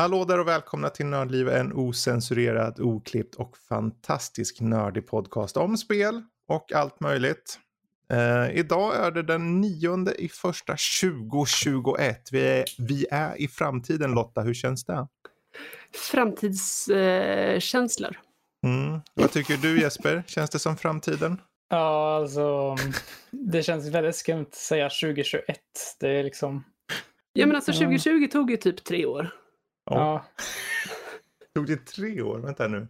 Hallå 0.00 0.24
där 0.24 0.40
och 0.40 0.48
välkomna 0.48 0.90
till 0.90 1.06
Nördliv, 1.06 1.48
en 1.48 1.72
osensurerad, 1.72 2.80
oklippt 2.80 3.34
och 3.34 3.56
fantastisk 3.68 4.60
nördig 4.60 5.06
podcast 5.06 5.56
om 5.56 5.76
spel 5.76 6.22
och 6.48 6.72
allt 6.72 7.00
möjligt. 7.00 7.58
Uh, 8.12 8.58
idag 8.58 8.96
är 8.96 9.10
det 9.10 9.22
den 9.22 9.60
nionde 9.60 10.14
i 10.14 10.28
första 10.28 10.76
2021. 11.02 12.28
Vi 12.32 12.40
är, 12.40 12.64
vi 12.78 13.06
är 13.10 13.40
i 13.40 13.48
framtiden 13.48 14.12
Lotta, 14.12 14.40
hur 14.40 14.54
känns 14.54 14.84
det? 14.84 15.06
Framtidskänslor. 16.12 18.18
Uh, 18.66 18.72
mm. 18.72 19.00
Vad 19.14 19.32
tycker 19.32 19.56
du 19.56 19.80
Jesper? 19.80 20.24
Känns 20.26 20.50
det 20.50 20.58
som 20.58 20.76
framtiden? 20.76 21.40
Ja, 21.68 22.16
alltså 22.16 22.76
det 23.30 23.62
känns 23.62 23.88
väldigt 23.88 24.16
skumt 24.16 24.46
att 24.48 24.54
säga 24.54 24.88
2021. 24.88 25.44
Det 26.00 26.08
är 26.08 26.24
liksom... 26.24 26.64
Ja 27.32 27.46
men 27.46 27.56
alltså 27.56 27.72
2020 27.72 28.28
tog 28.32 28.50
ju 28.50 28.56
typ 28.56 28.84
tre 28.84 29.06
år. 29.06 29.30
Ja. 29.84 30.24
Tog 31.54 31.66
det 31.66 31.86
tre 31.86 32.22
år? 32.22 32.38
Vänta 32.38 32.68
nu. 32.68 32.88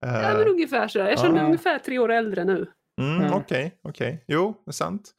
Ja, 0.00 0.34
men 0.34 0.48
ungefär 0.48 0.88
så. 0.88 0.98
Jag 0.98 1.18
känner 1.18 1.32
mig 1.32 1.44
ungefär 1.44 1.78
tre 1.78 1.98
år 1.98 2.12
äldre 2.12 2.44
nu. 2.44 2.66
Mm, 3.00 3.16
Okej, 3.16 3.34
okej. 3.34 3.78
Okay, 3.82 4.08
okay. 4.08 4.18
Jo, 4.28 4.62
det 4.64 4.70
är 4.70 4.72
sant. 4.72 5.10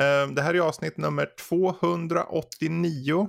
Uh, 0.00 0.34
det 0.34 0.42
här 0.42 0.54
är 0.54 0.60
avsnitt 0.60 0.96
nummer 0.96 1.28
289. 1.50 3.28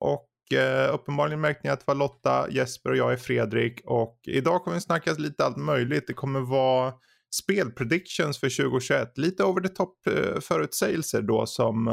Och 0.00 0.30
uh, 0.54 0.94
uppenbarligen 0.94 1.40
märkte 1.40 1.60
ni 1.64 1.70
att 1.70 1.80
det 1.80 1.86
var 1.86 1.94
Lotta, 1.94 2.50
Jesper 2.50 2.90
och 2.90 2.96
jag 2.96 3.12
är 3.12 3.16
Fredrik. 3.16 3.80
Och 3.84 4.20
idag 4.26 4.64
kommer 4.64 4.74
vi 4.74 4.80
snacka 4.80 5.12
lite 5.12 5.44
allt 5.44 5.56
möjligt. 5.56 6.06
Det 6.06 6.14
kommer 6.14 6.40
vara 6.40 6.94
spelpredictions 7.34 8.40
för 8.40 8.62
2021. 8.62 9.18
Lite 9.18 9.44
over 9.44 9.60
the 9.60 9.68
top 9.68 9.98
uh, 10.10 10.40
förutsägelser 10.40 11.22
då 11.22 11.46
som 11.46 11.88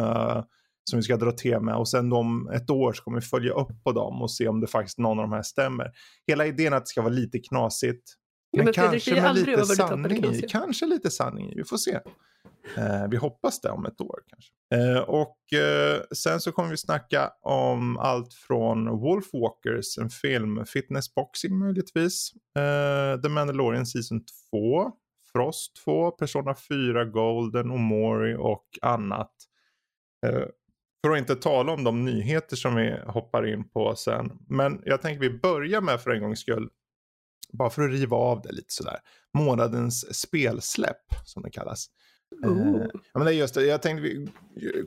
som 0.89 0.99
vi 0.99 1.03
ska 1.03 1.17
dra 1.17 1.31
till 1.31 1.59
med 1.59 1.75
och 1.75 1.89
sen 1.89 2.13
om 2.13 2.49
ett 2.49 2.69
år 2.69 2.93
så 2.93 3.03
kommer 3.03 3.19
vi 3.19 3.25
följa 3.25 3.53
upp 3.53 3.83
på 3.83 3.91
dem 3.91 4.21
och 4.21 4.31
se 4.31 4.47
om 4.47 4.59
det 4.59 4.67
faktiskt 4.67 4.97
någon 4.97 5.19
av 5.19 5.23
de 5.23 5.31
här 5.31 5.41
stämmer. 5.41 5.91
Hela 6.27 6.45
idén 6.45 6.73
att 6.73 6.85
det 6.85 6.89
ska 6.89 7.01
vara 7.01 7.13
lite 7.13 7.39
knasigt. 7.39 8.13
Men, 8.57 8.65
men 8.65 8.73
kanske 8.73 9.21
med 9.21 9.35
lite 9.35 9.65
sanning 9.65 10.25
i. 10.25 10.41
Kanske 10.41 10.85
lite 10.85 11.11
sanning 11.11 11.51
i. 11.51 11.55
Vi 11.55 11.63
får 11.63 11.77
se. 11.77 11.99
Eh, 12.77 13.07
vi 13.09 13.17
hoppas 13.17 13.61
det 13.61 13.69
om 13.69 13.85
ett 13.85 14.01
år 14.01 14.19
kanske. 14.27 14.53
Eh, 14.75 15.01
och 15.01 15.53
eh, 15.53 16.01
sen 16.15 16.39
så 16.39 16.51
kommer 16.51 16.69
vi 16.69 16.77
snacka 16.77 17.31
om 17.41 17.97
allt 17.97 18.33
från 18.33 18.99
Wolfwalkers, 18.99 19.97
en 19.97 20.09
film, 20.09 20.65
Fitness 20.65 21.15
Boxing 21.15 21.59
möjligtvis, 21.59 22.31
eh, 22.57 23.21
The 23.21 23.29
Mandalorian 23.29 23.85
Season 23.85 24.21
2, 24.51 24.91
Frost 25.33 25.75
2, 25.83 26.11
Persona 26.11 26.55
4 26.69 27.05
Golden, 27.05 27.71
Omori 27.71 28.35
och 28.39 28.65
annat. 28.81 29.31
För 31.05 31.11
att 31.11 31.19
inte 31.19 31.35
tala 31.35 31.71
om 31.71 31.83
de 31.83 32.05
nyheter 32.05 32.55
som 32.55 32.75
vi 32.75 32.99
hoppar 33.07 33.47
in 33.53 33.69
på 33.69 33.95
sen. 33.95 34.31
Men 34.49 34.81
jag 34.85 35.01
tänker 35.01 35.19
vi 35.19 35.39
börjar 35.39 35.81
med 35.81 36.01
för 36.01 36.11
en 36.11 36.21
gångs 36.21 36.39
skull. 36.39 36.69
Bara 37.53 37.69
för 37.69 37.81
att 37.81 37.91
riva 37.91 38.17
av 38.17 38.41
det 38.41 38.51
lite 38.51 38.73
sådär. 38.73 38.99
Månadens 39.37 40.19
spelsläpp 40.19 41.05
som 41.25 41.43
det 41.43 41.49
kallas. 41.49 41.87
Uh. 42.45 42.51
Eh, 42.51 42.87
men 43.13 43.25
det 43.25 43.31
är 43.31 43.35
just 43.35 43.55
det, 43.55 43.65
jag 43.65 43.81
tänkte 43.81 44.01
vi 44.01 44.27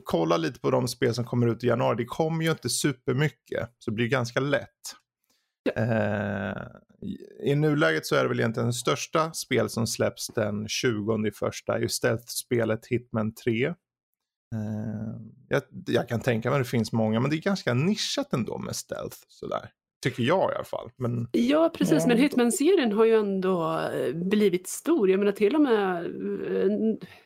kolla 0.03 0.37
lite 0.37 0.59
på 0.59 0.71
de 0.71 0.87
spel 0.87 1.13
som 1.13 1.25
kommer 1.25 1.47
ut 1.47 1.63
i 1.63 1.67
januari. 1.67 1.97
Det 1.97 2.05
kommer 2.05 2.45
ju 2.45 2.51
inte 2.51 2.69
supermycket. 2.69 3.69
Så 3.79 3.91
det 3.91 3.95
blir 3.95 4.07
ganska 4.07 4.39
lätt. 4.39 4.69
Eh, 5.75 6.63
I 7.43 7.55
nuläget 7.55 8.05
så 8.05 8.15
är 8.15 8.23
det 8.23 8.29
väl 8.29 8.39
egentligen 8.39 8.67
det 8.67 8.73
största 8.73 9.33
spel 9.33 9.69
som 9.69 9.87
släpps 9.87 10.27
den 10.27 10.67
20 10.67 11.31
första. 11.31 11.75
är 11.75 11.79
ju 11.79 11.89
stealth-spelet 11.89 12.87
Hitman 12.87 13.33
3. 13.33 13.73
Uh, 14.55 15.15
jag, 15.47 15.61
jag, 15.87 16.09
kan 16.09 16.21
tänka 16.21 16.49
mig 16.49 16.59
att 16.59 16.65
det 16.65 16.69
finns 16.69 16.91
många, 16.91 17.19
men 17.19 17.29
det 17.29 17.35
är 17.35 17.41
ganska 17.41 17.73
nischat 17.73 18.33
ändå 18.33 18.57
med 18.57 18.75
stealth. 18.75 19.17
Sådär. 19.27 19.69
Tycker 20.03 20.23
jag 20.23 20.51
i 20.51 20.55
alla 20.55 20.63
fall. 20.63 20.89
Men... 20.95 21.27
Ja, 21.31 21.71
precis. 21.73 22.07
Men 22.07 22.17
Hitman-serien 22.17 22.91
har 22.91 23.05
ju 23.05 23.15
ändå 23.15 23.79
eh, 23.79 24.13
blivit 24.13 24.67
stor. 24.67 25.09
Jag 25.09 25.19
menar 25.19 25.31
till 25.31 25.55
och 25.55 25.61
med 25.61 26.05
eh, 26.05 26.71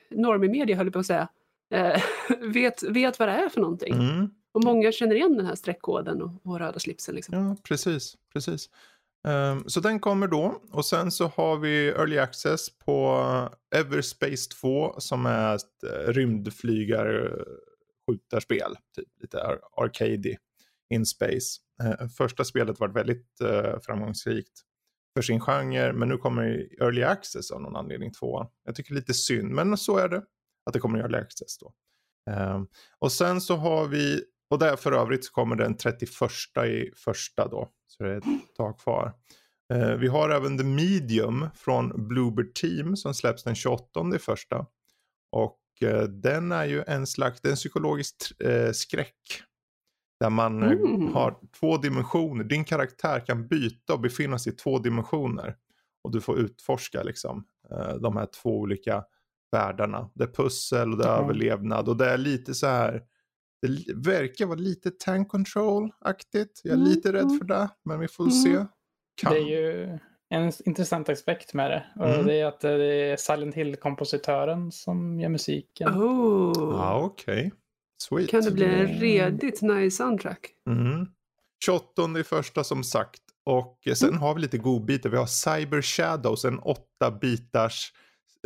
Normie 0.10 0.50
Media, 0.50 0.76
höll 0.76 0.86
jag 0.86 0.94
på 0.94 1.00
att 1.00 1.06
säga, 1.06 1.28
vet, 2.54 2.84
vet 2.84 3.20
vad 3.20 3.28
det 3.28 3.34
är 3.34 3.50
för 3.50 3.62
någonting. 3.62 3.94
Mm. 3.94 4.30
Och 4.52 4.64
många 4.64 4.92
känner 4.92 5.16
igen 5.16 5.38
den 5.38 5.46
här 5.46 5.56
streckkoden 5.56 6.22
och, 6.22 6.31
och 6.44 6.60
röda 6.60 6.80
slipsen. 6.80 7.16
Liksom. 7.16 7.36
Ja, 7.36 7.56
precis. 7.64 8.18
precis. 8.34 8.70
Um, 9.28 9.70
så 9.70 9.80
den 9.80 10.00
kommer 10.00 10.28
då 10.28 10.62
och 10.72 10.86
sen 10.86 11.12
så 11.12 11.28
har 11.28 11.58
vi 11.58 11.88
Early 11.88 12.18
Access 12.18 12.78
på 12.78 13.16
eh, 13.74 13.80
Everspace 13.80 14.50
2 14.62 14.96
som 14.98 15.26
är 15.26 15.56
ett 15.56 15.84
eh, 15.84 15.90
rymdflygarskjutarspel. 16.14 18.76
Typ 18.96 19.08
lite 19.22 19.44
arcade 19.44 19.62
arcady 19.78 20.36
in 20.94 21.06
space. 21.06 21.60
Uh, 21.84 22.08
första 22.08 22.44
spelet 22.44 22.80
var 22.80 22.88
väldigt 22.88 23.28
uh, 23.44 23.80
framgångsrikt 23.81 24.62
för 25.16 25.22
sin 25.22 25.40
genre 25.40 25.94
men 25.94 26.10
nu 26.10 26.18
kommer 26.18 26.68
Early 26.81 27.04
Access 27.04 27.52
av 27.52 27.62
någon 27.62 27.76
anledning 27.76 28.12
två. 28.12 28.46
Jag 28.66 28.76
tycker 28.76 28.94
lite 28.94 29.14
synd 29.14 29.50
men 29.50 29.78
så 29.78 29.98
är 29.98 30.10
det 30.10 30.24
att 30.66 30.74
det 30.74 30.80
kommer 30.80 31.00
Early 31.00 31.18
Access 31.18 31.58
då. 31.58 31.74
Um, 32.31 32.68
och 33.00 33.12
sen 33.12 33.42
så 33.42 33.56
har 33.56 33.88
vi 33.88 34.24
och 34.50 34.60
där 34.60 34.76
för 34.76 34.92
övrigt 34.92 35.26
så 35.26 35.31
kommer 35.31 35.56
den 35.56 35.78
31 35.78 36.10
i 36.68 36.92
första 36.96 37.48
då. 37.48 37.72
Så 37.91 38.03
det 38.03 38.09
är 38.09 38.18
ett 38.18 38.56
tag 38.57 38.79
kvar. 38.79 39.13
Eh, 39.74 39.96
vi 39.96 40.07
har 40.07 40.29
även 40.29 40.57
The 40.57 40.63
Medium 40.63 41.47
från 41.56 42.07
Bluebird 42.07 42.53
Team 42.53 42.96
som 42.96 43.13
släpps 43.13 43.44
den 43.44 43.56
28 43.56 44.16
i 44.16 44.19
första. 44.19 44.66
Och 45.31 45.59
eh, 45.81 46.03
den 46.03 46.51
är 46.51 46.66
ju 46.66 46.84
en 46.88 47.07
slags, 47.07 47.41
det 47.41 47.47
är 47.47 47.51
en 47.51 47.56
psykologisk 47.56 48.16
eh, 48.41 48.72
skräck. 48.72 49.16
Där 50.19 50.30
man 50.30 50.63
mm. 50.63 51.13
har 51.13 51.35
två 51.59 51.78
dimensioner. 51.78 52.44
Din 52.44 52.66
karaktär 52.66 53.25
kan 53.25 53.47
byta 53.47 53.94
och 53.94 54.00
befinna 54.00 54.40
sig 54.40 54.53
i 54.53 54.56
två 54.56 54.80
dimensioner. 54.80 55.56
Och 56.03 56.12
du 56.12 56.22
får 56.22 56.40
utforska 56.40 57.03
liksom 57.03 57.46
de 58.00 58.18
här 58.18 58.28
två 58.41 58.59
olika 58.59 59.03
världarna. 59.51 60.09
Det 60.13 60.24
är 60.24 60.28
pussel 60.28 60.91
och 60.91 60.97
det 60.97 61.03
är 61.03 61.13
mm. 61.13 61.24
överlevnad. 61.24 61.90
Och 61.90 61.97
det 61.97 62.09
är 62.09 62.18
lite 62.18 62.53
så 62.53 62.68
här 62.68 63.03
det 63.62 63.94
verkar 63.96 64.46
vara 64.46 64.60
lite 64.60 64.92
tank 64.92 65.28
control-aktigt. 65.28 66.62
Jag 66.64 66.72
är 66.72 66.78
mm, 66.78 66.90
lite 66.90 67.14
rädd 67.14 67.22
mm. 67.22 67.38
för 67.38 67.46
det, 67.46 67.70
men 67.86 68.00
vi 68.00 68.08
får 68.08 68.24
mm. 68.24 68.34
se. 68.34 68.66
Kan. 69.22 69.34
Det 69.34 69.40
är 69.40 69.48
ju 69.48 70.00
en 70.30 70.52
intressant 70.66 71.10
aspekt 71.10 71.54
med 71.54 71.72
det. 71.72 71.86
Och 71.96 72.10
mm. 72.10 72.26
det 72.26 72.40
är 72.40 72.46
att 72.46 72.60
det 72.60 72.70
är 72.70 73.18
Silent 73.18 73.56
Hill-kompositören 73.56 74.72
som 74.72 75.20
gör 75.20 75.30
musiken. 75.30 75.90
Oh. 75.90 76.54
Ja, 76.58 77.02
okej. 77.04 77.48
Okay. 77.48 77.52
Sweet. 78.02 78.30
Kan 78.30 78.42
det 78.42 78.52
bli 78.52 78.66
en 78.66 78.88
redigt 78.88 79.62
nice 79.62 79.98
soundtrack? 79.98 80.50
Mm. 80.70 81.08
28 81.66 82.20
i 82.20 82.24
första 82.24 82.64
som 82.64 82.84
sagt. 82.84 83.22
Och 83.46 83.80
sen 83.96 84.10
mm. 84.10 84.22
har 84.22 84.36
vi 84.36 84.42
lite 84.42 84.58
godbitar. 84.58 85.10
Vi 85.10 85.18
har 85.18 85.26
Cyber 85.26 85.82
Shadows, 85.82 86.46
en 86.46 86.60
åtta 86.60 87.12
bitars 87.22 87.94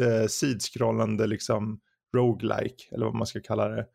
eh, 0.01 0.27
sidskrollande 0.27 1.27
liksom 1.27 1.79
roguelike, 2.17 2.83
eller 2.91 3.05
vad 3.05 3.15
man 3.15 3.27
ska 3.27 3.39
kalla 3.41 3.67
det. 3.67 3.85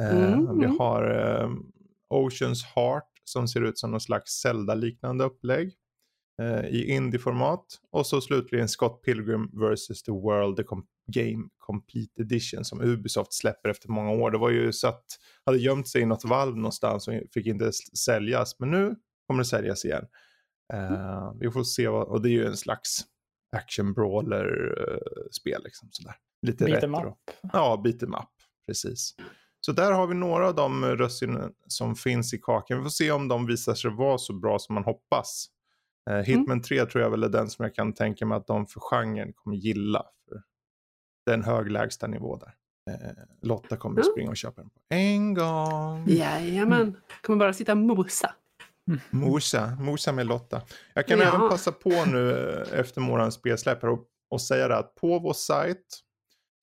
Eh, 0.00 0.32
mm. 0.32 0.58
Vi 0.58 0.66
har 0.66 1.10
eh, 1.10 1.50
Oceans 2.08 2.64
Heart 2.64 3.10
som 3.24 3.48
ser 3.48 3.60
ut 3.60 3.78
som 3.78 3.90
någon 3.90 4.00
slags 4.00 4.30
Zelda-liknande 4.30 5.24
upplägg 5.24 5.74
eh, 6.42 6.64
i 6.66 6.90
indie-format. 6.90 7.66
Och 7.90 8.06
så 8.06 8.20
slutligen 8.20 8.68
Scott 8.68 9.02
Pilgrim 9.02 9.50
vs. 9.52 10.02
The 10.02 10.12
World, 10.12 10.56
The 10.56 10.64
Game 11.06 11.48
Complete 11.58 12.22
Edition 12.22 12.64
som 12.64 12.80
Ubisoft 12.80 13.32
släpper 13.32 13.68
efter 13.68 13.88
många 13.88 14.10
år. 14.10 14.30
Det 14.30 14.38
var 14.38 14.50
ju 14.50 14.72
så 14.72 14.88
att 14.88 15.04
hade 15.46 15.58
gömt 15.58 15.88
sig 15.88 16.02
i 16.02 16.06
något 16.06 16.24
valv 16.24 16.56
någonstans 16.56 17.08
och 17.08 17.14
fick 17.34 17.46
inte 17.46 17.72
säljas. 18.04 18.58
Men 18.58 18.70
nu 18.70 18.96
kommer 19.26 19.38
det 19.38 19.48
säljas 19.48 19.84
igen. 19.84 20.06
Uh, 20.74 21.32
vi 21.40 21.50
får 21.50 21.64
se 21.64 21.88
vad, 21.88 22.08
och 22.08 22.22
det 22.22 22.28
är 22.28 22.32
ju 22.32 22.46
en 22.46 22.56
slags 22.56 23.00
action 23.56 23.92
brawler 23.92 24.78
uh, 24.80 25.30
spel 25.30 25.62
liksom 25.64 25.88
sådär. 25.92 26.14
Lite 26.46 26.64
beat 26.64 26.82
retro. 26.82 27.16
Ja, 27.52 27.80
beat 27.84 28.02
em 28.02 28.14
up. 28.14 28.28
Precis. 28.66 29.14
Så 29.64 29.72
där 29.72 29.92
har 29.92 30.06
vi 30.06 30.14
några 30.14 30.48
av 30.48 30.54
de 30.54 30.84
russinen 30.84 31.52
som 31.66 31.96
finns 31.96 32.34
i 32.34 32.38
kakan. 32.38 32.78
Vi 32.78 32.84
får 32.84 32.90
se 32.90 33.10
om 33.10 33.28
de 33.28 33.46
visar 33.46 33.74
sig 33.74 33.90
vara 33.90 34.18
så 34.18 34.32
bra 34.32 34.58
som 34.58 34.74
man 34.74 34.84
hoppas. 34.84 35.46
Uh, 36.10 36.16
Hitman 36.16 36.50
mm. 36.50 36.62
3 36.62 36.86
tror 36.86 37.02
jag 37.02 37.10
väl 37.10 37.22
är 37.22 37.28
den 37.28 37.50
som 37.50 37.62
jag 37.62 37.74
kan 37.74 37.92
tänka 37.92 38.26
mig 38.26 38.36
att 38.36 38.46
de 38.46 38.66
för 38.66 38.80
genren 38.80 39.32
kommer 39.32 39.56
gilla. 39.56 40.02
För 40.28 40.42
det 41.26 41.32
är 41.32 41.34
en 41.34 41.44
hög 41.44 41.70
lägstanivå 41.70 42.36
där. 42.36 42.54
Uh, 42.90 43.24
Lotta 43.42 43.76
kommer 43.76 44.00
mm. 44.00 44.12
springa 44.12 44.30
och 44.30 44.36
köpa 44.36 44.60
den 44.60 44.70
på 44.70 44.80
en 44.88 45.34
gång. 45.34 46.04
Jajamän, 46.08 46.80
mm. 46.80 46.94
kommer 47.22 47.38
bara 47.38 47.52
sitta 47.52 47.72
och 47.72 47.78
mosa. 47.78 48.34
Mosa, 49.10 49.76
mosa 49.80 50.12
med 50.12 50.26
Lotta. 50.26 50.62
Jag 50.94 51.06
kan 51.06 51.18
ja. 51.18 51.28
även 51.28 51.48
passa 51.48 51.72
på 51.72 52.04
nu 52.04 52.30
eh, 52.30 52.80
efter 52.80 53.00
morgonens 53.00 53.34
spelsläpp 53.34 53.84
och, 53.84 54.04
och 54.30 54.40
säga 54.40 54.68
det 54.68 54.76
att 54.76 54.94
på 54.94 55.18
vår 55.18 55.32
sajt 55.32 56.04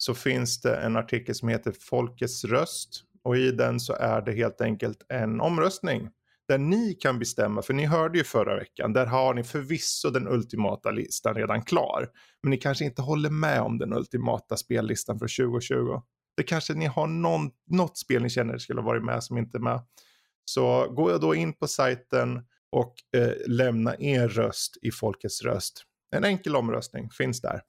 så 0.03 0.13
finns 0.13 0.61
det 0.61 0.75
en 0.75 0.95
artikel 0.95 1.35
som 1.35 1.49
heter 1.49 1.73
Folkets 1.79 2.45
röst 2.45 3.03
och 3.23 3.37
i 3.37 3.51
den 3.51 3.79
så 3.79 3.93
är 3.93 4.21
det 4.21 4.31
helt 4.31 4.61
enkelt 4.61 5.05
en 5.09 5.41
omröstning 5.41 6.09
där 6.47 6.57
ni 6.57 6.93
kan 6.93 7.19
bestämma, 7.19 7.61
för 7.61 7.73
ni 7.73 7.85
hörde 7.85 8.17
ju 8.17 8.23
förra 8.23 8.55
veckan, 8.55 8.93
där 8.93 9.05
har 9.05 9.33
ni 9.33 9.43
förvisso 9.43 10.09
den 10.09 10.27
ultimata 10.27 10.91
listan 10.91 11.35
redan 11.35 11.61
klar. 11.61 12.07
Men 12.43 12.49
ni 12.49 12.57
kanske 12.57 12.85
inte 12.85 13.01
håller 13.01 13.29
med 13.29 13.61
om 13.61 13.77
den 13.77 13.93
ultimata 13.93 14.57
spellistan 14.57 15.19
för 15.19 15.45
2020. 15.45 16.01
Det 16.37 16.43
kanske 16.43 16.73
ni 16.73 16.85
har 16.85 17.07
någon, 17.07 17.51
något 17.67 17.97
spel 17.97 18.23
ni 18.23 18.29
känner 18.29 18.57
skulle 18.57 18.81
ha 18.81 18.85
varit 18.85 19.03
med 19.03 19.23
som 19.23 19.37
inte 19.37 19.57
är 19.57 19.61
med. 19.61 19.81
Så 20.45 20.93
gå 20.93 21.17
då 21.17 21.35
in 21.35 21.53
på 21.53 21.67
sajten 21.67 22.45
och 22.71 22.93
eh, 23.17 23.33
lämna 23.47 23.95
er 23.99 24.27
röst 24.27 24.77
i 24.81 24.91
folkets 24.91 25.41
röst. 25.41 25.83
En 26.15 26.23
enkel 26.23 26.55
omröstning 26.55 27.09
finns 27.09 27.41
där. 27.41 27.61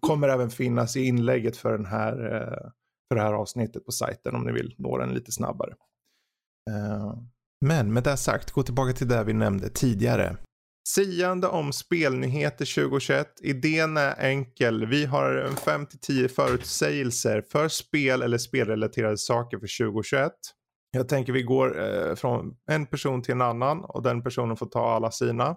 Kommer 0.00 0.28
även 0.28 0.50
finnas 0.50 0.96
i 0.96 1.04
inlägget 1.04 1.56
för, 1.56 1.72
den 1.72 1.86
här, 1.86 2.34
eh, 2.34 2.70
för 3.08 3.14
det 3.14 3.20
här 3.20 3.32
avsnittet 3.32 3.84
på 3.84 3.92
sajten 3.92 4.34
om 4.34 4.44
ni 4.44 4.52
vill 4.52 4.74
nå 4.78 4.98
den 4.98 5.14
lite 5.14 5.32
snabbare. 5.32 5.74
Eh, 6.70 7.14
men 7.60 7.92
med 7.92 8.02
det 8.02 8.16
sagt, 8.16 8.50
gå 8.50 8.62
tillbaka 8.62 8.92
till 8.92 9.08
det 9.08 9.24
vi 9.24 9.32
nämnde 9.32 9.68
tidigare. 9.68 10.36
Siande 10.88 11.48
om 11.48 11.72
spelnyheter 11.72 12.74
2021. 12.74 13.26
Idén 13.42 13.96
är 13.96 14.14
enkel. 14.18 14.86
Vi 14.86 15.04
har 15.04 15.32
en 15.32 15.54
5-10 15.54 16.28
förutsägelser 16.28 17.42
för 17.52 17.68
spel 17.68 18.22
eller 18.22 18.38
spelrelaterade 18.38 19.18
saker 19.18 19.58
för 19.58 19.84
2021. 19.86 20.32
Jag 20.90 21.08
tänker 21.08 21.32
vi 21.32 21.42
går 21.42 21.80
eh, 21.80 22.14
från 22.14 22.56
en 22.70 22.86
person 22.86 23.22
till 23.22 23.32
en 23.32 23.42
annan 23.42 23.84
och 23.84 24.02
den 24.02 24.22
personen 24.22 24.56
får 24.56 24.66
ta 24.66 24.90
alla 24.90 25.10
sina. 25.10 25.56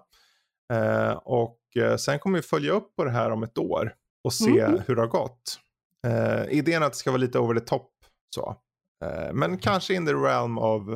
Eh, 0.72 1.12
och 1.12 1.58
eh, 1.76 1.96
sen 1.96 2.18
kommer 2.18 2.38
vi 2.38 2.42
följa 2.42 2.72
upp 2.72 2.96
på 2.96 3.04
det 3.04 3.10
här 3.10 3.30
om 3.30 3.42
ett 3.42 3.58
år 3.58 3.92
och 4.24 4.32
se 4.32 4.60
mm. 4.60 4.80
hur 4.86 4.96
det 4.96 5.02
har 5.02 5.08
gått. 5.08 5.60
Eh, 6.06 6.58
idén 6.58 6.82
är 6.82 6.86
att 6.86 6.92
det 6.92 6.98
ska 6.98 7.10
vara 7.10 7.20
lite 7.20 7.38
over 7.38 7.54
the 7.54 7.66
top. 7.66 7.90
Så. 8.34 8.56
Eh, 9.04 9.32
men 9.32 9.58
kanske 9.58 9.94
in 9.94 10.06
the 10.06 10.12
realm 10.12 10.58
of 10.58 10.88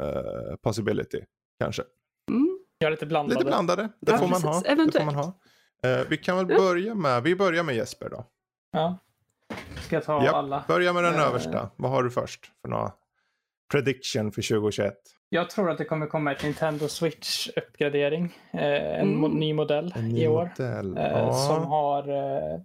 eh, 0.00 0.56
possibility. 0.62 1.24
Kanske. 1.60 1.82
Mm. 2.30 2.58
Ja, 2.78 2.88
lite 2.88 3.06
blandade. 3.06 3.34
Lite 3.34 3.46
blandade. 3.46 3.88
Det, 4.00 4.12
ja, 4.12 4.18
får, 4.18 4.28
man 4.28 4.42
ha. 4.42 4.60
det 4.60 4.98
får 4.98 5.04
man 5.04 5.14
ha. 5.14 5.32
vi 6.08 6.16
kan 6.16 6.36
väl 6.36 6.46
börja 6.46 6.94
med, 6.94 7.22
vi 7.22 7.36
börjar 7.36 7.62
med 7.62 7.76
Jesper 7.76 8.08
då. 8.08 8.26
Ja. 8.72 8.98
Ska 9.80 9.96
jag 9.96 10.04
ta 10.04 10.24
ja, 10.24 10.32
alla? 10.32 10.64
Börja 10.68 10.92
med 10.92 11.04
den 11.04 11.14
översta. 11.14 11.70
Vad 11.76 11.90
har 11.90 12.02
du 12.02 12.10
först 12.10 12.52
för 12.62 12.68
några 12.68 12.92
prediction 13.72 14.32
för 14.32 14.42
2021? 14.42 14.94
Jag 15.28 15.50
tror 15.50 15.70
att 15.70 15.78
det 15.78 15.84
kommer 15.84 16.06
komma 16.06 16.32
ett 16.32 16.42
Nintendo 16.42 16.86
Switch-uppgradering. 16.88 18.24
Eh, 18.50 19.00
en 19.00 19.14
mm. 19.14 19.30
ny 19.30 19.54
modell 19.54 19.92
en 19.96 20.08
ny 20.08 20.22
i 20.22 20.28
år. 20.28 20.50
Modell. 20.58 20.96
Eh, 20.96 21.02
ja. 21.02 21.32
Som 21.32 21.64
har, 21.64 22.08
eh, 22.08 22.60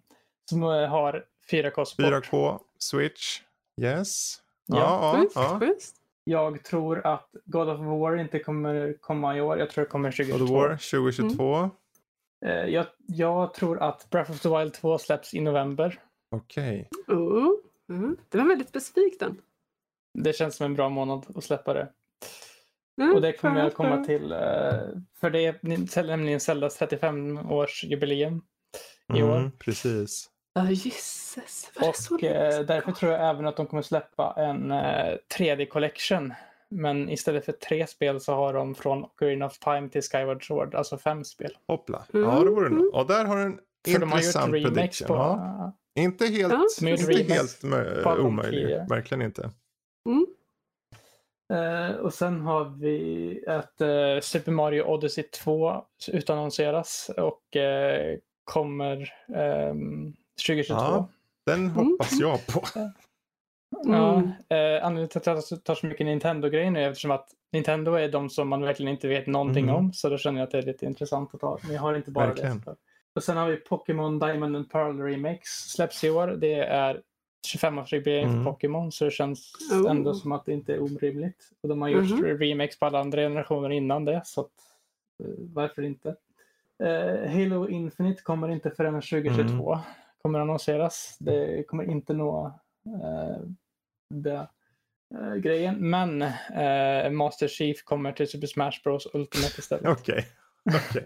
som 0.50 0.62
har 0.62 1.26
4K-support. 1.52 2.26
4K, 2.26 2.60
Switch, 2.78 3.42
yes. 3.82 4.42
Ja, 4.66 4.78
ja, 4.78 5.26
ja, 5.36 5.60
ja. 5.62 5.74
Jag 6.24 6.64
tror 6.64 7.08
att 7.08 7.30
God 7.46 7.70
of 7.70 7.80
War 7.80 8.18
inte 8.18 8.40
kommer 8.40 8.94
komma 9.02 9.38
i 9.38 9.42
år. 9.42 9.60
Jag 9.60 9.70
tror 9.70 9.84
det 9.84 9.90
kommer 9.90 10.12
2022. 10.12 10.46
God 10.46 10.56
of 10.56 10.70
War 10.70 10.70
2022. 10.70 11.56
Mm. 11.56 11.70
Eh, 12.46 12.74
jag, 12.74 12.86
jag, 13.08 13.54
tror 13.54 13.82
att 13.82 14.10
Breath 14.10 14.32
of 14.32 14.42
the 14.42 14.50
Wild 14.58 14.74
2 14.74 14.98
släpps 14.98 15.34
i 15.34 15.42
november. 15.42 16.00
Okej. 16.32 16.90
Okay. 17.08 17.18
Uh, 17.18 17.48
uh, 17.92 18.12
det 18.30 18.38
var 18.38 18.46
väldigt 18.46 18.70
specifikt 18.70 19.20
den. 19.20 19.42
Det 20.14 20.34
känns 20.34 20.56
som 20.56 20.66
en 20.66 20.74
bra 20.74 20.90
månad 20.90 21.26
att 21.36 21.44
släppa 21.44 21.74
det. 21.74 21.88
Mm, 23.02 23.16
och 23.16 23.22
det 23.22 23.34
kommer 23.34 23.64
jag 23.64 23.74
komma 23.74 24.04
till. 24.04 24.32
Eh, 24.32 24.40
för 25.20 25.30
det 25.30 25.46
är 25.46 26.04
nämligen 26.04 26.40
Zeldas 26.40 26.82
35-årsjubileum 26.82 28.42
i 29.14 29.20
mm, 29.20 29.30
år. 29.30 29.52
Precis. 29.60 30.30
Ja, 30.54 30.62
oh, 30.62 30.72
gisses. 30.72 31.72
Och 32.12 32.24
eh, 32.24 32.62
därför 32.66 32.92
tror 32.92 33.12
jag 33.12 33.30
även 33.30 33.48
att 33.48 33.58
de 33.58 33.68
kommer 33.68 33.82
släppa 33.82 34.34
en 34.38 34.72
3D 35.38 35.66
Collection. 35.66 36.34
Men 36.70 37.10
istället 37.10 37.46
för 37.46 37.52
tre 37.52 37.88
spel 37.88 38.22
så 38.22 38.34
har 38.34 38.54
de 38.54 38.76
från 38.76 39.04
Ocarina 39.04 39.46
of 39.46 39.60
Time 39.60 39.90
till 39.90 40.02
Skyward 40.02 40.48
Sword, 40.48 40.76
alltså 40.76 40.98
fem 40.98 41.24
spel. 41.24 41.58
Hoppla. 41.68 42.06
Mm. 42.14 42.30
Ja, 42.30 42.40
det 42.40 42.50
vore 42.50 42.70
nog. 42.70 42.96
Och 42.96 43.08
där 43.08 43.26
har 43.26 43.36
du 43.36 43.42
en 43.42 43.60
för 43.86 44.04
intressant 44.04 44.52
prediction. 44.52 45.08
På, 45.08 45.14
ja. 45.14 45.78
Inte 45.96 46.26
helt, 46.26 46.54
ja. 46.82 46.90
inte 46.90 47.34
helt 47.34 47.64
omöjlig. 48.20 48.90
Verkligen 48.90 49.22
inte. 49.22 49.52
Uh, 51.52 51.96
och 51.96 52.14
sen 52.14 52.42
har 52.42 52.66
vi 52.66 53.44
att 53.48 53.82
uh, 53.82 54.22
Super 54.22 54.52
Mario 54.52 54.84
Odyssey 54.84 55.24
2 55.24 55.86
utannonseras 56.12 57.12
och 57.18 57.42
uh, 57.56 58.18
kommer 58.44 59.14
um, 59.70 60.16
2022. 60.48 60.74
Ja, 60.74 61.08
den 61.46 61.70
hoppas 61.70 62.12
mm. 62.12 62.30
jag 62.30 62.48
på. 62.48 62.64
Mm. 63.86 63.94
Ja, 63.98 64.16
uh, 64.16 64.86
anledningen 64.86 65.08
till 65.10 65.18
att 65.18 65.52
jag 65.52 65.64
tar 65.64 65.76
så 65.76 65.86
mycket 65.86 66.06
Nintendo-grejer 66.06 66.72
nu 66.72 66.84
är 66.84 66.90
eftersom 66.90 67.12
att 67.12 67.30
Nintendo 67.52 67.94
är 67.94 68.10
de 68.10 68.30
som 68.30 68.50
man 68.50 68.62
verkligen 68.62 68.92
inte 68.92 69.08
vet 69.08 69.28
någonting 69.28 69.64
mm. 69.64 69.76
om. 69.76 69.94
Så 69.94 70.10
då 70.10 70.18
känner 70.18 70.40
jag 70.40 70.46
att 70.46 70.52
det 70.52 70.58
är 70.58 70.62
lite 70.62 70.86
intressant 70.86 71.36
att 71.36 71.42
ta. 71.42 71.58
Men 71.64 71.74
jag 71.74 71.82
har 71.82 71.96
inte 71.96 72.12
bara 72.12 72.28
verkligen. 72.28 72.62
det. 72.66 72.76
Och 73.16 73.24
sen 73.24 73.38
har 73.38 73.48
vi 73.48 73.58
Pokémon 73.58 74.20
Diamond 74.20 74.56
and 74.56 74.72
Pearl 74.72 75.02
Remix. 75.02 75.50
Släpps 75.50 76.04
i 76.04 76.10
år. 76.10 76.28
Det 76.28 76.54
är 76.54 77.02
25-årsjubileum 77.48 78.24
mm. 78.24 78.44
för 78.44 78.52
Pokémon 78.52 78.92
så 78.92 79.06
det 79.06 79.12
känns 79.12 79.54
oh. 79.72 79.92
ändå 79.92 80.14
som 80.14 80.32
att 80.32 80.46
det 80.46 80.54
inte 80.54 80.74
är 80.74 80.80
orimligt. 80.80 81.50
Och 81.62 81.70
de 81.70 81.82
har 81.82 81.90
gjort 81.90 82.12
mm. 82.12 82.38
remakes 82.38 82.80
på 82.80 82.86
alla 82.86 83.00
andra 83.00 83.22
generationer 83.22 83.70
innan 83.70 84.06
det 84.06 84.22
så 84.26 84.42
att, 84.42 84.52
uh, 85.24 85.36
varför 85.38 85.82
inte? 85.82 86.16
Uh, 86.84 87.30
Halo 87.30 87.68
Infinite 87.68 88.22
kommer 88.22 88.50
inte 88.50 88.72
förrän 88.72 88.94
2022. 88.94 89.74
Mm. 89.74 89.86
Kommer 90.22 90.40
annonseras. 90.40 91.18
Det 91.20 91.64
kommer 91.68 91.92
inte 91.92 92.14
nå 92.14 92.54
uh, 92.88 93.48
det 94.10 94.48
grejen. 95.38 95.90
Men 95.90 96.18
Master 97.16 97.48
Chief 97.48 97.84
kommer 97.84 98.12
till 98.12 98.28
Super 98.28 98.48
Smash 98.48 98.72
Bros 98.84 99.08
Ultimate 99.14 99.60
istället. 99.60 99.86
Okej. 100.00 100.26
Okay. 100.66 101.04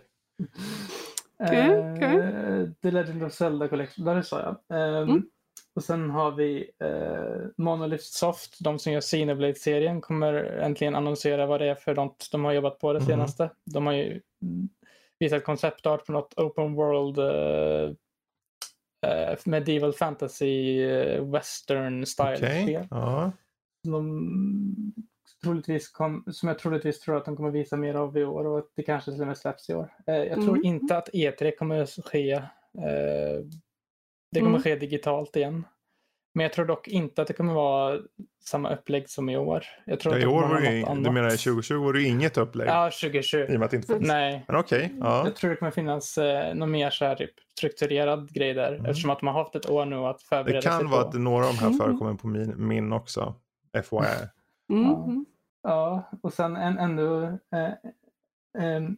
okay. 1.40 1.92
okay. 1.94 2.72
The 2.82 2.92
Legend 2.92 3.24
of 3.24 3.34
Zelda 3.34 3.68
Collection, 3.68 4.06
där 4.06 4.22
sa 4.22 4.40
jag. 4.42 4.78
Um, 4.78 5.10
mm. 5.10 5.30
Och 5.76 5.84
sen 5.84 6.10
har 6.10 6.32
vi 6.32 6.72
eh, 6.80 7.48
Monolith 7.58 8.04
Soft, 8.04 8.64
de 8.64 8.80
som 8.80 8.94
gör 8.94 9.02
Xenoblade-serien, 9.02 10.02
kommer 10.02 10.34
äntligen 10.34 10.96
annonsera 10.96 11.46
vad 11.46 11.62
det 11.62 11.70
är 11.70 11.76
för 11.76 11.96
något 11.96 12.30
de 12.32 12.46
har 12.46 12.54
jobbat 12.54 12.80
på 12.80 12.94
det 12.94 13.00
mm. 13.00 13.08
senaste. 13.08 13.50
De 13.66 13.86
har 13.86 13.94
ju 13.94 14.22
visat 15.20 15.44
konceptart 15.44 16.06
på 16.06 16.12
något 16.12 16.34
open 16.38 16.74
world 16.74 17.18
eh, 17.18 17.94
eh, 19.12 19.38
medieval 19.46 19.94
fantasy 19.94 20.84
eh, 20.84 21.24
western 21.26 22.06
style 22.06 22.36
okay. 22.36 22.64
spel. 22.64 22.88
Ja. 22.90 23.32
De 23.84 24.94
troligtvis 25.44 25.90
kom, 25.90 26.24
som 26.32 26.50
jag 26.50 26.60
troligtvis 26.60 27.00
tror 27.00 27.18
att 27.18 27.26
de 27.26 27.36
kommer 27.36 27.52
visa 27.52 27.78
mer 27.78 27.94
av 27.94 28.18
i 28.18 28.24
år 28.24 28.48
och 28.48 28.60
att 28.60 28.70
det 28.76 28.84
kanske 28.84 29.12
till 29.12 29.22
och 29.22 29.28
med 29.28 29.38
släpps 29.38 29.70
i 29.70 29.74
år. 29.74 29.94
Eh, 30.08 30.16
jag 30.16 30.36
tror 30.36 30.56
mm. 30.56 30.66
inte 30.66 30.98
att 30.98 31.10
E3 31.10 31.56
kommer 31.56 31.82
att 31.82 31.90
ske 31.90 32.32
eh, 32.32 33.46
det 34.32 34.40
kommer 34.40 34.50
mm. 34.50 34.62
ske 34.62 34.76
digitalt 34.76 35.36
igen. 35.36 35.66
Men 36.34 36.44
jag 36.44 36.54
tror 36.54 36.66
dock 36.66 36.88
inte 36.88 37.22
att 37.22 37.28
det 37.28 37.34
kommer 37.34 37.54
vara 37.54 38.00
samma 38.46 38.74
upplägg 38.74 39.10
som 39.10 39.30
i 39.30 39.38
år. 39.38 39.64
Jag 39.86 40.00
tror 40.00 40.14
ja, 40.14 40.18
att 40.18 40.24
i 40.24 40.28
år 40.28 40.42
var 40.42 40.62
det, 40.62 41.04
du 41.04 41.12
menar 41.12 41.30
2020 41.30 41.76
var 41.76 41.94
det 41.94 42.04
inget 42.04 42.38
upplägg? 42.38 42.68
Ja, 42.68 42.92
2020. 43.02 43.38
I 43.38 43.46
och 43.46 43.50
med 43.50 43.64
att 43.64 43.72
det 43.72 43.78
inte 43.78 43.88
finns? 43.88 44.08
Nej. 44.08 44.46
Men 44.48 44.56
okej. 44.56 44.86
Okay, 44.86 44.98
ja. 45.00 45.26
Jag 45.26 45.36
tror 45.36 45.50
det 45.50 45.56
kommer 45.56 45.72
finnas 45.72 46.18
eh, 46.18 46.56
någon 46.56 46.72
mer 46.72 46.90
så 46.90 47.06
här, 47.06 47.16
typ, 47.16 47.32
strukturerad 47.58 48.34
grej 48.34 48.54
där. 48.54 48.74
Mm. 48.74 48.86
Eftersom 48.86 49.10
att 49.10 49.22
man 49.22 49.34
har 49.34 49.44
haft 49.44 49.56
ett 49.56 49.70
år 49.70 49.86
nu 49.86 49.96
att 49.96 50.22
förbereda 50.22 50.62
sig 50.62 50.72
på. 50.72 50.78
Det 50.78 50.82
kan 50.84 50.92
vara 50.92 51.02
att 51.02 51.14
några 51.14 51.46
av 51.46 51.54
de 51.54 51.60
här 51.60 51.68
mm. 51.68 51.80
förekommer 51.80 52.14
på 52.14 52.28
min, 52.28 52.68
min 52.68 52.94
också. 52.94 53.36
FYI. 53.74 54.00
Mm. 54.70 54.86
Ja. 54.86 55.24
ja, 55.64 56.10
och 56.24 56.34
sen 56.34 56.56
en 56.56 56.78
ännu 56.78 57.26
eh, 57.26 57.74
en, 58.64 58.88
Eh, 58.88 58.90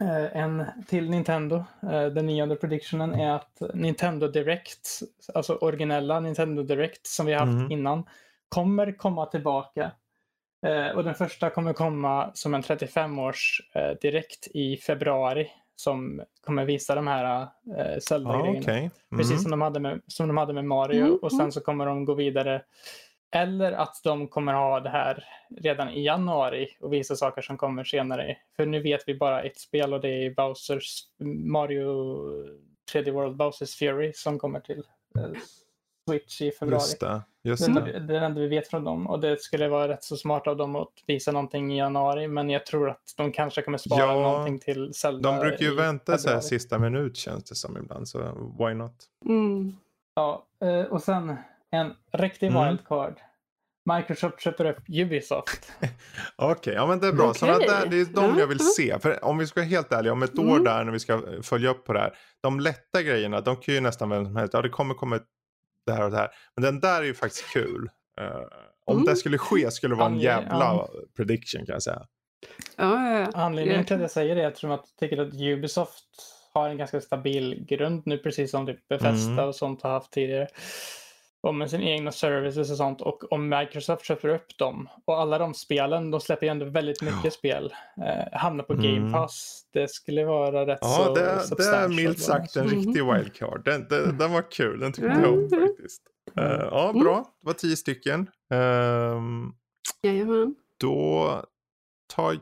en 0.00 0.64
till 0.86 1.10
Nintendo. 1.10 1.64
Eh, 1.82 2.06
den 2.06 2.26
nionde 2.26 2.56
predictionen 2.56 3.14
är 3.14 3.30
att 3.30 3.62
Nintendo 3.74 4.28
Direct, 4.28 4.88
alltså 5.34 5.54
originella 5.54 6.20
Nintendo 6.20 6.62
Direct 6.62 7.06
som 7.06 7.26
vi 7.26 7.32
har 7.32 7.40
haft 7.40 7.58
mm. 7.58 7.70
innan, 7.70 8.04
kommer 8.48 8.92
komma 8.92 9.26
tillbaka. 9.26 9.92
Eh, 10.66 10.96
och 10.96 11.04
den 11.04 11.14
första 11.14 11.50
kommer 11.50 11.72
komma 11.72 12.30
som 12.34 12.54
en 12.54 12.62
35-års 12.62 13.60
direkt 14.00 14.48
i 14.54 14.76
februari 14.76 15.50
som 15.76 16.22
kommer 16.46 16.64
visa 16.64 16.94
de 16.94 17.06
här 17.06 17.48
Zelda-grejerna. 18.00 18.58
Ah, 18.58 18.60
okay. 18.60 18.78
mm. 18.78 18.90
Precis 19.16 19.42
som 19.42 19.50
de, 19.50 19.60
hade 19.60 19.80
med, 19.80 20.00
som 20.06 20.28
de 20.28 20.36
hade 20.36 20.52
med 20.52 20.64
Mario 20.64 21.06
mm. 21.06 21.18
och 21.22 21.32
sen 21.32 21.52
så 21.52 21.60
kommer 21.60 21.86
de 21.86 22.04
gå 22.04 22.14
vidare 22.14 22.62
eller 23.34 23.72
att 23.72 24.00
de 24.04 24.28
kommer 24.28 24.52
ha 24.52 24.80
det 24.80 24.90
här 24.90 25.24
redan 25.56 25.88
i 25.88 26.04
januari 26.04 26.68
och 26.80 26.92
visa 26.92 27.16
saker 27.16 27.42
som 27.42 27.56
kommer 27.56 27.84
senare. 27.84 28.36
För 28.56 28.66
nu 28.66 28.82
vet 28.82 29.00
vi 29.06 29.14
bara 29.14 29.42
ett 29.42 29.58
spel 29.58 29.94
och 29.94 30.00
det 30.00 30.08
är 30.08 30.34
Bowsers 30.34 31.00
Mario 31.44 31.82
3D 32.92 33.10
World 33.10 33.36
Bowsers 33.36 33.76
Fury 33.76 34.12
som 34.14 34.38
kommer 34.38 34.60
till 34.60 34.82
eh, 35.18 35.40
Switch 36.10 36.42
i 36.42 36.50
februari. 36.50 36.80
Just 36.80 37.00
det. 37.00 37.22
Just 37.42 37.66
det. 37.66 37.80
Det 37.80 37.92
är 37.92 38.00
det 38.00 38.18
enda 38.18 38.40
vi 38.40 38.48
vet 38.48 38.68
från 38.68 38.84
dem 38.84 39.06
och 39.06 39.20
det 39.20 39.40
skulle 39.40 39.68
vara 39.68 39.88
rätt 39.88 40.04
så 40.04 40.16
smart 40.16 40.46
av 40.46 40.56
dem 40.56 40.76
att 40.76 40.92
visa 41.06 41.32
någonting 41.32 41.72
i 41.72 41.78
januari 41.78 42.28
men 42.28 42.50
jag 42.50 42.66
tror 42.66 42.90
att 42.90 43.14
de 43.16 43.32
kanske 43.32 43.62
kommer 43.62 43.78
spara 43.78 44.00
ja, 44.00 44.14
någonting 44.14 44.58
till 44.58 44.94
Zelda. 44.94 45.30
De 45.30 45.40
brukar 45.40 45.64
ju 45.64 45.74
vänta 45.74 46.18
så 46.18 46.30
här 46.30 46.40
sista 46.40 46.78
minut 46.78 47.16
känns 47.16 47.44
det 47.44 47.54
som 47.54 47.76
ibland 47.76 48.08
så 48.08 48.18
why 48.58 48.74
not? 48.74 48.94
Mm. 49.24 49.76
Ja, 50.14 50.46
eh, 50.60 50.82
och 50.82 51.02
sen 51.02 51.36
en 51.70 51.94
riktig 52.12 52.46
mm. 52.46 52.64
wildcard. 52.64 53.20
Microsoft 53.96 54.40
köper 54.40 54.64
upp 54.64 54.78
Ubisoft. 54.88 55.72
Okej, 56.36 56.52
okay, 56.52 56.74
ja 56.74 56.86
men 56.86 57.00
det 57.00 57.06
är 57.06 57.12
bra. 57.12 57.30
Okay. 57.30 57.38
Så 57.38 57.46
där, 57.46 57.86
det 57.86 58.00
är 58.00 58.04
de 58.04 58.38
jag 58.38 58.46
vill 58.46 58.58
se. 58.58 58.98
För 58.98 59.24
om 59.24 59.38
vi 59.38 59.46
ska 59.46 59.60
vara 59.60 59.68
helt 59.68 59.92
ärliga, 59.92 60.12
om 60.12 60.22
ett 60.22 60.38
mm. 60.38 60.50
år 60.50 60.58
där 60.58 60.84
när 60.84 60.92
vi 60.92 60.98
ska 60.98 61.22
följa 61.42 61.70
upp 61.70 61.84
på 61.84 61.92
det 61.92 61.98
här. 61.98 62.14
De 62.42 62.60
lätta 62.60 63.02
grejerna, 63.02 63.40
de 63.40 63.56
kan 63.56 63.74
ju 63.74 63.80
nästan 63.80 64.10
vem 64.10 64.24
som 64.24 64.36
helst. 64.36 64.54
Ja, 64.54 64.62
det 64.62 64.68
kommer 64.68 64.94
komma 64.94 65.20
det 65.86 65.92
här 65.92 66.04
och 66.04 66.10
det 66.10 66.16
här. 66.16 66.30
Men 66.54 66.64
den 66.64 66.80
där 66.80 67.00
är 67.00 67.04
ju 67.04 67.14
faktiskt 67.14 67.52
kul. 67.52 67.88
Uh, 68.20 68.26
om 68.86 68.96
mm. 68.96 69.06
det 69.06 69.16
skulle 69.16 69.38
ske 69.38 69.70
skulle 69.70 69.94
det 69.94 69.98
vara 69.98 70.08
en 70.08 70.18
jävla 70.18 70.86
prediction 71.16 71.66
kan 71.66 71.72
jag 71.72 71.82
säga. 71.82 72.06
Ja, 72.76 73.10
ja, 73.10 73.20
ja. 73.20 73.30
Anledningen 73.34 73.84
till 73.84 73.96
att 73.96 74.02
jag 74.02 74.10
säger 74.10 74.36
det 74.36 74.42
är 74.42 74.46
att 74.46 74.62
jag 74.62 74.80
tycker 75.00 75.18
att 75.18 75.34
Ubisoft 75.34 76.04
har 76.54 76.68
en 76.68 76.76
ganska 76.76 77.00
stabil 77.00 77.64
grund 77.68 78.02
nu, 78.06 78.18
precis 78.18 78.50
som 78.50 78.66
typ 78.66 78.88
Bethesda 78.88 79.32
Mm. 79.32 79.48
och 79.48 79.54
sånt 79.54 79.82
har 79.82 79.90
haft 79.90 80.12
tidigare. 80.12 80.48
Och 81.46 81.54
med 81.54 81.70
sina 81.70 81.84
egna 81.84 82.12
services 82.12 82.70
och 82.70 82.76
sånt. 82.76 83.00
Och 83.00 83.32
om 83.32 83.48
Microsoft 83.48 84.04
köper 84.04 84.28
upp 84.28 84.58
dem 84.58 84.88
och 85.04 85.20
alla 85.20 85.38
de 85.38 85.54
spelen, 85.54 86.10
de 86.10 86.20
släpper 86.20 86.46
ju 86.46 86.50
ändå 86.50 86.64
väldigt 86.66 87.02
mycket 87.02 87.24
Ja. 87.24 87.30
spel, 87.30 87.74
eh, 88.06 88.38
hamnar 88.38 88.64
på 88.64 88.72
Mm. 88.72 88.84
Game 88.94 89.12
Pass. 89.12 89.62
Det 89.72 89.90
skulle 89.90 90.24
vara 90.24 90.66
rätt 90.66 90.78
Ja, 90.82 90.88
så 91.06 91.14
det, 91.14 91.64
det 91.64 91.76
är 91.76 91.88
milt 91.88 92.20
sagt 92.20 92.56
en 92.56 92.66
Mhm. 92.66 92.74
riktig 92.76 93.04
wildcard. 93.12 93.64
Den, 93.64 93.86
den, 93.88 94.18
den 94.18 94.32
var 94.32 94.50
kul, 94.50 94.80
den 94.80 94.92
tyckte 94.92 95.10
Mm. 95.10 95.22
jag 95.22 95.32
om 95.32 95.48
faktiskt. 95.50 96.02
Eh, 96.38 96.44
ja, 96.70 96.90
Mm. 96.90 97.02
bra. 97.04 97.16
Det 97.40 97.46
var 97.46 97.52
tio 97.52 97.76
stycken. 97.76 98.30
Ehm, 98.50 99.52
Jajamän. 100.02 100.54
då 100.80 101.26
tar, 102.14 102.36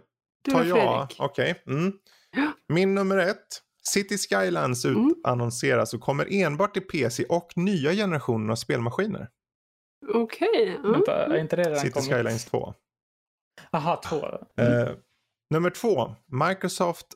tar 0.53 0.65
jag... 0.65 1.09
Okej. 1.19 1.63
Mm. 1.67 1.93
Ja. 2.37 2.53
Min 2.69 2.95
nummer 2.95 3.19
ett. 3.19 3.61
City 3.89 4.19
Skylines 4.19 4.85
Mm. 4.85 5.09
utannonseras 5.11 5.95
och 5.95 6.01
kommer 6.01 6.27
enbart 6.33 6.73
till 6.75 6.83
PC 6.87 7.25
och 7.25 7.53
nya 7.57 7.93
generationer 7.93 8.53
av 8.53 8.57
spelmaskiner. 8.57 9.29
Okej. 10.15 10.79
ja. 10.83 10.91
Vänta, 10.91 11.25
är 11.27 11.39
inte 11.39 11.57
det 11.57 11.63
redan 11.63 11.79
City 11.81 11.93
kommit? 11.93 12.11
Skylines 12.13 12.45
2. 12.45 12.75
Aha, 13.73 14.01
två. 14.09 14.27
Eh, 14.63 14.89
nummer 15.51 15.71
två. 15.71 16.15
Microsoft 16.27 17.07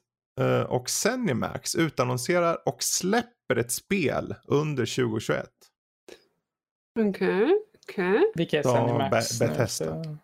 eh, 0.41 0.63
och 0.63 0.91
Zenimax 0.91 1.75
utannonserar 1.75 2.69
och 2.69 2.83
släpper 2.83 3.57
ett 3.57 3.73
spel 3.73 4.35
under 4.45 4.87
2021. 4.87 5.51
Okej. 7.01 7.49
Okej. 7.89 8.33
Vilka 8.35 8.59
är 8.59 8.63
Ja, 8.65 8.73
Zenimax 8.77 9.39
Be-? 9.39 9.49
Bethesda. 9.49 10.05
Så- 10.05 10.17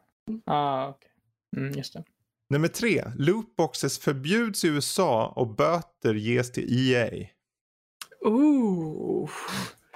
Ah, 0.47 0.89
okej. 0.89 1.11
Mm, 1.57 1.73
just 1.73 1.93
det. 1.93 2.05
Nummer 2.51 2.69
tre. 2.69 3.05
Lootboxes 3.19 3.99
förbjuds 3.99 4.65
i 4.65 4.69
USA 4.69 5.33
och 5.37 5.55
böter 5.57 6.15
ges 6.15 6.53
till 6.53 6.67
EA. 6.93 7.27
Ooh. 8.25 9.31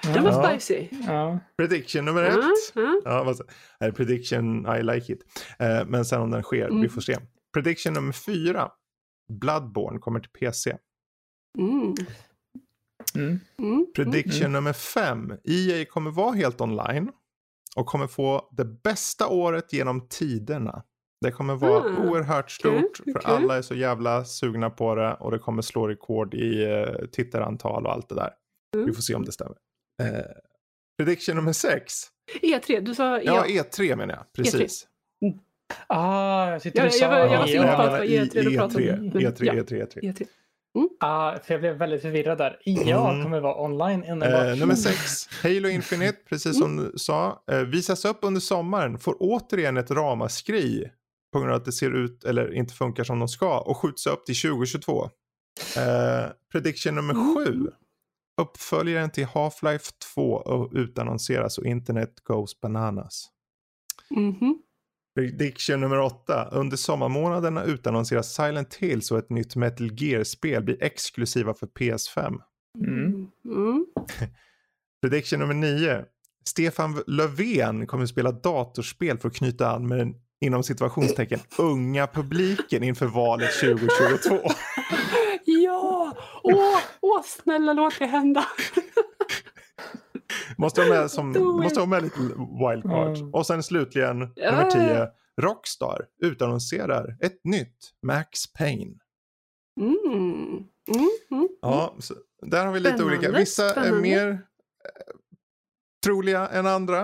Den 0.03 0.25
var 0.25 0.31
Ja. 0.33 0.59
spicy. 0.61 0.89
Ja. 1.07 1.39
Prediction 1.57 2.05
nummer 2.05 2.23
ett. 2.25 2.35
ja. 2.75 3.01
Ja, 3.05 3.25
vad 3.25 3.95
prediction 3.97 4.67
I 4.77 4.83
like 4.83 5.13
it. 5.13 5.21
Eh, 5.59 5.87
men 5.87 6.05
sen 6.05 6.21
om 6.21 6.31
den 6.31 6.43
sker, 6.43 6.67
Mm. 6.69 6.81
vi 6.83 6.89
får 6.89 7.01
se. 7.01 7.17
Prediction 7.55 7.93
nummer 7.93 8.13
fyra. 8.13 8.71
Bloodborne 9.33 9.99
kommer 9.99 10.21
till 10.21 10.31
PC. 10.31 10.77
Mm. 11.59 11.95
Mm. 13.15 13.41
Mm. 13.59 13.87
Prediction 13.95 14.41
Mm. 14.43 14.53
nummer 14.53 14.73
fem. 14.73 15.33
EA 15.45 15.85
kommer 15.85 16.11
vara 16.11 16.33
helt 16.35 16.61
online. 16.61 17.11
Och 17.77 17.87
kommer 17.87 18.07
få 18.07 18.49
det 18.57 18.65
bästa 18.65 19.29
året 19.29 19.73
genom 19.73 20.09
tiderna. 20.09 20.83
Det 21.21 21.31
kommer 21.31 21.55
vara 21.55 21.83
Ah, 21.83 22.09
oerhört 22.09 22.51
stort. 22.51 22.75
okej, 23.01 23.13
För 23.13 23.21
okej. 23.21 23.35
alla 23.35 23.57
är 23.57 23.63
så 23.63 23.75
jävla 23.75 24.25
sugna 24.25 24.71
på 24.71 24.95
det. 24.95 25.15
Och 25.15 25.31
det 25.31 25.39
kommer 25.39 25.63
slå 25.63 25.87
rekord 25.89 26.35
i 26.35 26.67
uh, 26.67 27.07
tittarantal 27.07 27.87
och 27.87 27.93
allt 27.93 28.09
det 28.09 28.15
där. 28.15 28.31
Mm. 28.77 28.87
Vi 28.87 28.93
får 28.93 29.03
se 29.03 29.15
om 29.15 29.25
det 29.25 29.33
stämmer. 29.33 29.57
Eh, 30.03 30.09
prediction 30.99 31.37
nummer 31.37 31.53
sex. 31.53 31.95
E3, 32.43 32.71
E 32.73 32.81
du 32.81 32.95
sa 32.95 33.21
Ja, 33.21 33.45
ja. 33.49 33.63
E3 33.63 33.97
menar 33.97 34.15
jag. 34.15 34.33
Precis. 34.33 34.87
Ah, 35.87 36.51
jag 36.51 36.63
sitter 36.63 36.79
Jag- 36.79 36.87
och 36.89 36.93
jag 37.01 37.09
var- 37.09 37.19
jag 37.19 37.39
var 37.39 37.47
så 37.47 37.53
inne 37.53 37.67
på 37.67 37.71
att 37.73 37.79
menar 37.79 37.93
det 37.93 37.99
var 37.99 38.25
E3 38.25 38.43
du 38.43 38.53
i- 38.55 38.57
pratade 38.57 38.93
om. 38.93 38.99
E3, 38.99 39.19
Mm, 39.19 39.33
E3, 39.33 39.45
ja. 39.47 39.53
E3, 39.55 39.83
E3. 39.83 40.01
E3. 40.13 40.27
Ah, 41.01 41.39
för 41.39 41.55
jag 41.55 41.61
blev 41.61 41.77
väldigt 41.77 42.03
förvirrad 42.03 42.39
där. 42.39 42.59
Ja, 42.65 43.11
Mm. 43.11 43.25
kommer 43.25 43.41
vara 43.41 43.63
online 43.63 44.05
enbart. 44.05 44.29
Eh, 44.29 44.57
nummer 44.57 44.75
sex, 44.75 45.29
Halo 45.43 45.69
Infinite, 45.69 46.19
precis 46.29 46.59
som 46.59 46.77
du 46.77 46.93
sa, 46.99 47.43
eh, 47.51 47.59
visas 47.59 48.05
upp 48.05 48.19
under 48.23 48.41
sommaren, 48.41 48.99
får 48.99 49.17
återigen 49.21 49.77
ett 49.77 49.91
ramaskri 49.91 50.91
på 51.33 51.39
grund 51.39 51.51
av 51.53 51.57
att 51.57 51.65
det 51.65 51.73
ser 51.73 51.91
ut 51.91 52.25
eller 52.25 52.55
inte 52.55 52.75
funkar 52.75 53.05
som 53.05 53.19
de 53.19 53.29
ska 53.29 53.59
och 53.61 53.77
skjuts 53.77 54.07
upp 54.07 54.27
till 54.27 54.37
2022. 54.37 55.11
Eh, 55.77 56.31
prediction 56.53 56.95
nummer 56.95 57.15
Mm. 57.15 57.35
sju, 57.35 57.71
uppföljaren 58.41 59.11
till 59.11 59.27
Half-Life 59.27 59.93
2 60.15 60.33
och 60.33 60.71
utannonseras 60.75 61.59
och 61.59 61.67
internet 61.67 62.15
goes 62.25 62.61
bananas. 62.61 63.29
Mhm. 64.11 64.63
Prediction 65.15 65.81
nummer 65.81 65.99
åtta, 66.01 66.49
under 66.53 66.77
sommarmånaderna 66.77 67.65
utannonseras 67.65 68.35
Silent 68.35 68.75
Hills 68.75 69.11
och 69.11 69.19
ett 69.19 69.31
nytt 69.31 69.57
Metal 69.57 69.91
Gear-spel 70.03 70.63
blir 70.63 70.83
exklusiva 70.83 71.55
för 71.55 71.67
PS5. 71.67 72.41
Mm. 72.79 73.27
Mm. 73.45 73.87
Prediction 75.03 75.41
nummer 75.41 75.55
nio. 75.55 76.05
Stefan 76.45 77.03
Löfven 77.07 77.87
kommer 77.87 78.05
att 78.05 78.11
spela 78.11 78.33
datorspel 78.33 79.19
för 79.19 79.29
att 79.29 79.35
knyta 79.35 79.71
an 79.71 79.89
med 79.89 79.99
den 79.99 80.15
inom 80.41 80.63
situationstecken 80.63 81.41
unga 81.59 82.07
publiken 82.07 82.83
inför 82.83 83.07
valet 83.07 83.61
2022. 83.61 84.41
Ja! 85.45 86.13
Åh, 86.43 86.79
åh, 87.01 87.23
snälla 87.25 87.73
låt 87.73 87.99
det 87.99 88.07
hända. 88.07 88.45
Måste 90.59 90.81
ha 90.83 90.89
med, 90.89 91.11
som, 91.11 91.31
måste 91.63 91.81
ha 91.81 91.87
med 91.87 92.03
lite 92.03 92.19
wildcards. 92.21 93.21
Mm. 93.21 93.35
Och 93.35 93.47
sen 93.47 93.63
slutligen 93.63 94.33
Ja. 94.37 94.51
nummer 94.51 94.71
10. 94.71 95.09
Rockstar 95.41 96.07
utannonserar 96.23 97.17
ett 97.21 97.45
nytt 97.45 97.77
Max 98.07 98.53
Payne. 98.53 98.95
Mm. 99.81 100.65
Mm. 101.31 101.49
Ja, 101.63 101.95
där 102.47 102.67
har 102.67 102.73
vi 102.73 102.81
lite 102.81 102.97
Spännande, 102.97 103.17
olika. 103.17 103.39
Vissa 103.39 103.69
spännande. 103.69 103.99
är 103.99 104.03
mer 104.03 104.29
eh, 104.29 104.39
troliga 106.05 106.49
än 106.49 106.67
andra. 106.67 107.01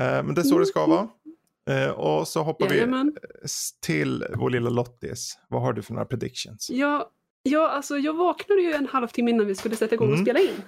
Eh, 0.00 0.22
men 0.22 0.34
det 0.34 0.40
är 0.40 0.44
så 0.44 0.58
det 0.58 0.66
ska 0.66 0.86
vara. 0.86 1.08
Eh, 1.70 1.90
och 1.90 2.28
så 2.28 2.42
hoppar 2.42 2.68
vi 2.68 2.74
Jajamän. 2.74 3.16
s- 3.44 3.70
till 3.80 4.24
vår 4.36 4.50
lilla 4.50 4.70
Lottis. 4.70 5.38
Vad 5.48 5.62
har 5.62 5.72
du 5.72 5.82
för 5.82 5.92
några 5.94 6.06
predictions? 6.06 6.70
Ja, 6.70 7.10
ja, 7.42 7.68
alltså 7.68 7.98
jag 7.98 8.14
vaknade 8.14 8.60
ju 8.62 8.72
en 8.72 8.86
halvtimme 8.86 9.30
innan 9.30 9.46
vi 9.46 9.54
skulle 9.54 9.76
sätta 9.76 9.94
igång 9.94 10.08
och 10.08 10.14
Mm. 10.14 10.24
spela 10.24 10.38
in. 10.40 10.62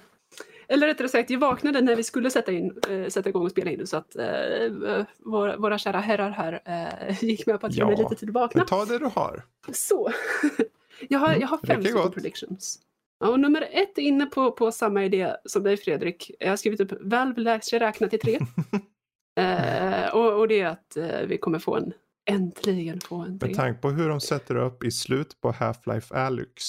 Eller 0.67 0.87
rättare 0.87 1.09
sagt, 1.09 1.29
jag 1.29 1.39
vaknade 1.39 1.81
när 1.81 1.95
vi 1.95 2.03
skulle 2.03 2.29
sätta, 2.31 2.51
in, 2.51 2.73
eh, 2.89 3.07
sätta 3.07 3.29
igång 3.29 3.43
och 3.45 3.51
spela 3.51 3.71
in. 3.71 3.87
Så 3.87 3.97
att 3.97 4.15
eh, 4.15 5.05
våra, 5.19 5.57
våra 5.57 5.77
kära 5.77 5.99
herrar 5.99 6.29
här 6.29 6.61
eh, 7.09 7.23
gick 7.23 7.45
med 7.47 7.61
på 7.61 7.67
att 7.67 7.73
ge 7.73 7.79
Ja. 7.79 7.87
mig 7.87 7.97
lite 7.97 8.15
tid 8.15 8.29
att 8.29 8.35
vakna. 8.35 8.63
Ta 8.65 8.85
det 8.85 8.99
du 8.99 9.05
har. 9.05 9.43
Så. 9.73 10.11
jag, 11.09 11.19
har, 11.19 11.27
Mm, 11.27 11.41
jag 11.41 11.47
har 11.47 11.57
fem 11.67 11.81
stycken 11.81 12.01
gott. 12.01 12.13
predictions. 12.13 12.79
Ja, 13.19 13.27
och 13.29 13.39
nummer 13.39 13.67
ett 13.71 13.97
är 13.97 14.01
inne 14.01 14.25
på, 14.25 14.51
på 14.51 14.71
samma 14.71 15.05
idé 15.05 15.35
som 15.45 15.63
dig 15.63 15.77
Fredrik. 15.77 16.31
Jag 16.39 16.49
har 16.49 16.57
skrivit 16.57 16.79
upp 16.79 16.91
Valve 17.01 17.41
lär 17.41 17.59
sig 17.59 17.79
räkna 17.79 18.07
till 18.07 18.19
tre. 18.19 18.39
eh, 19.35 20.07
och, 20.13 20.39
och 20.39 20.47
det 20.47 20.59
är 20.59 20.65
att 20.67 20.97
eh, 20.97 21.19
vi 21.19 21.37
kommer 21.37 21.59
få 21.59 21.75
en, 21.75 21.93
äntligen 22.29 23.01
få 23.01 23.15
en 23.15 23.31
Med 23.31 23.39
tre. 23.39 23.53
tanke 23.55 23.81
på 23.81 23.89
hur 23.89 24.09
de 24.09 24.21
sätter 24.21 24.55
upp 24.55 24.83
i 24.83 24.91
slut 24.91 25.41
på 25.41 25.51
Half-Life 25.51 26.13
Alyx. 26.15 26.63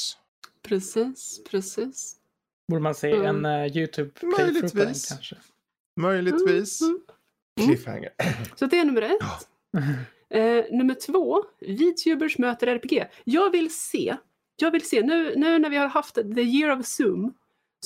Precis, 0.63 1.41
precis. 1.51 2.17
Borde 2.69 2.83
man 2.83 2.95
se 2.95 3.11
Mm. 3.13 3.45
en 3.45 3.61
uh, 3.61 3.67
YouTube-playthrough 3.77 4.11
på 4.21 4.27
den 4.39 4.47
Möjligtvis. 4.47 5.09
kanske? 5.09 5.37
Möjligtvis. 6.01 6.83
Mm, 6.83 7.01
mm. 7.61 7.69
Cliffhanger. 7.69 8.11
Så 8.57 8.67
det 8.67 8.79
är 8.79 8.85
nummer 8.85 9.03
ett. 9.03 9.49
Eh, 10.29 10.65
nummer 10.71 10.95
två, 10.95 11.45
VTubers 11.61 12.39
möter 12.39 12.67
RPG. 12.67 13.07
Jag 13.25 13.51
vill 13.51 13.75
se, 13.75 14.17
jag 14.57 14.71
vill 14.71 14.89
se, 14.89 15.03
nu, 15.03 15.35
nu 15.37 15.59
när 15.59 15.71
vi 15.71 15.77
har 15.77 15.87
haft 15.87 16.15
the 16.15 16.41
year 16.43 16.79
of 16.81 16.87
Zoom, 16.87 17.35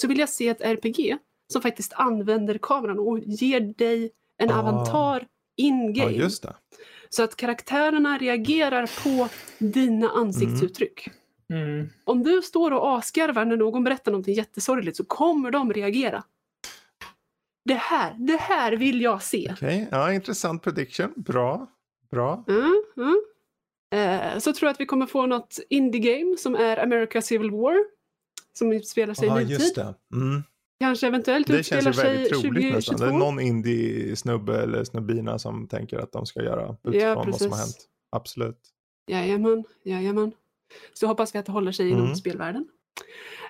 så 0.00 0.08
vill 0.08 0.18
jag 0.18 0.28
se 0.28 0.48
ett 0.48 0.60
RPG 0.60 1.18
som 1.52 1.62
faktiskt 1.62 1.92
använder 1.92 2.58
kameran 2.62 2.98
och 2.98 3.18
ger 3.18 3.60
dig 3.60 4.10
en 4.40 4.50
Ah. 4.50 4.58
avatar 4.58 5.20
Ja, 5.54 5.64
in-game. 5.66 6.10
just 6.12 6.42
det. 6.42 6.54
så 7.08 7.22
att 7.22 7.36
karaktärerna 7.36 8.18
reagerar 8.18 8.90
på 9.04 9.28
dina 9.58 10.08
ansiktsuttryck. 10.10 11.08
Mm. 11.52 11.88
Om 12.04 12.22
du 12.22 12.42
står 12.42 12.70
och 12.70 12.98
asgarvar 12.98 13.44
när 13.44 13.56
någon 13.56 13.84
berättar 13.84 14.12
någonting 14.12 14.34
jättesorgligt 14.34 14.96
så 14.96 15.04
kommer 15.04 15.50
de 15.50 15.72
reagera. 15.72 16.24
Det 17.64 17.74
här, 17.74 18.14
det 18.18 18.36
här 18.40 18.72
vill 18.72 19.00
jag 19.02 19.22
se. 19.22 19.50
Okej, 19.52 19.88
ja, 19.90 20.12
intressant 20.12 20.62
prediction. 20.62 21.12
Bra. 21.16 21.66
Bra. 22.10 22.44
Mm, 22.48 22.82
mm. 22.96 23.22
Eh, 23.94 24.38
så 24.38 24.52
tror 24.52 24.66
jag 24.66 24.74
att 24.74 24.80
vi 24.80 24.86
kommer 24.86 25.06
få 25.06 25.26
något 25.26 25.58
indie-game 25.70 26.36
som 26.36 26.54
är 26.54 26.76
America 26.76 27.22
Civil 27.22 27.50
War. 27.50 27.76
Som 28.52 28.72
utspelar 28.72 29.14
sig 29.14 29.24
i 29.24 29.28
Ja, 29.28 29.34
nutid. 29.34 29.50
just 29.50 29.74
det. 29.74 29.94
Kanske 30.80 31.06
eventuellt 31.06 31.46
Det 31.46 31.52
känns 31.62 31.86
utspelar 31.86 31.92
sig 31.92 32.28
troligt 32.28 32.74
nästan. 32.74 32.96
Det 32.96 33.04
är 33.04 33.10
2022. 33.10 33.18
någon 33.18 33.40
indie-snubbe 33.40 34.62
eller 34.62 34.84
snubbina 34.84 35.38
som 35.38 35.68
tänker 35.68 35.98
att 35.98 36.12
de 36.12 36.26
ska 36.26 36.42
göra 36.42 36.76
utifrån 36.84 37.00
Ja, 37.08 37.14
vad 37.14 37.38
som 37.38 37.50
har 37.52 37.58
hänt. 37.58 37.76
Absolut. 38.10 38.58
Jajamän, 39.10 39.64
jajamän. 39.84 40.32
Så 40.92 41.06
hoppas 41.06 41.34
vi 41.34 41.38
att 41.38 41.46
det 41.46 41.52
håller 41.52 41.72
sig 41.72 41.88
inom 41.90 42.04
Mm. 42.04 42.16
spelvärlden. 42.16 42.68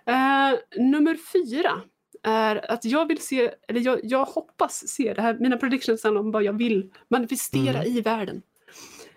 Eh, 0.06 0.58
nummer 0.82 1.14
fyra 1.32 1.80
är 2.22 2.70
att 2.70 2.84
jag 2.84 3.08
vill 3.08 3.20
se, 3.20 3.50
eller 3.68 3.80
jag, 3.80 4.00
jag 4.02 4.24
hoppas 4.24 4.88
se, 4.88 5.14
det 5.14 5.22
här, 5.22 5.36
mina 5.40 5.56
predictions 5.56 6.02
handlar 6.04 6.20
om 6.20 6.30
vad 6.30 6.42
jag 6.42 6.52
vill 6.52 6.90
manifestera 7.08 7.78
Mm. 7.82 7.96
i 7.96 8.00
världen. 8.00 8.42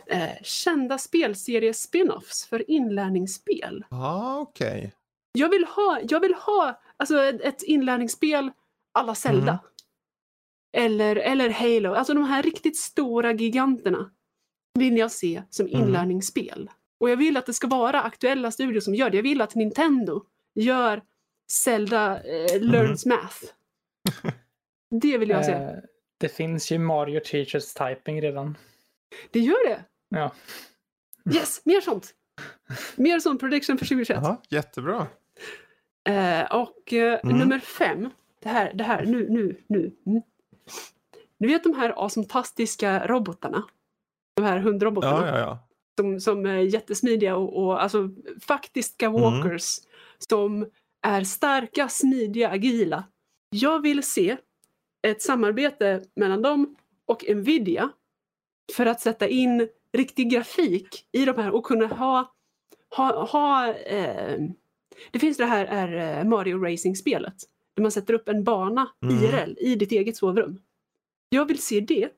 Eh, 0.08 0.30
kända 0.44 0.98
spelserie-spin-offs 0.98 2.48
för 2.50 2.72
inlärningsspel. 2.72 3.86
Ja, 3.90 4.40
okej. 4.40 4.94
Jag 5.34 5.50
vill 5.50 5.66
ha, 5.66 6.00
jag 6.10 6.20
vill 6.20 6.34
ha 6.34 6.82
alltså 7.04 7.24
ett, 7.24 7.42
ett 7.42 7.64
inlärningsspel 7.64 8.52
alla 8.94 9.16
Zelda. 9.16 9.52
Mm. 9.52 9.60
Eller, 10.78 11.16
eller 11.16 11.50
Halo. 11.50 11.94
Alltså 11.94 12.14
de 12.14 12.24
här 12.24 12.44
riktigt 12.44 12.78
stora 12.78 13.34
giganterna 13.34 14.12
vill 14.80 14.98
jag 14.98 15.12
se 15.12 15.44
som 15.50 15.68
Mm. 15.68 15.82
inlärningsspel. 15.82 16.70
Och 17.00 17.10
jag 17.10 17.18
vill 17.18 17.38
att 17.38 17.46
det 17.46 17.54
ska 17.54 17.68
vara 17.68 18.02
aktuella 18.02 18.52
studier 18.52 18.82
som 18.82 18.96
gör 18.96 19.10
det. 19.10 19.18
Jag 19.18 19.24
vill 19.24 19.42
att 19.42 19.56
Nintendo 19.56 20.26
gör 20.56 21.02
Zelda 21.52 22.24
eh, 22.24 22.62
Learns 22.62 23.06
mm. 23.06 23.18
Math. 23.18 23.38
Det 25.02 25.18
vill 25.18 25.30
jag 25.30 25.46
se. 25.46 25.52
Eh, 25.52 25.72
det 26.20 26.30
finns 26.30 26.72
ju 26.72 26.80
Mario 26.80 27.20
Teachers 27.20 27.74
Typing 27.74 28.22
redan. 28.22 28.58
Det 29.32 29.40
gör 29.40 29.70
det? 29.70 29.86
Ja. 30.10 30.34
Yes, 31.36 31.62
mer 31.66 31.82
sånt. 31.82 32.14
Mer 32.96 33.20
sån 33.20 33.38
prediction 33.38 33.78
för 33.78 33.86
2021. 33.86 34.18
Aha, 34.18 34.42
jättebra. 34.50 35.08
Eh, 36.10 36.44
och 36.56 36.94
eh, 36.94 37.20
mm. 37.24 37.38
nummer 37.38 37.60
fem. 37.60 38.10
Det 38.40 38.50
här, 38.50 38.74
det 38.74 38.84
här, 38.84 39.06
nu, 39.06 39.30
nu, 39.30 39.58
nu. 39.68 39.92
Mm. 40.06 40.22
Ni 41.38 41.48
vet 41.48 41.64
de 41.64 41.74
här 41.74 42.06
asymptastiska 42.06 43.08
robotarna? 43.08 43.64
De 44.36 44.46
här 44.46 44.60
hundrobotarna? 44.60 45.28
Ja, 45.28 45.38
ja, 45.38 45.40
ja. 45.40 45.68
Som, 46.00 46.20
som 46.20 46.46
är 46.46 46.58
jättesmidiga 46.58 47.36
och, 47.36 47.64
och 47.64 47.84
alltså 47.84 48.10
faktiska 48.48 49.06
mm. 49.06 49.22
walkers. 49.22 49.80
Mm. 49.80 49.90
Som 50.18 50.70
är 51.02 51.24
starka, 51.24 51.90
smidiga, 51.90 52.50
agila. 52.50 53.04
Jag 53.50 53.82
vill 53.82 54.04
se 54.04 54.38
ett 55.08 55.22
samarbete 55.22 56.04
mellan 56.16 56.42
dem 56.42 56.76
och 57.06 57.26
Nvidia 57.30 57.90
för 58.76 58.86
att 58.86 59.02
sätta 59.02 59.28
in 59.28 59.70
riktig 59.94 60.32
grafik 60.32 61.08
i 61.12 61.26
de 61.26 61.38
här 61.38 61.52
och 61.52 61.66
kunna 61.66 61.88
ha, 61.88 62.34
ha, 62.96 63.26
ha 63.26 63.74
eh, 63.74 64.40
det 65.12 65.20
finns 65.20 65.38
det 65.38 65.46
här 65.46 65.66
är 65.66 66.20
eh, 66.20 66.26
Mario 66.26 66.58
Racing-spelet 66.58 67.36
där 67.76 67.82
man 67.82 67.92
sätter 67.92 68.14
upp 68.14 68.30
en 68.30 68.44
bana 68.44 68.88
mm. 69.04 69.24
IRL 69.24 69.56
i 69.60 69.76
ditt 69.76 69.92
eget 69.92 70.18
sovrum. 70.18 70.60
Jag 71.30 71.46
vill 71.46 71.62
se 71.62 71.80
det, 71.80 72.10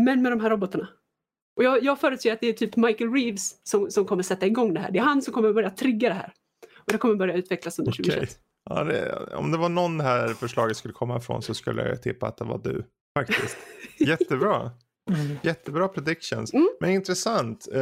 men 0.00 0.22
med 0.22 0.32
de 0.32 0.40
här 0.40 0.50
robotarna. 0.50 0.88
Och 1.56 1.64
jag, 1.64 1.84
jag 1.84 2.00
förutser 2.00 2.32
att 2.32 2.40
det 2.40 2.48
är 2.48 2.52
typ 2.52 2.76
Michael 2.76 3.12
Reeves 3.12 3.66
som, 3.68 3.90
som 3.90 4.04
kommer 4.04 4.22
sätta 4.22 4.46
igång 4.46 4.74
det 4.74 4.80
här. 4.80 4.90
Det 4.90 4.98
är 4.98 5.02
han 5.02 5.22
som 5.22 5.34
kommer 5.34 5.52
börja 5.52 5.70
trigga 5.70 6.08
det 6.08 6.14
här. 6.14 6.32
Och 6.76 6.92
det 6.92 6.98
kommer 6.98 7.14
börja 7.14 7.34
utvecklas 7.34 7.78
under 7.78 7.92
okay. 7.92 8.04
2021. 8.04 8.38
Ja, 8.64 8.84
det, 8.84 9.26
om 9.34 9.52
det 9.52 9.58
var 9.58 9.68
någon 9.68 10.00
här 10.00 10.28
förslaget 10.28 10.76
skulle 10.76 10.94
komma 10.94 11.16
ifrån 11.16 11.42
så 11.42 11.54
skulle 11.54 11.88
jag 11.88 12.02
tippa 12.02 12.26
att 12.26 12.36
det 12.36 12.44
var 12.44 12.58
du. 12.58 12.84
Faktiskt. 13.18 13.56
Jättebra. 13.98 14.70
Mm. 15.08 15.36
Jättebra 15.42 15.88
predictions. 15.88 16.54
Mm. 16.54 16.68
Men 16.80 16.90
intressant. 16.90 17.68
Uh, 17.72 17.80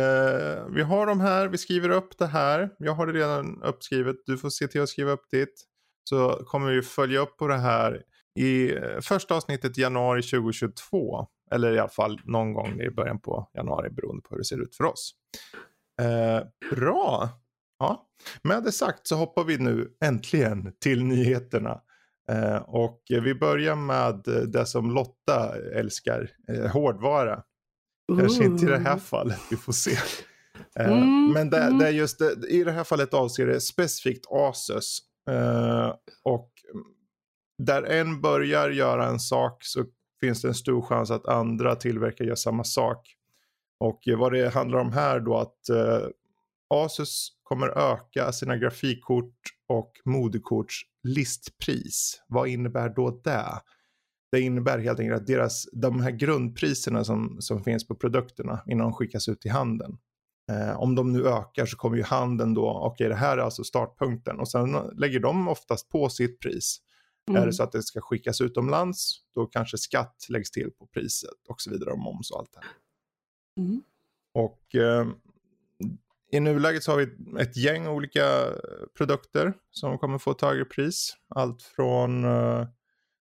vi 0.74 0.82
har 0.82 1.06
de 1.06 1.20
här, 1.20 1.48
vi 1.48 1.58
skriver 1.58 1.90
upp 1.90 2.18
det 2.18 2.26
här. 2.26 2.70
Jag 2.78 2.92
har 2.92 3.06
det 3.06 3.12
redan 3.12 3.62
uppskrivet. 3.62 4.16
Du 4.26 4.38
får 4.38 4.50
se 4.50 4.68
till 4.68 4.82
att 4.82 4.88
skriva 4.88 5.10
upp 5.10 5.30
ditt. 5.30 5.64
Så 6.08 6.44
kommer 6.46 6.72
vi 6.72 6.82
följa 6.82 7.20
upp 7.20 7.36
på 7.36 7.46
det 7.46 7.58
här 7.58 8.02
i 8.38 8.72
uh, 8.72 9.00
första 9.00 9.34
avsnittet 9.34 9.78
januari 9.78 10.22
2022. 10.22 11.26
Eller 11.50 11.74
i 11.74 11.78
alla 11.78 11.88
fall 11.88 12.20
någon 12.24 12.52
gång 12.52 12.80
i 12.80 12.90
början 12.90 13.20
på 13.20 13.50
januari 13.54 13.90
beroende 13.90 14.22
på 14.22 14.28
hur 14.30 14.38
det 14.38 14.44
ser 14.44 14.62
ut 14.62 14.76
för 14.76 14.84
oss. 14.84 15.14
Uh, 16.02 16.76
bra. 16.76 17.28
Ja. 17.78 18.06
Med 18.42 18.62
det 18.62 18.72
sagt 18.72 19.06
så 19.06 19.16
hoppar 19.16 19.44
vi 19.44 19.58
nu 19.58 19.88
äntligen 20.04 20.72
till 20.80 21.04
nyheterna. 21.04 21.80
Eh, 22.32 22.56
och 22.56 23.02
vi 23.08 23.34
börjar 23.34 23.76
med 23.76 24.22
det 24.52 24.66
som 24.66 24.90
Lotta 24.90 25.54
älskar, 25.74 26.30
eh, 26.48 26.70
hårdvara. 26.70 27.42
Kanske 28.18 28.44
inte 28.44 28.64
i 28.64 28.68
det 28.68 28.78
här 28.78 28.96
fallet, 28.96 29.40
vi 29.50 29.56
får 29.56 29.72
se. 29.72 29.96
Eh, 30.78 30.92
mm, 30.92 31.32
men 31.32 31.50
det, 31.50 31.78
det, 31.78 31.86
är 31.86 31.92
just 31.92 32.18
det, 32.18 32.48
i 32.48 32.64
det 32.64 32.72
här 32.72 32.84
fallet 32.84 33.14
avser 33.14 33.46
det 33.46 33.60
specifikt 33.60 34.26
Asus. 34.30 34.98
Och 36.24 36.50
där 37.58 37.82
en 37.82 38.20
börjar 38.20 38.70
göra 38.70 39.06
en 39.06 39.20
sak 39.20 39.64
så 39.64 39.84
finns 40.20 40.42
det 40.42 40.48
en 40.48 40.54
stor 40.54 40.82
chans 40.82 41.10
att 41.10 41.26
andra 41.26 41.76
tillverkare 41.76 42.28
gör 42.28 42.34
samma 42.34 42.64
sak. 42.64 43.16
Och 43.80 44.02
vad 44.16 44.32
det 44.32 44.54
handlar 44.54 44.78
om 44.78 44.92
här 44.92 45.20
då 45.20 45.36
att 45.38 45.68
eh, 45.68 46.08
Asus 46.74 47.28
kommer 47.42 47.68
öka 47.68 48.32
sina 48.32 48.56
grafikkort 48.56 49.34
och 49.68 49.92
moderkorts 50.04 50.82
listpris. 51.06 52.22
Vad 52.26 52.48
innebär 52.48 52.88
då 52.88 53.20
det? 53.24 53.46
Det 54.32 54.40
innebär 54.40 54.78
helt 54.78 55.00
enkelt 55.00 55.20
att 55.20 55.26
deras, 55.26 55.68
de 55.72 56.00
här 56.00 56.10
grundpriserna 56.10 57.04
som, 57.04 57.36
som 57.40 57.64
finns 57.64 57.88
på 57.88 57.94
produkterna 57.94 58.62
innan 58.66 58.86
de 58.86 58.92
skickas 58.92 59.28
ut 59.28 59.46
i 59.46 59.48
handeln. 59.48 59.98
Eh, 60.52 60.80
om 60.80 60.94
de 60.94 61.12
nu 61.12 61.28
ökar 61.28 61.66
så 61.66 61.76
kommer 61.76 61.96
ju 61.96 62.02
handeln 62.02 62.54
då, 62.54 62.68
okej 62.68 62.94
okay, 62.94 63.08
det 63.08 63.14
här 63.14 63.38
är 63.38 63.42
alltså 63.42 63.64
startpunkten 63.64 64.40
och 64.40 64.48
sen 64.48 64.72
lägger 64.72 65.20
de 65.20 65.48
oftast 65.48 65.88
på 65.88 66.08
sitt 66.08 66.40
pris. 66.40 66.80
Mm. 67.30 67.42
Är 67.42 67.46
det 67.46 67.52
så 67.52 67.62
att 67.62 67.72
det 67.72 67.82
ska 67.82 68.00
skickas 68.00 68.40
utomlands 68.40 69.20
då 69.34 69.46
kanske 69.46 69.78
skatt 69.78 70.26
läggs 70.28 70.50
till 70.50 70.70
på 70.70 70.86
priset 70.86 71.48
och 71.48 71.60
så 71.60 71.70
vidare 71.70 71.90
och 71.90 71.98
moms 71.98 72.30
och 72.30 72.38
allt 72.38 72.52
det 72.52 72.60
här. 72.60 72.72
Mm. 73.60 73.82
Och 74.34 74.74
eh, 74.74 75.06
i 76.36 76.40
nuläget 76.40 76.82
så 76.82 76.92
har 76.92 76.98
vi 76.98 77.08
ett 77.40 77.56
gäng 77.56 77.86
olika 77.86 78.46
produkter 78.98 79.52
som 79.70 79.98
kommer 79.98 80.18
få 80.18 80.30
ett 80.30 80.40
högre 80.40 80.64
pris. 80.64 81.16
Allt 81.34 81.62
från 81.62 82.24
uh, 82.24 82.66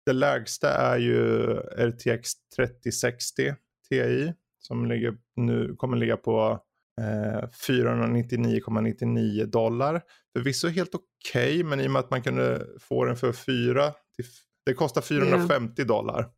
det 0.06 0.12
lägsta 0.12 0.70
är 0.70 0.98
ju 0.98 1.46
RTX 1.76 2.30
3060 2.56 3.54
Ti 3.88 4.32
som 4.58 4.86
ligger, 4.86 5.14
nu 5.36 5.74
kommer 5.76 5.96
ligga 5.96 6.16
på 6.16 6.60
eh, 7.00 7.48
499,99 7.68 9.46
dollar. 9.46 10.02
Förvisso 10.32 10.68
helt 10.68 10.94
okej 10.94 11.06
okay, 11.54 11.64
men 11.64 11.80
i 11.80 11.86
och 11.86 11.90
med 11.90 12.00
att 12.00 12.10
man 12.10 12.22
kunde 12.22 12.66
få 12.80 13.04
den 13.04 13.16
för 13.16 13.32
4 13.32 13.92
till, 14.16 14.24
det 14.66 14.74
kostar 14.74 15.00
450 15.00 15.80
yeah. 15.80 15.88
dollar 15.88 16.28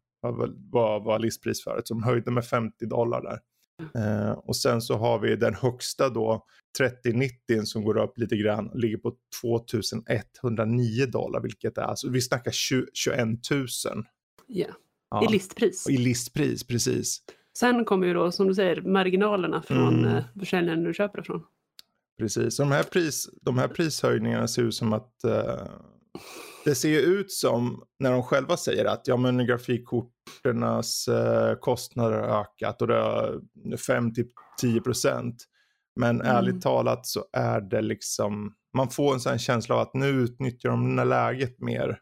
var, 0.72 1.00
var, 1.00 1.18
listpris 1.18 1.64
förut 1.64 1.88
så 1.88 1.94
de 1.94 2.02
höjde 2.02 2.30
med 2.30 2.46
50 2.46 2.86
dollar 2.86 3.22
där. 3.22 3.38
Eh, 3.94 4.30
och 4.30 4.56
sen 4.56 4.82
så 4.82 4.96
har 4.96 5.18
vi 5.18 5.36
den 5.36 5.54
högsta 5.54 6.08
då 6.08 6.46
3090 6.78 7.64
som 7.64 7.84
går 7.84 7.98
upp 7.98 8.18
lite 8.18 8.36
grann 8.36 8.70
ligger 8.74 8.96
på 8.96 9.14
2109 9.40 11.06
dollar 11.06 11.40
vilket 11.40 11.78
är 11.78 11.82
alltså 11.82 12.08
vi 12.08 12.20
snackar 12.20 12.50
20, 12.50 12.86
21 12.92 13.18
000. 13.50 13.66
Yeah. 14.48 14.74
Ja, 15.10 15.24
i 15.28 15.32
listpris. 15.32 15.88
I 15.88 15.96
listpris, 15.96 16.66
precis. 16.66 17.22
Sen 17.58 17.84
kommer 17.84 18.06
ju 18.06 18.14
då 18.14 18.32
som 18.32 18.48
du 18.48 18.54
säger 18.54 18.82
marginalerna 18.82 19.62
från 19.62 19.98
mm. 19.98 20.16
Eh, 20.16 20.24
försäljaren 20.38 20.84
du 20.84 20.94
köper 20.94 21.20
ifrån. 21.20 21.44
Precis, 22.18 22.56
de 22.56 22.72
här, 22.72 22.82
pris, 22.82 23.28
de 23.42 23.58
här 23.58 23.68
prishöjningarna 23.68 24.48
ser 24.48 24.62
ut 24.62 24.74
som 24.74 24.92
att 24.92 25.12
uh, 25.24 25.32
det 26.64 26.74
ser 26.74 26.88
ju 26.88 26.98
ut 26.98 27.32
som 27.32 27.84
när 27.98 28.12
de 28.12 28.22
själva 28.22 28.56
säger 28.56 28.84
att 28.84 29.08
ja 29.08 29.16
men 29.16 29.46
grafikkorternas 29.46 31.08
uh, 31.08 31.54
kostnader 31.60 32.18
har 32.18 32.40
ökat 32.40 32.82
och 32.82 32.88
det 32.88 32.96
är 32.96 33.40
5-10 33.76 34.80
procent. 34.80 35.44
Men 36.00 36.20
mm. 36.20 36.36
ärligt 36.36 36.62
talat 36.62 37.06
så 37.06 37.24
är 37.32 37.60
det 37.60 37.82
liksom, 37.82 38.54
man 38.76 38.90
får 38.90 39.14
en 39.14 39.20
sån 39.20 39.38
känsla 39.38 39.74
av 39.74 39.80
att 39.80 39.94
nu 39.94 40.06
utnyttjar 40.06 40.70
de 40.70 40.96
det 40.96 41.04
läget 41.04 41.60
mer. 41.60 41.98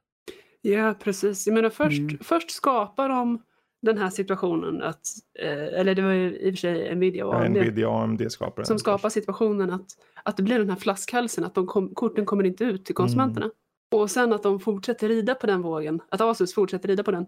Ja, 0.61 0.95
precis. 0.95 1.47
Jag 1.47 1.55
menar 1.55 1.71
först, 1.71 1.99
mm. 1.99 2.19
först 2.21 2.51
skapar 2.51 3.09
de 3.09 3.43
den 3.83 3.99
här 3.99 4.11
situationen 4.11 4.83
att, 4.83 5.07
eh, 5.39 5.81
eller 5.81 5.95
det 5.95 6.03
var 6.03 6.13
ju 6.13 6.37
i 6.37 6.51
och 6.51 6.55
för 6.55 6.57
sig 6.57 6.95
Nvidia 6.95 7.27
och 7.27 7.35
AMD, 7.35 7.57
ja, 7.57 7.63
Nvidia 7.63 7.89
och 7.89 8.03
AMD 8.03 8.33
skapar 8.33 8.65
som 8.65 8.79
skapar 8.79 9.09
situationen 9.09 9.71
att, 9.71 9.87
att 10.23 10.37
det 10.37 10.43
blir 10.43 10.59
den 10.59 10.71
här 10.71 10.77
flaskhalsen, 10.77 11.45
att 11.45 11.55
de 11.55 11.67
kom, 11.67 11.95
korten 11.95 12.27
kommer 12.27 12.45
inte 12.45 12.65
ut 12.65 12.85
till 12.85 12.95
konsumenterna. 12.95 13.47
Mm. 13.47 13.57
Och 13.93 14.11
sen 14.11 14.33
att 14.33 14.43
de 14.43 14.61
fortsätter 14.61 15.09
rida 15.09 15.35
på 15.35 15.47
den 15.47 15.63
vågen, 15.63 16.01
att 16.09 16.21
Asus 16.21 16.55
fortsätter 16.55 16.89
rida 16.89 17.03
på 17.03 17.11
den. 17.11 17.27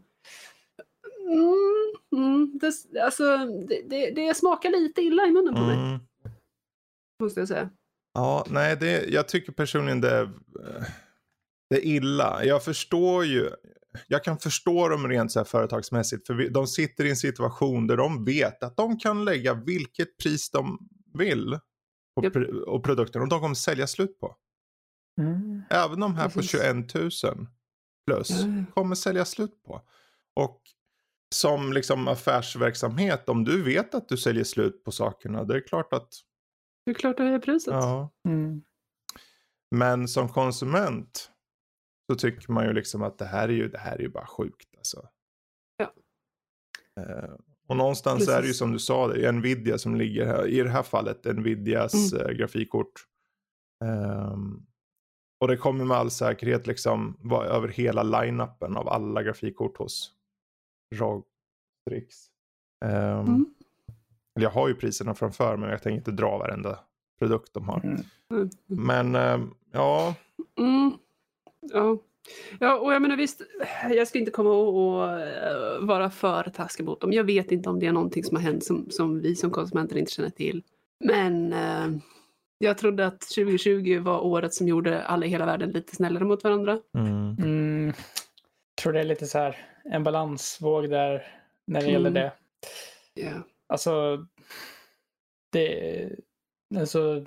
Mm, 1.29 2.24
mm, 2.24 2.59
det, 2.59 3.00
alltså, 3.00 3.37
det, 3.68 3.83
det, 3.90 4.11
det, 4.11 4.37
smakar 4.37 4.70
lite 4.70 5.03
illa 5.03 5.27
i 5.27 5.31
munnen 5.31 5.55
på 5.55 5.61
mig. 5.61 5.77
Mm. 5.77 6.00
Måste 7.22 7.40
jag 7.40 7.48
säga. 7.48 7.70
Ja, 8.14 8.46
nej, 8.50 8.77
det, 8.77 9.05
jag 9.05 9.29
tycker 9.29 9.53
personligen 9.53 10.00
det, 10.00 10.31
det 11.70 11.77
är 11.77 11.85
illa. 11.85 12.44
Jag 12.44 12.64
förstår 12.64 13.24
ju, 13.24 13.50
jag 14.09 14.24
kan 14.24 14.38
förstå 14.38 14.88
dem 14.88 15.09
rent 15.09 15.33
så 15.33 15.38
här 15.38 15.44
företagsmässigt. 15.44 16.27
För 16.27 16.35
vi, 16.35 16.48
de 16.48 16.66
sitter 16.66 17.05
i 17.05 17.11
en 17.11 17.16
situation 17.16 17.87
där 17.87 17.96
de 17.96 18.24
vet 18.24 18.62
att 18.62 18.77
de 18.77 18.98
kan 18.98 19.24
lägga 19.24 19.55
vilket 19.55 20.16
pris 20.16 20.50
de 20.50 20.88
vill 21.18 21.59
på 22.16 22.24
yep. 22.24 22.37
och 22.66 22.85
produkten 22.85 23.22
och 23.22 23.29
de 23.29 23.40
kommer 23.40 23.55
sälja 23.55 23.87
slut 23.87 24.20
på. 24.20 24.37
Mm. 25.20 25.43
Även 25.70 26.00
de 26.00 26.14
här 26.14 26.29
Precis. 26.29 26.53
på 26.53 26.59
21 26.59 26.94
000 26.94 27.46
plus 28.07 28.42
mm. 28.42 28.66
kommer 28.74 28.94
sälja 28.94 29.24
slut 29.24 29.62
på. 29.62 29.83
Och 30.35 30.62
som 31.35 31.72
liksom 31.72 32.09
affärsverksamhet, 32.09 33.29
om 33.29 33.44
du 33.44 33.62
vet 33.62 33.94
att 33.94 34.09
du 34.09 34.16
säljer 34.16 34.44
slut 34.44 34.85
på 34.85 34.92
sakerna, 34.92 35.44
det 35.44 35.57
är 35.57 35.66
klart 35.66 35.92
att... 35.92 36.09
Det 36.85 36.90
är 36.90 36.94
klart 36.94 37.20
att 37.20 37.27
höja 37.27 37.38
priset. 37.38 37.74
Ja. 37.74 38.11
Mm. 38.29 38.62
Men 39.70 40.09
som 40.09 40.29
konsument 40.29 41.31
så 42.12 42.18
tycker 42.18 42.53
man 42.53 42.66
ju 42.66 42.72
liksom 42.72 43.03
att 43.03 43.18
det 43.18 43.24
här 43.24 43.48
är 43.48 43.53
ju, 43.53 43.68
det 43.68 43.79
här 43.79 43.96
är 43.96 44.00
ju 44.00 44.09
bara 44.09 44.27
sjukt 44.27 44.77
alltså. 44.77 45.09
Ja. 45.77 45.92
Uh, 47.00 47.35
och 47.68 47.77
någonstans 47.77 48.18
Precis. 48.18 48.35
är 48.35 48.42
det 48.42 48.48
ju 48.48 48.55
som 48.55 48.72
du 48.72 48.79
sa, 48.79 49.09
det 49.09 49.27
är 49.27 49.33
Nvidia 49.33 49.79
som 49.79 49.94
ligger 49.94 50.27
här. 50.27 50.46
I 50.46 50.62
det 50.62 50.70
här 50.70 50.83
fallet 50.83 51.24
Nvidias 51.24 52.12
mm. 52.12 52.27
uh, 52.27 52.33
grafikkort. 52.33 52.92
Um, 53.85 54.66
och 55.44 55.48
det 55.48 55.57
kommer 55.57 55.85
med 55.85 55.96
all 55.96 56.11
säkerhet 56.11 56.66
liksom 56.66 57.16
vara 57.20 57.46
över 57.46 57.68
hela 57.68 58.02
line-upen 58.02 58.76
av 58.76 58.88
alla 58.88 59.22
grafikkort 59.22 59.78
hos 59.78 60.12
ROG 60.94 61.24
Strix. 61.80 62.16
Um, 62.85 62.90
mm. 62.90 63.46
Jag 64.40 64.50
har 64.50 64.68
ju 64.68 64.74
priserna 64.74 65.14
framför 65.14 65.57
mig, 65.57 65.70
jag 65.70 65.83
tänker 65.83 65.98
inte 65.98 66.11
dra 66.11 66.38
varenda 66.38 66.78
produkt 67.18 67.54
de 67.54 67.68
har. 67.68 67.80
Mm. 68.30 68.50
Men 68.66 69.14
äh, 69.14 69.46
ja. 69.72 70.14
Mm. 70.59 70.92
Ja. 71.61 71.98
Ja, 72.61 72.78
och 72.78 72.92
jag 72.92 73.02
menar 73.02 73.16
visst, 73.16 73.42
jag 73.90 74.09
ska 74.09 74.18
inte 74.18 74.30
komma 74.30 74.50
och, 74.50 74.68
och 74.68 75.09
vara 75.87 76.11
för 76.11 76.52
taskig 76.54 76.85
mot 76.85 77.00
dem. 77.00 77.12
Jag 77.12 77.24
vet 77.24 77.52
inte 77.52 77.68
om 77.68 77.80
det 77.80 77.87
är 77.87 77.92
någonting 77.92 78.24
som 78.24 78.37
har 78.37 78.42
hänt 78.42 78.64
som, 78.64 78.90
som 78.90 79.20
vi 79.20 79.37
som 79.37 79.50
konsumenter 79.50 79.96
inte 79.96 80.12
känner 80.12 80.30
till. 80.30 80.62
Men 81.04 81.52
eh, 81.52 82.00
jag 82.59 82.79
trodde 82.79 83.07
att 83.07 83.21
2020 83.21 84.01
var 84.01 84.21
året 84.21 84.55
som 84.55 84.69
gjorde 84.69 85.05
alla 85.05 85.27
i 85.27 85.29
hela 85.29 85.47
världen 85.47 85.71
lite 85.71 85.97
snällare 85.97 86.25
mot 86.25 86.45
varandra. 86.45 86.81
Mm. 86.99 87.37
Mm, 87.38 87.87
jag 87.87 88.83
tror 88.83 88.93
det 88.93 89.01
är 89.01 89.05
lite 89.05 89.27
så 89.27 89.38
här 89.38 89.57
en 89.85 90.05
balansvåg 90.05 90.90
där 90.90 91.27
när 91.67 91.81
det 91.81 91.90
gäller 91.90 92.11
mm. 92.11 92.14
det. 92.14 92.33
Yeah. 93.21 93.40
Alltså, 93.67 94.27
det, 95.53 96.09
alltså, 96.77 97.25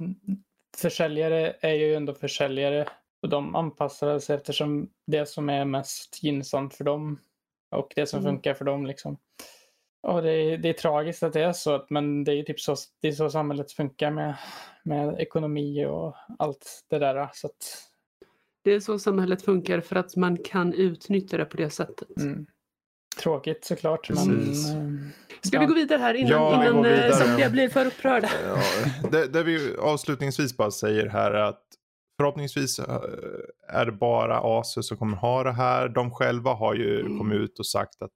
försäljare 0.78 1.56
är 1.62 1.74
ju 1.74 1.96
ändå 1.96 2.14
försäljare 2.14 2.88
och 3.22 3.30
de 3.30 3.56
anpassar 3.56 4.20
sig 4.20 4.36
eftersom 4.36 4.90
det 5.08 5.26
som 5.26 5.50
är 5.50 5.66
mest 5.66 6.24
gynnsamt 6.24 6.74
för 6.74 6.84
dem 6.84 7.20
och 7.72 7.94
det 7.96 8.06
som 8.06 8.20
mm. 8.20 8.32
funkar 8.32 8.54
för 8.54 8.66
dem. 8.66 8.86
Liksom. 8.86 9.18
Och 10.02 10.22
det, 10.22 10.32
är, 10.32 10.58
det 10.58 10.70
är 10.70 10.74
tragiskt 10.74 11.24
att 11.24 11.34
det 11.34 11.42
är 11.42 11.54
så, 11.54 11.86
men 11.90 12.24
det 12.24 12.34
är 12.34 12.44
typ 12.44 12.60
så, 12.60 12.76
det 13.02 13.08
är 13.08 13.12
så 13.12 13.30
samhället 13.30 13.72
funkar 13.72 14.12
med, 14.12 14.36
med 14.84 15.20
ekonomi 15.20 15.86
och 15.86 16.16
allt 16.40 16.86
det 16.90 17.00
där. 17.00 17.30
Så 17.34 17.48
att... 17.48 17.84
Det 18.64 18.72
är 18.72 18.80
så 18.80 19.00
samhället 19.00 19.42
funkar 19.42 19.82
för 19.82 19.96
att 19.96 20.16
man 20.16 20.38
kan 20.38 20.74
utnyttja 20.74 21.38
det 21.38 21.46
på 21.46 21.58
det 21.58 21.70
sättet. 21.70 22.18
Mm. 22.18 22.46
Tråkigt 23.22 23.66
såklart. 23.66 24.10
Men, 24.10 24.50
eh, 24.50 24.56
Ska 25.42 25.58
ja. 25.58 25.60
vi 25.60 25.66
gå 25.66 25.74
vidare 25.74 26.00
här 26.00 26.14
innan, 26.14 26.32
ja, 26.32 26.70
innan 26.70 26.86
eh, 26.86 27.12
somliga 27.12 27.50
blir 27.50 27.70
för 27.70 27.86
upprörda? 27.86 28.30
Ja, 28.46 28.62
det, 29.12 29.28
det 29.28 29.44
vi 29.44 29.76
avslutningsvis 29.80 30.58
bara 30.58 30.72
säger 30.72 31.06
här 31.06 31.32
är 31.32 31.44
att 31.44 31.64
förhoppningsvis 32.18 32.80
eh, 32.80 33.00
är 33.68 33.86
det 33.86 33.92
bara 33.92 34.40
Asus 34.44 34.88
som 34.88 34.98
kommer 34.98 35.18
ha 35.18 35.44
det 35.44 35.52
här. 35.52 35.90
De 35.90 36.12
själva 36.12 36.54
har 36.54 36.76
ju 36.76 37.00
mm. 37.00 37.18
kommit 37.18 37.40
ut 37.40 37.60
och 37.60 37.68
sagt 37.68 38.02
att 38.02 38.12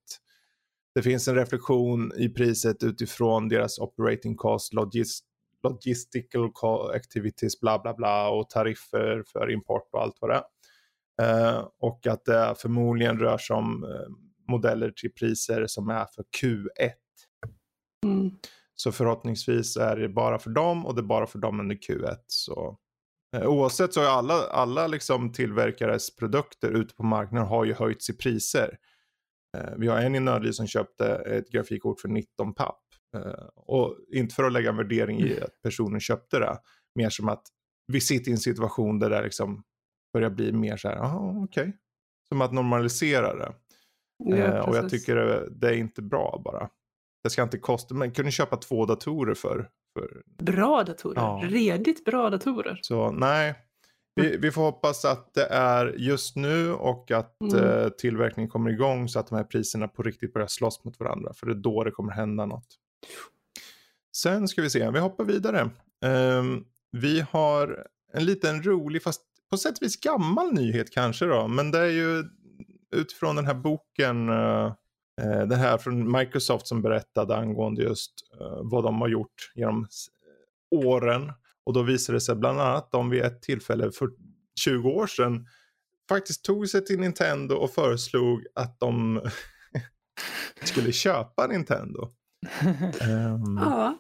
det 0.96 1.02
finns 1.02 1.28
en 1.28 1.36
reflektion 1.36 2.12
i 2.18 2.30
priset 2.30 2.84
utifrån 2.84 3.50
deras 3.50 3.80
operating 3.80 4.36
cost, 4.36 4.74
logist 4.74 5.26
logistical 5.64 6.52
activities, 6.96 7.60
bla 7.60 7.80
bla 7.80 7.94
bla 7.94 8.30
och 8.30 8.50
tariffer 8.50 9.24
för 9.28 9.52
import 9.52 9.90
och 9.92 10.02
allt 10.02 10.18
vad 10.22 10.30
det 10.30 10.36
är. 10.36 10.44
Uh, 11.22 11.68
och 11.80 12.08
att 12.08 12.26
det 12.26 12.56
förmodligen 12.58 13.20
rör 13.20 13.38
sig 13.38 13.56
om 13.56 13.84
uh, 13.84 14.16
modeller 14.48 14.92
till 14.92 15.14
priser 15.14 15.68
som 15.68 15.90
är 15.90 16.06
för 16.06 16.24
Q1. 16.42 16.92
Mm. 18.06 18.32
Så 18.76 18.92
förhoppningsvis 18.92 19.78
är 19.78 19.96
det 19.96 20.10
bara 20.10 20.40
för 20.40 20.50
dem 20.50 20.86
och 20.86 20.96
det 20.96 21.02
är 21.02 21.04
bara 21.04 21.28
för 21.28 21.40
dem 21.40 21.60
under 21.60 21.76
Q1. 21.76 22.18
Så 22.28 22.78
uh, 23.38 23.48
oavsett 23.48 23.94
så 23.94 24.02
har 24.02 24.08
alla, 24.08 24.34
alla 24.34 24.88
liksom 24.88 25.32
tillverkares 25.32 26.16
produkter 26.16 26.72
ute 26.72 26.96
på 26.96 27.04
marknaden 27.04 27.48
har 27.48 27.66
ju 27.66 27.74
höjts 27.74 28.10
i 28.10 28.18
priser. 28.18 28.78
Eh, 29.58 29.74
vi 29.78 29.88
har 29.88 29.98
en 29.98 30.16
i 30.16 30.20
Nördliv 30.20 30.52
som 30.52 30.68
köpte 30.68 31.06
ett 31.16 31.52
grafikkort 31.52 32.00
för 32.00 32.08
19 32.08 32.54
papp. 32.54 32.82
Eh, 33.16 33.48
och 33.56 33.98
inte 34.14 34.36
för 34.36 34.44
att 34.44 34.54
lägga 34.54 34.70
en 34.70 34.78
värdering 34.78 35.20
i 35.20 35.32
mm. 35.32 35.44
att 35.44 35.62
personen 35.64 36.00
köpte 36.00 36.40
det. 36.40 36.58
Mer 36.96 37.10
som 37.10 37.30
att 37.30 37.44
vi 37.88 38.02
sitter 38.02 38.30
i 38.30 38.32
en 38.32 38.40
situation 38.40 39.00
där 39.00 39.10
det 39.10 39.22
liksom 39.22 39.64
börjar 40.14 40.30
bli 40.30 40.52
mer 40.52 40.78
så 40.78 40.88
här, 40.88 40.96
jaha 40.96 41.44
okej. 41.44 41.62
Okay. 41.62 41.74
Som 42.30 42.42
att 42.42 42.54
normalisera 42.54 43.36
det. 43.36 43.54
Ja, 44.24 44.36
eh, 44.36 44.70
och 44.70 44.76
jag 44.76 44.90
tycker 44.90 45.16
det 45.52 45.68
är 45.68 45.74
inte 45.74 46.02
bra 46.02 46.42
bara. 46.46 46.70
Det 47.24 47.30
ska 47.30 47.44
inte 47.44 47.58
kosta, 47.58 47.96
men 47.96 48.12
kunde 48.12 48.32
köpa 48.32 48.58
två 48.58 48.86
datorer 48.86 49.34
för. 49.34 49.70
för... 49.94 50.24
Bra 50.44 50.84
datorer, 50.84 51.22
ja. 51.22 51.42
redigt 51.44 52.06
bra 52.06 52.30
datorer. 52.30 52.80
Så 52.82 53.12
nej, 53.12 53.56
vi, 54.16 54.38
vi, 54.38 54.52
får 54.52 54.62
hoppas 54.62 55.06
att 55.06 55.34
det 55.34 55.46
är 55.46 55.96
just 55.98 56.36
nu 56.36 56.72
och 56.74 57.12
att 57.12 57.42
mm. 57.42 57.64
eh, 57.64 57.90
tillverkningen 57.90 58.50
kommer 58.50 58.70
igång 58.70 59.10
så 59.10 59.20
att 59.20 59.28
de 59.28 59.36
här 59.36 59.44
priserna 59.44 59.88
på 59.88 60.04
riktigt 60.04 60.34
börjar 60.34 60.48
slåss 60.48 60.84
mot 60.84 61.00
varandra. 61.00 61.34
För 61.34 61.46
det 61.46 61.52
är 61.52 61.56
då 61.56 61.84
det 61.84 61.92
kommer 61.92 62.12
hända 62.14 62.46
något. 62.46 62.68
Sen 64.16 64.48
ska 64.48 64.62
vi 64.62 64.70
se, 64.70 64.92
vi 64.92 65.00
hoppar 65.00 65.24
vidare. 65.24 65.70
Um, 66.06 66.66
vi 66.92 67.26
har 67.32 67.88
en 68.14 68.26
liten 68.26 68.64
rolig, 68.64 69.04
fast 69.04 69.22
på 69.52 69.58
sätt 69.58 69.78
och 69.78 69.82
vis 69.82 70.00
gammal 70.00 70.54
nyhet 70.54 70.92
kanske 70.92 71.26
då. 71.26 71.48
Men 71.48 71.72
det 71.72 71.80
är 71.80 71.92
ju 71.92 72.24
utifrån 72.96 73.36
den 73.36 73.46
här 73.46 73.54
boken, 73.54 74.30
uh, 74.30 74.74
det 75.48 75.56
här 75.56 75.78
från 75.78 76.12
Microsoft 76.12 76.68
som 76.68 76.82
berättade 76.82 77.36
angående 77.36 77.82
just 77.82 78.14
uh, 78.42 78.60
vad 78.64 78.84
de 78.84 79.02
har 79.02 79.08
gjort 79.08 79.52
genom 79.56 79.88
åren. 80.76 81.32
Och 81.64 81.74
då 81.74 81.84
visade 81.84 82.16
det 82.16 82.22
sig 82.22 82.36
bland 82.36 82.62
annat 82.62 82.84
att 82.84 82.92
de 82.92 83.10
vid 83.10 83.22
ett 83.22 83.42
tillfälle 83.42 83.92
för 83.92 84.10
20 84.60 84.90
år 84.90 85.08
sedan 85.08 85.48
faktiskt 86.10 86.46
tog 86.46 86.70
sig 86.70 86.86
till 86.86 87.00
Nintendo 87.00 87.56
och 87.56 87.72
föreslog 87.72 88.46
att 88.56 88.80
de 88.80 89.22
skulle 90.64 90.92
köpa 90.92 91.48
Nintendo. 91.48 92.10
um... 93.10 93.58
Ja, 93.62 93.98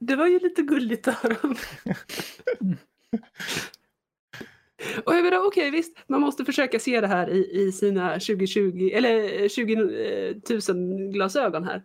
det 0.00 0.16
var 0.16 0.26
ju 0.26 0.38
lite 0.38 0.62
gulligt 0.62 1.08
av 1.08 1.14
dem. 1.42 1.56
Och 5.04 5.14
jag 5.14 5.24
menar, 5.24 5.38
okej 5.38 5.46
okay, 5.46 5.70
visst, 5.70 5.98
man 6.06 6.20
måste 6.20 6.44
försöka 6.44 6.78
se 6.78 7.00
det 7.00 7.06
här 7.06 7.30
i, 7.30 7.62
i 7.62 7.72
sina 7.72 8.12
2020, 8.12 8.90
eller 8.92 9.48
20 9.48 9.76
000 10.74 11.12
glasögon 11.12 11.64
här. 11.64 11.82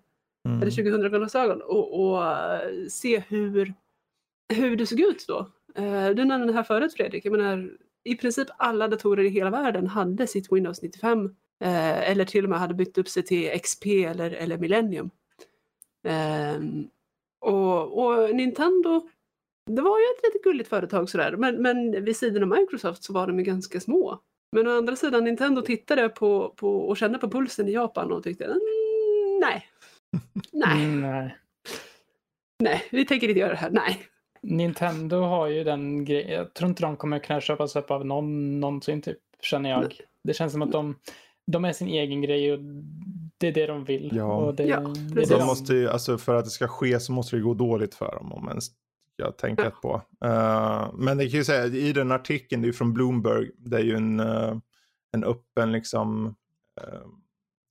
Mm. 0.48 0.62
Eller 0.62 0.72
2000 0.72 1.02
glasögon 1.12 1.62
och, 1.62 2.00
och 2.00 2.24
se 2.90 3.24
hur 3.28 3.74
hur 4.54 4.76
det 4.76 4.86
såg 4.86 5.00
ut 5.00 5.26
då. 5.28 5.40
Eh, 5.76 6.10
du 6.10 6.26
nämnde 6.26 6.48
det 6.48 6.54
här 6.54 6.64
förut 6.64 6.94
Fredrik, 6.94 7.26
jag 7.26 7.32
menar 7.32 7.72
i 8.04 8.16
princip 8.16 8.48
alla 8.58 8.88
datorer 8.88 9.24
i 9.24 9.30
hela 9.30 9.50
världen 9.50 9.88
hade 9.88 10.28
sitt 10.28 10.52
Windows 10.52 10.82
95 10.82 11.26
eh, 11.64 12.10
eller 12.12 12.26
till 12.26 12.44
och 12.44 12.50
med 12.50 12.60
hade 12.60 12.74
bytt 12.74 12.98
upp 12.98 13.08
sig 13.08 13.24
till 13.24 13.60
XP 13.60 13.86
eller, 13.86 14.32
eller 14.32 14.58
Millennium. 14.58 15.10
Ehm, 16.08 16.88
och, 17.40 18.04
och, 18.04 18.36
Nintendo, 18.36 19.10
det 19.72 19.82
var 19.82 20.00
ju 20.00 20.06
ett 20.06 20.24
lite 20.24 20.44
gulligt 20.44 20.70
företag 20.70 21.10
sådär, 21.10 21.36
men, 21.38 21.62
men 21.62 22.06
vid 22.06 22.18
sidan 22.18 22.44
av 22.44 22.60
Microsoft 22.60 23.04
så 23.04 23.14
var 23.14 23.28
de 23.28 23.40
ju 23.40 23.46
ganska 23.46 23.80
små. 23.80 24.20
Men 24.52 24.68
å 24.68 24.78
andra 24.78 24.96
sidan, 24.96 25.24
Nintendo 25.24 25.62
tittade 25.62 26.10
på, 26.10 26.54
på 26.58 26.78
och 26.78 26.98
kände 26.98 27.18
på 27.18 27.30
pulsen 27.30 27.68
i 27.68 27.72
Japan 27.72 28.12
och 28.12 28.24
tyckte 28.24 28.46
mm, 28.46 28.60
nej. 29.42 29.68
nej. 30.52 31.38
Nej, 32.64 32.88
vi 32.92 33.06
tänker 33.06 33.28
inte 33.28 33.40
göra 33.40 33.52
det 33.52 33.58
här. 33.58 33.70
Nej. 33.70 34.08
Nintendo 34.42 35.22
har 35.22 35.48
ju 35.48 35.64
den 35.64 36.06
grejen. 36.06 36.32
Jag 36.32 36.54
tror 36.54 36.70
inte 36.70 36.84
de 36.84 36.98
kommer 36.98 37.20
kunna 37.20 37.42
köpas 37.42 37.76
upp 37.76 37.92
av 37.92 38.06
någon 38.06 38.60
någonsin, 38.60 39.02
typ, 39.02 39.18
känner 39.42 39.70
jag. 39.70 39.80
Nej. 39.80 39.98
Det 40.24 40.34
känns 40.34 40.52
som 40.52 40.62
att 40.62 40.72
de, 40.72 40.96
de 41.48 41.66
är 41.66 41.74
sin 41.74 41.88
egen 41.88 42.22
grej 42.22 42.54
och 42.54 42.60
det 43.38 43.48
är 43.48 43.52
det 43.52 43.68
de 43.68 43.84
vill. 43.84 44.12
Ja, 44.14 44.54
det, 44.58 44.64
ja 44.64 44.80
det 45.14 45.30
de 45.30 45.46
måste 45.46 45.74
ju, 45.74 45.90
alltså 45.90 46.18
för 46.18 46.36
att 46.36 46.46
det 46.46 46.52
ska 46.52 46.68
ske 46.68 47.00
så 47.00 47.12
måste 47.12 47.36
det 47.36 47.42
gå 47.42 47.54
dåligt 47.54 47.96
för 47.96 48.16
dem 48.16 48.34
om 48.34 48.48
ens 48.48 48.66
jag 49.16 49.38
tänker 49.38 49.64
ja. 49.64 49.72
på. 49.82 50.02
Uh, 50.28 50.94
men 50.94 51.18
det 51.18 51.30
kan 51.30 51.38
ju 51.38 51.44
säga 51.44 51.66
i 51.66 51.94
den 51.94 52.12
artikeln, 52.12 52.62
det 52.62 52.68
är 52.68 52.72
från 52.72 52.94
Bloomberg, 52.94 53.52
det 53.58 53.78
är 53.78 53.84
ju 53.84 53.96
en, 53.96 54.20
uh, 54.20 54.58
en 55.12 55.24
öppen 55.24 55.72
liksom 55.72 56.26
uh, 56.28 57.08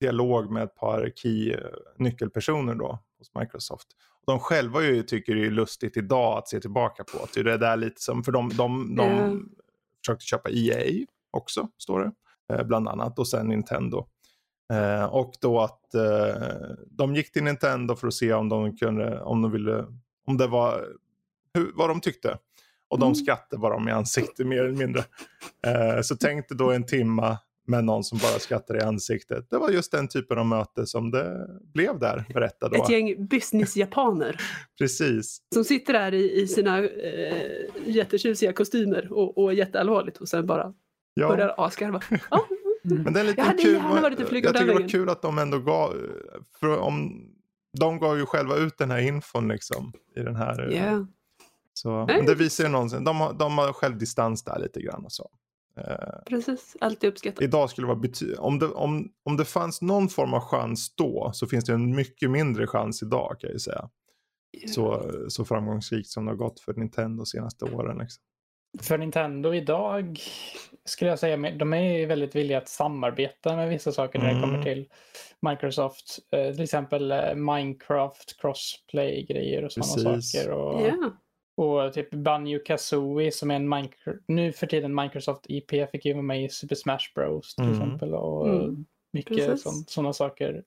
dialog 0.01 0.51
med 0.51 0.63
ett 0.63 0.75
par 0.75 1.13
key 1.17 1.57
nyckelpersoner 1.97 2.75
då 2.75 2.99
hos 3.19 3.35
Microsoft 3.35 3.89
de 4.29 4.39
själva 4.39 4.83
ju 4.83 5.03
tycker 5.03 5.35
det 5.35 5.47
är 5.47 5.51
lustigt 5.51 5.97
idag 5.97 6.39
att 6.39 6.49
se 6.49 6.61
tillbaka 6.61 7.05
på. 7.05 7.27
Ty 7.27 7.43
det 7.43 7.53
är 7.53 7.59
där 7.59 7.77
lite 7.77 8.01
som, 8.01 8.25
för 8.25 8.33
de, 8.33 8.49
de, 8.49 8.97
de 8.97 9.09
mm. 9.09 9.49
försökte 10.01 10.25
köpa 10.25 10.51
EA 10.51 11.07
också, 11.31 11.69
står 11.79 12.01
det. 12.01 12.13
Eh, 12.55 12.67
bland 12.67 12.89
annat. 12.89 13.19
Och 13.19 13.29
sen 13.29 13.49
Nintendo. 13.49 14.07
Eh, 14.73 15.05
och 15.05 15.33
då 15.41 15.61
att 15.61 15.95
eh, 15.95 16.43
de 16.87 17.15
gick 17.15 17.33
till 17.33 17.45
Nintendo 17.45 17.97
för 17.97 18.07
att 18.07 18.15
se 18.15 18.33
om 18.33 18.49
de 18.49 18.77
kunde, 18.77 19.21
om 19.21 19.43
de 19.43 19.53
ville, 19.53 19.87
om 20.27 20.37
det 20.37 20.47
var, 20.47 20.85
hur, 21.55 21.73
vad 21.75 21.89
de 21.89 22.01
tyckte. 22.01 22.39
Och 22.89 22.99
de 22.99 23.07
mm. 23.07 23.15
skrattade 23.15 23.61
bara 23.61 23.77
om 23.77 23.89
i 23.89 23.93
ansiktet 23.93 24.47
mer 24.47 24.65
eller 24.65 24.79
mindre. 24.79 25.05
Så 26.03 26.17
tänkte 26.17 26.55
då 26.55 26.71
en 26.73 26.87
timma 26.87 27.39
med 27.69 27.85
någon 27.85 28.05
som 28.05 28.19
bara 28.19 28.39
skrattar 28.39 28.77
i 28.77 28.81
ansiktet. 28.81 29.51
Det 29.51 29.59
var 29.59 29.71
just 29.71 29.93
den 29.93 30.09
typen 30.09 30.39
av 30.39 30.47
möte 30.47 30.87
som 30.87 31.11
det 31.11 31.49
blev 31.75 31.99
där, 31.99 32.25
berättade 32.35 32.77
Ett 32.79 32.91
gäng 32.91 33.27
business-japaner. 33.27 34.41
Precis. 34.79 35.39
Som 35.55 35.65
sitter 35.65 35.93
där 35.93 36.15
i, 36.15 36.41
i 36.41 36.49
sina 36.49 36.79
eh, 36.79 37.37
jättetjusiga 37.87 38.53
kostymer 38.53 39.13
och, 39.13 39.39
och 39.39 39.55
jätteallvarligt 39.55 40.17
och 40.17 40.29
sen 40.29 40.47
bara 40.47 40.73
ja. 41.15 41.29
börjar 41.29 41.55
asgarva. 41.57 42.01
Ja. 42.31 42.47
Mm. 42.85 43.03
Men 43.03 43.13
det 43.13 43.21
är 43.21 43.25
lite 43.25 43.41
jag 43.41 43.59
kul. 43.59 43.73
Jag 43.75 44.17
tycker 44.29 44.67
det 44.67 44.73
var 44.73 44.89
kul 44.89 45.09
att 45.09 45.23
de 45.23 45.39
ändå 45.39 45.59
gav, 45.59 45.95
för 46.61 46.79
om, 46.79 47.25
de 47.79 47.99
gav 47.99 48.19
ju 48.19 48.27
själva 48.27 48.57
ut 48.57 48.79
den 48.79 48.91
här 48.91 48.99
infon 48.99 49.49
liksom 49.49 49.93
i 50.17 50.21
den 50.21 50.37
här. 50.37 50.73
Yeah. 50.73 51.05
Så, 51.75 52.05
men 52.07 52.27
det 52.27 52.35
visar 52.35 52.65
ju 52.65 52.71
någonsin, 52.71 53.05
de 53.05 53.37
de 53.39 53.59
har 53.59 53.73
självdistans 53.73 54.45
där 54.45 54.59
lite 54.59 54.81
grann 54.81 55.05
och 55.05 55.13
så. 55.13 55.31
Precis, 56.27 56.77
alltid 56.81 57.11
uppskattat. 57.11 57.43
Idag 57.43 57.71
skulle 57.71 57.87
det 57.87 57.95
vara 57.95 58.03
bety- 58.03 58.37
om, 58.37 58.59
det, 58.59 58.67
om, 58.67 59.13
om 59.25 59.37
det 59.37 59.45
fanns 59.45 59.83
någon 59.83 60.09
form 60.09 60.35
av 60.35 60.41
chans 60.41 60.95
då 60.95 61.31
så 61.35 61.47
finns 61.47 61.65
det 61.65 61.73
en 61.73 61.97
mycket 61.97 62.31
mindre 62.31 62.67
chans 62.67 63.03
idag 63.03 63.37
kan 63.41 63.51
jag 63.51 63.61
säga. 63.61 63.89
så, 64.67 65.13
så 65.29 65.45
framgångsrikt 65.45 66.09
som 66.09 66.25
det 66.25 66.31
har 66.31 66.37
gått 66.37 66.61
för 66.61 66.75
Nintendo 66.75 67.17
de 67.17 67.27
senaste 67.27 67.65
åren. 67.65 67.99
Liksom. 67.99 68.23
För 68.81 68.99
Nintendo 68.99 69.55
idag 69.55 70.21
skulle 70.85 71.11
jag 71.11 71.19
säga, 71.19 71.51
de 71.51 71.73
är 71.73 72.07
väldigt 72.07 72.37
villiga 72.37 72.59
att 72.59 72.69
samarbeta 72.69 73.57
med 73.57 73.69
vissa 73.69 73.93
saker 73.93 74.19
när 74.19 74.35
det 74.35 74.41
kommer 74.41 74.55
mm. 74.55 74.63
till 74.63 74.89
Microsoft. 75.41 76.19
Eh, 76.33 76.53
till 76.53 76.65
exempel 76.65 77.13
eh, 77.13 77.35
Minecraft, 77.35 78.41
crossplay-grejer 78.41 79.65
och 79.65 79.73
sådana 79.73 80.21
saker. 80.21 80.51
Och, 80.51 80.81
yeah. 80.81 81.11
Och 81.59 81.93
typ 81.93 82.11
Banjo 82.11 82.59
Kazooie 82.65 83.33
som 83.33 83.51
är 83.51 83.55
en 83.55 83.69
Minecraft, 83.69 84.19
nu 84.27 84.53
för 84.53 84.67
tiden 84.67 84.95
Microsoft 84.95 85.47
IP 85.49 85.71
fick 85.91 86.05
ju 86.05 86.13
vara 86.13 86.23
med 86.23 86.45
i 86.45 86.49
Super 86.49 86.75
Smash 86.75 86.99
Bros 87.15 87.55
till 87.55 87.65
mm. 87.65 87.75
exempel. 87.77 88.15
Och 88.15 88.49
mm. 88.49 88.87
mycket 89.13 89.61
sådana 89.87 90.13
saker. 90.13 90.63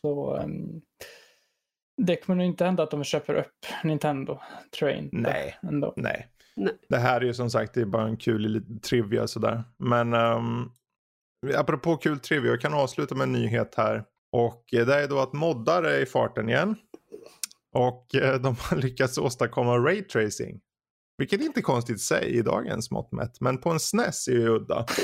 Så 0.00 0.36
um, 0.36 0.82
det 2.02 2.16
kommer 2.16 2.36
nog 2.36 2.46
inte 2.46 2.64
hända 2.64 2.82
att 2.82 2.90
de 2.90 3.04
köper 3.04 3.34
upp 3.34 3.66
Nintendo, 3.84 4.40
tror 4.78 4.90
jag 4.90 4.98
inte. 4.98 5.16
Nej, 5.16 5.58
ändå. 5.62 5.92
nej. 5.96 6.28
Nej. 6.56 6.72
Det 6.88 6.98
här 6.98 7.20
är 7.20 7.24
ju 7.24 7.34
som 7.34 7.50
sagt 7.50 7.74
det 7.74 7.80
är 7.80 7.84
bara 7.84 8.08
en 8.08 8.16
kul 8.16 8.48
liten 8.48 8.80
trivia 8.80 9.26
sådär. 9.26 9.64
Men 9.76 10.14
um, 10.14 10.70
apropå 11.56 11.96
kul 11.96 12.18
trivia, 12.18 12.50
jag 12.50 12.60
kan 12.60 12.74
avsluta 12.74 13.14
med 13.14 13.24
en 13.24 13.32
nyhet 13.32 13.74
här. 13.74 14.04
Och 14.32 14.64
det 14.70 14.94
är 14.94 15.08
då 15.08 15.18
att 15.18 15.32
moddar 15.32 15.82
är 15.82 16.00
i 16.00 16.06
farten 16.06 16.48
igen. 16.48 16.76
Och 17.72 18.14
eh, 18.14 18.40
de 18.40 18.56
har 18.58 18.76
lyckats 18.82 19.18
åstadkomma 19.18 19.78
raytracing. 19.78 20.60
Vilket 21.18 21.40
är 21.40 21.44
inte 21.44 21.62
konstigt 21.62 21.96
i 21.96 21.98
sig 21.98 22.26
i 22.26 22.42
dagens 22.42 22.90
mått 22.90 23.12
mätt. 23.12 23.40
Men 23.40 23.58
på 23.58 23.70
en 23.70 23.80
SNES 23.80 24.28
är 24.28 24.32
ju 24.32 24.48
udda. 24.48 24.86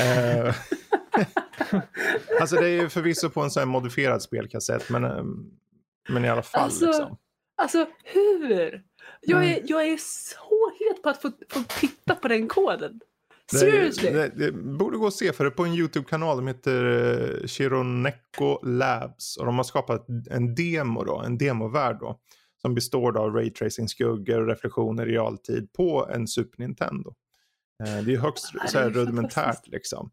Eh, 0.00 0.54
alltså 2.40 2.56
det 2.56 2.66
är 2.66 2.82
ju 2.82 2.88
förvisso 2.88 3.30
på 3.30 3.40
en 3.40 3.50
sån 3.50 3.60
här 3.60 3.66
modifierad 3.66 4.22
spelkassett. 4.22 4.90
Men, 4.90 5.04
ehm, 5.04 5.50
men 6.08 6.24
i 6.24 6.28
alla 6.28 6.42
fall. 6.42 6.62
Alltså, 6.62 6.86
liksom. 6.86 7.16
alltså 7.56 7.86
hur? 8.04 8.82
Jag 9.20 9.44
är, 9.44 9.62
jag 9.64 9.88
är 9.88 9.96
så 9.96 10.72
het 10.78 11.02
på 11.02 11.08
att 11.08 11.22
få, 11.22 11.32
få 11.50 11.62
titta 11.80 12.14
på 12.14 12.28
den 12.28 12.48
koden. 12.48 13.00
Seriously? 13.52 14.10
Det, 14.10 14.28
det, 14.28 14.50
det, 14.50 14.52
borde 14.52 14.98
gå 14.98 15.06
att 15.06 15.14
se 15.14 15.32
för 15.32 15.44
det 15.44 15.50
på 15.50 15.64
en 15.64 15.74
YouTube-kanal. 15.74 16.36
De 16.36 16.46
heter 16.46 16.84
uh, 16.84 17.46
Shironeko 17.46 18.58
Labs. 18.62 19.36
Och 19.36 19.46
de 19.46 19.56
har 19.56 19.64
skapat 19.64 20.06
en 20.30 20.54
demo 20.54 21.04
då, 21.04 21.18
en 21.18 21.38
demovärld 21.38 21.98
då. 22.00 22.20
Som 22.62 22.74
består 22.74 23.18
av 23.18 23.34
raytracing-skuggor 23.34 24.40
och 24.40 24.46
reflektioner 24.46 25.06
i 25.08 25.12
realtid 25.12 25.72
på 25.72 26.08
en 26.12 26.28
Super 26.28 26.58
Nintendo. 26.58 27.14
Uh, 27.86 28.04
det 28.04 28.14
är 28.14 28.18
högst 28.18 28.52
så 28.68 28.78
här, 28.78 28.90
rudimentärt 28.90 29.66
liksom. 29.66 30.10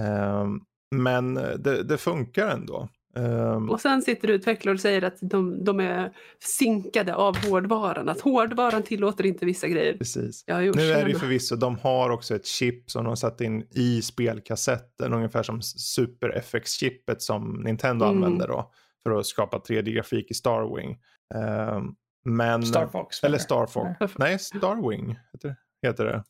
Uh, 0.00 0.46
men 0.94 1.34
det, 1.34 1.82
det 1.82 1.98
funkar 1.98 2.48
ändå. 2.48 2.88
Um, 3.14 3.70
och 3.70 3.80
sen 3.80 4.02
sitter 4.02 4.28
utvecklare 4.28 4.74
och 4.74 4.80
säger 4.80 5.02
att 5.02 5.18
de, 5.20 5.64
de, 5.64 5.80
är 5.80 6.12
sinkade 6.38 7.14
av 7.14 7.36
hårdvaran. 7.36 8.08
Att 8.08 8.20
hårdvaran 8.20 8.82
tillåter 8.82 9.26
inte 9.26 9.46
vissa 9.46 9.68
grejer. 9.68 9.98
Precis. 9.98 10.44
nu 10.48 10.92
är 10.92 11.04
det 11.04 11.10
ju 11.10 11.18
förvisso, 11.18 11.56
de 11.56 11.78
har 11.78 12.10
också 12.10 12.34
ett 12.34 12.46
chip 12.46 12.90
som 12.90 13.04
de 13.04 13.16
satt 13.16 13.40
in 13.40 13.66
i 13.70 14.02
spelkassetten. 14.02 15.12
Ungefär 15.12 15.42
som 15.42 15.62
Super 15.62 16.28
FX-chippet 16.28 17.22
som 17.22 17.62
Nintendo 17.64 18.04
mm. 18.04 18.16
använder 18.16 18.48
då. 18.48 18.72
För 19.02 19.18
att 19.18 19.26
skapa 19.26 19.58
3D-grafik 19.58 20.30
i 20.30 20.34
Starwing. 20.34 20.98
Um, 21.34 21.96
men, 22.24 22.62
Star 22.62 22.86
Fox. 22.86 23.24
Eller 23.24 23.38
Star 23.38 23.66
Fox. 23.66 24.18
Nej, 24.18 24.38
Starwing 24.38 25.18
heter, 25.32 25.56
heter 25.82 26.04
det. 26.04 26.24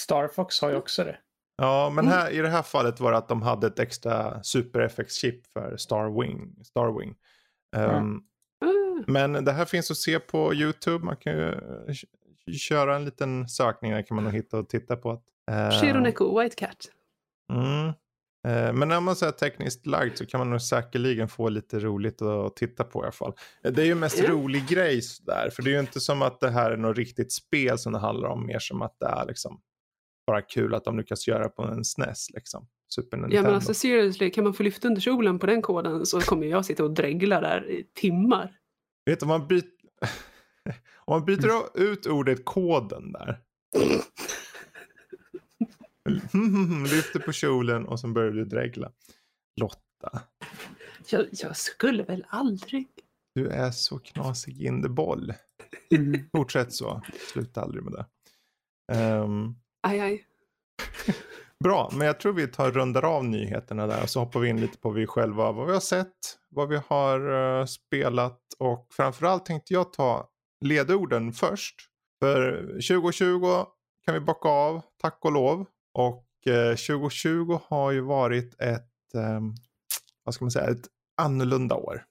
Star 0.00 0.28
Fox 0.28 0.60
har 0.60 0.70
ju 0.70 0.76
också 0.76 1.04
det. 1.04 1.16
Ja, 1.56 1.90
men 1.90 2.04
mm. 2.04 2.18
här, 2.18 2.30
i 2.30 2.38
det 2.38 2.48
här 2.48 2.62
fallet 2.62 3.00
var 3.00 3.12
det 3.12 3.18
att 3.18 3.28
de 3.28 3.42
hade 3.42 3.66
ett 3.66 3.78
extra 3.78 4.42
Super 4.42 4.80
FX-chip 4.80 5.46
för 5.52 5.76
Starwing. 5.76 6.64
Starwing. 6.64 7.14
Um, 7.76 7.82
mm. 7.84 9.04
Men 9.06 9.44
det 9.44 9.52
här 9.52 9.64
finns 9.64 9.90
att 9.90 9.96
se 9.96 10.18
på 10.18 10.54
YouTube. 10.54 11.04
Man 11.04 11.16
kan 11.16 11.32
ju 11.32 11.48
eh, 11.48 12.54
köra 12.58 12.96
en 12.96 13.04
liten 13.04 13.48
sökning. 13.48 13.92
Där 13.92 14.02
kan 14.02 14.14
man 14.14 14.24
nog 14.24 14.32
hitta 14.32 14.58
och 14.58 14.68
titta 14.68 14.96
på. 14.96 15.12
Uh, 15.50 15.80
Shironeko, 15.80 16.40
White 16.40 16.56
Cat. 16.56 16.76
Mm. 17.52 17.86
Uh, 18.48 18.72
men 18.72 18.88
när 18.88 19.00
man 19.00 19.16
säger 19.16 19.32
tekniskt 19.32 19.86
lagd 19.86 20.16
så 20.16 20.26
kan 20.26 20.38
man 20.38 20.50
nog 20.50 20.62
säkerligen 20.62 21.28
få 21.28 21.48
lite 21.48 21.78
roligt 21.78 22.22
att 22.22 22.56
titta 22.56 22.84
på 22.84 23.00
i 23.00 23.02
alla 23.02 23.12
fall. 23.12 23.32
Det 23.62 23.82
är 23.82 23.86
ju 23.86 23.94
mest 23.94 24.18
yeah. 24.18 24.32
rolig 24.32 24.68
grej 24.68 25.00
där. 25.26 25.50
För 25.50 25.62
det 25.62 25.70
är 25.70 25.72
ju 25.72 25.80
inte 25.80 26.00
som 26.00 26.22
att 26.22 26.40
det 26.40 26.50
här 26.50 26.70
är 26.70 26.76
något 26.76 26.96
riktigt 26.96 27.32
spel 27.32 27.78
som 27.78 27.92
det 27.92 27.98
handlar 27.98 28.28
om. 28.28 28.46
Mer 28.46 28.58
som 28.58 28.82
att 28.82 28.96
det 29.00 29.06
är 29.06 29.26
liksom 29.26 29.60
bara 30.26 30.42
kul 30.42 30.74
att 30.74 30.84
de 30.84 30.98
lyckas 30.98 31.28
göra 31.28 31.48
på 31.48 31.62
en 31.62 31.84
SNES 31.84 32.30
liksom. 32.30 32.68
Super 32.88 33.16
Nintendo. 33.16 33.36
Ja 33.36 33.42
men 33.42 33.54
alltså 33.54 33.74
seriously, 33.74 34.30
kan 34.30 34.44
man 34.44 34.54
få 34.54 34.62
lyfta 34.62 34.88
under 34.88 35.00
kjolen 35.00 35.38
på 35.38 35.46
den 35.46 35.62
koden 35.62 36.06
så 36.06 36.20
kommer 36.20 36.46
jag 36.46 36.64
sitta 36.64 36.84
och 36.84 36.90
dregla 36.90 37.40
där 37.40 37.70
i 37.70 37.86
timmar. 37.94 38.58
Vet 39.04 39.20
du, 39.20 39.24
om 39.24 39.28
man, 39.28 39.48
byt... 39.48 39.74
om 41.04 41.18
man 41.18 41.24
byter 41.24 41.80
ut 41.80 42.06
ordet 42.06 42.44
koden 42.44 43.12
där. 43.12 43.40
Lyfter 46.82 47.20
på 47.20 47.32
kjolen 47.32 47.86
och 47.86 48.00
sen 48.00 48.14
börjar 48.14 48.30
du 48.30 48.44
dregla. 48.44 48.92
Lotta. 49.60 50.22
Jag, 51.10 51.26
jag, 51.30 51.56
skulle 51.56 52.02
väl 52.02 52.26
aldrig. 52.28 52.88
Du 53.34 53.48
är 53.48 53.70
så 53.70 53.98
knasig 53.98 54.62
in 54.62 54.82
the 54.82 54.88
boll. 54.88 55.34
Mm. 55.90 56.20
Fortsätt 56.32 56.72
så. 56.72 57.02
Sluta 57.32 57.60
aldrig 57.60 57.84
med 57.84 57.92
det. 57.92 58.06
Um, 58.94 59.56
Aj, 59.86 60.00
aj. 60.00 60.24
Bra, 61.64 61.90
men 61.92 62.06
jag 62.06 62.20
tror 62.20 62.32
vi 62.32 62.46
tar 62.46 62.70
rundar 62.70 63.04
av 63.04 63.24
nyheterna 63.24 63.86
där 63.86 64.02
och 64.02 64.10
så 64.10 64.20
hoppar 64.20 64.40
vi 64.40 64.48
in 64.48 64.60
lite 64.60 64.78
på 64.78 64.90
vi 64.90 65.06
själva, 65.06 65.52
vad 65.52 65.66
vi 65.66 65.72
har 65.72 65.80
sett, 65.80 66.38
vad 66.48 66.68
vi 66.68 66.80
har 66.88 67.30
uh, 67.30 67.64
spelat 67.64 68.40
och 68.58 68.86
framförallt 68.90 69.46
tänkte 69.46 69.74
jag 69.74 69.92
ta 69.92 70.30
ledorden 70.60 71.32
först. 71.32 71.74
För 72.20 72.66
2020 72.66 73.64
kan 74.04 74.14
vi 74.14 74.20
bocka 74.20 74.48
av, 74.48 74.82
tack 75.02 75.18
och 75.24 75.32
lov. 75.32 75.66
Och 75.94 76.26
uh, 76.46 76.54
eh, 76.54 76.68
2020 76.68 77.58
har 77.64 77.90
ju 77.92 78.00
varit 78.00 78.60
ett, 78.60 78.92
um, 79.14 79.54
vad 80.24 80.34
ska 80.34 80.44
man 80.44 80.50
säga, 80.50 80.70
ett 80.70 80.86
annorlunda 81.16 81.74
år. 81.74 82.04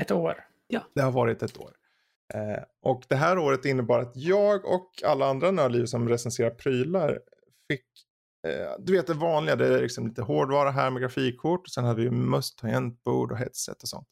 Ett 0.00 0.10
år. 0.10 0.44
Ja. 0.66 0.80
Det 0.94 1.02
har 1.02 1.12
varit 1.12 1.42
ett 1.42 1.60
år. 1.60 1.72
Eh, 2.34 2.62
och 2.82 3.04
det 3.08 3.16
här 3.16 3.38
året 3.38 3.64
innebar 3.64 3.98
att 3.98 4.12
jag 4.16 4.64
och 4.64 4.90
alla 5.04 5.26
andra 5.26 5.50
nördliv 5.50 5.86
som 5.86 6.08
recenserar 6.08 6.50
prylar 6.50 7.20
fick, 7.68 7.86
eh, 8.46 8.72
du 8.78 8.92
vet 8.92 9.06
det 9.06 9.14
vanliga, 9.14 9.56
det 9.56 9.66
är 9.66 9.82
liksom 9.82 10.06
lite 10.06 10.22
hårdvara 10.22 10.70
här 10.70 10.90
med 10.90 11.02
grafikkort. 11.02 11.66
Och 11.66 11.72
sen 11.72 11.84
hade 11.84 12.02
vi 12.02 12.10
möss, 12.10 12.56
tangentbord 12.56 13.32
och 13.32 13.38
headset 13.38 13.82
och 13.82 13.88
sånt. 13.88 14.08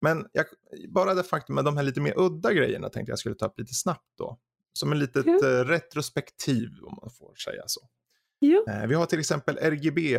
Men 0.00 0.26
jag, 0.32 0.46
bara 0.88 1.14
det 1.14 1.22
faktum 1.22 1.54
med 1.54 1.64
de 1.64 1.76
här 1.76 1.84
lite 1.84 2.00
mer 2.00 2.14
udda 2.16 2.52
grejerna 2.52 2.88
tänkte 2.88 3.12
jag 3.12 3.18
skulle 3.18 3.34
ta 3.34 3.46
upp 3.46 3.58
lite 3.58 3.74
snabbt 3.74 4.12
då. 4.18 4.38
Som 4.72 4.92
en 4.92 4.98
litet 4.98 5.26
mm. 5.26 5.64
retrospektiv 5.64 6.68
om 6.82 6.98
man 7.02 7.10
får 7.10 7.34
säga 7.34 7.62
så. 7.66 7.80
Eh, 8.68 8.86
vi 8.86 8.94
har 8.94 9.06
till 9.06 9.20
exempel 9.20 9.58
RGB 9.58 10.16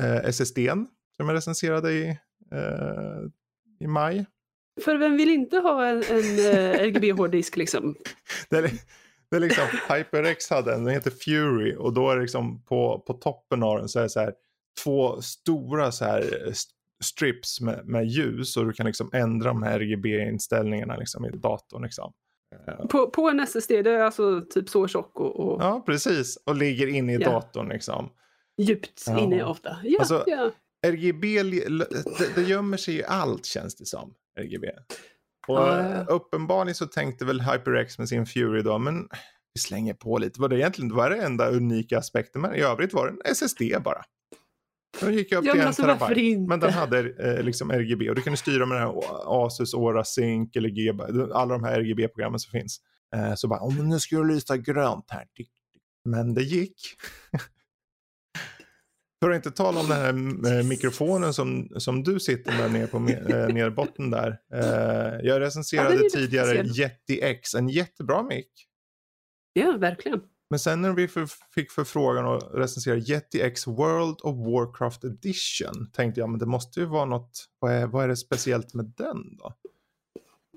eh, 0.00 0.24
SSDn 0.24 0.86
som 1.16 1.28
jag 1.28 1.34
recenserade 1.34 1.92
i, 1.92 2.08
eh, 2.52 3.20
i 3.80 3.86
maj. 3.86 4.26
För 4.80 4.96
vem 4.96 5.16
vill 5.16 5.30
inte 5.30 5.58
ha 5.58 5.86
en, 5.86 5.96
en 5.96 6.38
RGB-hårddisk 6.80 7.56
liksom? 7.56 7.94
det, 8.50 8.58
är, 8.58 8.70
det 9.30 9.36
är 9.36 9.40
liksom, 9.40 9.64
HyperX 9.88 10.50
hade 10.50 10.74
en, 10.74 10.84
den 10.84 10.94
heter 10.94 11.10
Fury 11.10 11.76
och 11.76 11.92
då 11.92 12.10
är 12.10 12.16
det 12.16 12.22
liksom 12.22 12.64
på, 12.64 13.04
på 13.06 13.12
toppen 13.12 13.62
av 13.62 13.78
den 13.78 13.88
så 13.88 13.98
är 13.98 14.02
det 14.02 14.08
så 14.08 14.20
här 14.20 14.32
två 14.84 15.22
stora 15.22 15.92
så 15.92 16.04
här 16.04 16.46
eh, 16.46 16.52
strips 17.04 17.60
med, 17.60 17.86
med 17.86 18.06
ljus 18.06 18.56
och 18.56 18.66
du 18.66 18.72
kan 18.72 18.86
liksom 18.86 19.10
ändra 19.12 19.48
de 19.48 19.62
här 19.62 19.78
RGB-inställningarna 19.78 20.96
liksom 20.96 21.24
i 21.24 21.30
datorn. 21.30 21.82
Liksom. 21.82 22.12
Eh, 22.68 22.86
på, 22.86 23.10
på 23.10 23.28
en 23.28 23.40
SSD, 23.40 23.70
det 23.70 23.90
är 23.90 23.98
alltså 23.98 24.40
typ 24.50 24.68
så 24.68 24.88
tjock 24.88 25.20
och, 25.20 25.40
och... 25.40 25.62
Ja, 25.62 25.82
precis. 25.86 26.36
Och 26.46 26.56
ligger 26.56 26.86
inne 26.86 27.12
i 27.12 27.20
yeah. 27.20 27.32
datorn 27.32 27.68
liksom. 27.68 28.10
Djupt 28.58 29.04
ja. 29.06 29.20
inne 29.20 29.44
ofta. 29.44 29.76
Ja, 29.82 29.98
alltså, 29.98 30.24
ja. 30.26 30.50
RGB, 30.86 31.42
det, 31.42 32.34
det 32.34 32.42
gömmer 32.42 32.76
sig 32.76 32.94
i 32.94 33.04
allt 33.04 33.46
känns 33.46 33.76
det 33.76 33.86
som. 33.86 34.14
RGB. 34.40 34.66
Och 35.48 35.58
ah. 35.58 36.04
uppenbarligen 36.04 36.74
så 36.74 36.86
tänkte 36.86 37.24
väl 37.24 37.40
HyperX 37.40 37.98
med 37.98 38.08
sin 38.08 38.26
Fury 38.26 38.62
då, 38.62 38.78
men 38.78 39.08
vi 39.54 39.60
slänger 39.60 39.94
på 39.94 40.18
lite. 40.18 40.40
Var 40.40 40.48
det 40.48 40.58
egentligen 40.58 40.94
var 40.94 41.10
det 41.10 41.16
enda 41.16 41.50
unika 41.50 41.98
aspekten, 41.98 42.42
men 42.42 42.54
i 42.54 42.60
övrigt 42.60 42.92
var 42.92 43.06
det 43.06 43.12
en 43.12 43.32
SSD 43.32 43.62
bara. 43.84 44.04
Den 45.00 45.14
gick 45.14 45.32
upp 45.32 45.44
ja, 45.44 45.52
till 45.52 45.60
en 45.60 45.66
alltså, 45.66 45.82
terabyte. 45.82 46.40
Men 46.48 46.60
den 46.60 46.72
hade 46.72 46.98
eh, 46.98 47.42
liksom 47.42 47.70
RGB 47.70 48.08
och 48.08 48.14
du 48.14 48.22
kunde 48.22 48.36
styra 48.36 48.66
med 48.66 48.80
den 48.80 48.86
här 48.86 49.00
Asus 49.46 49.74
Aura 49.74 50.04
Sync 50.04 50.56
eller 50.56 50.68
GB, 50.68 51.02
alla 51.32 51.52
de 51.54 51.64
här 51.64 51.80
RGB-programmen 51.80 52.38
som 52.38 52.50
finns. 52.50 52.80
Eh, 53.16 53.34
så 53.34 53.48
bara, 53.48 53.60
om 53.60 53.88
nu 53.88 54.00
ska 54.00 54.16
du 54.16 54.28
lysa 54.28 54.56
grönt 54.56 55.10
här. 55.10 55.24
Men 56.04 56.34
det 56.34 56.42
gick. 56.42 56.76
För 59.22 59.30
att 59.30 59.36
inte 59.36 59.50
tala 59.50 59.80
om 59.80 59.88
den 59.88 59.98
här 59.98 60.58
eh, 60.58 60.64
mikrofonen 60.64 61.34
som, 61.34 61.68
som 61.76 62.02
du 62.02 62.20
sitter 62.20 62.52
med 62.58 62.72
ner 62.72 62.86
på 62.86 62.96
äh, 62.96 63.54
nerbotten 63.54 64.10
där. 64.10 64.38
Äh, 64.54 64.60
jag 65.22 65.40
recenserade 65.40 65.94
ja, 65.94 66.08
tidigare 66.12 66.66
Yeti 66.66 67.22
X, 67.22 67.54
en 67.54 67.68
jättebra 67.68 68.22
mick. 68.22 68.50
Ja, 69.52 69.76
verkligen. 69.78 70.20
Men 70.50 70.58
sen 70.58 70.82
när 70.82 70.92
vi 70.92 71.08
för, 71.08 71.28
fick 71.54 71.70
förfrågan 71.70 72.26
att 72.26 72.50
recensera 72.54 72.96
Yeti 72.96 73.40
X 73.42 73.66
World 73.66 74.16
of 74.22 74.36
Warcraft 74.36 75.04
Edition 75.04 75.90
tänkte 75.92 76.20
jag 76.20 76.30
men 76.30 76.38
det 76.38 76.46
måste 76.46 76.80
ju 76.80 76.86
vara 76.86 77.04
något, 77.04 77.44
vad 77.58 77.72
är, 77.72 77.86
vad 77.86 78.04
är 78.04 78.08
det 78.08 78.16
speciellt 78.16 78.74
med 78.74 78.92
den 78.96 79.36
då? 79.36 79.54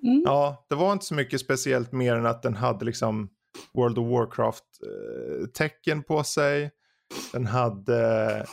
Mm. 0.04 0.22
Ja, 0.26 0.66
det 0.70 0.76
var 0.76 0.94
inte 0.94 1.06
så 1.06 1.16
mycket 1.16 1.42
speciellt 1.42 1.92
mer 1.92 2.16
än 2.16 2.26
att 2.26 2.44
den 2.44 2.56
hade 2.56 2.86
liksom 2.86 3.30
World 3.74 3.98
of 3.98 4.08
Warcraft-tecken 4.08 6.04
på 6.04 6.24
sig. 6.24 6.72
Den 7.32 7.46
hade, 7.46 8.46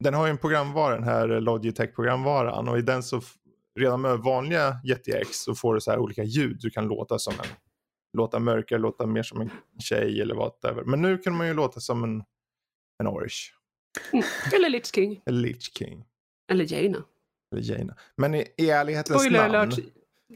den 0.00 0.14
har 0.14 0.26
ju 0.26 0.30
en 0.30 0.38
programvara, 0.38 0.94
den 0.94 1.04
här 1.04 1.40
Logitech-programvaran 1.40 2.68
och 2.68 2.78
i 2.78 2.82
den 2.82 3.02
så 3.02 3.20
redan 3.80 4.00
med 4.00 4.18
vanliga 4.18 4.76
Yeti 4.84 5.12
X 5.12 5.28
så 5.30 5.54
får 5.54 5.74
du 5.74 5.80
så 5.80 5.90
här 5.90 5.98
olika 5.98 6.22
ljud. 6.22 6.56
Du 6.60 6.70
kan 6.70 6.88
låta 6.88 7.18
som 7.18 7.32
en, 7.32 7.46
låta 8.16 8.38
mörkare, 8.38 8.78
låta 8.78 9.06
mer 9.06 9.22
som 9.22 9.40
en 9.40 9.50
tjej 9.78 10.20
eller 10.20 10.34
whatever. 10.34 10.82
Men 10.84 11.02
nu 11.02 11.18
kan 11.18 11.36
man 11.36 11.46
ju 11.46 11.54
låta 11.54 11.80
som 11.80 12.04
en, 12.04 12.22
en 12.98 13.06
Orish. 13.06 13.52
Mm. 14.12 14.24
Eller 14.54 14.68
Lich 14.68 14.94
King. 14.94 15.22
Eller 15.26 15.40
Lich 15.40 15.72
King. 15.78 16.04
Eller 16.50 16.72
Jaina. 16.72 17.04
Eller 17.52 17.62
Jaina. 17.62 17.96
Men 18.16 18.34
i, 18.34 18.46
i 18.56 18.70
ärlighetens 18.70 19.20
Spoiler 19.20 19.48
namn. 19.48 19.54
Alert. 19.54 19.78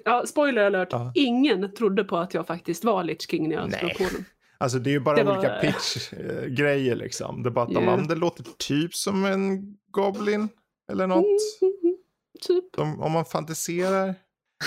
Ja, 0.05 0.27
spoiler 0.27 0.65
alert. 0.65 0.89
Ja. 0.91 1.13
Ingen 1.15 1.75
trodde 1.75 2.05
på 2.05 2.17
att 2.17 2.35
jag 2.35 2.47
faktiskt 2.47 2.85
var 2.85 3.05
Lich 3.05 3.27
King 3.31 3.49
när 3.49 3.57
jag 3.57 3.71
Nej. 3.71 3.79
slog 3.81 3.97
på 3.97 4.15
den. 4.15 4.25
Alltså 4.61 4.79
det 4.79 4.91
är 4.91 4.93
ju 4.93 5.01
bara 5.01 5.25
var- 5.25 5.39
olika 5.39 5.59
pitch-grejer 5.61 6.95
liksom. 6.97 7.43
Det 7.43 7.49
är 7.49 7.51
bara 7.51 7.65
att 7.65 7.73
Ja. 7.73 7.83
ja. 7.83 7.97
det 7.97 8.15
låter 8.15 8.45
typ 8.59 8.95
som 8.95 9.25
en 9.25 9.77
Goblin 9.91 10.49
eller 10.93 11.07
något. 11.07 11.25
Mm, 11.63 11.97
typ. 12.47 12.65
De, 12.77 13.01
om 13.01 13.13
man 13.13 13.25
fantiserar. 13.25 14.15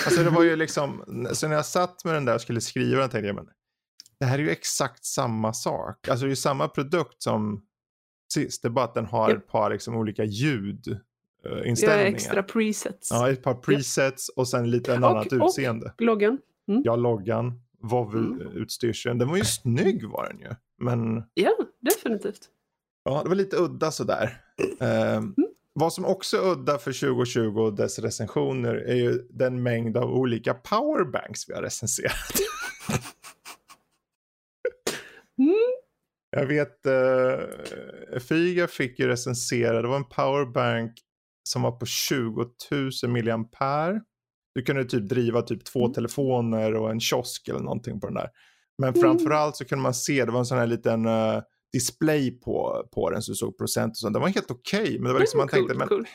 Alltså 0.05 0.23
det 0.23 0.29
var 0.29 0.43
ju 0.43 0.55
liksom, 0.55 1.03
så 1.33 1.47
när 1.47 1.55
jag 1.55 1.65
satt 1.65 2.05
med 2.05 2.13
den 2.13 2.25
där 2.25 2.35
och 2.35 2.41
skulle 2.41 2.61
skriva 2.61 3.01
den 3.01 3.09
tänkte 3.09 3.27
jag 3.27 3.35
men 3.35 3.47
det 4.19 4.25
här 4.25 4.39
är 4.39 4.43
ju 4.43 4.49
exakt 4.49 5.05
samma 5.05 5.53
sak. 5.53 6.07
Alltså 6.07 6.25
det 6.25 6.27
är 6.27 6.29
ju 6.29 6.35
samma 6.35 6.67
produkt 6.67 7.21
som 7.23 7.61
sist. 8.33 8.61
Det 8.61 8.67
är 8.67 8.69
bara 8.69 8.85
att 8.85 8.93
den 8.93 9.05
har 9.05 9.29
Ja. 9.29 9.35
ett 9.37 9.47
par 9.47 9.69
liksom 9.73 9.95
olika 9.95 10.23
ljud 10.23 10.87
eh, 11.45 11.69
inställningar. 11.69 12.05
extra 12.11 12.43
presets. 12.43 13.11
Ja, 13.11 13.29
ett 13.29 13.43
par 13.43 13.53
presets 13.53 14.29
och 14.29 14.47
sen 14.47 14.71
lite 14.71 14.93
en 14.95 15.03
Och- 15.03 15.09
annat 15.09 15.31
och- 15.33 15.47
utseende. 15.47 15.93
Loggan. 15.97 16.37
Ja, 16.65 16.95
loggan, 16.95 17.61
WoW-utstyrseln. 17.83 19.17
Den 19.19 19.29
var 19.29 19.37
ju 19.37 19.43
snygg 19.45 20.07
var 20.09 20.27
den 20.29 20.39
ju. 20.39 20.49
Men 20.83 21.23
Ja, 21.33 21.51
definitivt. 21.81 22.49
ja, 23.03 23.21
det 23.23 23.29
var 23.29 23.35
lite 23.35 23.57
udda 23.57 23.91
sådär. 23.91 24.37
Eh, 24.79 25.21
Vad 25.73 25.93
som 25.93 26.05
också 26.05 26.37
är 26.37 26.51
udda 26.51 26.77
för 26.77 26.91
2020 26.93 27.59
och 27.59 27.73
dess 27.75 27.99
recensioner 27.99 28.75
är 28.75 28.95
ju 28.95 29.27
den 29.29 29.63
mängd 29.63 29.97
av 29.97 30.11
olika 30.13 30.53
powerbanks 30.53 31.49
vi 31.49 31.53
har 31.53 31.61
recenserat. 31.61 32.13
Mm. 35.39 35.55
Jag 36.29 36.45
vet, 36.45 36.85
uh, 36.87 38.19
Figa 38.19 38.67
fick 38.67 38.99
ju 38.99 39.07
recensera, 39.07 39.81
det 39.81 39.87
var 39.87 39.95
en 39.95 40.09
powerbank 40.09 40.91
som 41.49 41.61
var 41.61 41.71
på 41.71 41.85
20 41.85 42.49
000 43.03 43.11
milliampere. 43.11 44.01
Du 44.53 44.61
kunde 44.61 44.85
typ 44.85 45.09
driva 45.09 45.41
typ 45.41 45.65
två 45.65 45.79
Mm. 45.79 45.93
telefoner 45.93 46.73
och 46.75 46.91
en 46.91 46.99
kiosk 46.99 47.47
eller 47.47 47.59
någonting 47.59 47.99
på 47.99 48.07
den 48.07 48.13
där. 48.13 48.29
Men 48.77 48.89
Mm. 48.89 49.01
framförallt 49.01 49.55
så 49.57 49.65
kunde 49.65 49.81
man 49.83 49.93
se, 49.93 50.25
det 50.25 50.31
var 50.31 50.39
en 50.39 50.45
sån 50.45 50.57
här 50.57 50.67
liten 50.67 51.05
eh, 51.05 51.41
display 51.73 52.31
på, 52.31 52.87
på 52.93 53.09
den 53.09 53.21
så 53.21 53.31
du 53.31 53.35
såg 53.35 53.57
procent 53.57 53.91
och 53.91 53.97
sånt. 53.97 54.13
Den 54.13 54.21
var 54.21 54.29
helt 54.29 54.51
okej, 54.51 54.99
men 54.99 55.07
det 55.07 55.13
var 55.13 55.19
liksom 55.19 55.37
man 55.37 55.47
cool, 55.47 55.57
tänkte, 55.59 55.77
men 55.77 55.87
cool. 55.87 56.05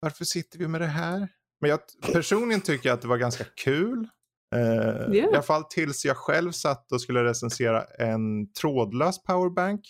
varför 0.00 0.24
sitter 0.24 0.58
vi 0.58 0.68
med 0.68 0.80
det 0.80 0.86
här? 0.86 1.28
Men 1.60 1.70
jag 1.70 1.80
personligen 2.12 2.60
tycker 2.60 2.92
att 2.92 3.02
det 3.02 3.08
var 3.08 3.16
ganska 3.18 3.44
kul. 3.64 4.08
Eh, 4.54 4.60
Ja. 4.64 5.14
I 5.14 5.22
alla 5.22 5.42
fall 5.42 5.64
tills 5.64 6.04
jag 6.04 6.16
själv 6.16 6.52
satt 6.52 6.92
och 6.92 7.00
skulle 7.00 7.24
recensera 7.24 7.84
en 7.84 8.52
trådlös 8.52 9.22
powerbank. 9.22 9.80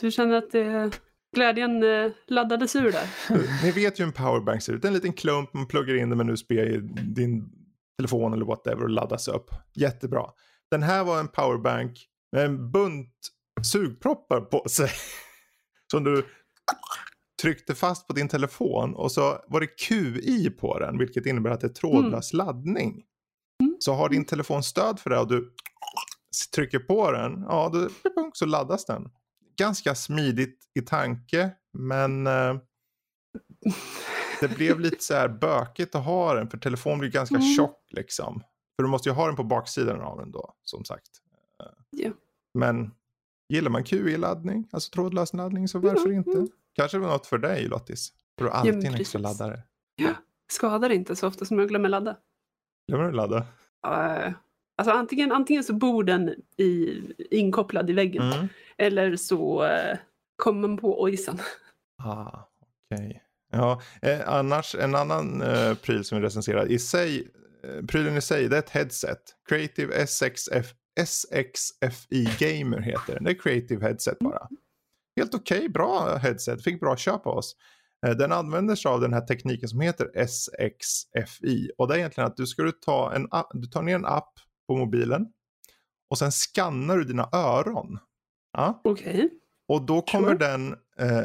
Du 0.00 0.10
känner 0.10 0.34
att 0.36 0.50
det, 0.50 0.90
glädjen 1.34 1.82
eh, 1.82 2.12
laddades 2.26 2.76
ur 2.76 2.92
där? 2.92 3.08
Ni 3.64 3.70
vet 3.70 4.00
ju 4.00 4.04
hur 4.04 4.08
en 4.08 4.12
powerbank 4.12 4.62
ser 4.62 4.72
ut. 4.72 4.84
En 4.84 4.92
liten 4.92 5.12
klump, 5.12 5.54
man 5.54 5.66
pluggar 5.66 5.94
in 5.94 6.08
den 6.08 6.18
med 6.18 6.24
en 6.24 6.30
USB 6.30 6.52
i 6.52 6.80
din 7.02 7.50
telefon 7.98 8.32
eller 8.32 8.44
whatever 8.44 8.82
och 8.82 8.90
laddas 8.90 9.28
upp. 9.28 9.50
Jättebra. 9.74 10.26
Den 10.70 10.82
här 10.82 11.04
var 11.04 11.20
en 11.20 11.28
powerbank 11.28 12.06
med 12.32 12.44
en 12.44 12.70
bunt 12.70 13.14
sugproppar 13.62 14.40
på 14.40 14.68
sig. 14.68 14.90
Som 15.90 16.04
du 16.04 16.26
tryckte 17.42 17.74
fast 17.74 18.06
på 18.06 18.12
din 18.12 18.28
telefon 18.28 18.94
och 18.94 19.12
så 19.12 19.38
var 19.48 19.60
det 19.60 19.66
QI 19.66 20.50
på 20.50 20.78
den 20.78 20.98
vilket 20.98 21.26
innebär 21.26 21.50
att 21.50 21.60
det 21.60 21.66
är 21.66 21.72
trådlös 21.72 22.32
laddning. 22.32 23.04
Mm. 23.62 23.76
Så 23.78 23.92
har 23.92 24.08
din 24.08 24.24
telefon 24.24 24.62
stöd 24.62 25.00
för 25.00 25.10
det 25.10 25.18
och 25.18 25.28
du 25.28 25.52
trycker 26.54 26.78
på 26.78 27.12
den, 27.12 27.44
ja 27.48 27.70
då 27.72 27.88
så 28.32 28.46
laddas 28.46 28.86
den. 28.86 29.08
Ganska 29.56 29.94
smidigt 29.94 30.64
i 30.74 30.80
tanke 30.82 31.50
men 31.72 32.26
eh, 32.26 32.56
det 34.40 34.48
blev 34.48 34.80
lite 34.80 35.04
så 35.04 35.14
här 35.14 35.28
bökigt 35.28 35.94
att 35.94 36.04
ha 36.04 36.34
den 36.34 36.48
för 36.50 36.58
telefonen 36.58 36.98
blir 36.98 37.10
ganska 37.10 37.34
Mm. 37.36 37.54
tjock 37.56 37.84
liksom. 37.90 38.40
För 38.76 38.82
du 38.82 38.88
måste 38.88 39.08
ju 39.08 39.14
ha 39.14 39.26
den 39.26 39.36
på 39.36 39.44
baksidan 39.44 40.00
av 40.00 40.18
den 40.18 40.30
då 40.30 40.54
som 40.62 40.84
sagt. 40.84 41.08
Ja. 41.90 42.10
Men 42.58 42.90
gillar 43.48 43.70
man 43.70 43.84
QI-laddning, 43.84 44.68
alltså 44.72 44.90
trådlös 44.90 45.32
laddning 45.34 45.68
så 45.68 45.78
varför 45.78 46.08
Ja, 46.08 46.14
inte? 46.14 46.30
mm. 46.30 46.48
Kanske 46.74 46.96
det 46.96 47.00
var 47.00 47.08
något 47.12 47.26
för 47.26 47.38
dig 47.38 47.68
Lottis. 47.68 48.12
För 48.38 48.44
du 48.44 48.50
har 48.50 48.58
alltid 48.58 48.74
men 48.74 48.86
en 48.86 48.94
extra 48.94 49.18
laddare. 49.18 49.62
Skadar 50.52 50.90
inte 50.90 51.16
så 51.16 51.28
ofta 51.28 51.44
som 51.44 51.58
jag 51.58 51.68
glömmer 51.68 51.88
ladda. 51.88 52.16
Glömmer 52.88 53.04
du 53.04 53.12
ladda? 53.12 53.38
Uh, 53.86 54.32
alltså 54.76 54.92
antingen, 54.94 55.32
antingen 55.32 55.64
så 55.64 55.72
bor 55.74 56.04
den 56.04 56.34
i, 56.56 57.00
inkopplad 57.30 57.90
i 57.90 57.92
väggen 57.92 58.32
Mm. 58.32 58.48
eller 58.78 59.16
så 59.16 59.64
uh, 59.64 59.96
kommer 60.36 60.68
man 60.68 60.76
på 60.76 61.02
ojsan. 61.02 61.38
Ah, 62.02 62.48
okej. 62.90 63.20
Ja, 63.52 63.82
eh, 64.02 64.20
annars 64.28 64.74
en 64.74 64.94
annan 64.94 65.42
eh, 65.42 65.74
pryl 65.74 66.04
som 66.04 66.18
vi 66.20 66.24
recenserar 66.26 66.66
i 66.70 66.78
sig, 66.78 67.28
eh, 67.64 67.86
prylen 67.86 68.16
i 68.16 68.20
sig, 68.20 68.48
det 68.48 68.56
är 68.56 68.58
ett 68.58 68.70
headset. 68.70 69.20
Creative 69.48 70.06
SXF, 70.06 70.74
SXFI 71.06 72.24
Gamer 72.38 72.80
heter 72.80 73.14
den. 73.14 73.24
Det 73.24 73.30
är 73.30 73.38
Creative 73.38 73.86
Headset 73.86 74.18
bara. 74.18 74.48
Helt 75.16 75.34
okej, 75.34 75.68
bra 75.68 76.16
headset, 76.16 76.64
fick 76.64 76.80
bra 76.80 76.96
köp 76.96 77.26
av 77.26 77.36
oss. 77.36 77.56
Eh, 78.06 78.12
den 78.16 78.32
använder 78.32 78.74
sig 78.74 78.88
av 78.88 79.00
den 79.00 79.12
här 79.12 79.20
tekniken 79.20 79.68
som 79.68 79.80
heter 79.80 80.26
SXFI 80.26 81.70
och 81.78 81.88
det 81.88 81.94
är 81.94 81.98
egentligen 81.98 82.28
att 82.30 82.36
du 82.36 82.46
ska 82.46 82.62
du 82.62 82.72
ta 82.72 83.12
en, 83.14 83.26
app- 83.30 83.50
du 83.52 83.66
tar 83.68 83.82
ner 83.82 83.94
en 83.94 84.04
app 84.06 84.32
på 84.66 84.76
mobilen 84.76 85.26
och 86.10 86.18
sen 86.18 86.30
skannar 86.32 86.96
du 86.96 87.04
dina 87.04 87.28
öron. 87.32 87.98
Ja. 88.52 88.80
Okej. 88.84 89.30
Och 89.68 89.82
då 89.82 90.02
kommer 90.02 90.28
Sure. 90.28 90.38
den 90.48 90.72
eh, 90.98 91.24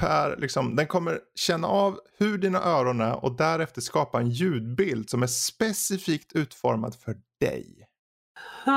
per, 0.00 0.36
liksom, 0.36 0.76
den 0.76 0.86
kommer 0.86 1.20
känna 1.34 1.68
av 1.68 2.00
hur 2.18 2.38
dina 2.38 2.62
öron 2.64 3.00
är 3.00 3.24
och 3.24 3.36
därefter 3.36 3.80
skapa 3.80 4.20
en 4.20 4.30
ljudbild 4.30 5.10
som 5.10 5.22
är 5.22 5.26
specifikt 5.26 6.32
utformad 6.32 6.94
för 6.94 7.16
dig. 7.40 7.86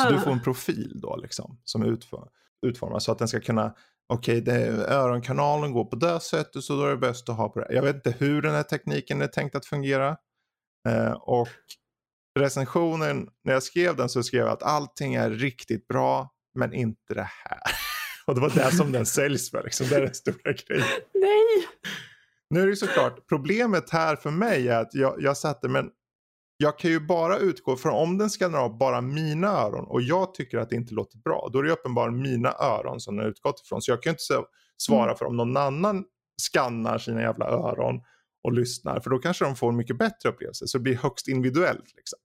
Så 0.03 0.09
du 0.09 0.19
får 0.19 0.31
en 0.31 0.43
profil 0.43 0.99
då 1.01 1.15
liksom 1.15 1.61
som 1.63 1.81
är 1.81 1.85
utfor- 1.87 2.27
utformad 2.65 3.03
så 3.03 3.11
att 3.11 3.19
den 3.19 3.27
ska 3.27 3.39
kunna 3.39 3.75
Okej, 4.07 4.41
det- 4.41 4.87
öronkanalen 4.87 5.71
går 5.73 5.85
på 5.85 5.95
det 5.95 6.19
sättet 6.19 6.63
så 6.63 6.75
då 6.75 6.83
är 6.85 6.89
det 6.89 6.97
bäst 6.97 7.29
att 7.29 7.37
ha 7.37 7.49
på 7.49 7.59
det. 7.59 7.73
Jag 7.73 7.81
vet 7.83 7.95
inte 7.95 8.11
hur 8.11 8.41
den 8.41 8.51
här 8.55 8.63
tekniken 8.63 9.21
är 9.21 9.27
tänkt 9.27 9.55
att 9.55 9.65
fungera. 9.65 10.17
Eh, 10.89 11.11
och 11.11 11.47
recensionen, 12.39 13.27
när 13.43 13.53
jag 13.53 13.63
skrev 13.63 13.95
den 13.95 14.09
så 14.09 14.23
skrev 14.23 14.41
jag 14.41 14.49
att 14.49 14.63
allting 14.63 15.15
är 15.15 15.29
riktigt 15.29 15.87
bra 15.87 16.31
men 16.53 16.73
inte 16.73 17.13
det 17.13 17.29
här. 17.43 17.59
Och 18.27 18.35
det 18.35 18.41
var 18.41 18.49
det 18.49 18.75
som 18.75 18.91
den 18.91 19.05
säljs 19.05 19.51
för, 19.51 19.63
liksom. 19.63 19.87
det 19.87 19.95
är 19.95 20.01
den 20.01 20.13
stora 20.13 20.53
grejen. 20.67 20.85
Nej! 21.13 21.67
Nu 22.49 22.61
är 22.61 22.65
det 22.65 22.69
ju 22.69 22.75
såklart, 22.75 23.27
problemet 23.29 23.89
här 23.89 24.15
för 24.15 24.31
mig 24.31 24.69
är 24.69 24.79
att 24.79 24.93
jag, 24.93 25.15
jag 25.19 25.37
satte, 25.37 25.67
men 25.67 25.89
jag 26.57 26.79
kan 26.79 26.91
ju 26.91 26.99
bara 26.99 27.37
utgå 27.37 27.75
från 27.75 27.93
om 27.93 28.17
den 28.17 28.29
skannar 28.29 28.59
av 28.59 28.77
bara 28.77 29.01
mina 29.01 29.47
öron 29.47 29.85
och 29.87 30.01
jag 30.01 30.33
tycker 30.33 30.57
att 30.57 30.69
det 30.69 30.75
inte 30.75 30.93
låter 30.93 31.17
bra. 31.17 31.49
Då 31.53 31.59
är 31.59 31.63
det 31.63 31.71
uppenbarligen 31.71 32.21
mina 32.21 32.53
öron 32.59 32.99
som 32.99 33.15
den 33.15 33.25
har 33.25 33.31
utgått 33.31 33.61
ifrån. 33.65 33.81
Så 33.81 33.91
jag 33.91 34.03
kan 34.03 34.09
ju 34.09 34.13
inte 34.13 34.47
svara 34.77 35.03
Mm. 35.03 35.17
för 35.17 35.25
om 35.25 35.37
någon 35.37 35.57
annan 35.57 36.05
skannar 36.51 36.97
sina 36.97 37.21
jävla 37.21 37.45
öron 37.45 38.01
och 38.43 38.53
lyssnar. 38.53 38.99
För 38.99 39.09
då 39.09 39.17
kanske 39.19 39.45
de 39.45 39.55
får 39.55 39.69
en 39.69 39.75
mycket 39.75 39.97
bättre 39.97 40.29
upplevelse. 40.29 40.67
Så 40.67 40.77
det 40.77 40.81
blir 40.81 40.95
högst 40.95 41.27
individuellt. 41.27 41.93
Liksom. 41.95 42.19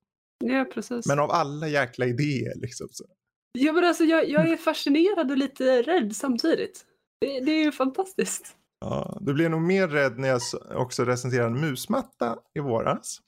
Ja, 0.44 0.64
precis. 0.74 1.06
Men 1.06 1.18
av 1.18 1.30
alla 1.30 1.68
jäkla 1.68 2.06
idéer 2.06 2.54
liksom. 2.60 2.88
Så. 2.90 3.04
Ja, 3.52 3.72
men 3.72 3.84
alltså, 3.84 4.04
jag, 4.04 4.28
jag 4.28 4.48
är 4.48 4.56
fascinerad 4.56 5.30
och 5.30 5.36
lite 5.38 5.82
rädd 5.82 6.16
samtidigt. 6.16 6.84
Det, 7.20 7.40
det 7.40 7.52
är 7.52 7.64
ju 7.64 7.72
fantastiskt. 7.72 8.56
Ja, 8.80 9.18
du 9.20 9.34
blir 9.34 9.48
nog 9.48 9.62
mer 9.62 9.88
rädd 9.88 10.18
när 10.18 10.28
jag 10.28 10.40
också 10.74 11.04
recenserade 11.04 11.46
en 11.50 11.60
musmatta 11.60 12.38
i 12.54 12.60
våras. 12.60 13.20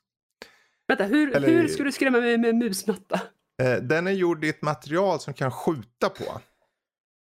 Vänta, 0.89 1.05
hur, 1.05 1.37
Eller- 1.37 1.49
hur 1.49 1.69
ska 1.69 1.83
du 1.85 1.93
skrämma 1.93 2.21
mig 2.21 2.39
med 2.39 2.55
musmatta? 2.55 3.21
Eh, 3.63 3.77
den 3.83 4.07
är 4.07 4.11
gjord 4.11 4.45
i 4.45 4.49
ett 4.49 4.63
material 4.63 5.21
som 5.21 5.35
kan 5.35 5.51
skjuta 5.51 6.09
på. 6.09 6.41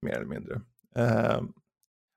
Mer 0.06 0.12
eller 0.14 0.26
mindre. 0.26 0.60
Eh, 0.96 1.40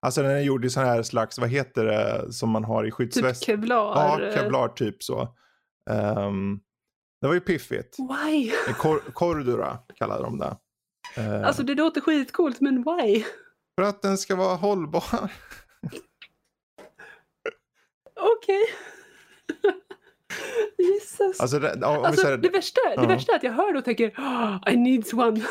alltså 0.06 0.22
den 0.22 0.32
är 0.32 0.40
gjord 0.42 0.66
i 0.66 0.70
sån 0.70 0.84
här 0.84 1.04
slags, 1.04 1.40
vad 1.40 1.50
heter 1.50 1.86
det, 1.86 2.34
som 2.34 2.50
man 2.50 2.64
har 2.64 2.84
i 2.84 2.88
Typ 2.88 2.94
skyddsväst. 2.96 3.44
kevlar? 3.44 3.78
ja, 3.78 4.32
kevlar 4.36 4.68
typ 4.68 5.04
så. 5.04 5.36
Ehm, 5.90 6.60
det 7.22 7.28
var 7.28 7.34
ju 7.34 7.40
piffigt. 7.40 7.98
Why? 8.00 8.52
Kor- 8.78 9.12
Cordura 9.14 9.78
kallade 9.96 10.24
de 10.24 10.40
det. 10.40 10.58
Eh, 11.18 11.48
Alltså 11.48 11.64
det 11.64 11.76
låter 11.76 12.02
skitcoolt, 12.02 12.62
men 12.62 12.84
why? 12.84 13.24
För 13.76 13.84
att 13.84 14.02
den 14.02 14.18
ska 14.18 14.36
vara 14.36 14.56
hållbar. 14.56 15.32
Okej. 18.20 18.64
Jesus. 20.78 21.40
Alltså, 21.40 21.60
det, 21.60 21.86
alltså, 21.86 22.38
det, 22.38 22.50
värsta, 22.50 22.82
det 22.98 23.08
värsta 23.08 23.32
är 23.32 23.36
att 23.36 23.44
jag 23.44 23.52
hör 23.52 23.74
det 23.74 23.80
och 23.80 23.86
tänker 23.86 24.10
oh, 24.10 24.74
I 24.74 24.78
need 24.78 25.14
one. 25.14 25.42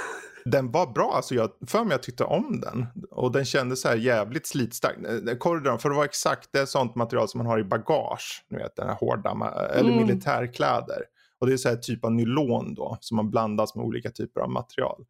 Den 0.45 0.71
var 0.71 0.87
bra, 0.87 1.13
alltså 1.15 1.35
jag 1.35 1.51
för 1.67 1.85
mig 1.85 1.93
jag 1.93 2.03
tyckte 2.03 2.25
om 2.25 2.61
den. 2.61 2.87
Och 3.11 3.33
den 3.33 3.45
kändes 3.45 3.81
så 3.81 3.89
här 3.89 3.97
jävligt 3.97 4.47
slitstark. 4.47 4.97
Corridon, 5.39 5.79
för 5.79 5.91
att 5.91 5.97
vara 5.97 6.05
exakt, 6.05 6.49
det 6.53 6.59
är 6.59 6.67
sånt 6.67 6.95
material 6.95 7.29
som 7.29 7.39
man 7.39 7.47
har 7.47 7.59
i 7.59 7.65
bagage. 7.65 8.45
Ni 8.51 8.59
vet 8.59 8.77
den 8.77 8.89
här 8.89 8.95
hårda, 8.95 9.31
eller 9.71 9.93
mm. 9.93 10.07
militärkläder. 10.07 11.03
Och 11.41 11.47
det 11.47 11.53
är 11.53 11.57
så 11.57 11.69
här 11.69 11.77
typ 11.77 12.05
av 12.05 12.13
nylon 12.13 12.75
då, 12.75 12.99
som 13.01 13.19
har 13.19 13.25
blandats 13.25 13.75
med 13.75 13.85
olika 13.85 14.11
typer 14.11 14.41
av 14.41 14.51
material. 14.51 15.05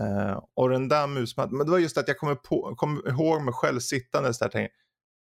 Uh, 0.00 0.40
och 0.54 0.68
den 0.68 0.88
där 0.88 1.06
musmattan, 1.06 1.56
men 1.56 1.66
det 1.66 1.72
var 1.72 1.78
just 1.78 1.98
att 1.98 2.08
jag 2.08 2.18
kommer 2.18 2.34
på, 2.34 2.76
ihåg 3.08 3.42
mig 3.42 3.54
själv 3.54 3.80
sittandes 3.80 4.38
där 4.38 4.46
och 4.46 4.52
tänkte, 4.52 4.76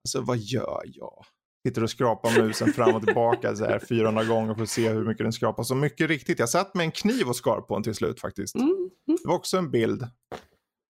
alltså 0.05 0.21
vad 0.21 0.39
gör 0.39 0.83
jag? 0.87 1.25
Sitter 1.67 1.83
och 1.83 1.91
skrapar 1.91 2.43
musen 2.43 2.73
fram 2.73 2.95
och 2.95 3.03
tillbaka 3.03 3.57
så 3.57 3.65
här 3.65 3.79
400 3.79 4.25
gånger 4.25 4.55
för 4.55 4.63
att 4.63 4.69
se 4.69 4.89
hur 4.89 5.05
mycket 5.05 5.25
den 5.25 5.33
skrapar. 5.33 5.63
Så 5.63 5.75
mycket 5.75 6.09
riktigt, 6.09 6.39
jag 6.39 6.49
satt 6.49 6.75
med 6.75 6.85
en 6.85 6.91
kniv 6.91 7.29
och 7.29 7.37
skar 7.37 7.61
på 7.61 7.75
den 7.75 7.83
till 7.83 7.95
slut 7.95 8.21
faktiskt. 8.21 8.55
Mm, 8.55 8.69
mm. 8.69 8.91
Det 9.07 9.29
var 9.29 9.35
också 9.35 9.57
en 9.57 9.71
bild 9.71 10.09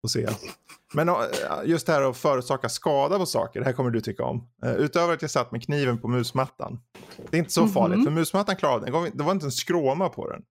att 0.04 0.10
se. 0.10 0.28
Men 0.94 1.08
eh, 1.08 1.14
just 1.64 1.86
det 1.86 1.92
här 1.92 2.02
att 2.02 2.16
förorsaka 2.16 2.68
skada 2.68 3.18
på 3.18 3.26
saker, 3.26 3.60
det 3.60 3.66
här 3.66 3.72
kommer 3.72 3.90
du 3.90 4.00
tycka 4.00 4.24
om. 4.24 4.48
Uh, 4.64 4.72
utöver 4.72 5.14
att 5.14 5.22
jag 5.22 5.30
satt 5.30 5.52
med 5.52 5.62
kniven 5.64 5.98
på 5.98 6.08
musmattan. 6.08 6.80
Det 7.30 7.36
är 7.36 7.38
inte 7.38 7.52
så 7.52 7.68
farligt, 7.68 7.94
mm 7.94 8.00
-hmm. 8.00 8.04
för 8.04 8.10
musmattan 8.10 8.56
klarade 8.56 8.90
den. 8.90 9.10
Det 9.14 9.24
var 9.24 9.32
inte 9.32 9.46
en 9.46 9.52
skråma 9.52 10.08
på 10.08 10.30
den. 10.30 10.42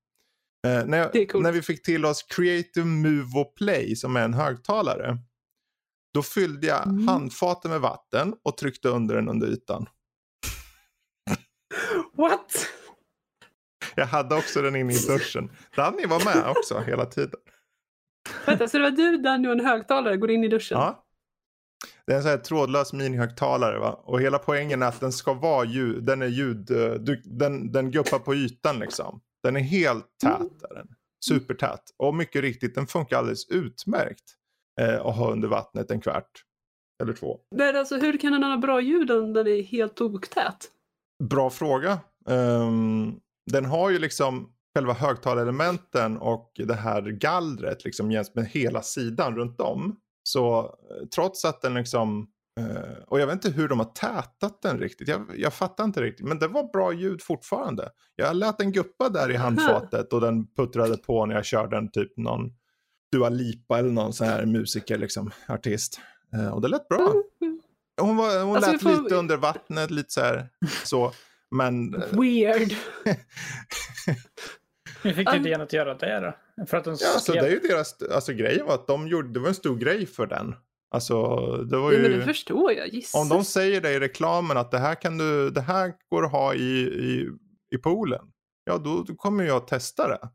Uh, 0.68 0.86
när, 0.86 0.98
jag, 0.98 1.42
när 1.42 1.52
vi 1.52 1.62
fick 1.62 1.86
till 1.86 2.06
oss 2.06 2.24
Creative 2.24 2.86
Move 2.86 3.40
och 3.40 3.56
Play 3.56 3.96
som 3.96 4.16
är 4.16 4.22
en 4.22 4.34
högtalare. 4.34 5.18
Då 6.14 6.24
fyllde 6.24 6.68
jag 6.68 6.88
mm. 6.88 7.08
handfaten 7.08 7.72
med 7.72 7.82
vatten 7.82 8.36
och 8.44 8.58
tryckte 8.58 8.90
under 8.90 9.16
den 9.16 9.30
under 9.30 9.48
ytan. 9.48 9.86
What? 12.18 12.68
Jag 13.96 14.06
hade 14.06 14.36
också 14.36 14.62
den 14.62 14.76
inne 14.76 14.94
i 14.94 14.98
duschen. 14.98 15.52
Danny 15.76 16.06
var 16.06 16.26
med 16.26 16.50
också 16.58 16.80
hela 16.80 17.06
tiden. 17.06 17.40
Vänta, 18.46 18.68
så 18.68 18.78
det 18.78 18.84
var 18.84 18.92
du, 18.92 19.18
Danny 19.18 19.48
och 19.48 19.52
en 19.52 19.66
högtalare 19.66 20.18
går 20.18 20.32
in 20.32 20.44
i 20.44 20.48
duschen? 20.48 20.78
Ja. 20.78 21.06
Det 22.06 22.14
är 22.14 22.18
en 22.18 22.24
sån 22.24 22.30
här 22.30 22.38
trådlös 22.38 22.94
minihögtalare 22.94 23.80
va? 23.80 24.04
Och 24.04 24.22
hela 24.22 24.38
poängen 24.38 24.82
är 24.82 24.88
att 24.88 25.00
den 25.00 25.12
ska 25.12 25.34
vara 25.34 25.66
ljud, 25.66 26.04
den 26.04 26.22
är 26.22 26.28
ljud, 26.28 26.72
eh, 26.72 26.94
du, 26.94 27.22
den, 27.26 27.72
den 27.72 27.92
guppar 27.92 28.20
på 28.20 28.36
ytan 28.36 28.80
liksom. 28.80 29.22
Den 29.44 29.56
är 29.56 29.60
helt 29.60 30.06
tät. 30.22 30.40
Mm. 30.72 30.88
Supertät. 31.26 31.82
Och 31.98 32.16
mycket 32.16 32.42
riktigt, 32.42 32.76
den 32.76 32.88
funkar 32.88 33.18
alldeles 33.18 33.50
utmärkt 33.50 34.24
eh, 34.82 35.06
att 35.06 35.16
ha 35.16 35.32
under 35.32 35.48
vattnet 35.48 35.92
en 35.92 36.02
kvart. 36.02 36.44
Eller 37.04 37.14
två. 37.14 37.40
Men 37.56 37.76
alltså 37.76 37.98
hur 37.98 38.18
kan 38.18 38.32
den 38.32 38.44
ha 38.44 38.58
bra 38.58 38.82
ljud 38.82 39.12
om 39.12 39.34
den 39.34 39.48
är 39.48 39.64
helt 39.64 39.96
toktät? 39.96 40.72
Bra 41.24 41.50
fråga. 41.50 42.00
Um, 42.26 43.20
den 43.52 43.66
har 43.66 43.90
ju 43.90 44.00
liksom 44.00 44.54
själva 44.76 44.94
högtalarelementen 44.94 46.18
och 46.18 46.52
det 46.56 46.74
här 46.74 47.02
gallret 47.02 47.86
liksom 47.86 48.12
jäms 48.12 48.36
med 48.36 48.46
hela 48.46 48.82
sidan 48.82 49.36
runt 49.36 49.62
om. 49.62 49.96
Så 50.24 50.60
eh, 50.60 51.08
trots 51.16 51.46
att 51.46 51.62
den 51.62 51.74
liksom, 51.74 52.28
uh, 52.60 53.04
och 53.08 53.20
jag 53.20 53.28
vet 53.28 53.34
inte 53.34 53.50
hur 53.50 53.68
de 53.68 53.80
har 53.80 53.86
tätat 53.86 54.62
den 54.62 54.80
riktigt, 54.80 55.08
jag, 55.08 55.26
jag 55.38 55.54
fattar 55.54 55.84
inte 55.84 56.02
riktigt, 56.02 56.26
men 56.26 56.40
det 56.40 56.48
var 56.48 56.72
bra 56.72 56.94
ljud 56.94 57.22
fortfarande. 57.22 57.90
Jag 58.16 58.36
lät 58.36 58.58
den 58.58 58.72
guppa 58.72 59.10
där 59.10 59.32
i 59.32 59.36
handfatet 59.36 60.14
och 60.14 60.22
den 60.22 60.48
puttrade 60.48 60.98
på 60.98 61.26
när 61.26 61.36
jag 61.36 61.46
körde 61.46 61.76
den 61.76 61.92
typ 61.92 62.18
någon 62.18 62.52
Dua 63.12 63.30
Lipa 63.30 63.80
eller 63.80 63.92
någon 63.92 64.14
sån 64.14 64.28
här 64.28 64.46
musiker 64.46 64.98
liksom, 64.98 65.32
artist. 65.48 66.00
Uh, 66.36 66.50
och 66.50 66.62
det 66.62 66.68
lät 66.68 66.88
bra. 66.88 67.14
Hon, 68.02 68.18
var, 68.18 68.44
hon 68.44 68.56
alltså, 68.56 68.72
lät 68.72 68.82
får... 68.82 69.04
lite 69.04 69.16
under 69.16 69.38
vattnet, 69.38 69.92
lite 69.92 70.14
så 70.14 70.22
här 70.22 70.50
så. 70.84 71.12
Men... 71.52 71.92
Weird. 71.92 72.72
Hur 75.04 75.14
fick 75.14 75.32
du 75.32 75.38
idén 75.38 75.62
att 75.62 75.74
göra 75.74 75.94
det 75.94 76.20
då? 76.20 76.36
För 76.66 76.78
att 76.78 76.84
de 76.84 76.96
ja, 77.00 77.14
alltså, 77.14 77.32
det 77.32 77.40
är 77.40 77.50
ju 77.50 77.60
deras, 77.60 78.02
alltså 78.02 78.34
grejen 78.34 78.66
var 78.66 78.74
att 78.74 78.88
de 78.88 79.08
gjorde, 79.08 79.34
det 79.34 79.40
var 79.40 79.48
en 79.48 79.56
stor 79.56 79.78
grej 79.78 80.06
för 80.06 80.28
den. 80.28 80.56
Alltså, 80.92 81.36
det 81.58 81.78
var 81.78 81.92
ju... 81.92 81.98
Ja, 81.98 82.10
men 82.10 82.20
det 82.20 82.26
förstår 82.26 82.74
jag, 82.74 82.94
Jesus. 82.94 83.16
Om 83.16 83.30
de 83.30 83.44
säger 83.44 83.82
det 83.82 83.92
i 83.92 84.00
reklamen 84.00 84.58
att 84.58 84.72
det 84.72 84.80
här 84.80 84.96
kan 84.96 85.18
du, 85.18 85.50
det 85.50 85.62
här 85.62 85.94
går 86.10 86.26
att 86.26 86.32
ha 86.32 86.54
i, 86.54 86.80
i, 86.80 87.30
i 87.76 87.78
poolen. 87.78 88.26
Ja, 88.64 88.78
då, 88.78 89.04
då 89.04 89.16
kommer 89.16 89.44
jag 89.44 89.58
att 89.58 89.68
testa 89.68 90.08
det. 90.08 90.20
Ja, 90.22 90.30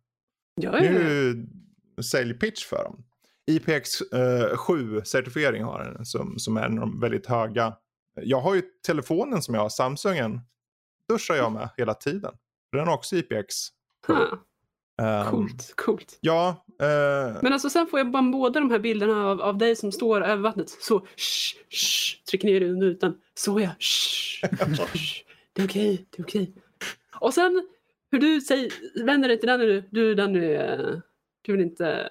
ja. 0.62 0.71
Det 0.81 0.87
är 0.87 0.93
ju 0.93 1.47
säljpitch 2.03 2.65
för 2.65 2.85
dem. 2.85 3.05
IPX7-certifiering 3.51 5.61
eh, 5.61 5.67
har 5.67 5.85
den 5.85 6.05
som, 6.05 6.39
som 6.39 6.57
är 6.57 6.62
en 6.62 7.01
väldigt 7.01 7.27
höga. 7.27 7.77
Jag 8.21 8.41
har 8.41 8.55
ju 8.55 8.62
telefonen 8.87 9.43
som 9.43 9.55
jag 9.55 9.62
har, 9.62 9.69
Samsungen. 9.69 10.41
Duschar 11.09 11.35
jag 11.35 11.53
med 11.53 11.69
hela 11.77 11.95
tiden. 11.95 12.35
Den 12.73 12.87
har 12.87 12.95
också 12.95 13.17
IPX. 13.17 13.69
Huh. 14.07 14.35
Um, 15.03 15.31
coolt, 15.31 15.75
coolt. 15.77 16.19
Ja. 16.21 16.65
Uh, 16.83 17.39
Men 17.43 17.53
alltså 17.53 17.71
sen 17.71 17.87
får 17.87 17.99
jag 18.01 18.11
bara 18.11 18.23
båda 18.23 18.61
de 18.61 18.71
här 18.71 18.79
bilderna 18.79 19.27
av, 19.27 19.41
av 19.41 19.59
dig 19.59 19.77
som 19.77 19.93
står 19.93 20.21
över 20.21 20.43
vattnet. 20.43 20.71
Så, 20.71 21.01
shh, 21.01 21.57
shh, 21.71 22.25
tryck 22.31 22.43
ner 22.43 22.63
under 22.63 22.87
ytan. 22.87 23.21
Så 23.35 23.61
ja, 23.61 23.71
shh, 23.79 24.49
shh, 24.95 25.25
det 25.53 25.63
är 25.63 25.67
okej, 25.67 26.07
det 26.11 26.23
är 26.23 26.25
okej. 26.25 26.55
Och 27.21 27.35
sen 27.35 27.69
hur 28.11 28.19
du 28.19 28.41
säger, 28.41 28.73
vänder 29.05 29.29
dig 29.29 29.41
till 29.41 29.49
den, 29.49 29.61
du, 29.61 29.85
du, 29.91 30.15
du, 30.15 30.57
uh, 30.57 31.01
du 31.43 31.53
vill 31.53 31.61
inte 31.61 32.11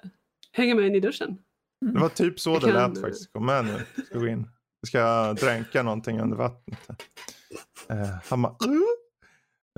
hänga 0.52 0.74
med 0.74 0.86
in 0.86 0.94
i 0.94 1.00
duschen. 1.00 1.38
Det 1.80 2.00
var 2.00 2.08
typ 2.08 2.40
så 2.40 2.50
jag 2.50 2.60
det 2.60 2.72
kan... 2.72 2.92
lät 2.92 3.00
faktiskt. 3.00 3.32
Kom 3.32 3.46
med 3.46 3.64
nu, 3.64 4.02
ska 4.04 4.18
gå 4.18 4.26
in. 4.26 4.48
Jag 4.80 4.88
ska 4.88 5.32
dränka 5.46 5.82
någonting 5.82 6.20
under 6.20 6.36
vattnet. 6.36 6.78
Uh, 7.90 8.16
han 8.24 8.42
bara, 8.42 8.56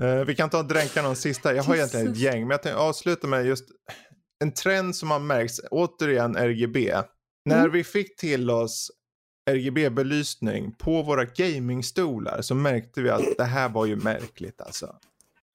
Uh, 0.03 0.25
vi 0.25 0.35
kan 0.35 0.49
ta 0.49 0.59
och 0.59 0.65
dränka 0.65 1.01
någon 1.01 1.15
sista. 1.15 1.53
Jag 1.53 1.63
har 1.63 1.75
egentligen 1.75 2.07
ett 2.07 2.17
gäng, 2.17 2.41
men 2.41 2.49
jag 2.49 2.63
tänkte 2.63 2.79
avsluta 2.79 3.27
med 3.27 3.45
just 3.45 3.65
en 4.39 4.51
trend 4.51 4.95
som 4.95 5.11
har 5.11 5.19
märkts. 5.19 5.61
Återigen 5.71 6.35
RGB. 6.35 6.89
Mm. 6.89 7.05
När 7.45 7.69
vi 7.69 7.83
fick 7.83 8.15
till 8.15 8.49
oss 8.49 8.91
RGB-belysning 9.49 10.71
på 10.77 11.01
våra 11.01 11.25
gamingstolar 11.25 12.41
så 12.41 12.55
märkte 12.55 13.01
vi 13.01 13.09
att 13.09 13.37
det 13.37 13.43
här 13.43 13.69
var 13.69 13.85
ju 13.85 13.95
märkligt 13.95 14.61
alltså. 14.61 14.95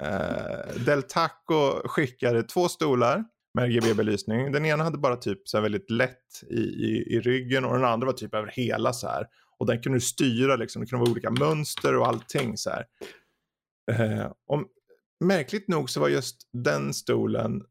Uh, 0.03 0.85
Del 0.85 1.03
Taco 1.03 1.89
skickade 1.89 2.43
två 2.43 2.69
stolar 2.69 3.25
med 3.55 3.65
RGB-belysning. 3.65 4.53
Den 4.53 4.67
ena 4.67 4.85
hade 4.85 4.99
bara 4.99 5.17
typ 5.17 5.49
så 5.49 5.57
här 5.57 5.63
väldigt 5.63 5.91
lätt 5.91 6.43
i, 6.51 6.61
i, 6.61 7.07
i 7.11 7.21
ryggen 7.21 7.65
och 7.65 7.75
den 7.75 7.85
andra 7.85 8.07
var 8.07 8.13
typ 8.13 8.35
över 8.35 8.53
hela 8.55 8.93
så 8.93 9.09
här. 9.09 9.27
Och 9.63 9.67
den 9.67 9.83
kunde 9.83 9.97
du 9.97 10.01
styra 10.01 10.57
liksom. 10.57 10.83
Det 10.83 10.89
kunde 10.89 11.01
vara 11.01 11.13
olika 11.13 11.31
mönster 11.31 11.97
och 11.97 12.07
allting 12.07 12.57
så. 12.57 12.71
Eh, 13.93 14.33
och 14.47 14.65
märkligt 15.25 15.69
nog 15.69 15.91
så 15.91 16.01
var 16.01 16.09
just 16.09 16.49
den 16.53 16.95
stolen 16.95 17.63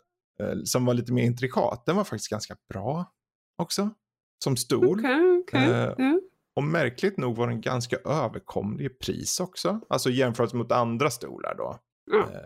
eh, 0.42 0.56
som 0.64 0.86
var 0.86 0.94
lite 0.94 1.14
mer 1.14 1.24
intrikat, 1.24 1.86
den 1.86 1.96
var 1.96 2.04
faktiskt 2.04 2.30
ganska 2.30 2.56
bra 2.74 3.12
också. 3.58 3.90
Som 4.44 4.58
stol. 4.58 5.00
Okay, 5.00 5.22
okay. 5.22 5.70
Eh, 5.70 5.94
mm. 5.98 6.22
Och 6.56 6.64
märkligt 6.64 7.18
nog 7.18 7.36
var 7.36 7.48
den 7.48 7.62
ganska 7.62 7.98
överkomlig 8.06 8.86
i 8.86 8.90
pris 8.90 9.40
också. 9.40 9.80
Alltså 9.90 10.10
jämfört 10.10 10.54
mot 10.54 10.72
andra 10.72 11.10
stolar 11.10 11.56
då. 11.56 11.80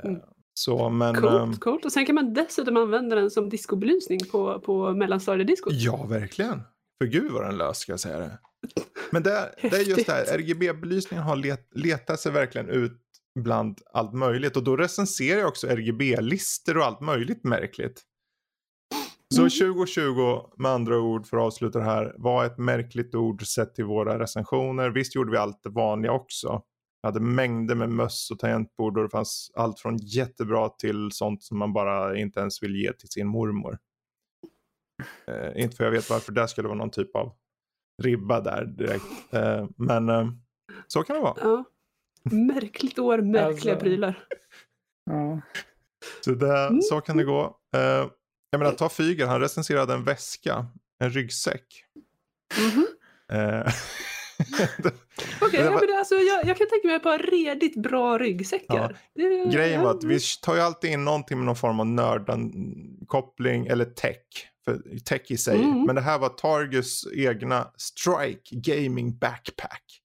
Mm. 0.06 0.20
Så, 0.54 0.90
men, 0.90 1.16
coolt, 1.16 1.34
um, 1.34 1.56
coolt. 1.56 1.86
Och 1.86 1.92
sen 1.92 2.06
kan 2.06 2.16
man 2.16 2.34
dessutom 2.34 2.78
använda 2.78 3.16
den 3.16 3.32
som 3.32 3.50
discobelysning 3.50 4.20
på, 4.32 4.60
på 4.60 4.94
mellanstadiediskot. 4.94 5.74
Ja, 5.74 6.06
verkligen. 6.06 6.62
För 7.02 7.06
gud 7.06 7.32
vad 7.32 7.46
den 7.46 7.58
lös 7.58 7.78
ska 7.78 7.92
jag 7.92 8.00
säga 8.00 8.20
det. 8.20 8.40
Men 9.12 9.24
det, 9.24 9.56
det 9.62 9.78
är 9.78 9.84
just 9.84 10.06
det 10.06 10.14
här, 10.14 10.38
RGB-belysningen 10.38 11.24
har 11.24 11.36
let, 11.36 11.68
letat 11.76 12.20
sig 12.20 12.32
verkligen 12.32 12.70
ut 12.70 13.02
bland 13.40 13.82
allt 13.94 14.14
möjligt. 14.14 14.58
Och 14.58 14.64
då 14.64 14.78
recenserar 14.78 15.40
jag 15.40 15.48
också 15.48 15.68
RGB-listor 15.68 16.78
och 16.78 16.86
allt 16.86 17.02
möjligt 17.02 17.44
märkligt. 17.44 18.04
Så 19.36 19.42
2020 19.42 20.02
mm. 20.02 20.42
med 20.58 20.72
andra 20.72 21.00
ord 21.00 21.28
för 21.28 21.38
att 21.38 21.44
avsluta 21.44 21.80
det 21.80 21.86
här 21.86 22.16
var 22.18 22.46
ett 22.46 22.58
märkligt 22.58 23.16
ord 23.16 23.48
sett 23.48 23.76
till 23.76 23.86
våra 23.86 24.20
recensioner. 24.20 24.90
Visst 24.90 25.16
gjorde 25.16 25.32
vi 25.32 25.38
allt 25.38 25.64
det 25.64 25.70
vanliga 25.70 26.12
också. 26.12 26.62
Jag 27.02 27.08
hade 27.08 27.20
mängder 27.20 27.76
med 27.76 27.90
möss 27.90 28.32
och 28.32 28.40
tangentbord 28.40 28.98
och 28.98 29.04
det 29.04 29.10
fanns 29.10 29.52
allt 29.56 29.80
från 29.80 29.98
jättebra 29.98 30.70
till 30.70 31.12
sånt 31.12 31.44
som 31.44 31.58
man 31.58 31.74
bara 31.74 32.18
inte 32.18 32.40
ens 32.40 32.64
vill 32.64 32.76
ge 32.76 32.94
till 32.94 33.10
sin 33.10 33.28
mormor. 33.28 33.78
Eh, 35.28 35.64
inte 35.64 35.76
för 35.76 35.84
jag 35.84 35.92
vet 35.92 36.10
varför 36.10 36.32
det 36.32 36.48
skulle 36.48 36.68
vara 36.68 36.78
någon 36.78 36.92
typ 36.92 37.16
av 37.16 37.36
ribba 38.04 38.42
där 38.42 38.66
direkt. 38.66 39.34
Eh, 39.34 39.68
men 39.78 40.10
eh, 40.10 40.28
så 40.88 41.04
kan 41.04 41.16
det 41.16 41.22
vara. 41.22 41.38
Ja. 41.42 41.64
Märkligt 42.32 43.00
år, 43.00 43.18
märkliga 43.18 43.74
alltså, 43.74 43.86
prylar. 43.86 44.28
Ja. 45.06 45.42
Så, 46.22 46.32
det, 46.32 46.58
mm. 46.58 46.82
så 46.82 47.02
kan 47.02 47.18
det 47.18 47.24
gå. 47.24 47.58
Uh, 47.78 48.10
jag 48.50 48.60
menar, 48.60 48.72
ta 48.72 48.90
Fyger, 48.90 49.28
han 49.28 49.42
recenserade 49.42 49.94
en 49.94 50.04
väska, 50.04 50.66
en 51.00 51.10
ryggsäck. 51.10 51.84
Mm 52.58 52.72
-hmm. 52.72 52.86
Okej, 55.42 55.70
okay, 55.70 55.90
ja, 55.90 56.00
alltså, 56.00 56.16
jag, 56.16 56.46
jag, 56.46 56.58
kan 56.58 56.68
tänka 56.70 56.88
mig 56.88 56.96
ett 56.96 57.04
par 57.04 57.20
redigt 57.20 57.76
bra 57.76 58.18
ryggsäckar. 58.18 58.98
Ja. 59.14 59.24
Det, 59.30 59.52
Grejen 59.54 59.82
var 59.82 59.92
att 59.92 60.04
vi 60.04 60.20
tar 60.42 60.56
ju 60.56 60.62
alltid 60.62 60.92
in 60.92 61.06
någonting 61.06 61.38
med 61.38 61.46
någon 61.46 61.56
form 61.56 61.80
av 61.80 61.86
nördan-koppling 61.86 63.68
eller 63.68 63.86
tech. 63.86 64.50
För 64.66 65.00
tech 65.06 65.32
i 65.32 65.38
sig. 65.38 65.64
Mm. 65.64 65.84
Men 65.86 65.96
det 65.96 66.02
här 66.02 66.20
var 66.20 66.30
Targus 66.30 67.08
egna 67.14 67.68
Strike 67.78 68.42
Gaming 68.52 69.18
Backpack. 69.18 70.02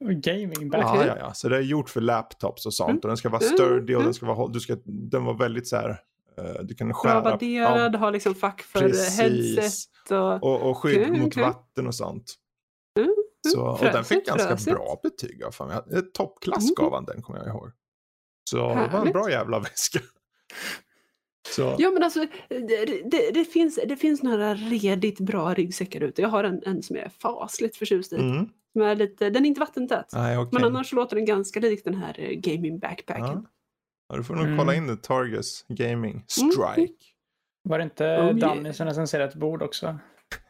Gaming 0.00 0.70
Ja, 0.72 1.06
ja, 1.06 1.16
ja. 1.18 1.34
Så 1.34 1.48
det 1.48 1.56
är 1.56 1.60
gjort 1.60 1.90
för 1.90 2.00
laptops 2.00 2.66
och 2.66 2.74
sånt. 2.74 2.90
Mm. 2.90 3.00
Och 3.02 3.08
den 3.08 3.16
ska 3.16 3.28
vara 3.28 3.42
mm. 3.42 3.56
sturdy 3.56 3.94
och 3.94 3.98
den 3.98 4.00
mm. 4.00 4.14
ska 4.14 4.26
vara, 4.26 4.48
du 4.48 4.60
ska, 4.60 4.76
den 4.84 5.24
var 5.24 5.34
väldigt 5.34 5.68
så 5.68 5.76
här, 5.76 5.90
uh, 5.90 6.62
du 6.62 6.74
kan 6.74 6.94
skära. 6.94 7.20
Bra 7.20 7.30
värderad, 7.30 7.94
ja, 7.94 7.98
har 7.98 8.10
liksom 8.10 8.34
fack 8.34 8.62
för 8.62 8.80
precis. 8.80 9.20
headset. 9.20 10.10
Och, 10.10 10.42
och, 10.42 10.70
och 10.70 10.78
skydd 10.78 11.00
okay, 11.00 11.20
mot 11.20 11.26
okay. 11.26 11.44
vatten 11.44 11.86
och 11.86 11.94
sånt. 11.94 12.34
Mm. 12.98 13.14
Så, 13.48 13.66
och 13.66 13.80
den 13.80 14.04
fick 14.04 14.26
ganska 14.26 14.48
frösigt. 14.48 14.76
bra 14.76 15.00
betyg 15.02 15.42
av 15.42 15.68
mig. 15.68 16.02
Toppklass 16.14 16.74
gav 16.74 16.94
han 16.94 17.04
den 17.04 17.22
kommer 17.22 17.38
jag 17.38 17.48
ihåg. 17.48 17.70
Så 18.50 18.56
det 18.56 18.88
var 18.92 19.06
en 19.06 19.12
bra 19.12 19.30
jävla 19.30 19.58
väska. 19.60 20.00
Så. 21.48 21.76
Ja 21.78 21.90
men 21.90 22.02
alltså 22.02 22.26
det, 22.48 22.86
det, 23.10 23.30
det, 23.34 23.44
finns, 23.44 23.78
det 23.88 23.96
finns 23.96 24.22
några 24.22 24.54
redigt 24.54 25.20
bra 25.20 25.54
ryggsäckar 25.54 26.00
ute. 26.00 26.22
Jag 26.22 26.28
har 26.28 26.44
en, 26.44 26.62
en 26.66 26.82
som 26.82 26.96
jag 26.96 27.04
är 27.04 27.10
fasligt 27.10 27.76
förtjust 27.76 28.12
i. 28.12 28.16
Mm. 28.16 28.48
Som 28.72 28.82
är 28.82 28.94
lite, 28.94 29.30
den 29.30 29.44
är 29.44 29.48
inte 29.48 29.60
vattentät. 29.60 30.10
Nej, 30.12 30.38
okay. 30.38 30.60
Men 30.60 30.64
annars 30.64 30.92
låter 30.92 31.16
den 31.16 31.24
ganska 31.24 31.60
lik 31.60 31.84
den 31.84 31.94
här 31.94 32.16
eh, 32.18 32.30
gaming 32.30 32.78
backpacken. 32.78 33.24
Ja. 33.24 33.44
Ja, 34.08 34.16
du 34.16 34.24
får 34.24 34.34
nog 34.34 34.44
mm. 34.44 34.58
kolla 34.58 34.74
in 34.74 34.86
det. 34.86 34.96
Targus 34.96 35.64
Gaming 35.68 36.24
Strike. 36.26 36.80
Mm. 36.80 36.88
Var 37.68 37.78
det 37.78 37.84
inte 37.84 38.04
oh, 38.04 38.34
Danny 38.34 38.62
yeah. 38.62 38.72
som 38.72 38.86
recenserade 38.86 39.28
ett 39.28 39.34
bord 39.34 39.62
också? 39.62 39.98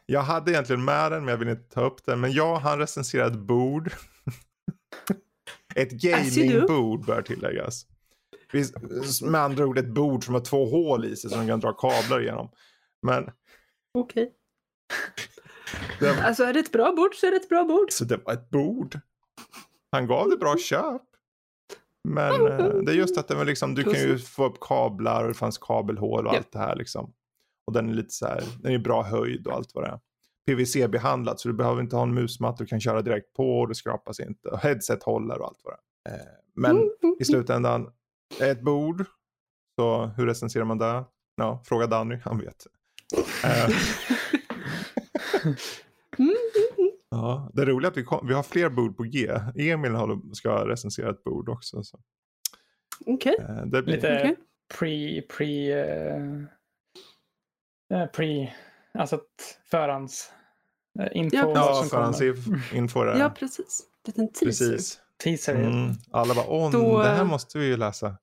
Jag 0.05 0.21
hade 0.21 0.51
egentligen 0.51 0.85
med 0.85 1.11
den 1.11 1.25
men 1.25 1.31
jag 1.31 1.37
vill 1.37 1.47
inte 1.47 1.73
ta 1.73 1.81
upp 1.81 2.05
den. 2.05 2.19
Men 2.19 2.31
ja, 2.31 2.57
han 2.57 2.79
recenserade 2.79 3.31
ett 3.31 3.39
bord. 3.39 3.91
ett 5.75 5.91
gamingbord 5.91 7.05
bör 7.05 7.21
tilläggas. 7.21 7.85
Med 9.23 9.41
andra 9.41 9.65
ord 9.65 9.77
ett 9.77 9.93
bord 9.93 10.25
som 10.25 10.33
har 10.33 10.41
två 10.41 10.65
hål 10.65 11.05
i 11.05 11.15
sig 11.15 11.29
som 11.29 11.39
man 11.39 11.47
kan 11.47 11.59
dra 11.59 11.73
kablar 11.73 12.21
igenom. 12.21 12.51
Men... 13.01 13.23
Okej. 13.93 14.23
Okay. 14.23 16.15
Var... 16.15 16.23
Alltså 16.23 16.43
är 16.43 16.53
det 16.53 16.59
ett 16.59 16.71
bra 16.71 16.93
bord 16.95 17.15
så 17.15 17.27
är 17.27 17.31
det 17.31 17.37
ett 17.37 17.49
bra 17.49 17.63
bord. 17.63 17.91
Så 17.91 18.05
det 18.05 18.17
var 18.25 18.33
ett 18.33 18.49
bord. 18.49 18.99
Han 19.91 20.07
gav 20.07 20.29
det 20.29 20.37
bra 20.37 20.57
köp. 20.57 21.01
Men 22.03 22.47
eh, 22.47 22.73
det 22.85 22.91
är 22.91 22.95
just 22.95 23.17
att 23.17 23.27
den 23.27 23.45
liksom, 23.45 23.75
du 23.75 23.83
kan 23.83 23.93
ju 23.93 24.17
få 24.17 24.45
upp 24.45 24.59
kablar 24.59 25.21
och 25.21 25.27
det 25.27 25.33
fanns 25.33 25.57
kabelhål 25.57 26.27
och 26.27 26.33
ja. 26.33 26.37
allt 26.37 26.51
det 26.51 26.59
här 26.59 26.75
liksom. 26.75 27.13
Och 27.65 27.73
den 27.73 27.89
är 27.89 27.93
lite 27.93 28.13
så 28.13 28.25
här, 28.25 28.43
den 28.59 28.73
är 28.73 28.79
bra 28.79 29.03
höjd 29.03 29.47
och 29.47 29.53
allt 29.53 29.71
vad 29.73 29.83
det 29.83 29.87
är. 29.87 29.99
PVC-behandlat 30.45 31.39
så 31.39 31.47
du 31.47 31.53
behöver 31.53 31.81
inte 31.81 31.95
ha 31.95 32.03
en 32.03 32.13
musmatta 32.13 32.63
du 32.63 32.65
kan 32.65 32.81
köra 32.81 33.01
direkt 33.01 33.33
på 33.33 33.59
och 33.59 33.67
det 33.67 33.75
skrapas 33.75 34.19
inte. 34.19 34.49
Och 34.49 34.59
headset 34.59 35.03
håller 35.03 35.39
och 35.39 35.47
allt 35.47 35.59
vad 35.63 35.73
det 35.73 36.09
är. 36.09 36.15
Eh, 36.15 36.25
men 36.55 36.71
mm, 36.71 36.89
mm, 37.03 37.15
i 38.31 38.35
slutändan, 38.35 38.57
ett 38.57 38.61
bord. 38.61 39.05
Så 39.75 40.05
hur 40.05 40.25
recenserar 40.25 40.65
man 40.65 40.77
det? 40.77 41.03
Ja, 41.35 41.61
fråga 41.65 41.87
Danny, 41.87 42.17
han 42.23 42.37
vet. 42.37 42.67
Eh, 43.43 43.69
ja, 47.09 47.51
det 47.53 47.61
är 47.61 47.65
roligt 47.65 47.87
att 47.87 47.97
vi, 47.97 48.03
kom, 48.03 48.27
vi 48.27 48.33
har 48.33 48.43
fler 48.43 48.69
bord 48.69 48.97
på 48.97 49.03
G. 49.03 49.31
Emil 49.55 49.91
ska 50.33 50.67
recensera 50.67 51.09
ett 51.09 51.23
bord 51.23 51.49
också. 51.49 51.83
Okej. 53.05 53.35
Okay. 53.39 53.57
Eh, 53.57 53.65
blir... 53.65 53.95
Lite 53.95 54.17
okay. 54.17 54.35
pre, 54.79 55.21
pre, 55.21 55.85
uh, 57.93 58.05
pre, 58.13 58.53
alltså 58.93 59.21
förhands 59.71 60.31
info. 61.11 61.37
Ja, 61.37 61.51
ja 61.55 61.85
förhandsinfo. 61.89 63.05
ja, 63.17 63.29
precis. 63.29 63.81
Liten 64.07 64.27
teaser. 64.27 64.45
Precis. 64.45 65.01
Teaser. 65.23 65.55
Mm. 65.55 65.91
Alla 66.11 66.33
bara, 66.33 66.47
åh, 66.47 66.71
Då, 66.71 67.01
det 67.01 67.09
här 67.09 67.23
måste 67.23 67.57
vi 67.57 67.65
ju 67.65 67.77
läsa. 67.77 68.17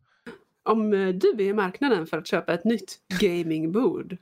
Om 0.64 0.90
du 0.90 1.30
är 1.30 1.40
i 1.40 1.52
marknaden 1.52 2.06
för 2.06 2.18
att 2.18 2.26
köpa 2.26 2.54
ett 2.54 2.64
nytt 2.64 2.98
gamingbord 3.20 4.16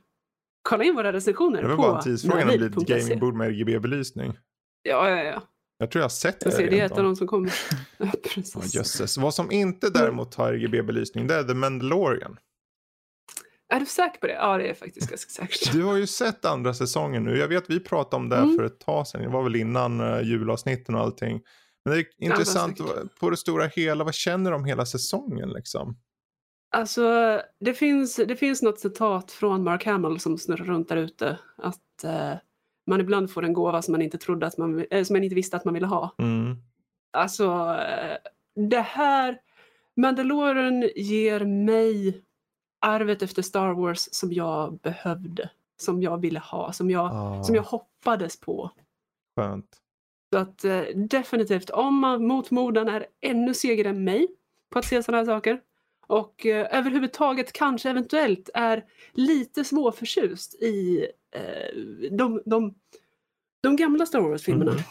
kolla 0.69 0.83
in 0.83 0.95
våra 0.95 1.13
recensioner 1.13 1.61
på 1.61 1.67
Det 1.67 1.75
var 1.75 1.77
bara 1.77 1.97
en 1.97 2.03
tidsfråga 2.03 2.45
när 2.45 2.57
det 2.57 2.69
blir 2.69 2.81
ett 2.81 2.87
gamingbord 2.87 3.35
med 3.35 3.47
RGB-belysning. 3.47 4.37
Ja, 4.83 5.09
ja, 5.09 5.23
ja. 5.23 5.43
Jag 5.77 5.91
tror 5.91 5.99
jag 5.99 6.03
har 6.03 6.09
sett 6.09 6.39
det. 6.39 6.69
det 6.69 6.79
är 6.79 6.85
ett 6.85 6.91
av 6.91 7.03
de 7.03 7.15
som 7.15 7.27
kommer. 7.27 7.53
ja, 7.97 8.11
precis. 8.33 9.17
Oh. 9.17 9.23
Vad 9.23 9.33
som 9.33 9.51
inte 9.51 9.89
däremot 9.89 10.35
har 10.35 10.53
RGB-belysning 10.53 11.27
det 11.27 11.35
är 11.35 11.43
The 11.43 11.53
Mandalorian. 11.53 12.37
Är 13.73 13.79
du 13.79 13.85
säker 13.85 14.19
på 14.19 14.27
det? 14.27 14.33
Ja, 14.33 14.57
det 14.57 14.69
är 14.69 14.73
faktiskt 14.73 15.09
ganska 15.09 15.29
säkert. 15.29 15.71
Du 15.71 15.83
har 15.83 15.97
ju 15.97 16.07
sett 16.07 16.45
andra 16.45 16.73
säsongen 16.73 17.23
nu. 17.23 17.37
Jag 17.37 17.47
vet 17.47 17.63
att 17.63 17.69
vi 17.69 17.79
pratade 17.79 18.15
om 18.15 18.29
det 18.29 18.37
mm. 18.37 18.55
för 18.55 18.63
ett 18.63 18.79
tag 18.79 19.07
sedan. 19.07 19.21
Det 19.21 19.27
var 19.27 19.43
väl 19.43 19.55
innan 19.55 20.01
uh, 20.01 20.21
julavsnitten 20.21 20.95
och 20.95 21.01
allting. 21.01 21.41
Men 21.87 21.95
det 21.95 21.99
är 21.99 22.05
intressant 22.17 22.79
ja, 22.79 22.85
på 23.19 23.29
det 23.29 23.37
stora 23.37 23.65
hela. 23.65 24.03
Vad 24.03 24.13
känner 24.13 24.51
du 24.51 24.57
om 24.57 24.65
hela 24.65 24.85
säsongen 24.85 25.49
liksom? 25.49 25.97
Alltså, 26.69 27.41
det 27.59 27.73
finns, 27.73 28.15
det 28.15 28.35
finns 28.35 28.61
något 28.61 28.79
citat 28.79 29.31
från 29.31 29.63
Mark 29.63 29.85
Hamill 29.85 30.19
som 30.19 30.37
snurrar 30.37 30.65
runt 30.65 30.89
där 30.89 30.97
ute. 30.97 31.39
Att 31.57 32.03
eh, 32.03 32.33
man 32.87 33.01
ibland 33.01 33.31
får 33.31 33.43
en 33.45 33.53
gåva 33.53 33.81
som 33.81 33.91
man 33.91 34.01
inte 34.01 34.17
trodde 34.17 34.47
att 34.47 34.57
man, 34.57 34.85
eh, 34.91 35.03
som 35.03 35.13
man 35.13 35.23
inte 35.23 35.35
visste 35.35 35.57
att 35.57 35.65
man 35.65 35.73
ville 35.73 35.87
ha. 35.87 36.15
Mm. 36.17 36.55
Alltså, 37.13 37.45
eh, 37.89 38.17
det 38.69 38.81
här, 38.81 39.39
Mandalorian 39.95 40.89
ger 40.95 41.45
mig 41.45 42.23
arvet 42.81 43.21
efter 43.21 43.41
Star 43.41 43.73
Wars 43.73 44.09
som 44.11 44.33
jag 44.33 44.79
behövde. 44.79 45.49
Som 45.81 46.01
jag 46.01 46.21
ville 46.21 46.39
ha, 46.39 46.73
som 46.73 46.89
jag, 46.89 47.11
oh. 47.11 47.43
som 47.43 47.55
jag 47.55 47.63
hoppades 47.63 48.39
på. 48.39 48.71
Skönt. 49.35 49.81
Så 50.33 50.37
att 50.37 50.63
eh, 50.63 50.81
definitivt, 50.95 51.69
om 51.69 51.99
man 51.99 52.27
mot 52.27 52.47
förmodan 52.47 52.87
är 52.87 53.05
ännu 53.21 53.53
segare 53.53 53.89
än 53.89 54.03
mig 54.03 54.27
på 54.69 54.79
att 54.79 54.85
se 54.85 55.03
sådana 55.03 55.17
här 55.17 55.25
saker 55.25 55.61
och 56.07 56.45
eh, 56.45 56.77
överhuvudtaget 56.77 57.53
kanske 57.53 57.89
eventuellt 57.89 58.49
är 58.53 58.85
lite 59.13 59.63
småförtjust 59.63 60.55
i 60.55 61.07
eh, 61.31 61.77
de, 62.11 62.41
de, 62.45 62.75
de 63.61 63.75
gamla 63.75 64.05
Star 64.05 64.19
Wars-filmerna. 64.19 64.71
Mm. 64.71 64.83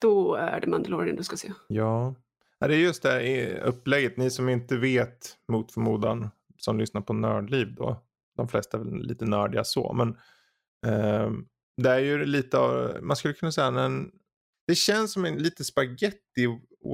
Då 0.00 0.34
är 0.34 0.60
det 0.60 0.66
Mandalorian 0.66 1.16
du 1.16 1.22
ska 1.22 1.36
se. 1.36 1.52
Ja, 1.68 2.14
det 2.60 2.74
är 2.74 2.78
just 2.78 3.02
det 3.02 3.10
här 3.10 3.60
upplägget. 3.64 4.16
Ni 4.16 4.30
som 4.30 4.48
inte 4.48 4.76
vet 4.76 5.36
mot 5.48 5.72
förmodan 5.72 6.30
som 6.56 6.78
lyssnar 6.78 7.00
på 7.00 7.12
Nördliv 7.12 7.74
då. 7.74 8.02
De 8.36 8.48
flesta 8.48 8.78
är 8.78 8.82
väl 8.82 9.02
lite 9.02 9.24
nördiga 9.24 9.64
så. 9.64 9.92
Men 9.92 10.08
eh, 10.86 11.30
det 11.76 11.90
är 11.90 11.98
ju 11.98 12.26
lite 12.26 12.58
av, 12.58 12.96
man 13.02 13.16
skulle 13.16 13.34
kunna 13.34 13.52
säga 13.52 13.66
en, 13.66 14.10
det 14.70 14.74
känns 14.74 15.12
som 15.12 15.24
en 15.24 15.38
lite 15.38 15.64
spaghetti 15.64 16.46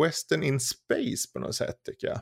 western 0.03 0.43
in 0.43 0.61
space 0.61 1.33
på 1.33 1.39
något 1.39 1.55
sätt 1.55 1.77
tycker 1.85 2.07
jag. 2.07 2.21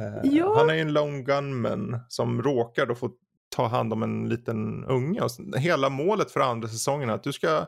Eh, 0.00 0.32
ja. 0.32 0.56
Han 0.56 0.70
är 0.70 0.74
ju 0.74 0.80
en 0.80 0.92
lone 0.92 1.22
gunman 1.22 2.00
som 2.08 2.42
råkar 2.42 2.86
då 2.86 2.94
få 2.94 3.10
ta 3.56 3.66
hand 3.66 3.92
om 3.92 4.02
en 4.02 4.28
liten 4.28 4.84
unge. 4.84 5.20
Och 5.20 5.30
hela 5.58 5.88
målet 5.88 6.30
för 6.30 6.40
andra 6.40 6.68
säsongen 6.68 7.10
är 7.10 7.14
att 7.14 7.22
du 7.22 7.32
ska 7.32 7.66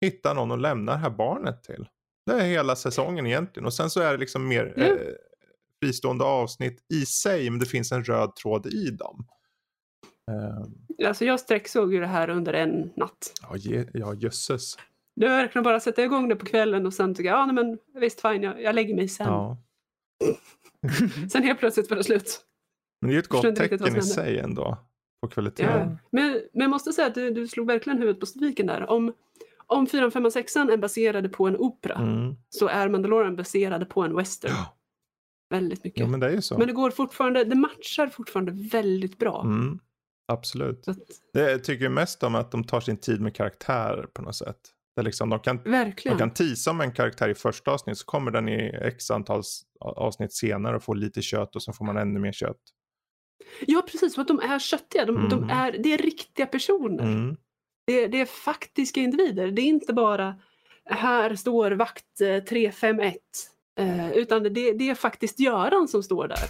hitta 0.00 0.34
någon 0.34 0.52
att 0.52 0.60
lämna 0.60 0.92
det 0.92 0.98
här 0.98 1.10
barnet 1.10 1.62
till. 1.62 1.88
Det 2.26 2.32
är 2.32 2.46
hela 2.46 2.76
säsongen 2.76 3.26
egentligen. 3.26 3.66
Och 3.66 3.74
sen 3.74 3.90
så 3.90 4.00
är 4.00 4.12
det 4.12 4.18
liksom 4.18 4.48
mer 4.48 4.72
mm. 4.76 4.98
eh, 4.98 4.98
fristående 5.82 6.24
avsnitt 6.24 6.86
i 6.94 7.06
sig, 7.06 7.50
men 7.50 7.58
det 7.58 7.66
finns 7.66 7.92
en 7.92 8.04
röd 8.04 8.36
tråd 8.36 8.66
i 8.66 8.90
dem. 8.90 9.26
Uh, 10.30 11.08
alltså 11.08 11.24
jag 11.24 11.40
sträcksåg 11.40 11.94
ju 11.94 12.00
det 12.00 12.06
här 12.06 12.30
under 12.30 12.52
en 12.52 12.92
natt. 12.96 13.32
Ja, 13.42 13.56
ja 13.94 14.14
jösses. 14.14 14.76
Det 15.16 15.28
var 15.28 15.36
verkligen 15.36 15.62
bara 15.62 15.76
att 15.76 15.82
sätta 15.82 16.04
igång 16.04 16.28
det 16.28 16.36
på 16.36 16.46
kvällen 16.46 16.86
och 16.86 16.94
sen 16.94 17.14
tycker 17.14 17.30
jag, 17.30 17.38
ja 17.38 17.52
men 17.52 17.78
visst 17.94 18.20
fine, 18.20 18.42
jag, 18.42 18.62
jag 18.62 18.74
lägger 18.74 18.94
mig 18.94 19.08
sen. 19.08 19.26
Ja. 19.26 19.58
Sen 21.32 21.42
helt 21.42 21.58
plötsligt 21.58 21.90
var 21.90 21.96
det 21.96 22.04
slut. 22.04 22.40
Men 23.00 23.08
det 23.08 23.12
är 23.12 23.14
ju 23.14 23.20
ett 23.20 23.28
gott 23.28 23.56
tecken 23.56 23.96
i 23.96 24.02
sig 24.02 24.38
ändå. 24.38 24.78
På 25.20 25.28
kvaliteten. 25.28 25.90
Ja. 25.90 25.98
Men, 26.10 26.32
men 26.52 26.60
jag 26.60 26.70
måste 26.70 26.92
säga 26.92 27.06
att 27.06 27.14
du, 27.14 27.30
du 27.30 27.48
slog 27.48 27.66
verkligen 27.66 27.98
huvudet 27.98 28.20
på 28.20 28.26
spiken 28.26 28.66
där. 28.66 28.90
Om, 28.90 29.12
om 29.66 29.86
4, 29.86 30.10
5 30.10 30.30
6 30.30 30.56
är 30.56 30.76
baserade 30.76 31.28
på 31.28 31.46
en 31.46 31.56
opera 31.56 31.94
mm. 31.94 32.36
så 32.48 32.68
är 32.68 32.88
Mandalorian 32.88 33.36
baserade 33.36 33.84
på 33.84 34.02
en 34.02 34.16
western. 34.16 34.52
Ja. 34.54 34.76
Väldigt 35.50 35.84
mycket. 35.84 36.00
Ja, 36.00 36.06
men, 36.06 36.20
det 36.20 36.50
men 36.58 36.66
det 36.66 36.72
går 36.72 36.90
fortfarande, 36.90 37.44
det 37.44 37.54
matchar 37.54 38.06
fortfarande 38.06 38.52
väldigt 38.52 39.18
bra. 39.18 39.42
Mm. 39.44 39.78
Absolut. 40.28 40.88
Att... 40.88 40.98
Det 41.32 41.50
jag 41.50 41.64
tycker 41.64 41.88
mest 41.88 42.22
om 42.22 42.34
att 42.34 42.50
de 42.50 42.64
tar 42.64 42.80
sin 42.80 42.96
tid 42.96 43.20
med 43.20 43.34
karaktär 43.34 44.06
på 44.12 44.22
något 44.22 44.36
sätt. 44.36 44.60
Där 44.96 45.02
liksom 45.02 45.30
de, 45.30 45.38
kan, 45.40 45.62
Verkligen. 45.62 46.18
de 46.18 46.22
kan 46.22 46.34
tisa 46.34 46.70
om 46.70 46.80
en 46.80 46.92
karaktär 46.92 47.28
i 47.28 47.34
första 47.34 47.70
avsnitt 47.70 47.98
så 47.98 48.04
kommer 48.04 48.30
den 48.30 48.48
i 48.48 48.78
x 48.82 49.10
antal 49.10 49.42
avsnitt 49.80 50.32
senare 50.32 50.76
och 50.76 50.82
får 50.82 50.94
lite 50.94 51.22
kött 51.22 51.56
och 51.56 51.62
så 51.62 51.72
får 51.72 51.84
man 51.84 51.96
ännu 51.96 52.20
mer 52.20 52.32
kött. 52.32 52.60
Ja 53.66 53.82
precis, 53.90 54.14
för 54.14 54.22
att 54.22 54.28
de 54.28 54.40
är 54.40 54.58
köttiga. 54.58 55.04
De, 55.04 55.16
mm. 55.16 55.28
de 55.28 55.50
är, 55.50 55.72
det 55.78 55.94
är 55.94 55.98
riktiga 55.98 56.46
personer. 56.46 57.04
Mm. 57.04 57.36
Det, 57.86 58.06
det, 58.06 58.20
är 58.20 58.26
faktiska 58.26 59.00
individer. 59.00 59.50
Det 59.50 59.62
är 59.62 59.66
inte 59.66 59.92
bara 59.92 60.34
här 60.84 61.34
står 61.34 61.70
vakt 61.70 62.18
351. 62.48 63.16
Eh, 63.78 64.12
utan 64.12 64.42
det, 64.42 64.72
det 64.72 64.90
är 64.90 64.94
faktiskt 64.94 65.40
Göran 65.40 65.88
som 65.88 66.02
står 66.02 66.28
där. 66.28 66.48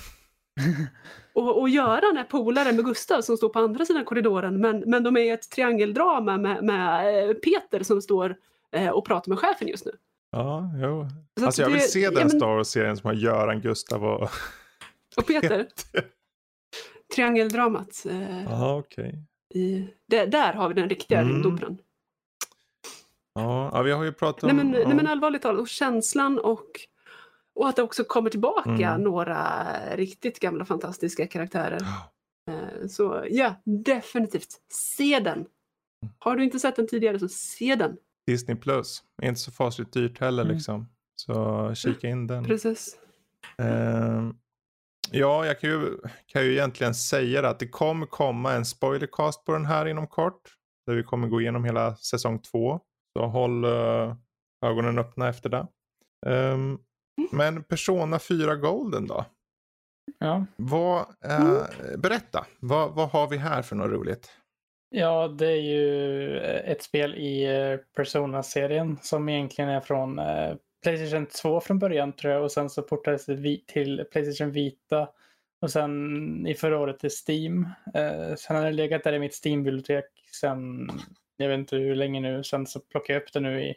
Och, 1.36 1.60
och 1.60 1.68
Göran 1.68 2.16
är 2.16 2.24
polare 2.24 2.72
med 2.72 2.84
Gustav 2.84 3.20
som 3.20 3.36
står 3.36 3.48
på 3.48 3.58
andra 3.58 3.84
sidan 3.84 4.04
korridoren 4.04 4.60
men, 4.60 4.82
men 4.86 5.02
de 5.02 5.16
är 5.16 5.20
i 5.20 5.28
ett 5.28 5.50
triangeldrama 5.50 6.38
med, 6.38 6.64
med 6.64 7.28
eh, 7.28 7.34
Peter 7.34 7.82
som 7.82 8.02
står 8.02 8.36
eh, 8.72 8.88
och 8.88 9.04
pratar 9.06 9.30
med 9.30 9.38
chefen 9.38 9.68
just 9.68 9.84
nu. 9.86 9.92
Ja, 10.30 10.70
jo. 10.82 11.08
alltså 11.40 11.62
jag 11.62 11.68
vill 11.68 11.78
det, 11.78 11.84
se 11.84 12.10
den 12.10 12.22
ja. 12.22 12.28
Star 12.28 12.46
Wars-serien 12.46 12.96
som 12.96 13.06
har 13.08 13.14
Göran, 13.14 13.60
Gustav 13.60 14.04
och, 14.04 14.28
och 15.16 15.26
Peter. 15.26 15.66
Triangeldramat. 17.14 18.06
Eh, 18.10 18.52
Aha, 18.52 18.78
okay. 18.78 19.12
i, 19.54 19.88
där 20.06 20.52
har 20.52 20.68
vi 20.68 20.74
den 20.74 20.88
riktiga 20.88 21.20
mm. 21.20 21.32
rymdoperan. 21.32 21.78
Ja, 23.34 23.70
ja 23.74 23.82
vi 23.82 23.92
har 23.92 24.04
ju 24.04 24.12
pratat 24.12 24.44
om... 24.44 24.56
Nej 24.56 24.64
men, 24.64 24.74
ja. 24.74 24.86
nej, 24.86 24.96
men 24.96 25.06
allvarligt 25.06 25.42
talat, 25.42 25.60
och 25.60 25.68
känslan 25.68 26.38
och, 26.38 26.70
och 27.56 27.68
att 27.68 27.76
det 27.76 27.82
också 27.82 28.04
kommer 28.04 28.30
tillbaka 28.30 28.70
mm. 28.70 29.02
några 29.02 29.66
riktigt 29.94 30.40
gamla 30.40 30.64
fantastiska 30.64 31.26
karaktärer. 31.26 31.80
Eh, 32.50 32.86
så 32.88 33.24
ja, 33.30 33.54
definitivt. 33.64 34.60
Se 34.72 35.20
den! 35.20 35.46
Har 36.18 36.36
du 36.36 36.44
inte 36.44 36.58
sett 36.58 36.76
den 36.76 36.88
tidigare 36.88 37.18
så 37.18 37.28
se 37.28 37.74
den. 37.74 37.96
Disney 38.26 38.56
Plus. 38.56 39.02
Är 39.22 39.28
inte 39.28 39.40
så 39.40 39.50
fasligt 39.50 39.92
dyrt 39.92 40.20
heller 40.20 40.42
mm. 40.42 40.54
liksom. 40.54 40.88
Så 41.14 41.74
kika 41.74 42.08
in 42.08 42.26
den. 42.26 42.44
Precis. 42.44 42.96
Uh, 43.62 44.30
ja, 45.10 45.46
jag 45.46 45.60
kan 45.60 45.70
ju, 45.70 45.98
kan 46.26 46.44
ju 46.44 46.52
egentligen 46.52 46.94
säga 46.94 47.48
att 47.48 47.58
det 47.58 47.68
kommer 47.68 48.06
komma 48.06 48.52
en 48.52 48.64
spoilercast 48.64 49.44
på 49.44 49.52
den 49.52 49.66
här 49.66 49.86
inom 49.86 50.06
kort. 50.06 50.54
Där 50.86 50.94
vi 50.94 51.02
kommer 51.02 51.28
gå 51.28 51.40
igenom 51.40 51.64
hela 51.64 51.96
säsong 51.96 52.38
två. 52.38 52.80
Så 53.18 53.26
håll 53.26 53.64
uh, 53.64 54.14
ögonen 54.64 54.98
öppna 54.98 55.28
efter 55.28 55.48
det. 55.48 55.66
Um, 56.26 56.78
men 57.32 57.64
Persona 57.64 58.18
4 58.18 58.56
Golden 58.56 59.06
då? 59.06 59.24
Ja. 60.18 60.46
Vad, 60.56 61.00
uh, 61.00 61.98
berätta, 61.98 62.46
vad, 62.60 62.94
vad 62.94 63.08
har 63.08 63.28
vi 63.28 63.36
här 63.36 63.62
för 63.62 63.76
något 63.76 63.90
roligt? 63.90 64.30
Ja, 64.90 65.28
det 65.28 65.46
är 65.46 65.60
ju 65.60 66.38
eh, 66.38 66.70
ett 66.70 66.82
spel 66.82 67.14
i 67.14 67.44
eh, 67.44 67.76
Persona-serien 67.96 68.98
som 69.02 69.28
egentligen 69.28 69.70
är 69.70 69.80
från 69.80 70.18
eh, 70.18 70.54
Playstation 70.82 71.26
2 71.26 71.60
från 71.60 71.78
början 71.78 72.12
tror 72.12 72.32
jag 72.32 72.42
och 72.42 72.52
sen 72.52 72.70
så 72.70 72.82
portades 72.82 73.26
det 73.26 73.66
till 73.66 74.04
Playstation 74.12 74.52
Vita 74.52 75.08
och 75.60 75.70
sen 75.70 76.46
i 76.46 76.54
förra 76.54 76.78
året 76.78 76.98
till 76.98 77.10
Steam. 77.10 77.68
Sen 78.38 78.56
har 78.56 78.64
det 78.64 78.72
legat 78.72 79.04
där 79.04 79.12
i 79.12 79.18
mitt 79.18 79.44
Steam-bibliotek 79.44 80.04
sen, 80.40 80.90
jag 81.36 81.48
vet 81.48 81.58
inte 81.58 81.76
hur 81.76 81.94
länge 81.94 82.20
nu, 82.20 82.44
sen 82.44 82.66
så 82.66 82.80
plockade 82.80 83.12
jag 83.12 83.22
upp 83.22 83.32
det 83.32 83.40
nu 83.40 83.62
i 83.62 83.74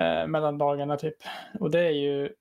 Eh, 0.00 0.26
mellan 0.26 0.58
dagarna 0.58 0.96
typ. 0.96 1.16
Och 1.60 1.70
det 1.70 1.80
är 1.80 1.90
ju, 1.90 2.34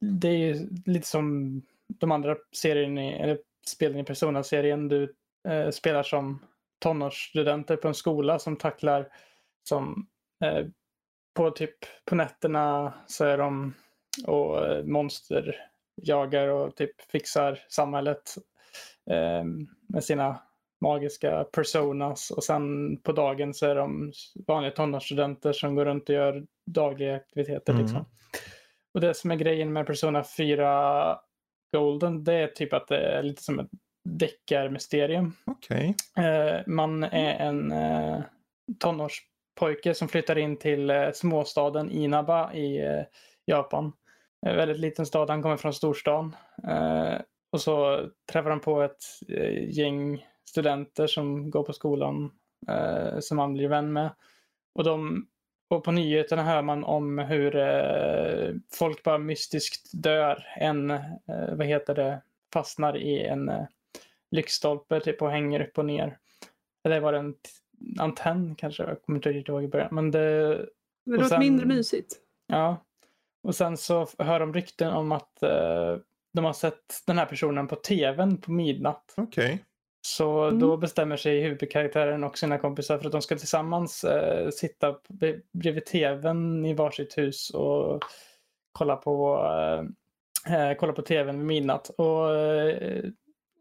det 0.00 0.28
är 0.28 0.36
ju 0.36 0.68
lite 0.86 1.06
som 1.06 1.62
de 1.88 2.12
andra 2.12 2.36
serien 2.52 2.98
i, 2.98 3.12
eller 3.12 3.38
spelen 3.66 3.98
i 3.98 4.04
Persona-serien. 4.04 4.88
Du 4.88 5.14
eh, 5.48 5.70
spelar 5.70 6.02
som 6.02 6.38
tonårsstudenter 6.78 7.76
på 7.76 7.88
en 7.88 7.94
skola 7.94 8.38
som 8.38 8.56
tacklar 8.56 9.08
som 9.68 10.06
eh, 10.44 10.66
på 11.34 11.50
typ 11.50 11.76
på 12.04 12.14
nätterna 12.14 12.94
så 13.06 13.24
är 13.24 13.38
de 13.38 13.74
och 14.26 14.66
eh, 14.66 14.84
monsterjagar 14.84 16.48
och 16.48 16.76
typ 16.76 17.00
fixar 17.00 17.58
samhället 17.68 18.34
eh, 19.10 19.44
med 19.88 20.04
sina 20.04 20.42
magiska 20.80 21.44
personas 21.44 22.30
och 22.30 22.44
sen 22.44 22.96
på 23.00 23.12
dagen 23.12 23.54
så 23.54 23.66
är 23.66 23.74
de 23.74 24.12
vanliga 24.46 24.72
tonårsstudenter 24.72 25.52
som 25.52 25.74
går 25.74 25.84
runt 25.84 26.08
och 26.08 26.14
gör 26.14 26.46
dagliga 26.66 27.16
aktiviteter. 27.16 27.72
Mm. 27.72 27.84
Liksom. 27.84 28.04
Och 28.94 29.00
det 29.00 29.14
som 29.14 29.30
är 29.30 29.36
grejen 29.36 29.72
med 29.72 29.86
Persona 29.86 30.24
4 30.36 31.18
Golden 31.72 32.24
det 32.24 32.34
är 32.34 32.46
typ 32.46 32.72
att 32.72 32.88
det 32.88 32.98
är 32.98 33.22
lite 33.22 33.42
som 33.42 33.58
ett 33.58 33.70
deckarmysterium. 34.04 35.32
Okay. 35.46 35.94
Eh, 36.24 36.60
man 36.66 37.04
är 37.04 37.34
en 37.34 37.72
eh, 37.72 38.20
tonårspojke 38.78 39.94
som 39.94 40.08
flyttar 40.08 40.38
in 40.38 40.56
till 40.56 40.90
eh, 40.90 41.10
småstaden 41.14 41.90
Inaba 41.90 42.52
i 42.54 42.78
eh, 42.78 43.02
Japan. 43.46 43.92
En 44.46 44.56
väldigt 44.56 44.78
liten 44.78 45.06
stad, 45.06 45.30
han 45.30 45.42
kommer 45.42 45.56
från 45.56 45.74
storstan. 45.74 46.36
Eh, 46.68 47.20
och 47.52 47.60
så 47.60 48.06
träffar 48.32 48.50
han 48.50 48.60
på 48.60 48.82
ett 48.82 49.04
eh, 49.28 49.78
gäng 49.78 50.26
studenter 50.48 51.06
som 51.06 51.50
går 51.50 51.62
på 51.62 51.72
skolan 51.72 52.30
eh, 52.68 53.18
som 53.20 53.38
han 53.38 53.54
blir 53.54 53.68
vän 53.68 53.92
med. 53.92 54.10
Och, 54.74 54.84
de, 54.84 55.26
och 55.70 55.84
på 55.84 55.92
nyheterna 55.92 56.42
hör 56.42 56.62
man 56.62 56.84
om 56.84 57.18
hur 57.18 57.52
folk 58.74 59.02
bara 59.02 59.18
mystiskt 59.18 59.90
dör. 59.92 60.46
En, 60.56 60.88
vad 61.52 61.66
heter 61.66 61.94
det, 61.94 62.22
fastnar 62.52 62.96
i 62.96 63.24
en 63.24 63.50
lyktstolpe 64.30 65.00
typ 65.00 65.22
och 65.22 65.30
hänger 65.30 65.60
upp 65.60 65.78
och 65.78 65.84
ner. 65.84 66.18
Eller 66.84 67.00
var 67.00 67.12
det 67.12 67.18
en 67.18 67.34
antenn 67.98 68.54
kanske? 68.54 68.82
Jag 68.82 69.02
kommer 69.02 69.18
inte 69.18 69.28
riktigt 69.28 69.48
ihåg 69.48 69.64
i 69.64 69.68
början. 69.68 69.88
Men 69.94 70.10
det, 70.10 70.56
det 71.04 71.16
låter 71.16 71.38
mindre 71.38 71.66
mysigt. 71.66 72.16
Ja. 72.46 72.84
Och 73.42 73.54
sen 73.54 73.76
så 73.76 74.06
hör 74.18 74.40
de 74.40 74.54
rykten 74.54 74.92
om 74.92 75.12
att 75.12 75.38
uh, 75.42 75.98
de 76.32 76.44
har 76.44 76.52
sett 76.52 77.02
den 77.06 77.18
här 77.18 77.26
personen 77.26 77.68
på 77.68 77.76
tvn 77.76 78.40
på 78.40 78.52
midnatt. 78.52 79.14
Okej. 79.16 79.44
Okay. 79.44 79.58
Så 80.08 80.42
mm. 80.42 80.58
då 80.58 80.76
bestämmer 80.76 81.16
sig 81.16 81.40
huvudkaraktären 81.40 82.24
och 82.24 82.38
sina 82.38 82.58
kompisar 82.58 82.98
för 82.98 83.06
att 83.06 83.12
de 83.12 83.22
ska 83.22 83.36
tillsammans 83.36 84.04
uh, 84.04 84.50
sitta 84.50 84.96
bredvid 85.52 85.86
tvn 85.86 86.64
i 86.64 86.74
varsitt 86.74 87.18
hus 87.18 87.50
och 87.50 88.02
kolla 88.72 88.96
på, 88.96 89.42
uh, 90.48 90.74
kolla 90.78 90.92
på 90.92 91.02
tvn 91.02 91.38
vid 91.38 91.46
midnatt. 91.46 91.88
Och 91.88 92.28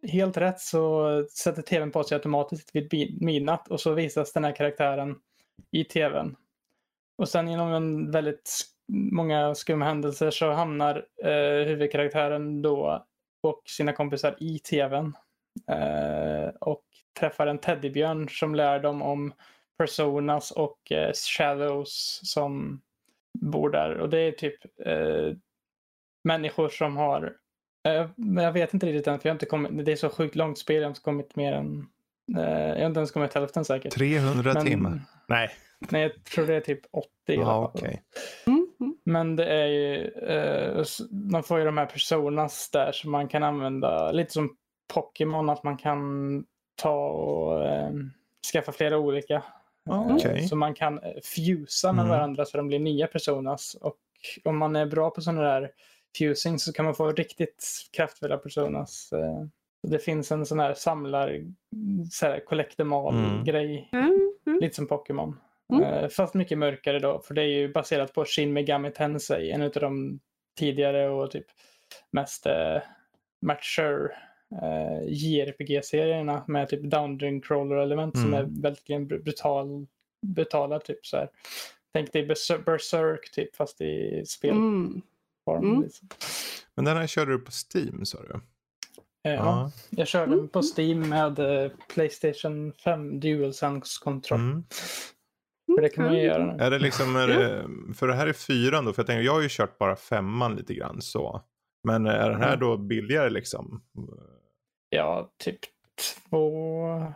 helt 0.07 0.37
rätt 0.37 0.59
så 0.59 1.25
sätter 1.29 1.61
tvn 1.61 1.91
på 1.91 2.03
sig 2.03 2.15
automatiskt 2.15 2.69
vid 2.73 3.21
midnatt 3.21 3.67
och 3.67 3.79
så 3.79 3.93
visas 3.93 4.33
den 4.33 4.43
här 4.43 4.55
karaktären 4.55 5.15
i 5.71 5.83
tvn. 5.83 6.35
Och 7.17 7.29
sen 7.29 7.47
genom 7.47 7.73
en 7.73 8.11
väldigt 8.11 8.51
många 8.91 9.55
skumma 9.55 9.85
händelser 9.85 10.31
så 10.31 10.51
hamnar 10.51 11.05
eh, 11.23 11.67
huvudkaraktären 11.67 12.61
då 12.61 13.05
och 13.41 13.61
sina 13.65 13.93
kompisar 13.93 14.35
i 14.39 14.59
tvn. 14.59 15.13
Eh, 15.67 16.49
och 16.61 16.83
träffar 17.19 17.47
en 17.47 17.57
teddybjörn 17.57 18.29
som 18.29 18.55
lär 18.55 18.79
dem 18.79 19.01
om 19.01 19.33
personas 19.77 20.51
och 20.51 20.91
eh, 20.91 21.11
shadows 21.13 22.19
som 22.23 22.81
bor 23.39 23.69
där. 23.69 23.97
Och 23.97 24.09
det 24.09 24.19
är 24.19 24.31
typ 24.31 24.59
eh, 24.85 25.33
människor 26.23 26.69
som 26.69 26.97
har 26.97 27.37
Eh, 27.87 28.09
jag 28.43 28.51
vet 28.51 28.73
inte 28.73 28.85
riktigt 28.85 29.07
än, 29.07 29.19
för 29.19 29.29
jag 29.29 29.31
har 29.31 29.35
inte 29.35 29.45
kommit, 29.45 29.85
det 29.85 29.91
är 29.91 29.95
så 29.95 30.09
sjukt 30.09 30.35
långt 30.35 30.57
spel, 30.57 30.75
jag 30.75 30.83
har 30.83 30.89
inte 30.89 31.01
kommit 31.01 31.35
mer 31.35 31.53
än, 31.53 31.87
eh, 32.37 32.69
jag 32.69 32.79
har 32.79 32.85
inte 32.85 32.99
ens 32.99 33.11
kommit 33.11 33.33
hälften 33.33 33.65
säkert. 33.65 33.93
300 33.93 34.53
men, 34.53 34.65
timmar? 34.65 35.01
Nej. 35.27 35.49
Nej, 35.89 36.01
jag 36.01 36.23
tror 36.23 36.47
det 36.47 36.55
är 36.55 36.61
typ 36.61 36.81
80 36.91 37.07
ja, 37.25 37.71
okay. 37.75 37.97
Mm, 38.47 38.67
mm. 38.79 38.97
Men 39.03 39.35
det 39.35 39.45
är 39.45 39.67
ju, 39.67 40.07
eh, 40.07 40.85
man 41.31 41.43
får 41.43 41.59
ju 41.59 41.65
de 41.65 41.77
här 41.77 41.85
personas 41.85 42.69
där 42.71 42.91
som 42.91 43.11
man 43.11 43.27
kan 43.27 43.43
använda, 43.43 44.11
lite 44.11 44.33
som 44.33 44.57
Pokémon, 44.93 45.49
att 45.49 45.63
man 45.63 45.77
kan 45.77 46.45
ta 46.75 47.07
och 47.09 47.65
eh, 47.65 47.91
skaffa 48.53 48.71
flera 48.71 48.97
olika. 48.97 49.43
Okay. 50.15 50.47
Så 50.47 50.55
man 50.55 50.73
kan 50.73 50.99
fusa 51.23 51.93
med 51.93 52.05
mm. 52.05 52.17
varandra 52.17 52.45
så 52.45 52.57
de 52.57 52.67
blir 52.67 52.79
nya 52.79 53.07
personas. 53.07 53.75
Och 53.81 53.97
om 54.43 54.57
man 54.57 54.75
är 54.75 54.85
bra 54.85 55.09
på 55.09 55.21
sådana 55.21 55.41
där 55.41 55.71
fusing 56.17 56.59
så 56.59 56.73
kan 56.73 56.85
man 56.85 56.95
få 56.95 57.11
riktigt 57.11 57.65
kraftfulla 57.91 58.37
personas. 58.37 59.13
Eh, 59.13 59.43
det 59.87 59.99
finns 59.99 60.31
en 60.31 60.45
sån 60.45 60.59
här 60.59 60.73
samlar, 60.73 61.41
så 62.11 62.25
här 62.25 62.39
collectimal-grej. 62.39 63.89
Mm. 63.93 64.05
mm. 64.05 64.27
Mm. 64.47 64.59
Lite 64.59 64.75
som 64.75 64.87
Pokémon. 64.87 65.39
Mm. 65.73 65.83
Eh, 65.83 66.09
fast 66.09 66.33
mycket 66.33 66.57
mörkare 66.57 66.99
då, 66.99 67.19
för 67.19 67.33
det 67.33 67.41
är 67.41 67.47
ju 67.47 67.73
baserat 67.73 68.13
på 68.13 68.25
Shin 68.25 68.53
Megami 68.53 68.91
Tensei, 68.91 69.51
en 69.51 69.61
av 69.61 69.71
de 69.71 70.19
tidigare 70.59 71.09
och 71.09 71.31
typ 71.31 71.45
mest 72.11 72.45
eh, 72.45 72.81
mature 73.41 74.09
eh, 74.51 75.07
JRPG-serierna 75.07 76.43
med 76.47 76.69
typ 76.69 76.81
Dungeon 76.81 77.41
Crawler-element 77.41 78.15
mm. 78.15 78.25
som 78.25 78.33
är 78.33 78.61
väldigt 78.61 79.23
brutal, 79.23 79.87
brutala. 80.27 80.79
Typ 80.79 81.05
så 81.05 81.17
här. 81.17 81.29
Tänk 81.93 82.13
dig 82.13 82.25
Berserk 82.65 83.31
typ 83.31 83.55
fast 83.55 83.81
i 83.81 84.23
spel. 84.25 84.51
Mm 84.51 85.01
form. 85.47 85.69
Mm. 85.69 85.81
Liksom. 85.81 86.07
Men 86.75 86.85
den 86.85 86.97
här 86.97 87.07
körde 87.07 87.31
du 87.31 87.39
på 87.39 87.51
Steam 87.51 88.05
sa 88.05 88.17
du? 88.21 88.39
Eh, 89.29 89.35
ja, 89.35 89.71
jag 89.89 90.07
körde 90.07 90.35
den 90.35 90.47
på 90.47 90.61
Steam 90.77 91.09
med 91.09 91.39
uh, 91.39 91.71
Playstation 91.93 92.73
5 92.73 93.19
DualSense 93.19 94.03
kontroll. 94.03 94.39
Mm. 94.39 94.63
För 95.75 95.81
det 95.81 95.89
kan 95.89 96.05
man 96.05 96.15
ju 96.15 96.21
göra 96.21 96.45
nu. 96.45 96.63
Är 96.63 96.71
det 96.71 96.79
liksom, 96.79 97.15
är 97.15 97.27
det, 97.27 97.65
för 97.93 98.07
det 98.07 98.13
här 98.13 98.27
är 98.27 98.33
fyran 98.33 98.85
då, 98.85 98.93
för 98.93 99.01
jag 99.01 99.07
tänker 99.07 99.23
jag 99.23 99.33
har 99.33 99.41
ju 99.41 99.49
kört 99.49 99.77
bara 99.77 99.95
femman 99.95 100.55
lite 100.55 100.73
grann 100.73 101.01
så. 101.01 101.41
Men 101.83 102.05
är 102.05 102.29
den 102.29 102.41
här 102.41 102.47
mm. 102.47 102.59
då 102.59 102.77
billigare 102.77 103.29
liksom? 103.29 103.81
Ja, 104.89 105.31
typ 105.37 105.59
två... 106.29 107.13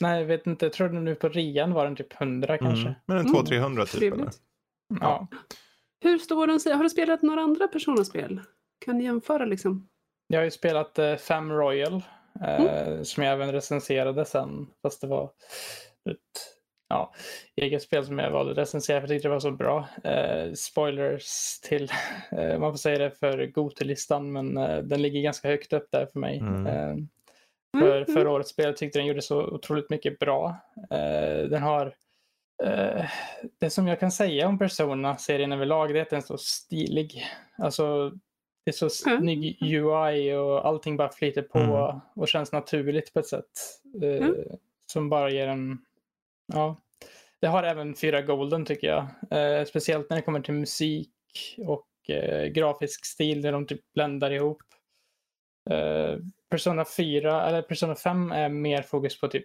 Nej, 0.00 0.20
jag 0.20 0.26
vet 0.26 0.46
inte. 0.46 0.66
Jag 0.66 0.72
tror 0.72 0.88
nu 0.88 1.14
på 1.14 1.28
rean 1.28 1.72
var 1.72 1.84
den 1.84 1.96
typ 1.96 2.20
100 2.20 2.58
kanske. 2.58 2.88
Mm. 2.88 2.94
Men 3.06 3.18
en 3.18 3.26
200-300 3.26 4.00
typ 4.00 4.12
eller? 4.12 4.30
Ja. 5.00 5.28
Hur 6.00 6.18
står 6.18 6.46
den 6.46 6.60
sig? 6.60 6.72
Har 6.72 6.82
du 6.82 6.90
spelat 6.90 7.22
några 7.22 7.40
andra 7.40 7.68
Persona-spel? 7.68 8.40
Kan 8.84 8.98
ni 8.98 9.04
jämföra 9.04 9.44
liksom? 9.44 9.88
Jag 10.26 10.38
har 10.38 10.44
ju 10.44 10.50
spelat 10.50 10.98
eh, 10.98 11.16
Fam 11.16 11.52
Royal 11.52 12.02
eh, 12.40 12.60
mm. 12.60 13.04
som 13.04 13.22
jag 13.22 13.32
även 13.32 13.52
recenserade 13.52 14.24
sen. 14.24 14.66
Fast 14.82 15.00
det 15.00 15.06
var 15.06 15.24
ett 16.10 16.53
ja, 16.94 17.12
eget 17.56 17.82
spel 17.82 18.04
som 18.04 18.18
jag 18.18 18.30
valde 18.30 18.52
att 18.52 18.58
recensera 18.58 19.00
för 19.00 19.02
jag 19.02 19.08
tyckte 19.08 19.28
det 19.28 19.32
var 19.32 19.40
så 19.40 19.50
bra. 19.50 19.88
Eh, 20.04 20.52
spoilers 20.52 21.60
till, 21.60 21.90
eh, 22.32 22.58
man 22.58 22.72
får 22.72 22.78
säga 22.78 22.98
det 22.98 23.10
för 23.10 23.46
Gotelistan 23.46 24.32
men 24.32 24.56
eh, 24.56 24.78
den 24.78 25.02
ligger 25.02 25.20
ganska 25.20 25.48
högt 25.48 25.72
upp 25.72 25.88
där 25.90 26.06
för 26.12 26.18
mig. 26.20 26.38
Mm. 26.38 26.66
Eh, 26.66 26.94
för 27.80 27.96
mm, 27.96 28.02
mm. 28.02 28.14
förra 28.14 28.30
årets 28.30 28.50
spel 28.50 28.74
tyckte 28.74 28.98
den 28.98 29.06
gjorde 29.06 29.22
så 29.22 29.42
otroligt 29.42 29.90
mycket 29.90 30.18
bra. 30.18 30.56
den 31.50 31.62
har 31.62 31.94
Uh, 32.64 33.04
det 33.58 33.70
som 33.70 33.86
jag 33.86 34.00
kan 34.00 34.10
säga 34.10 34.48
om 34.48 34.58
Persona-serien 34.58 35.52
överlag 35.52 35.94
det 35.94 35.98
är 35.98 36.02
att 36.02 36.10
den 36.10 36.16
är 36.16 36.22
så 36.22 36.38
stilig. 36.38 37.26
Alltså, 37.58 38.10
det 38.64 38.70
är 38.70 38.88
så 38.88 39.08
mm. 39.08 39.20
snygg 39.20 39.58
UI 39.62 40.32
och 40.34 40.66
allting 40.66 40.96
bara 40.96 41.12
flyter 41.12 41.42
på 41.42 41.58
mm. 41.58 42.00
och 42.16 42.28
känns 42.28 42.52
naturligt 42.52 43.12
på 43.12 43.20
ett 43.20 43.26
sätt. 43.26 43.80
Mm. 44.02 44.34
Som 44.86 45.08
bara 45.08 45.30
ger 45.30 45.48
en... 45.48 45.78
Ja. 46.52 46.76
Det 47.44 47.48
har 47.48 47.62
även 47.62 47.94
fyra 47.94 48.22
Golden 48.22 48.64
tycker 48.64 48.86
jag. 48.86 49.02
Uh, 49.02 49.64
speciellt 49.64 50.10
när 50.10 50.16
det 50.16 50.22
kommer 50.22 50.40
till 50.40 50.54
musik 50.54 51.10
och 51.58 51.88
grafisk 52.52 53.04
stil 53.04 53.42
där 53.42 53.52
de 53.52 53.66
typ 53.66 53.80
bländar 53.94 54.30
ihop. 54.30 54.62
Persona 56.50 56.84
4, 56.96 57.48
eller 57.48 57.62
Persona 57.62 57.94
5 57.94 58.32
är 58.32 58.48
mer 58.48 58.82
fokus 58.82 59.20
på 59.20 59.28
typ 59.28 59.44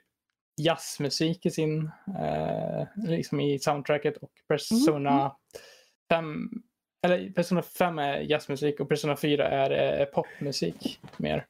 jazzmusik 0.59 1.45
i 1.45 1.49
sin, 1.49 1.91
eh, 2.19 2.87
liksom 2.95 3.39
i 3.39 3.59
soundtracket 3.59 4.17
och 4.17 4.31
Persona 4.47 5.19
mm. 5.19 5.31
5 6.09 6.49
eller 7.05 7.29
Persona 7.29 7.61
5 7.61 7.99
är 7.99 8.19
jazzmusik 8.19 8.79
och 8.79 8.89
Persona 8.89 9.15
4 9.15 9.47
är 9.47 9.99
eh, 9.99 10.05
popmusik 10.05 10.99
mer. 11.17 11.45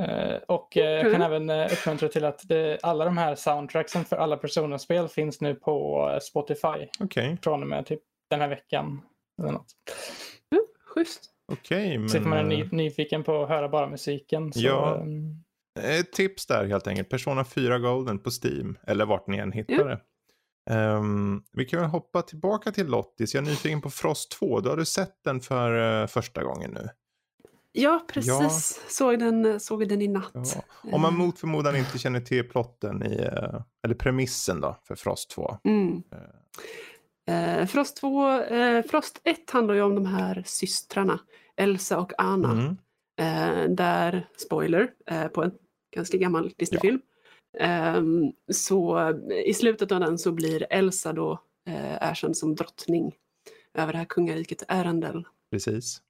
Eh, 0.00 0.36
och 0.48 0.76
eh, 0.76 0.84
jag 0.84 1.12
kan 1.12 1.22
även 1.22 1.50
eh, 1.50 1.72
uppmuntra 1.72 2.08
till 2.08 2.24
att 2.24 2.48
det, 2.48 2.78
alla 2.82 3.04
de 3.04 3.18
här 3.18 3.34
soundtracksen 3.34 4.04
för 4.04 4.16
alla 4.16 4.36
Persona-spel 4.36 5.08
finns 5.08 5.40
nu 5.40 5.54
på 5.54 6.18
Spotify. 6.22 6.88
Okay. 7.00 7.36
Från 7.42 7.62
och 7.62 7.68
med 7.68 7.86
typ 7.86 8.00
den 8.30 8.40
här 8.40 8.48
veckan. 8.48 9.00
Eller 9.42 9.52
något. 9.52 9.74
Mm, 10.54 10.64
schysst. 10.86 11.30
Okej, 11.52 11.86
okay, 11.86 11.98
men... 11.98 12.08
Så 12.08 12.20
man 12.20 12.38
är 12.38 12.42
ny, 12.42 12.68
nyfiken 12.72 13.24
på 13.24 13.42
att 13.42 13.48
höra 13.48 13.68
bara 13.68 13.88
musiken. 13.88 14.52
Så, 14.52 14.60
ja. 14.60 15.06
Ett 15.80 16.12
tips 16.12 16.46
där 16.46 16.64
helt 16.64 16.86
enkelt. 16.86 17.08
Persona 17.08 17.44
4 17.44 17.78
Golden 17.78 18.18
på 18.18 18.30
Steam. 18.44 18.78
Eller 18.86 19.06
vart 19.06 19.26
ni 19.26 19.38
än 19.38 19.52
hittar 19.52 19.84
det. 19.84 20.00
Um, 20.70 21.44
vi 21.52 21.64
kan 21.64 21.80
väl 21.80 21.88
hoppa 21.88 22.22
tillbaka 22.22 22.72
till 22.72 22.86
Lottis. 22.86 23.34
Jag 23.34 23.44
är 23.44 23.50
nyfiken 23.50 23.80
på 23.80 23.90
Frost 23.90 24.30
2. 24.30 24.60
Du 24.60 24.68
har 24.68 24.76
du 24.76 24.84
sett 24.84 25.24
den 25.24 25.40
för 25.40 26.00
uh, 26.02 26.06
första 26.06 26.42
gången 26.42 26.70
nu? 26.70 26.88
Ja, 27.76 28.04
precis. 28.08 28.30
Ja. 28.30 28.88
Såg, 28.88 29.18
den, 29.18 29.60
såg 29.60 29.88
den 29.88 30.02
i 30.02 30.08
natt. 30.08 30.32
Ja. 30.34 30.90
Om 30.92 31.00
man 31.00 31.16
mot 31.16 31.38
förmodan 31.38 31.76
inte 31.76 31.98
känner 31.98 32.20
till 32.20 32.48
plotten 32.48 33.02
i, 33.02 33.18
uh, 33.18 33.60
eller 33.84 33.94
premissen 33.94 34.60
då 34.60 34.76
för 34.82 34.94
Frost 34.94 35.30
2. 35.30 35.58
Mm. 35.64 36.02
Uh. 37.28 37.66
Frost 37.66 37.96
2, 37.96 38.42
Frost 38.90 39.20
1 39.24 39.50
handlar 39.50 39.74
ju 39.74 39.82
om 39.82 39.94
de 39.94 40.06
här 40.06 40.42
systrarna 40.46 41.20
Elsa 41.56 41.98
och 41.98 42.12
Anna. 42.18 42.76
Mm. 43.16 43.76
där, 43.76 44.28
spoiler, 44.36 44.90
på 45.28 45.42
en 45.42 45.52
ganska 45.96 46.16
gammal 46.16 46.52
Disneyfilm. 46.56 47.00
Ja. 47.58 47.96
Um, 47.96 48.32
så 48.52 49.12
i 49.46 49.54
slutet 49.54 49.92
av 49.92 50.00
den 50.00 50.18
så 50.18 50.32
blir 50.32 50.66
Elsa 50.70 51.12
då 51.12 51.40
erkänd 52.00 52.36
som 52.36 52.54
drottning 52.54 53.14
över 53.74 53.92
det 53.92 53.98
här 53.98 54.06
kungariket 54.08 54.62
Arendel. 54.68 55.24
Precis. 55.50 56.02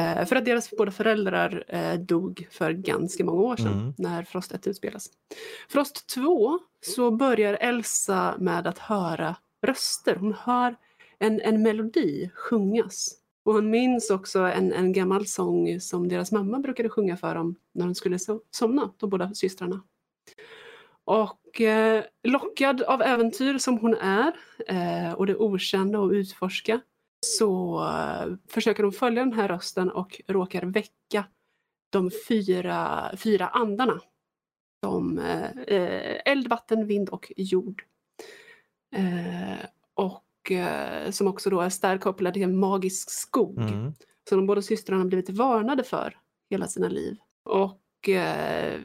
Uh, 0.00 0.24
för 0.24 0.36
att 0.36 0.44
deras 0.44 0.70
båda 0.70 0.90
föräldrar 0.90 1.64
uh, 1.74 2.00
dog 2.00 2.48
för 2.50 2.72
ganska 2.72 3.24
många 3.24 3.42
år 3.42 3.56
sedan 3.56 3.72
mm. 3.72 3.94
när 3.98 4.22
Frost 4.22 4.52
1 4.52 4.66
utspelas. 4.66 5.10
Frost 5.68 6.06
2 6.06 6.58
så 6.80 7.10
börjar 7.10 7.58
Elsa 7.60 8.34
med 8.38 8.66
att 8.66 8.78
höra 8.78 9.36
röster. 9.62 10.16
Hon 10.16 10.34
hör 10.34 10.76
en, 11.18 11.40
en 11.40 11.62
melodi 11.62 12.30
sjungas 12.34 13.16
och 13.44 13.52
hon 13.52 13.70
minns 13.70 14.10
också 14.10 14.38
en, 14.38 14.72
en 14.72 14.92
gammal 14.92 15.26
sång 15.26 15.80
som 15.80 16.08
deras 16.08 16.32
mamma 16.32 16.58
brukade 16.58 16.88
sjunga 16.88 17.16
för 17.16 17.34
dem 17.34 17.56
när 17.72 17.84
de 17.84 17.94
skulle 17.94 18.18
so 18.18 18.40
somna, 18.50 18.90
de 18.98 19.10
båda 19.10 19.34
systrarna. 19.34 19.82
Och 21.04 21.60
eh, 21.60 22.04
lockad 22.22 22.82
av 22.82 23.02
äventyr 23.02 23.58
som 23.58 23.78
hon 23.78 23.94
är 23.94 24.32
eh, 24.68 25.12
och 25.12 25.26
det 25.26 25.36
okända 25.36 25.98
och 25.98 26.10
utforska 26.10 26.80
så 27.26 27.82
försöker 28.48 28.82
hon 28.82 28.92
följa 28.92 29.24
den 29.24 29.32
här 29.32 29.48
rösten 29.48 29.90
och 29.90 30.20
råkar 30.26 30.62
väcka 30.62 31.24
de 31.90 32.10
fyra, 32.28 33.10
fyra 33.16 33.48
andarna. 33.48 34.00
Som 34.84 35.18
eh, 35.66 36.16
eld, 36.24 36.48
vatten, 36.48 36.86
vind 36.86 37.08
och 37.08 37.32
jord. 37.36 37.84
Eh, 38.96 39.66
och 39.94 40.50
eh, 40.50 41.10
som 41.10 41.26
också 41.26 41.50
då 41.50 41.60
är 41.60 41.68
starkt 41.68 42.04
kopplad 42.04 42.34
till 42.34 42.42
en 42.42 42.58
magisk 42.58 43.10
skog. 43.10 43.58
Mm. 43.58 43.94
Som 44.28 44.38
de 44.38 44.46
båda 44.46 44.62
systrarna 44.62 45.04
blivit 45.04 45.30
varnade 45.30 45.84
för 45.84 46.18
hela 46.50 46.66
sina 46.66 46.88
liv. 46.88 47.16
Och 47.44 48.08
eh, 48.08 48.80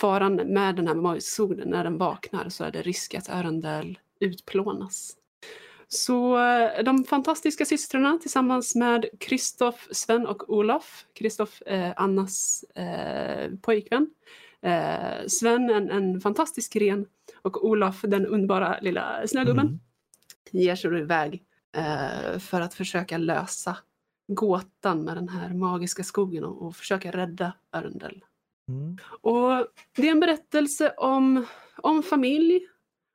faran 0.00 0.34
med 0.34 0.76
den 0.76 0.88
här 0.88 0.94
magiska 0.94 1.30
skogen, 1.30 1.68
när 1.68 1.84
den 1.84 1.98
vaknar 1.98 2.48
så 2.48 2.64
är 2.64 2.72
det 2.72 2.82
risk 2.82 3.14
att 3.14 3.28
Örendel 3.28 3.98
utplånas. 4.20 5.16
Så 5.88 6.38
eh, 6.38 6.84
de 6.84 7.04
fantastiska 7.04 7.64
systrarna 7.64 8.18
tillsammans 8.18 8.74
med 8.74 9.06
Kristoff, 9.20 9.88
Sven 9.90 10.26
och 10.26 10.50
Olof. 10.50 11.06
Kristoff, 11.14 11.62
eh, 11.62 11.92
Annas 11.96 12.64
eh, 12.74 13.50
pojkvän. 13.62 14.10
Eh, 14.62 15.26
Sven, 15.28 15.70
en, 15.70 15.90
en 15.90 16.20
fantastisk 16.20 16.76
ren 16.76 17.06
och 17.42 17.64
Olof, 17.64 18.00
den 18.02 18.26
underbara 18.26 18.78
lilla 18.80 19.26
snögubben. 19.26 19.66
Mm 19.66 19.80
ger 20.50 20.76
sig 20.76 20.98
iväg 20.98 21.42
eh, 21.76 22.38
för 22.38 22.60
att 22.60 22.74
försöka 22.74 23.18
lösa 23.18 23.76
gåtan 24.28 25.04
med 25.04 25.16
den 25.16 25.28
här 25.28 25.54
magiska 25.54 26.04
skogen 26.04 26.44
och, 26.44 26.62
och 26.62 26.76
försöka 26.76 27.10
rädda 27.10 27.52
Örndel. 27.72 28.24
Mm. 28.68 28.98
Och 29.20 29.66
det 29.96 30.08
är 30.08 30.12
en 30.12 30.20
berättelse 30.20 30.94
om, 30.96 31.46
om 31.76 32.02
familj, 32.02 32.60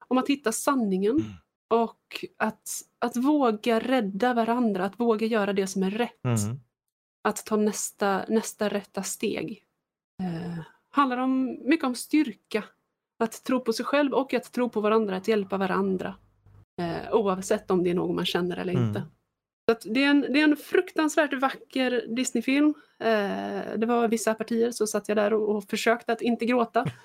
om 0.08 0.18
att 0.18 0.28
hitta 0.28 0.52
sanningen 0.52 1.12
mm. 1.12 1.32
Och 1.72 2.26
att, 2.38 2.70
att 3.00 3.18
våga 3.18 3.80
rädda 3.80 4.34
varandra, 4.34 4.86
att 4.86 5.00
våga 5.00 5.28
göra 5.28 5.54
det 5.54 5.68
som 5.68 5.84
är 5.84 5.92
rätt. 5.92 6.24
Mm. 6.24 6.60
Att 7.22 7.46
ta 7.46 7.56
nästa, 7.56 8.26
nästa 8.28 8.70
rätta 8.70 9.04
steg. 9.04 9.64
Eh, 10.24 10.64
handlar 10.90 11.18
om, 11.18 11.60
mycket 11.66 11.86
om 11.86 11.96
styrka, 11.96 12.64
att 13.20 13.44
tro 13.44 13.60
på 13.60 13.74
sig 13.74 13.86
själv 13.86 14.14
och 14.14 14.34
att 14.34 14.52
tro 14.52 14.70
på 14.70 14.82
varandra, 14.82 15.16
att 15.16 15.28
hjälpa 15.28 15.58
varandra. 15.58 16.16
Eh, 16.78 17.14
oavsett 17.14 17.72
om 17.72 17.84
det 17.84 17.90
är 17.90 17.96
någon 17.96 18.16
man 18.16 18.26
känner 18.26 18.58
eller 18.58 18.74
mm. 18.74 18.88
inte. 18.88 19.04
Så 19.70 19.90
det, 19.90 20.04
är 20.04 20.10
en, 20.10 20.22
det 20.22 20.40
är 20.40 20.44
en 20.44 20.58
fruktansvärt 20.58 21.34
vacker 21.34 22.16
Disneyfilm. 22.16 22.74
Eh, 23.00 23.78
det 23.78 23.86
var 23.86 24.08
vissa 24.08 24.34
partier 24.34 24.72
så 24.72 24.88
satt 24.88 25.08
jag 25.08 25.18
där 25.18 25.34
och, 25.34 25.56
och 25.56 25.64
försökte 25.64 26.14
att 26.14 26.22
inte 26.22 26.46
gråta. 26.46 26.86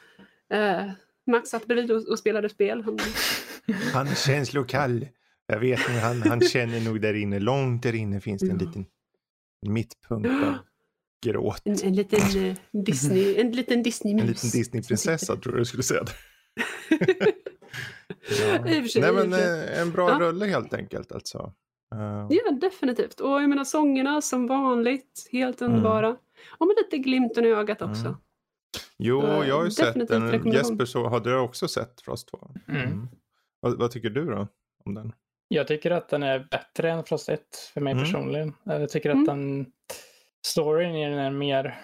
Eh, 0.49 0.91
Max 1.27 1.51
satt 1.51 1.67
bredvid 1.67 1.91
och, 1.91 2.09
och 2.09 2.19
spelade 2.19 2.49
spel. 2.49 2.83
Han... 2.83 2.99
han 3.93 4.07
är 4.07 4.15
känslokall. 4.15 5.07
Jag 5.47 5.61
vet 5.61 5.81
nu, 5.89 5.95
han, 5.95 6.23
han 6.23 6.41
känner 6.53 6.81
nog 6.81 7.01
där 7.01 7.15
inne, 7.15 7.39
långt 7.39 7.83
där 7.83 7.95
inne 7.95 8.21
finns 8.21 8.43
det 8.43 8.51
en 8.51 8.59
liten 8.59 8.87
mittpunkt 9.67 10.29
av 10.29 10.59
gråt. 11.27 11.63
En, 11.65 11.77
en 11.83 11.95
liten 11.95 12.43
uh, 12.43 12.55
Disney, 12.73 13.37
en 13.41 13.53
liten 13.53 13.83
Disney-mus. 13.83 14.23
En 14.23 14.29
liten 14.29 14.51
Disneyprinsessa 14.51 15.37
tror 15.37 15.55
jag 15.55 15.61
du 15.61 15.65
skulle 15.65 15.83
säga. 15.83 16.05
Ja. 18.41 18.65
Nej 18.65 19.13
men 19.13 19.33
eh, 19.33 19.81
en 19.81 19.93
bra 19.93 20.11
ja. 20.11 20.19
rulle 20.19 20.47
helt 20.47 20.75
enkelt 20.75 21.13
alltså. 21.13 21.53
Uh... 21.95 22.27
Ja 22.31 22.51
definitivt. 22.51 23.21
Och 23.21 23.43
jag 23.43 23.49
menar 23.49 23.65
sångerna 23.65 24.23
som 24.23 24.47
vanligt, 24.47 25.29
helt 25.33 25.61
mm. 25.61 25.73
underbara. 25.73 26.07
Mm. 26.07 26.19
Och 26.59 26.67
med 26.67 26.77
lite 26.77 26.99
glimten 26.99 27.45
i 27.45 27.49
ögat 27.49 27.83
också. 27.83 28.07
Mm. 28.07 28.17
Jo, 28.99 29.21
så, 29.21 29.27
jag 29.27 29.57
har 29.57 29.65
ju 29.65 29.71
sett 29.71 30.09
den. 30.09 30.53
Jesper, 30.53 30.85
så 30.85 31.09
hade 31.09 31.31
du 31.31 31.39
också 31.39 31.69
sett 31.69 32.01
Frost 32.01 32.29
2? 32.29 32.51
Mm. 32.69 32.83
mm. 32.83 33.09
Vad, 33.61 33.79
vad, 33.79 33.91
tycker 33.91 34.11
du 34.11 34.25
då 34.25 34.49
om 34.85 34.95
den? 34.95 35.13
Jag 35.49 35.69
tycker 35.69 35.91
att 35.91 36.09
den 36.09 36.23
är 36.23 36.49
bättre 36.51 36.91
än 36.91 37.05
Frost 37.05 37.29
1 37.29 37.41
för 37.75 37.81
mig 37.81 37.93
mm. 37.93 38.05
personligen. 38.05 38.53
Jag 38.65 38.89
tycker 38.89 39.11
att 39.11 39.15
mm. 39.15 39.27
den 39.27 39.67
storyn 40.47 40.97
i 40.97 41.11
den 41.11 41.19
är 41.19 41.31
mer 41.31 41.81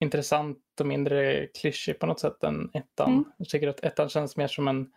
intressant 0.00 0.58
och 0.80 0.86
mindre 0.86 1.46
klyschig 1.46 1.98
på 1.98 2.06
något 2.06 2.20
sätt 2.20 2.44
än 2.44 2.70
ettan. 2.72 3.12
Mm. 3.12 3.24
Jag 3.38 3.48
tycker 3.48 3.68
att 3.68 3.80
ettan 3.80 4.08
känns 4.08 4.36
mer 4.36 4.46
som 4.46 4.68
en 4.68 4.90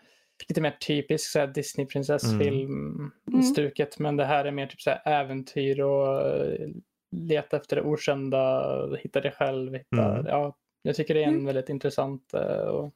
lite 0.49 0.61
mer 0.61 0.71
typisk 0.71 1.37
Disney-prinsessfilm 1.55 3.11
mm. 3.27 3.43
stuket. 3.43 3.99
Men 3.99 4.17
det 4.17 4.25
här 4.25 4.45
är 4.45 4.51
mer 4.51 4.67
typ 4.67 4.81
så 4.81 4.91
äventyr 5.05 5.79
och 5.81 6.27
eh, 6.27 6.69
leta 7.11 7.57
efter 7.57 7.75
det 7.75 7.81
okända, 7.81 8.95
hitta 8.95 9.21
det 9.21 9.31
själv. 9.31 9.73
Hitta, 9.73 10.13
mm. 10.13 10.25
ja, 10.25 10.57
jag 10.81 10.95
tycker 10.95 11.13
det 11.13 11.23
är 11.23 11.27
en 11.27 11.33
mm. 11.33 11.45
väldigt 11.45 11.69
intressant 11.69 12.33
eh, 12.33 12.67
och 12.67 12.93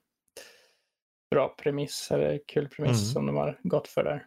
bra 1.31 1.55
premiss, 1.63 2.11
eller 2.11 2.39
kul 2.47 2.67
premiss 2.67 3.01
mm. 3.01 3.13
som 3.13 3.25
de 3.25 3.35
har 3.35 3.59
gått 3.63 3.87
för 3.87 4.03
där. 4.03 4.25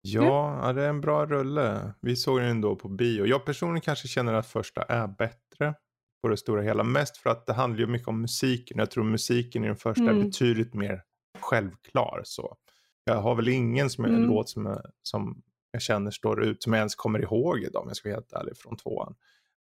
Ja, 0.00 0.60
ja, 0.62 0.72
det 0.72 0.84
är 0.84 0.88
en 0.88 1.00
bra 1.00 1.26
rulle. 1.26 1.92
Vi 2.00 2.16
såg 2.16 2.40
den 2.40 2.60
då 2.60 2.76
på 2.76 2.88
bio. 2.88 3.26
Jag 3.26 3.44
personligen 3.44 3.80
kanske 3.80 4.08
känner 4.08 4.34
att 4.34 4.46
första 4.46 4.82
är 4.82 5.06
bättre 5.06 5.74
på 6.22 6.28
det 6.28 6.36
stora 6.36 6.62
hela. 6.62 6.84
Mest 6.84 7.16
för 7.16 7.30
att 7.30 7.46
det 7.46 7.52
handlar 7.52 7.80
ju 7.80 7.86
mycket 7.86 8.08
om 8.08 8.20
musiken. 8.20 8.78
Jag 8.78 8.90
tror 8.90 9.04
musiken 9.04 9.64
i 9.64 9.66
den 9.66 9.76
första 9.76 10.02
mm. 10.02 10.20
är 10.20 10.24
betydligt 10.24 10.74
mer 10.74 11.02
självklar. 11.40 12.20
Så 12.24 12.56
jag 13.04 13.14
har 13.14 13.34
väl 13.34 13.48
ingen 13.48 13.90
som 13.90 14.04
är 14.04 14.08
mm. 14.08 14.22
en 14.22 14.28
låt 14.28 14.48
som 14.48 14.66
jag, 14.66 14.82
som 15.02 15.42
jag 15.70 15.82
känner 15.82 16.10
står 16.10 16.44
ut, 16.44 16.62
som 16.62 16.72
jag 16.72 16.78
ens 16.78 16.94
kommer 16.94 17.18
ihåg 17.22 17.58
idag 17.58 17.82
om 17.82 17.88
jag 17.88 17.96
ska 17.96 18.08
vara 18.08 18.16
helt 18.16 18.32
ärlig, 18.32 18.56
från 18.56 18.76
tvåan. 18.76 19.14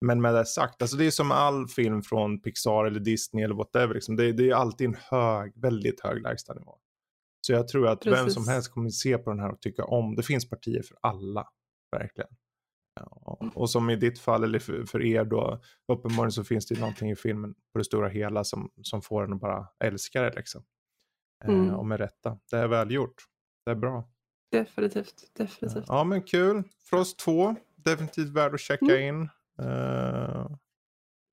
Men 0.05 0.21
med 0.21 0.33
det 0.33 0.45
sagt, 0.45 0.81
alltså 0.81 0.97
det 0.97 1.05
är 1.05 1.11
som 1.11 1.31
all 1.31 1.67
film 1.67 2.01
från 2.01 2.41
Pixar 2.41 2.85
eller 2.85 2.99
Disney 2.99 3.43
eller 3.43 3.55
whatever, 3.55 3.93
liksom, 3.93 4.15
det, 4.15 4.31
det 4.31 4.49
är 4.49 4.55
alltid 4.55 4.87
en 4.87 4.97
hög, 5.09 5.53
väldigt 5.55 5.99
hög 5.99 6.21
lägstanivå. 6.21 6.77
Så 7.47 7.53
jag 7.53 7.67
tror 7.67 7.87
att 7.87 8.01
Precis. 8.01 8.19
vem 8.19 8.29
som 8.29 8.47
helst 8.47 8.71
kommer 8.71 8.89
se 8.89 9.17
på 9.17 9.29
den 9.29 9.39
här 9.39 9.51
och 9.51 9.61
tycka 9.61 9.85
om. 9.85 10.15
Det 10.15 10.23
finns 10.23 10.49
partier 10.49 10.81
för 10.81 10.97
alla, 11.01 11.47
verkligen. 11.91 12.29
Ja, 12.99 13.37
mm. 13.41 13.53
och 13.55 13.69
som 13.69 13.89
i 13.89 13.95
ditt 13.95 14.19
fall, 14.19 14.43
eller 14.43 14.59
för, 14.59 14.85
för, 14.85 15.01
er 15.01 15.25
då, 15.25 15.61
uppenbarligen 15.87 16.31
så 16.31 16.43
finns 16.43 16.65
det 16.65 16.79
någonting 16.79 17.11
i 17.11 17.15
filmen 17.15 17.53
på 17.73 17.77
det 17.77 17.83
stora 17.83 18.09
hela 18.09 18.43
som, 18.43 18.71
som 18.81 19.01
får 19.01 19.23
en 19.23 19.33
att 19.33 19.39
bara 19.39 19.67
älska 19.83 20.21
det 20.21 20.35
liksom. 20.35 20.63
Eh, 21.43 21.49
mm. 21.49 21.69
Eh, 21.69 21.75
och 21.75 21.85
med 21.85 21.99
rätta. 21.99 22.39
Det 22.51 22.57
är 22.57 22.67
välgjort. 22.67 23.15
Det 23.65 23.71
är 23.71 23.75
bra. 23.75 24.09
Definitivt, 24.51 25.31
definitivt. 25.33 25.85
Ja 25.87 26.03
men 26.03 26.23
kul. 26.23 26.63
Frost 26.83 27.19
2, 27.19 27.55
definitivt 27.75 28.29
värd 28.29 28.53
att 28.53 28.59
checka 28.59 28.97
mm. 28.97 29.15
in. 29.15 29.29
Uh, 29.61 30.47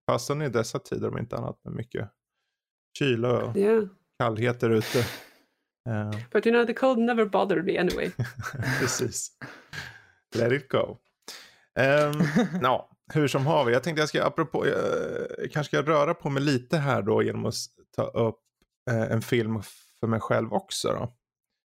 passande 0.07 0.45
i 0.45 0.49
dessa 0.49 0.79
tider 0.79 1.09
om 1.09 1.19
inte 1.19 1.37
annat 1.37 1.65
med 1.65 1.75
mycket 1.75 2.11
kyla 2.99 3.43
och 3.43 3.57
yeah. 3.57 3.85
kallhet 4.19 4.61
där 4.61 4.71
ute. 4.71 4.99
Uh. 5.89 6.11
But 6.33 6.47
you 6.47 6.55
know 6.55 6.67
the 6.67 6.75
cold 6.75 6.99
never 6.99 7.25
bothered 7.25 7.65
me 7.65 7.79
anyway. 7.79 8.11
Precis. 8.81 9.29
Let 10.35 10.53
it 10.53 10.69
go. 10.69 10.99
Um, 11.77 12.13
no, 12.61 12.89
hur 13.15 13.29
som 13.29 13.47
haver, 13.47 13.73
jag 13.73 13.83
tänkte 13.83 14.03
jag 14.03 14.09
ska, 14.09 14.25
apropå, 14.25 14.67
jag 14.67 15.53
kanske 15.53 15.77
ska 15.77 15.83
röra 15.83 16.15
på 16.15 16.31
mig 16.31 16.43
lite 16.43 16.77
här 16.79 17.03
då 17.03 17.23
genom 17.23 17.47
att 17.47 17.55
ta 17.97 18.03
upp 18.03 18.41
uh, 18.91 19.13
en 19.13 19.23
film 19.23 19.63
för 20.01 20.07
mig 20.07 20.21
själv 20.21 20.53
också. 20.53 20.89
Då. 20.89 21.17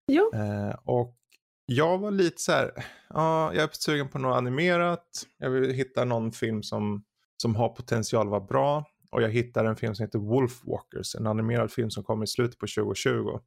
Ja. 0.05 0.29
Uh, 0.35 0.75
och 0.83 1.17
jag 1.65 1.97
var 1.97 2.11
lite 2.11 2.41
så 2.41 2.51
här, 2.51 2.71
ja, 3.09 3.53
jag 3.53 3.63
är 3.63 3.69
sugen 3.71 4.09
på 4.09 4.19
något 4.19 4.37
animerat. 4.37 5.27
Jag 5.37 5.49
vill 5.49 5.73
hitta 5.73 6.05
någon 6.05 6.31
film 6.31 6.63
som, 6.63 7.03
som 7.37 7.55
har 7.55 7.69
potential 7.69 8.27
att 8.27 8.31
vara 8.31 8.41
bra. 8.41 8.85
Och 9.11 9.21
jag 9.21 9.29
hittade 9.29 9.69
en 9.69 9.75
film 9.75 9.95
som 9.95 10.03
heter 10.03 10.19
Wolfwalkers, 10.19 11.15
en 11.15 11.27
animerad 11.27 11.71
film 11.71 11.89
som 11.91 12.03
kom 12.03 12.23
i 12.23 12.27
slutet 12.27 12.59
på 12.59 12.67
2020. 12.67 13.39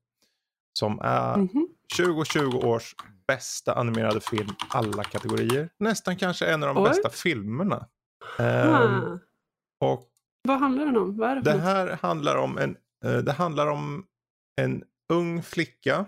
Som 0.72 1.00
är 1.02 1.34
mm 1.34 1.48
-hmm. 1.48 1.66
2020 1.96 2.66
års 2.66 2.94
bästa 3.26 3.74
animerade 3.74 4.20
film 4.20 4.48
alla 4.68 5.04
kategorier. 5.04 5.70
Nästan 5.78 6.16
kanske 6.16 6.46
en 6.46 6.62
av 6.62 6.74
de 6.74 6.82
Oj. 6.82 6.88
bästa 6.88 7.10
filmerna. 7.10 7.86
Um, 8.38 9.18
och 9.80 10.08
Vad 10.42 10.58
handlar 10.58 10.84
den 10.86 10.96
om? 10.96 11.16
Vad 11.16 11.36
det, 11.36 11.40
det 11.40 11.58
här 11.58 11.98
handlar 12.02 12.36
om 12.36 12.58
en, 12.58 12.76
uh, 13.06 13.18
det 13.18 13.32
handlar 13.32 13.66
om 13.66 14.06
en 14.60 14.82
ung 15.12 15.42
flicka 15.42 16.06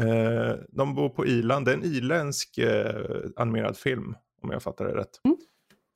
Eh, 0.00 0.54
de 0.68 0.94
bor 0.94 1.08
på 1.08 1.26
Irland. 1.26 1.66
Det 1.66 1.72
är 1.72 1.76
en 1.76 1.84
irländsk 1.84 2.58
eh, 2.58 3.30
animerad 3.36 3.76
film 3.76 4.14
om 4.42 4.50
jag 4.50 4.62
fattar 4.62 4.84
det 4.84 4.94
rätt. 4.94 5.20
Mm. 5.24 5.36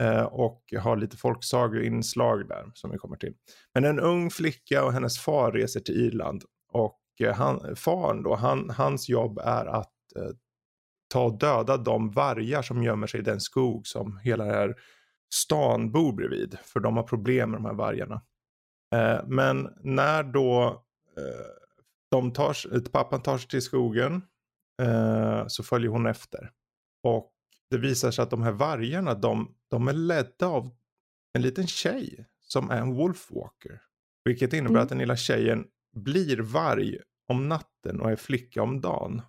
Eh, 0.02 0.24
och 0.24 0.62
har 0.78 0.96
lite 0.96 1.16
folksageinslag 1.16 2.48
där 2.48 2.70
som 2.74 2.90
vi 2.90 2.98
kommer 2.98 3.16
till. 3.16 3.34
Men 3.74 3.84
en 3.84 4.00
ung 4.00 4.30
flicka 4.30 4.84
och 4.84 4.92
hennes 4.92 5.18
far 5.18 5.52
reser 5.52 5.80
till 5.80 5.94
Irland. 5.94 6.42
Och 6.72 7.00
eh, 7.20 7.34
han, 7.34 7.76
faren 7.76 8.22
då, 8.22 8.34
han, 8.34 8.70
hans 8.70 9.08
jobb 9.08 9.38
är 9.38 9.66
att 9.66 10.16
eh, 10.16 10.30
ta 11.12 11.24
och 11.24 11.38
döda 11.38 11.76
de 11.76 12.10
vargar 12.10 12.62
som 12.62 12.82
gömmer 12.82 13.06
sig 13.06 13.20
i 13.20 13.22
den 13.22 13.40
skog 13.40 13.86
som 13.86 14.18
hela 14.18 14.44
den 14.44 14.54
här 14.54 14.74
stan 15.34 15.92
bor 15.92 16.12
bredvid. 16.12 16.58
För 16.64 16.80
de 16.80 16.96
har 16.96 17.04
problem 17.04 17.50
med 17.50 17.60
de 17.60 17.64
här 17.64 17.74
vargarna. 17.74 18.22
Eh, 18.94 19.20
men 19.26 19.68
när 19.80 20.22
då 20.22 20.84
de 22.10 22.32
tar, 22.32 22.80
pappan 22.90 23.22
tar 23.22 23.38
sig 23.38 23.48
till 23.48 23.62
skogen 23.62 24.22
eh, 24.82 25.44
så 25.46 25.62
följer 25.62 25.90
hon 25.90 26.06
efter. 26.06 26.50
Och 27.02 27.32
det 27.70 27.78
visar 27.78 28.10
sig 28.10 28.22
att 28.22 28.30
de 28.30 28.42
här 28.42 28.52
vargarna 28.52 29.14
de, 29.14 29.54
de 29.70 29.88
är 29.88 29.92
ledda 29.92 30.46
av 30.46 30.70
en 31.32 31.42
liten 31.42 31.66
tjej 31.66 32.26
som 32.40 32.70
är 32.70 32.80
en 32.80 32.94
wolfwalker. 32.94 33.82
Vilket 34.24 34.52
innebär 34.52 34.70
mm. 34.70 34.82
att 34.82 34.88
den 34.88 34.98
lilla 34.98 35.16
tjejen 35.16 35.66
blir 35.96 36.38
varg 36.38 36.98
om 37.28 37.48
natten 37.48 38.00
och 38.00 38.10
är 38.10 38.16
flicka 38.16 38.62
om 38.62 38.80
dagen. 38.80 39.22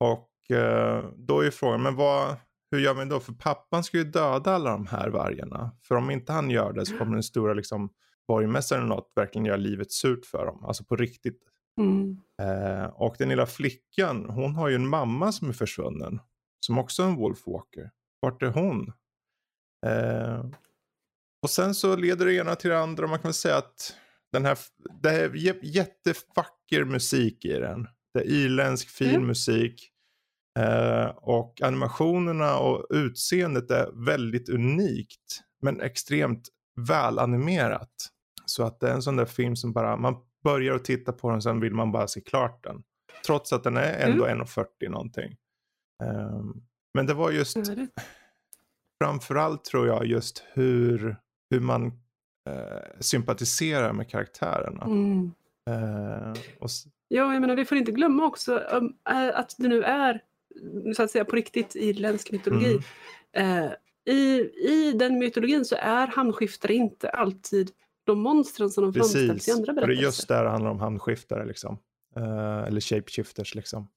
Och 0.00 0.56
eh, 0.56 1.04
då 1.16 1.40
är 1.40 1.50
frågan, 1.50 1.82
men 1.82 1.96
vad, 1.96 2.36
hur 2.70 2.78
gör 2.78 2.94
vi 2.94 3.04
då? 3.04 3.20
För 3.20 3.32
pappan 3.32 3.84
ska 3.84 3.96
ju 3.96 4.04
döda 4.04 4.54
alla 4.54 4.70
de 4.70 4.86
här 4.86 5.08
vargarna. 5.08 5.76
För 5.82 5.94
om 5.94 6.10
inte 6.10 6.32
han 6.32 6.50
gör 6.50 6.72
det 6.72 6.86
så 6.86 6.98
kommer 6.98 7.12
den 7.12 7.22
stora 7.22 7.54
liksom, 7.54 7.90
borgmästaren 8.28 8.86
något 8.86 9.12
verkligen 9.16 9.44
göra 9.44 9.56
livet 9.56 9.92
surt 9.92 10.26
för 10.26 10.46
dem. 10.46 10.64
Alltså 10.64 10.84
på 10.84 10.96
riktigt 10.96 11.51
Mm. 11.80 12.20
Eh, 12.42 12.84
och 12.84 13.16
den 13.18 13.28
lilla 13.28 13.46
flickan, 13.46 14.30
hon 14.30 14.54
har 14.54 14.68
ju 14.68 14.74
en 14.74 14.88
mamma 14.88 15.32
som 15.32 15.48
är 15.48 15.52
försvunnen. 15.52 16.20
Som 16.60 16.78
också 16.78 17.02
är 17.02 17.06
en 17.06 17.16
Wolfwalker. 17.16 17.90
Vart 18.20 18.42
är 18.42 18.50
hon? 18.50 18.92
Eh, 19.86 20.44
och 21.42 21.50
sen 21.50 21.74
så 21.74 21.96
leder 21.96 22.26
det 22.26 22.34
ena 22.34 22.54
till 22.54 22.70
det 22.70 22.80
andra. 22.80 23.06
Man 23.06 23.18
kan 23.18 23.28
väl 23.28 23.34
säga 23.34 23.56
att 23.56 23.96
den 24.32 24.44
här, 24.44 24.58
det 25.02 25.10
är 25.10 25.58
jättevacker 25.62 26.84
musik 26.84 27.44
i 27.44 27.52
den. 27.52 27.88
Det 28.14 28.20
är 28.20 28.24
irländsk 28.24 28.88
fin 28.88 29.10
mm. 29.10 29.26
musik. 29.26 29.88
Eh, 30.58 31.06
och 31.06 31.62
animationerna 31.62 32.58
och 32.58 32.86
utseendet 32.90 33.70
är 33.70 34.04
väldigt 34.06 34.48
unikt. 34.48 35.40
Men 35.62 35.80
extremt 35.80 36.48
välanimerat. 36.88 37.92
Så 38.46 38.62
att 38.62 38.80
det 38.80 38.88
är 38.88 38.94
en 38.94 39.02
sån 39.02 39.16
där 39.16 39.24
film 39.24 39.56
som 39.56 39.72
bara, 39.72 39.96
man 39.96 40.16
börjar 40.42 40.74
att 40.74 40.84
titta 40.84 41.12
på 41.12 41.30
den 41.30 41.42
sen 41.42 41.60
vill 41.60 41.74
man 41.74 41.92
bara 41.92 42.08
se 42.08 42.20
klart 42.20 42.64
den. 42.64 42.82
Trots 43.26 43.52
att 43.52 43.64
den 43.64 43.76
är 43.76 44.08
ändå 44.08 44.26
mm. 44.26 44.44
1.40 44.44 44.88
någonting. 44.88 45.36
Um, 46.04 46.62
men 46.94 47.06
det 47.06 47.14
var 47.14 47.30
just 47.30 47.56
mm. 47.56 47.88
framförallt 49.02 49.64
tror 49.64 49.86
jag 49.86 50.06
just 50.06 50.44
hur, 50.52 51.16
hur 51.50 51.60
man 51.60 51.86
uh, 51.86 53.00
sympatiserar 53.00 53.92
med 53.92 54.10
karaktärerna. 54.10 54.84
Mm. 54.84 55.32
Uh, 55.70 56.34
och... 56.58 56.70
Ja, 57.08 57.32
jag 57.32 57.40
menar 57.40 57.56
vi 57.56 57.64
får 57.64 57.78
inte 57.78 57.92
glömma 57.92 58.24
också 58.24 58.56
um, 58.56 58.96
att 59.34 59.54
det 59.58 59.68
nu 59.68 59.82
är 59.82 60.22
så 60.96 61.02
att 61.02 61.10
säga 61.10 61.24
på 61.24 61.36
riktigt 61.36 61.74
irländsk 61.74 62.32
mytologi. 62.32 62.78
Uh, 63.38 63.72
i, 64.04 64.50
I 64.68 64.92
den 64.94 65.18
mytologin 65.18 65.64
så 65.64 65.76
är 65.76 66.06
hamnskiftare 66.06 66.74
inte 66.74 67.10
alltid 67.10 67.70
de 68.04 68.20
monstren 68.20 68.70
som 68.70 68.84
de 68.84 68.92
framställs 68.92 69.48
i 69.48 69.50
andra 69.50 69.72
berättelser. 69.72 69.86
Precis, 69.86 70.02
just 70.02 70.28
där 70.28 70.44
handlar 70.44 70.70
om 70.70 70.80
handskiftare 70.80 71.44
liksom. 71.44 71.78
Uh, 72.16 72.62
eller 72.66 72.80
shapeshifters 72.80 73.54
liksom. 73.54 73.88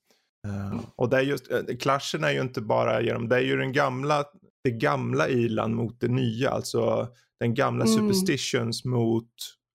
Uh, 0.48 0.68
mm. 0.68 0.80
Och 0.96 1.10
det 1.10 1.18
är 1.18 1.22
just, 1.22 1.52
uh, 1.52 1.58
eh, 1.58 2.24
är 2.24 2.32
ju 2.32 2.42
inte 2.42 2.62
bara 2.62 3.02
genom, 3.02 3.30
det 3.30 3.36
är 3.36 3.42
ju 3.42 3.58
den 3.58 3.72
gamla, 3.72 4.26
det 4.64 4.72
gamla 4.72 5.30
Irland 5.30 5.76
mot 5.76 6.00
det 6.00 6.08
nya, 6.08 6.50
alltså 6.50 7.08
den 7.40 7.54
gamla 7.54 7.86
mm. 7.86 7.98
superstitions 7.98 8.86
mot 8.86 9.32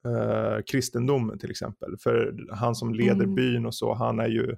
uh, 0.06 0.62
kristendomen 0.66 1.38
till 1.38 1.50
exempel. 1.50 1.96
För 1.98 2.34
han 2.50 2.74
som 2.74 2.94
leder 2.94 3.24
mm. 3.24 3.34
byn 3.34 3.66
och 3.66 3.74
så, 3.74 3.94
han 3.94 4.20
är 4.20 4.28
ju, 4.28 4.56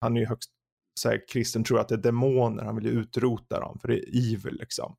han 0.00 0.16
är 0.16 0.20
ju 0.20 0.26
högst 0.26 0.50
så 0.98 1.08
här, 1.08 1.22
kristen, 1.28 1.64
tror 1.64 1.80
att 1.80 1.88
det 1.88 1.94
är 1.94 1.98
demoner, 1.98 2.64
han 2.64 2.76
vill 2.76 2.84
ju 2.84 2.90
utrota 2.90 3.60
dem, 3.60 3.78
för 3.80 3.88
det 3.88 3.94
är 3.94 4.34
evil 4.34 4.56
liksom. 4.60 4.96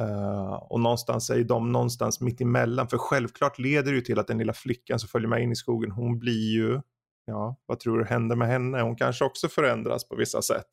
Uh, 0.00 0.52
och 0.52 0.80
någonstans 0.80 1.30
är 1.30 1.44
de 1.44 1.72
någonstans 1.72 2.20
mitt 2.20 2.40
emellan. 2.40 2.88
För 2.88 2.98
självklart 2.98 3.58
leder 3.58 3.90
det 3.90 3.96
ju 3.96 4.00
till 4.00 4.18
att 4.18 4.26
den 4.26 4.38
lilla 4.38 4.52
flickan 4.52 4.98
som 4.98 5.08
följer 5.08 5.28
med 5.28 5.42
in 5.42 5.52
i 5.52 5.56
skogen, 5.56 5.90
hon 5.90 6.18
blir 6.18 6.52
ju, 6.52 6.80
ja, 7.26 7.56
vad 7.66 7.80
tror 7.80 7.98
du 7.98 8.04
händer 8.04 8.36
med 8.36 8.48
henne? 8.48 8.80
Hon 8.80 8.96
kanske 8.96 9.24
också 9.24 9.48
förändras 9.48 10.08
på 10.08 10.16
vissa 10.16 10.42
sätt. 10.42 10.68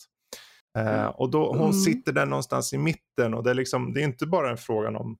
Uh, 0.78 1.06
och 1.06 1.32
då, 1.32 1.48
hon 1.48 1.62
mm. 1.62 1.74
sitter 1.74 2.14
där 2.14 2.26
någonstans 2.26 2.74
i 2.74 2.78
mitten 2.78 3.34
och 3.34 3.44
det 3.44 3.50
är 3.50 3.56
liksom, 3.56 3.94
det 3.94 4.02
är 4.02 4.04
inte 4.04 4.26
bara 4.26 4.52
en 4.52 4.58
fråga 4.58 4.98
om 4.98 5.18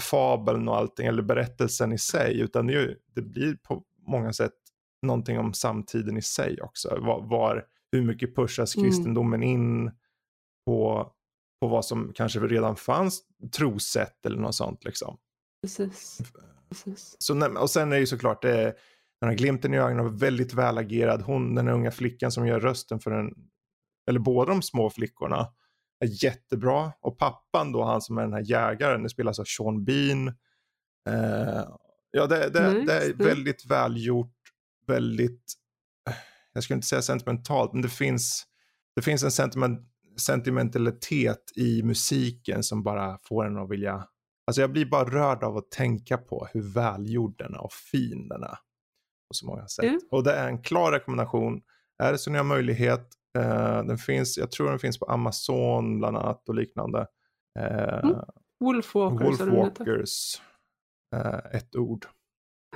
fabeln 0.00 0.68
och 0.68 0.76
allting 0.76 1.06
eller 1.06 1.22
berättelsen 1.22 1.92
i 1.92 1.98
sig, 1.98 2.40
utan 2.40 2.66
det, 2.66 2.72
ju, 2.72 2.96
det 3.14 3.22
blir 3.22 3.54
på 3.54 3.82
många 4.06 4.32
sätt 4.32 4.52
någonting 5.02 5.38
om 5.38 5.52
samtiden 5.52 6.16
i 6.16 6.22
sig 6.22 6.62
också. 6.62 6.98
Var, 7.00 7.22
var 7.22 7.64
hur 7.92 8.02
mycket 8.02 8.36
pushas 8.36 8.76
mm. 8.76 8.86
kristendomen 8.86 9.42
in 9.42 9.90
på 10.66 11.12
på 11.60 11.68
vad 11.68 11.84
som 11.84 12.12
kanske 12.14 12.40
redan 12.40 12.76
fanns 12.76 13.22
trosätt 13.56 14.26
eller 14.26 14.38
något 14.38 14.54
sånt 14.54 14.84
liksom. 14.84 15.18
Precis. 15.62 16.20
Precis. 16.68 17.16
Så, 17.18 17.58
och 17.58 17.70
sen 17.70 17.92
är 17.92 17.96
det 17.96 18.00
ju 18.00 18.06
såklart 18.06 18.42
det, 18.42 18.74
den 19.20 19.30
här 19.30 19.36
glimten 19.36 19.74
i 19.74 19.78
ögonen 19.78 20.04
var 20.04 20.12
väldigt 20.12 20.54
välagerad. 20.54 21.22
Hon, 21.22 21.54
den 21.54 21.68
unga 21.68 21.90
flickan 21.90 22.32
som 22.32 22.46
gör 22.46 22.60
rösten 22.60 23.00
för 23.00 23.10
den, 23.10 23.34
eller 24.08 24.20
båda 24.20 24.52
de 24.52 24.62
små 24.62 24.90
flickorna, 24.90 25.52
är 26.04 26.24
jättebra. 26.24 26.92
Och 27.00 27.18
pappan 27.18 27.72
då, 27.72 27.84
han 27.84 28.00
som 28.00 28.18
är 28.18 28.22
den 28.22 28.32
här 28.32 28.50
jägaren, 28.50 29.02
det 29.02 29.08
spelas 29.08 29.38
av 29.38 29.44
Sean 29.44 29.84
Bean. 29.84 30.28
Eh, 31.08 31.64
ja, 32.10 32.26
det, 32.26 32.50
det, 32.50 32.72
nice. 32.72 32.86
det 32.86 33.06
är 33.06 33.12
väldigt 33.12 33.66
välgjort, 33.66 34.36
väldigt, 34.86 35.54
jag 36.52 36.62
skulle 36.62 36.74
inte 36.74 36.86
säga 36.86 37.02
sentimentalt, 37.02 37.72
men 37.72 37.82
det 37.82 37.88
finns, 37.88 38.46
det 38.96 39.02
finns 39.02 39.22
en 39.22 39.30
sentiment, 39.30 39.89
sentimentalitet 40.20 41.52
i 41.56 41.82
musiken 41.82 42.62
som 42.62 42.82
bara 42.82 43.18
får 43.22 43.46
en 43.46 43.58
att 43.58 43.70
vilja, 43.70 44.06
alltså 44.46 44.60
jag 44.60 44.72
blir 44.72 44.86
bara 44.86 45.04
rörd 45.04 45.44
av 45.44 45.56
att 45.56 45.70
tänka 45.70 46.18
på 46.18 46.48
hur 46.52 46.74
välgjord 46.74 47.38
den 47.38 47.54
är 47.54 47.60
och 47.60 47.72
fin 47.72 48.28
den 48.28 48.42
är. 48.42 48.58
På 49.28 49.34
så 49.34 49.46
många 49.46 49.68
sätt. 49.68 49.84
Mm. 49.84 50.00
Och 50.10 50.24
det 50.24 50.32
är 50.32 50.48
en 50.48 50.62
klar 50.62 50.92
rekommendation. 50.92 51.62
Är 52.02 52.12
det 52.12 52.18
så 52.18 52.30
ni 52.30 52.36
har 52.36 52.44
möjlighet, 52.44 53.08
eh, 53.38 53.84
den 53.84 53.98
finns, 53.98 54.38
jag 54.38 54.50
tror 54.50 54.70
den 54.70 54.78
finns 54.78 54.98
på 54.98 55.06
Amazon 55.06 55.98
bland 55.98 56.16
annat 56.16 56.48
och 56.48 56.54
liknande. 56.54 57.06
Eh, 57.58 58.04
mm. 58.04 58.16
Wolfwalkers. 58.60 59.40
Wolfwalkers. 59.40 60.40
Eh, 61.16 61.56
ett 61.56 61.76
ord. 61.76 62.06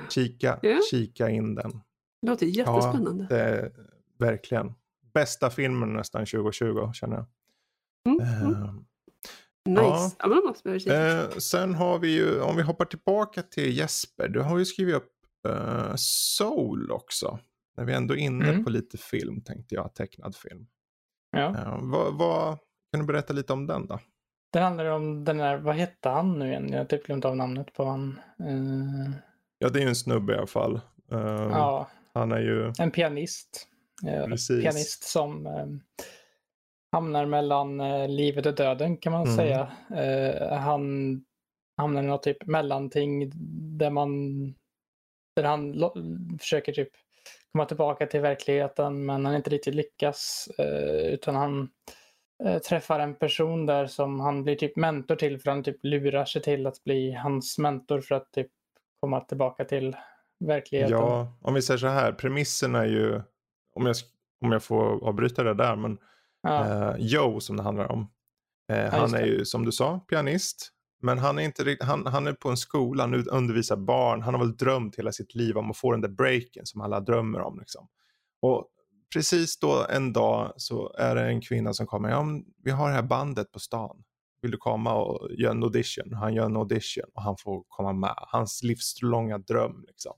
Kika, 0.09 0.59
yeah. 0.63 0.79
kika 0.91 1.29
in 1.29 1.55
den. 1.55 1.71
Det 2.21 2.27
låter 2.29 2.45
jättespännande. 2.45 3.27
Ja, 3.29 3.35
det 3.35 3.71
verkligen. 4.19 4.73
Bästa 5.13 5.49
filmen 5.49 5.93
nästan 5.93 6.25
2020 6.25 6.91
känner 6.93 7.15
jag. 7.15 7.25
Mm. 8.05 8.19
Uh, 8.19 8.73
nice. 9.65 10.15
Ja. 10.19 10.53
Ja, 10.85 11.23
uh, 11.23 11.29
sen 11.37 11.75
har 11.75 11.99
vi 11.99 12.15
ju, 12.15 12.41
om 12.41 12.55
vi 12.55 12.61
hoppar 12.61 12.85
tillbaka 12.85 13.41
till 13.41 13.77
Jesper. 13.77 14.27
Du 14.27 14.41
har 14.41 14.57
ju 14.57 14.65
skrivit 14.65 14.95
upp 14.95 15.11
uh, 15.47 15.93
Soul 15.95 16.91
också. 16.91 17.39
När 17.77 17.85
vi 17.85 17.93
ändå 17.93 18.13
är 18.13 18.17
inne 18.17 18.49
mm. 18.49 18.63
på 18.63 18.69
lite 18.69 18.97
film 18.97 19.41
tänkte 19.41 19.75
jag, 19.75 19.95
tecknad 19.95 20.35
film. 20.35 20.67
Ja. 21.31 21.79
vad, 21.81 22.17
vad, 22.17 22.57
kan 22.91 22.99
du 22.99 23.05
berätta 23.05 23.33
lite 23.33 23.53
om 23.53 23.67
den 23.67 23.87
då? 23.87 23.99
Det 24.53 24.59
handlar 24.59 24.85
om 24.85 25.23
den 25.23 25.37
där, 25.37 25.57
vad 25.57 25.75
hette 25.75 26.09
han 26.09 26.39
nu 26.39 26.47
igen? 26.47 26.69
Jag 26.71 26.77
har 26.77 26.85
typ 26.85 27.05
glömt 27.05 27.25
av 27.25 27.35
namnet 27.35 27.73
på 27.73 27.85
han. 27.85 28.19
Uh... 28.41 29.11
Ja, 29.59 29.69
det 29.69 29.79
är 29.79 29.81
ju 29.81 29.89
en 29.89 29.95
snubbe 29.95 30.33
i 30.33 30.37
alla 30.37 30.47
fall. 30.47 30.81
Uh, 31.13 31.19
ja. 31.51 31.89
Han 32.13 32.31
är 32.31 32.39
ju... 32.39 32.73
En 32.79 32.91
pianist. 32.91 33.67
Uh, 34.03 34.35
pianist 34.61 35.03
som 35.03 35.47
uh, 35.47 35.65
hamnar 36.95 37.25
mellan 37.25 37.77
livet 38.15 38.45
och 38.45 38.55
döden 38.55 38.97
kan 38.97 39.13
man 39.13 39.23
mm. 39.23 39.35
säga. 39.35 39.71
han 40.59 41.21
hamnar 41.77 42.03
i 42.03 42.05
något 42.05 42.23
typ 42.23 42.45
mellanting 42.45 43.31
där 43.77 43.89
man 43.89 44.09
där 45.35 45.43
han 45.43 45.91
försöker 46.39 46.73
typ 46.73 46.89
komma 47.51 47.65
tillbaka 47.65 48.07
till 48.07 48.21
verkligheten 48.21 49.05
men 49.05 49.25
han 49.25 49.35
inte 49.35 49.49
riktigt 49.49 49.75
lyckas 49.75 50.49
utan 51.11 51.35
han 51.35 51.69
Eh, 52.43 52.57
träffar 52.57 52.99
en 52.99 53.15
person 53.15 53.65
där 53.65 53.87
som 53.87 54.19
han 54.19 54.43
blir 54.43 54.55
typ 54.55 54.75
mentor 54.75 55.15
till 55.15 55.39
för 55.39 55.51
han 55.51 55.63
typ 55.63 55.77
lurar 55.83 56.25
sig 56.25 56.41
till 56.41 56.67
att 56.67 56.83
bli 56.83 57.11
hans 57.11 57.57
mentor 57.57 58.01
för 58.01 58.15
att 58.15 58.31
typ 58.31 58.47
komma 58.99 59.21
tillbaka 59.21 59.65
till 59.65 59.95
verkligheten. 60.39 60.97
Ja, 60.97 61.37
om 61.41 61.53
vi 61.53 61.61
säger 61.61 61.77
så 61.77 61.87
här, 61.87 62.11
premissen 62.11 62.75
är 62.75 62.85
ju, 62.85 63.21
om 63.73 63.85
jag, 63.85 63.95
om 64.41 64.51
jag 64.51 64.63
får 64.63 65.07
avbryta 65.07 65.43
det 65.43 65.53
där, 65.53 65.75
men 65.75 65.97
ja. 66.45 66.89
eh, 66.89 66.95
Joe 66.99 67.39
som 67.39 67.57
det 67.57 67.63
handlar 67.63 67.91
om. 67.91 68.07
Eh, 68.71 68.77
ja, 68.77 68.89
han 68.89 69.13
är 69.13 69.25
ju 69.25 69.45
som 69.45 69.65
du 69.65 69.71
sa 69.71 69.99
pianist, 69.99 70.71
men 71.01 71.17
han 71.17 71.39
är, 71.39 71.43
inte, 71.43 71.77
han, 71.81 72.05
han 72.05 72.27
är 72.27 72.33
på 72.33 72.49
en 72.49 72.57
skola, 72.57 73.03
han 73.03 73.27
undervisar 73.27 73.77
barn, 73.77 74.21
han 74.21 74.33
har 74.33 74.41
väl 74.41 74.57
drömt 74.57 74.95
hela 74.95 75.11
sitt 75.11 75.35
liv 75.35 75.57
om 75.57 75.71
att 75.71 75.77
få 75.77 75.91
den 75.91 76.01
där 76.01 76.09
breaken 76.09 76.65
som 76.65 76.81
alla 76.81 76.99
drömmer 76.99 77.41
om. 77.41 77.59
Liksom. 77.59 77.87
Och 78.41 78.67
precis 79.13 79.59
då 79.59 79.85
en 79.89 80.13
dag 80.13 80.53
så 80.57 80.93
är 80.97 81.15
det 81.15 81.21
en 81.21 81.41
kvinna 81.41 81.73
som 81.73 81.87
kommer. 81.87 82.09
Ja, 82.09 82.25
vi 82.63 82.71
har 82.71 82.89
det 82.89 82.95
här 82.95 83.03
bandet 83.03 83.51
på 83.51 83.59
stan. 83.59 84.03
Vill 84.41 84.51
du 84.51 84.57
komma 84.57 84.93
och 84.93 85.31
göra 85.31 85.51
en 85.51 85.63
audition? 85.63 86.13
Han 86.13 86.33
gör 86.33 86.45
en 86.45 86.57
audition 86.57 87.03
och 87.13 87.21
han 87.21 87.37
får 87.37 87.63
komma 87.67 87.93
med. 87.93 88.15
Hans 88.17 88.63
livslånga 88.63 89.37
dröm 89.37 89.83
liksom. 89.87 90.13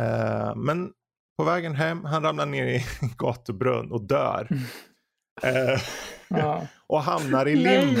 Uh, 0.00 0.56
men 0.56 0.92
på 1.36 1.44
vägen 1.44 1.74
hem, 1.74 2.04
han 2.04 2.22
ramlar 2.22 2.46
ner 2.46 2.66
i 2.66 2.84
gatubrunn 3.18 3.92
och 3.92 4.02
dör. 4.06 4.48
Uh, 4.50 4.58
ja. 4.58 4.66
och 6.86 7.02
hamnar 7.02 7.48
i 7.48 7.56
limbo. 7.56 8.00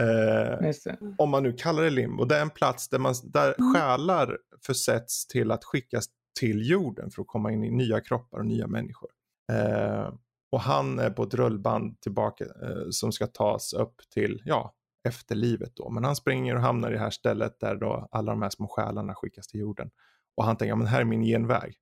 Uh, 0.00 1.04
om 1.18 1.30
man 1.30 1.42
nu 1.42 1.52
kallar 1.52 1.82
det 1.82 1.90
limbo. 1.90 2.24
Det 2.24 2.36
är 2.36 2.42
en 2.42 2.50
plats 2.50 2.88
där, 2.88 2.98
man, 2.98 3.14
där 3.24 3.54
mm. 3.58 3.74
själar 3.74 4.38
försätts 4.66 5.26
till 5.26 5.50
att 5.50 5.64
skickas 5.64 6.06
till 6.40 6.70
jorden 6.70 7.10
för 7.10 7.22
att 7.22 7.28
komma 7.28 7.52
in 7.52 7.64
i 7.64 7.70
nya 7.70 8.00
kroppar 8.00 8.38
och 8.38 8.46
nya 8.46 8.66
människor. 8.66 9.10
Eh, 9.52 10.12
och 10.50 10.60
han 10.60 10.98
är 10.98 11.10
på 11.10 11.22
ett 11.22 11.34
rullband 11.34 12.00
tillbaka 12.00 12.44
eh, 12.44 12.90
som 12.90 13.12
ska 13.12 13.26
tas 13.26 13.72
upp 13.72 13.96
till, 14.14 14.42
ja, 14.44 14.74
efterlivet 15.08 15.76
då. 15.76 15.90
Men 15.90 16.04
han 16.04 16.16
springer 16.16 16.54
och 16.54 16.62
hamnar 16.62 16.90
i 16.90 16.92
det 16.92 16.98
här 16.98 17.10
stället 17.10 17.60
där 17.60 17.76
då 17.76 18.08
alla 18.10 18.32
de 18.32 18.42
här 18.42 18.50
små 18.50 18.68
själarna 18.68 19.14
skickas 19.14 19.46
till 19.46 19.60
jorden. 19.60 19.90
Och 20.36 20.44
han 20.44 20.56
tänker, 20.56 20.76
men 20.76 20.86
här 20.86 21.00
är 21.00 21.04
min 21.04 21.22
genväg. 21.22 21.74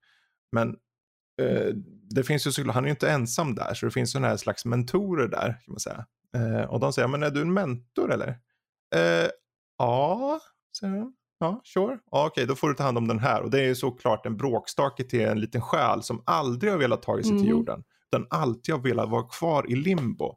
Men 0.52 0.68
eh, 0.68 0.74
det 2.10 2.24
finns 2.24 2.46
ju 2.46 2.52
såklart, 2.52 2.74
han 2.74 2.84
är 2.84 2.88
ju 2.88 2.92
inte 2.92 3.10
ensam 3.10 3.54
där, 3.54 3.74
så 3.74 3.86
det 3.86 3.92
finns 3.92 4.12
sådana 4.12 4.28
här 4.28 4.36
slags 4.36 4.64
mentorer 4.64 5.28
där, 5.28 5.46
kan 5.46 5.72
man 5.72 5.80
säga. 5.80 6.06
Eh, 6.36 6.70
och 6.70 6.80
de 6.80 6.92
säger, 6.92 7.08
men 7.08 7.22
är 7.22 7.30
du 7.30 7.40
en 7.40 7.52
mentor 7.52 8.12
eller? 8.12 8.28
Eh, 8.94 9.30
ja, 9.78 10.40
säger 10.80 10.96
han. 10.96 11.12
Ja, 11.38 11.60
sure. 11.64 11.98
Ja, 12.10 12.26
Okej, 12.26 12.46
då 12.46 12.54
får 12.54 12.68
du 12.68 12.74
ta 12.74 12.82
hand 12.82 12.98
om 12.98 13.08
den 13.08 13.18
här. 13.18 13.42
Och 13.42 13.50
det 13.50 13.60
är 13.60 13.64
ju 13.64 13.74
såklart 13.74 14.26
en 14.26 14.36
bråkstake 14.36 15.04
till 15.04 15.20
en 15.20 15.40
liten 15.40 15.60
själ 15.60 16.02
som 16.02 16.22
aldrig 16.26 16.72
har 16.72 16.78
velat 16.78 17.02
ta 17.02 17.22
sig 17.22 17.30
mm. 17.30 17.42
till 17.42 17.50
jorden. 17.50 17.84
Utan 18.12 18.26
alltid 18.30 18.74
har 18.74 18.82
velat 18.82 19.10
vara 19.10 19.22
kvar 19.22 19.70
i 19.70 19.76
limbo. 19.76 20.36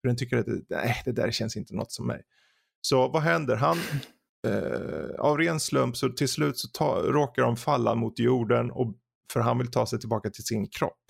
För 0.00 0.08
den 0.08 0.16
tycker 0.16 0.36
att 0.36 0.46
det, 0.46 0.62
nej, 0.68 1.02
det 1.04 1.12
där 1.12 1.30
känns 1.30 1.56
inte 1.56 1.74
något 1.74 1.92
som 1.92 2.06
mig. 2.06 2.22
Så 2.80 3.08
vad 3.08 3.22
händer? 3.22 3.56
Han, 3.56 3.78
eh, 4.46 5.20
av 5.20 5.38
ren 5.38 5.60
slump 5.60 5.96
så 5.96 6.08
till 6.08 6.28
slut 6.28 6.58
så 6.58 6.68
ta, 6.68 7.02
råkar 7.02 7.42
de 7.42 7.56
falla 7.56 7.94
mot 7.94 8.18
jorden. 8.18 8.70
Och, 8.70 8.94
för 9.32 9.40
han 9.40 9.58
vill 9.58 9.70
ta 9.70 9.86
sig 9.86 10.00
tillbaka 10.00 10.30
till 10.30 10.44
sin 10.44 10.68
kropp. 10.68 11.02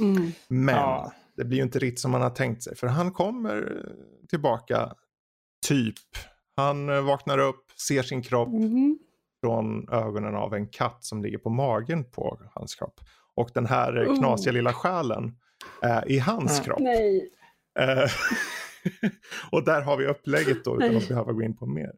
Mm. 0.00 0.32
Men 0.48 0.74
ja. 0.74 1.12
det 1.36 1.44
blir 1.44 1.58
ju 1.58 1.64
inte 1.64 1.78
riktigt 1.78 2.00
som 2.00 2.12
han 2.12 2.22
har 2.22 2.30
tänkt 2.30 2.62
sig. 2.62 2.76
För 2.76 2.86
han 2.86 3.12
kommer 3.12 3.86
tillbaka 4.28 4.94
typ 5.66 5.98
han 6.56 6.88
eh, 6.88 7.04
vaknar 7.04 7.38
upp, 7.38 7.72
ser 7.88 8.02
sin 8.02 8.22
kropp 8.22 8.48
mm. 8.48 8.98
från 9.40 9.88
ögonen 9.88 10.34
av 10.34 10.54
en 10.54 10.68
katt 10.68 11.04
som 11.04 11.22
ligger 11.22 11.38
på 11.38 11.50
magen 11.50 12.04
på 12.04 12.40
hans 12.54 12.74
kropp. 12.74 13.00
Och 13.34 13.50
den 13.54 13.66
här 13.66 13.96
eh, 13.96 14.18
knasiga 14.18 14.52
lilla 14.52 14.72
själen 14.72 15.36
är 15.82 16.10
i 16.10 16.18
hans 16.18 16.60
kropp. 16.60 16.80
Nej. 16.80 17.30
Eh, 17.78 18.10
och 19.52 19.64
där 19.64 19.82
har 19.82 19.96
vi 19.96 20.06
upplägget 20.06 20.64
då 20.64 20.76
utan 20.76 20.96
att 20.96 21.08
behöva 21.08 21.32
gå 21.32 21.42
in 21.42 21.56
på 21.56 21.66
mer. 21.66 21.92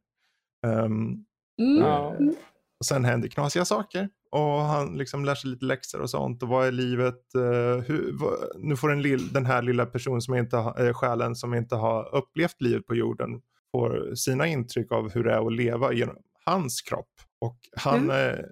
Um, 0.66 1.24
mm. 1.60 1.82
uh, 1.82 2.32
och 2.80 2.86
sen 2.86 3.04
händer 3.04 3.28
knasiga 3.28 3.64
saker 3.64 4.08
och 4.30 4.60
han 4.60 4.98
liksom 4.98 5.24
lär 5.24 5.34
sig 5.34 5.50
lite 5.50 5.64
läxor 5.64 6.00
och 6.00 6.10
sånt. 6.10 6.42
Och 6.42 6.48
vad 6.48 6.66
är 6.66 6.72
livet? 6.72 7.22
Uh, 7.36 7.78
hur, 7.80 8.10
vad, 8.12 8.32
nu 8.56 8.76
får 8.76 8.88
den, 8.88 9.28
den 9.32 9.46
här 9.46 9.62
lilla 9.62 9.86
personen 9.86 10.20
som 10.20 10.34
inte 10.34 10.56
har, 10.56 10.86
äh, 10.86 10.92
själen 10.92 11.34
som 11.36 11.54
inte 11.54 11.74
har 11.74 12.14
upplevt 12.14 12.60
livet 12.60 12.86
på 12.86 12.94
jorden 12.94 13.40
får 13.72 14.14
sina 14.14 14.46
intryck 14.46 14.92
av 14.92 15.10
hur 15.10 15.24
det 15.24 15.32
är 15.32 15.46
att 15.46 15.52
leva 15.52 15.92
genom 15.92 16.16
hans 16.44 16.82
kropp. 16.82 17.12
Och 17.40 17.58
han, 17.76 18.10
mm. 18.10 18.44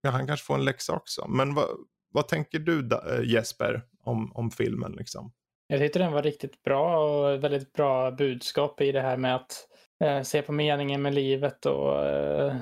ja, 0.00 0.10
han 0.10 0.26
kanske 0.26 0.46
får 0.46 0.54
en 0.54 0.64
läxa 0.64 0.92
också. 0.92 1.28
Men 1.28 1.54
vad, 1.54 1.66
vad 2.12 2.28
tänker 2.28 2.58
du 2.58 2.78
eh, 2.78 3.22
Jesper 3.24 3.82
om, 4.04 4.32
om 4.34 4.50
filmen? 4.50 4.92
Liksom? 4.92 5.32
Jag 5.66 5.80
tyckte 5.80 5.98
den 5.98 6.12
var 6.12 6.22
riktigt 6.22 6.62
bra 6.62 7.04
och 7.04 7.44
väldigt 7.44 7.72
bra 7.72 8.10
budskap 8.10 8.80
i 8.80 8.92
det 8.92 9.00
här 9.00 9.16
med 9.16 9.34
att 9.34 9.66
eh, 10.04 10.22
se 10.22 10.42
på 10.42 10.52
meningen 10.52 11.02
med 11.02 11.14
livet 11.14 11.66
och, 11.66 12.06
eh, 12.06 12.56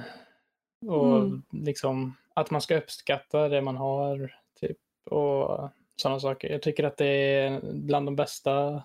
och 0.87 1.17
mm. 1.17 1.43
liksom 1.51 2.15
att 2.35 2.51
man 2.51 2.61
ska 2.61 2.79
uppskatta 2.79 3.49
det 3.49 3.63
man 3.63 3.77
har. 3.77 4.35
Typ, 4.61 4.79
och 5.11 5.71
sådana 5.97 6.21
saker. 6.21 6.51
Jag 6.51 6.63
tycker 6.63 6.85
att 6.85 6.97
det 6.97 7.07
är 7.07 7.61
bland 7.73 8.07
de 8.07 8.17
bästa 8.17 8.83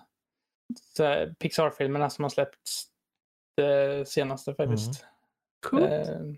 Pixar-filmerna 1.38 2.10
som 2.10 2.22
har 2.22 2.30
släppts 2.30 2.86
det 3.56 4.08
senaste 4.08 4.54
faktiskt. 4.54 5.04
Mm. 5.72 5.84
Eh. 5.84 6.34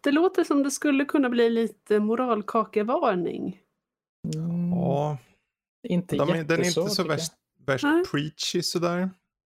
Det 0.00 0.10
låter 0.10 0.44
som 0.44 0.62
det 0.62 0.70
skulle 0.70 1.04
kunna 1.04 1.28
bli 1.28 1.50
lite 1.50 2.00
moralkakevarning. 2.00 3.60
Mm. 4.34 4.72
Ja. 4.72 5.18
Inte 5.88 6.16
De, 6.16 6.26
Den 6.26 6.60
är 6.60 6.78
inte 6.78 6.90
så 6.90 7.04
värst, 7.04 7.32
värst 7.66 7.84
preachy 8.10 8.62
sådär. 8.62 9.10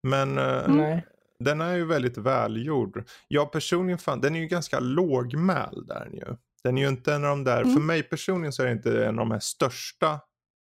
Men 0.09 0.39
uh, 0.39 0.99
den 1.45 1.61
är 1.61 1.77
ju 1.77 1.85
väldigt 1.85 2.19
välgjord. 2.19 3.09
Jag 3.29 3.53
personligen 3.53 3.99
fann, 3.99 4.21
den 4.21 4.37
är 4.37 4.41
ju 4.41 4.47
ganska 4.47 4.81
lågmäld 4.81 5.89
där 5.89 6.11
ju. 6.13 6.37
Den 6.63 6.79
är 6.79 6.83
ju 6.83 6.89
inte 6.89 7.15
en 7.15 7.25
av 7.25 7.31
de 7.31 7.45
där, 7.45 7.63
mm. 7.63 7.75
för 7.75 7.81
mig 7.81 8.03
personligen 8.03 8.53
så 8.53 8.63
är 8.63 8.67
det 8.67 8.73
inte 8.73 9.05
en 9.05 9.19
av 9.19 9.27
de 9.27 9.31
här 9.31 9.41
största 9.41 10.21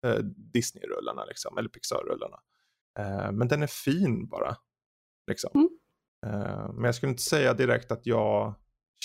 uh, 0.05 0.19
Disney-rullarna 0.53 1.25
liksom, 1.25 1.57
eller 1.57 1.69
Pixar-rullarna. 1.69 2.37
Uh, 2.99 3.31
men 3.31 3.47
den 3.47 3.63
är 3.63 3.67
fin 3.67 4.27
bara. 4.27 4.55
Liksom. 5.27 5.51
Mm. 5.53 5.69
Eh, 6.25 6.73
men 6.73 6.83
jag 6.83 6.95
skulle 6.95 7.09
inte 7.09 7.23
säga 7.23 7.53
direkt 7.53 7.91
att 7.91 8.05
jag 8.05 8.53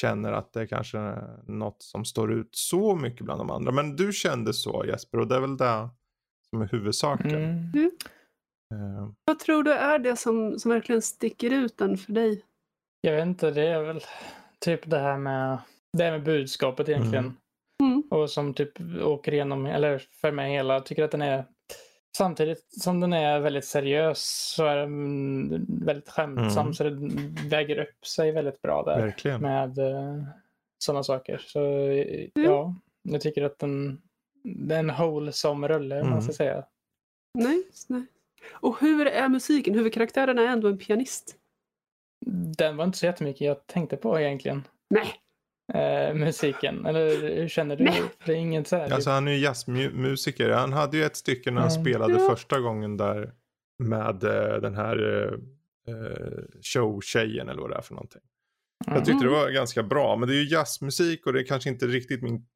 känner 0.00 0.32
att 0.32 0.52
det 0.52 0.61
är 0.61 0.66
kanske 0.66 0.98
är 0.98 1.42
något 1.46 1.82
som 1.82 2.04
står 2.04 2.32
ut 2.32 2.48
så 2.52 2.96
mycket 2.96 3.24
bland 3.24 3.40
de 3.40 3.50
andra. 3.50 3.72
Men 3.72 3.96
du 3.96 4.12
kände 4.12 4.52
så 4.52 4.84
Jesper 4.86 5.18
och 5.18 5.28
det 5.28 5.36
är 5.36 5.40
väl 5.40 5.56
det 5.56 5.88
som 6.50 6.62
är 6.62 6.68
huvudsaken. 6.68 7.34
Mm. 7.34 7.90
Mm. 8.75 8.97
Uh. 8.97 9.11
Vad 9.25 9.39
tror 9.39 9.62
du 9.62 9.73
är 9.73 9.99
det 9.99 10.16
som, 10.16 10.59
som 10.59 10.71
verkligen 10.71 11.03
sticker 11.03 11.51
ut 11.51 11.79
den 11.79 11.97
för 11.97 12.12
dig? 12.12 12.45
Jag 13.01 13.12
vet 13.12 13.27
inte, 13.27 13.51
det 13.51 13.66
är 13.66 13.83
väl 13.83 14.01
typ 14.59 14.91
det 14.91 14.99
här 14.99 15.19
med, 15.19 15.59
det 15.93 16.05
här 16.05 16.11
med 16.11 16.23
budskapet 16.23 16.89
egentligen. 16.89 17.25
Mm. 17.25 17.93
mm. 17.93 18.03
Och 18.11 18.31
som 18.31 18.55
typ 18.55 18.73
åker 19.03 19.35
igenom, 19.35 19.66
eller 19.66 19.99
för 19.99 20.33
mig 20.33 20.53
hela, 20.53 20.75
jag 20.75 20.87
tycker 20.87 21.05
att 21.05 21.11
den 21.11 21.23
är 21.23 21.45
Samtidigt 22.16 22.83
som 22.83 23.01
den 23.01 23.12
är 23.12 23.41
väldigt 23.41 23.64
seriös 23.64 24.53
så 24.57 24.64
är 24.64 24.77
den 24.77 25.66
väldigt 25.87 26.09
skämtsam 26.09 26.66
mm. 26.66 26.75
så 26.75 26.85
det 26.85 26.97
väger 27.49 27.79
upp 27.79 28.07
sig 28.07 28.33
väldigt 28.33 28.62
bra 28.62 28.83
där. 28.83 29.01
Verkligen. 29.01 29.41
Med 29.41 29.79
uh, 29.79 30.25
sådana 30.79 31.03
saker. 31.03 31.39
Så 31.47 31.61
mm. 31.61 32.31
ja, 32.35 32.75
jag 33.03 33.21
tycker 33.21 33.43
att 33.43 33.59
den, 33.59 34.03
det 34.45 34.75
är 34.75 34.79
en 34.79 34.95
wholesome 34.95 35.69
rulle 35.69 35.95
mm. 35.95 36.07
om 36.07 36.12
man 36.12 36.23
ska 36.23 36.45
mm. 36.45 36.55
säga. 36.55 36.64
Nice, 37.35 37.93
nice. 37.93 38.18
Och 38.51 38.80
hur 38.80 39.07
är 39.07 39.28
musiken? 39.28 39.74
Huvudkaraktären 39.74 40.39
är 40.39 40.47
ändå 40.47 40.68
en 40.68 40.78
pianist. 40.78 41.36
Den 42.57 42.76
var 42.76 42.84
inte 42.84 42.99
så 42.99 43.07
jättemycket 43.07 43.41
jag 43.41 43.66
tänkte 43.66 43.97
på 43.97 44.20
egentligen. 44.20 44.62
Nej. 44.91 45.14
eh, 45.74 46.14
musiken? 46.14 46.86
Eller 46.86 47.36
hur 47.36 47.49
känner 47.49 47.76
du? 47.76 47.84
Det 48.26 48.32
är 48.32 48.36
inget 48.36 48.68
så 48.68 48.76
här, 48.76 48.93
alltså 48.93 49.11
han 49.11 49.28
är 49.28 49.32
ju 49.32 49.39
jazzmusiker. 49.39 50.51
Han 50.51 50.72
hade 50.72 50.97
ju 50.97 51.05
ett 51.05 51.16
stycke 51.16 51.51
när 51.51 51.61
han 51.61 51.70
mm. 51.70 51.84
spelade 51.84 52.12
ja. 52.12 52.30
första 52.30 52.61
gången 52.61 52.97
där 52.97 53.32
med 53.78 54.24
uh, 54.24 54.61
den 54.61 54.74
här 54.74 55.24
uh, 55.24 55.39
showtjejen 56.62 57.49
eller 57.49 57.61
vad 57.61 57.70
det 57.70 57.76
är 57.76 57.82
för 57.82 57.95
någonting. 57.95 58.22
Mm. 58.86 58.99
Jag 58.99 59.07
tyckte 59.07 59.24
det 59.24 59.30
var 59.30 59.51
ganska 59.51 59.82
bra. 59.82 60.16
Men 60.16 60.28
det 60.28 60.34
är 60.34 60.43
ju 60.43 60.49
jazzmusik 60.49 61.26
och 61.26 61.32
det 61.32 61.41
är 61.41 61.45
kanske 61.45 61.70
inte 61.70 61.86
riktigt 61.86 62.22
min 62.22 62.47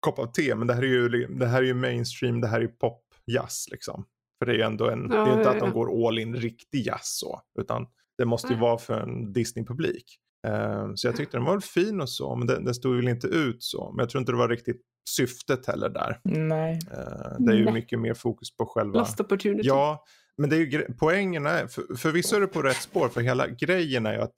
kopp 0.00 0.18
av 0.18 0.32
te. 0.32 0.54
Men 0.54 0.66
det 0.66 0.74
här 0.74 0.82
är 0.82 0.86
ju, 0.86 1.08
det 1.26 1.46
här 1.46 1.62
är 1.62 1.66
ju 1.66 1.74
mainstream, 1.74 2.40
det 2.40 2.48
här 2.48 2.56
är 2.56 2.62
ju 2.62 2.68
popjazz 2.68 3.68
liksom. 3.70 4.06
För 4.38 4.46
det 4.46 4.52
är 4.52 4.56
ju 4.56 4.62
ändå 4.62 4.90
en, 4.90 5.08
ja, 5.10 5.24
det 5.24 5.30
är 5.30 5.36
inte 5.36 5.48
ja, 5.48 5.54
att 5.54 5.60
de 5.60 5.72
går 5.72 6.08
all 6.08 6.18
in 6.18 6.36
riktig 6.36 6.86
jazz 6.86 7.18
så. 7.18 7.40
Utan 7.60 7.86
det 8.18 8.24
måste 8.24 8.52
ju 8.52 8.58
vara 8.58 8.78
för 8.78 9.00
en 9.00 9.32
Disney-publik. 9.32 10.04
Uh, 10.48 10.94
så 10.94 11.06
jag 11.06 11.16
tyckte 11.16 11.36
den 11.36 11.44
var 11.44 11.52
väl 11.52 11.60
fin 11.60 12.00
och 12.00 12.10
så, 12.10 12.36
men 12.36 12.46
den, 12.46 12.64
den 12.64 12.74
stod 12.74 12.96
väl 12.96 13.08
inte 13.08 13.26
ut 13.26 13.62
så. 13.62 13.92
Men 13.92 14.02
jag 14.02 14.10
tror 14.10 14.20
inte 14.20 14.32
det 14.32 14.38
var 14.38 14.48
riktigt 14.48 14.82
syftet 15.16 15.66
heller 15.66 15.88
där. 15.88 16.20
Nej. 16.24 16.72
Uh, 16.72 17.36
det 17.38 17.52
är 17.52 17.56
ju 17.56 17.64
Nej. 17.64 17.74
mycket 17.74 18.00
mer 18.00 18.14
fokus 18.14 18.56
på 18.56 18.66
själva... 18.66 18.98
Lost 18.98 19.20
opportunity. 19.20 19.68
Ja, 19.68 20.04
men 20.38 20.50
det 20.50 20.56
är 20.56 20.60
ju 20.60 20.86
poängen 20.98 21.46
är, 21.46 21.66
för, 21.66 21.96
förvisso 21.96 22.36
är 22.36 22.40
det 22.40 22.46
på 22.46 22.62
rätt 22.62 22.82
spår, 22.82 23.08
för 23.08 23.20
hela 23.20 23.48
grejen 23.48 24.06
är 24.06 24.12
ju 24.12 24.20
att 24.20 24.34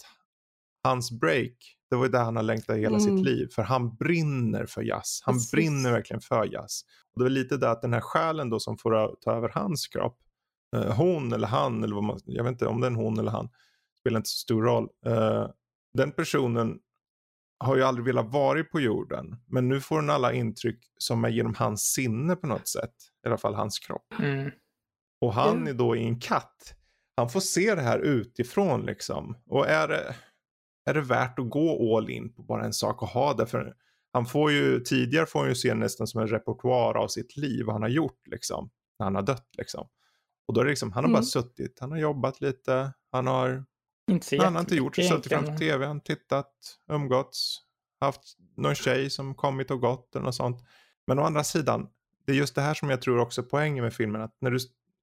hans 0.85 1.11
break, 1.21 1.57
det 1.91 1.97
var 1.97 2.05
ju 2.05 2.11
där 2.11 2.25
han 2.25 2.37
har 2.37 2.43
längtat 2.43 2.77
hela 2.77 2.99
mm. 2.99 3.01
sitt 3.01 3.25
liv. 3.27 3.49
För 3.53 3.63
han 3.63 3.97
brinner 3.97 4.67
för 4.67 4.83
jazz. 4.83 5.23
Han 5.25 5.35
Precis. 5.35 5.51
brinner 5.51 5.93
verkligen 5.93 6.21
för 6.21 6.45
jazz. 6.45 6.83
Och 7.15 7.21
det 7.21 7.27
är 7.27 7.31
lite 7.31 7.57
det 7.57 7.71
att 7.71 7.83
den 7.83 7.93
här 7.93 8.01
själen 8.01 8.51
då 8.51 8.61
som 8.61 8.79
får 8.79 9.17
ta 9.21 9.33
över 9.33 9.49
hans 9.49 9.87
kropp, 9.87 10.19
uh, 10.77 10.93
hon 10.93 11.33
eller 11.33 11.49
han, 11.49 11.85
eller 11.85 11.95
vad 11.95 12.05
man, 12.05 12.21
jag 12.25 12.45
vet 12.45 12.53
inte 12.53 12.67
om 12.67 12.81
det 12.81 12.87
är 12.87 12.91
en 12.91 12.97
hon 12.97 13.19
eller 13.19 13.31
han, 13.31 13.49
spelar 14.01 14.17
inte 14.17 14.31
så 14.31 14.39
stor 14.39 14.63
roll. 14.63 14.89
Uh, 15.07 15.49
den 15.95 16.13
personen 16.13 16.79
har 17.65 17.77
ju 17.77 17.83
aldrig 17.83 18.05
velat 18.05 18.33
vara 18.33 18.65
på 18.65 18.81
jorden. 18.81 19.37
Men 19.47 19.69
nu 19.69 19.81
får 19.81 20.01
den 20.01 20.11
alla 20.11 20.33
intryck 20.33 20.93
som 20.99 21.25
är 21.25 21.29
genom 21.29 21.55
hans 21.55 21.83
sinne 21.83 22.37
på 22.37 22.47
något 22.47 22.69
sätt. 22.69 22.95
I 23.25 23.29
alla 23.29 23.39
fall 23.39 23.55
hans 23.55 23.79
kropp. 23.79 24.15
Mm. 24.19 24.51
Och 25.21 25.35
han 25.35 25.57
mm. 25.57 25.69
är 25.69 25.75
då 25.75 25.97
i 25.97 26.05
en 26.05 26.21
katt. 26.21 26.75
Han 27.17 27.31
får 27.31 27.41
se 27.41 27.75
det 27.75 27.83
här 27.83 27.99
utifrån 27.99 28.83
liksom. 28.83 29.37
Och 29.47 29.69
är 29.69 29.89
det, 29.89 30.15
är 30.85 30.95
det 30.95 31.01
värt 31.01 31.39
att 31.39 31.51
gå 31.51 31.97
all 31.97 32.11
in 32.11 32.33
på 32.33 32.43
bara 32.43 32.65
en 32.65 32.73
sak 32.73 33.03
och 33.03 33.09
ha 33.09 33.35
det? 33.35 33.47
För 33.47 33.75
han 34.13 34.27
får 34.27 34.53
ju, 34.53 34.81
tidigare 34.81 35.27
får 35.27 35.41
han 35.41 35.49
ju 35.49 35.55
se 35.55 35.75
nästan 35.75 36.07
som 36.07 36.21
en 36.21 36.27
repertoar 36.27 36.95
av 36.95 37.09
sitt 37.09 37.37
liv, 37.37 37.67
vad 37.67 37.75
han 37.75 37.83
har 37.83 37.89
gjort 37.89 38.27
liksom. 38.27 38.71
När 38.99 39.05
han 39.05 39.15
har 39.15 39.23
dött 39.23 39.49
liksom. 39.59 39.89
Och 40.47 40.55
då 40.55 40.61
är 40.61 40.65
det 40.65 40.71
liksom, 40.71 40.93
han 40.93 41.05
har 41.05 41.09
mm. 41.09 41.19
bara 41.19 41.23
suttit, 41.23 41.79
han 41.81 41.91
har 41.91 41.99
jobbat 41.99 42.41
lite, 42.41 42.93
han 43.13 43.27
har 43.27 43.65
inte 44.11 44.37
han 44.45 44.55
har 44.55 44.61
inte 44.61 44.77
gjort. 44.77 44.97
Suttit 44.97 45.27
framför 45.27 45.57
tvn, 45.57 46.01
tittat, 46.01 46.53
umgåtts, 46.89 47.61
haft 48.01 48.37
någon 48.57 48.75
tjej 48.75 49.11
som 49.11 49.35
kommit 49.35 49.71
och 49.71 49.81
gått 49.81 50.15
eller 50.15 50.25
något 50.25 50.35
sånt. 50.35 50.65
Men 51.07 51.19
å 51.19 51.23
andra 51.23 51.45
sidan, 51.45 51.89
det 52.27 52.33
är 52.33 52.37
just 52.37 52.55
det 52.55 52.61
här 52.61 52.75
som 52.75 52.91
jag 52.91 53.03
tror 53.03 53.19
också 53.19 53.41
är 53.41 53.45
poängen 53.45 53.85
med 53.85 53.95
filmen. 53.95 54.23
Att 54.23 54.37
när 54.41 54.51
du, 54.51 54.59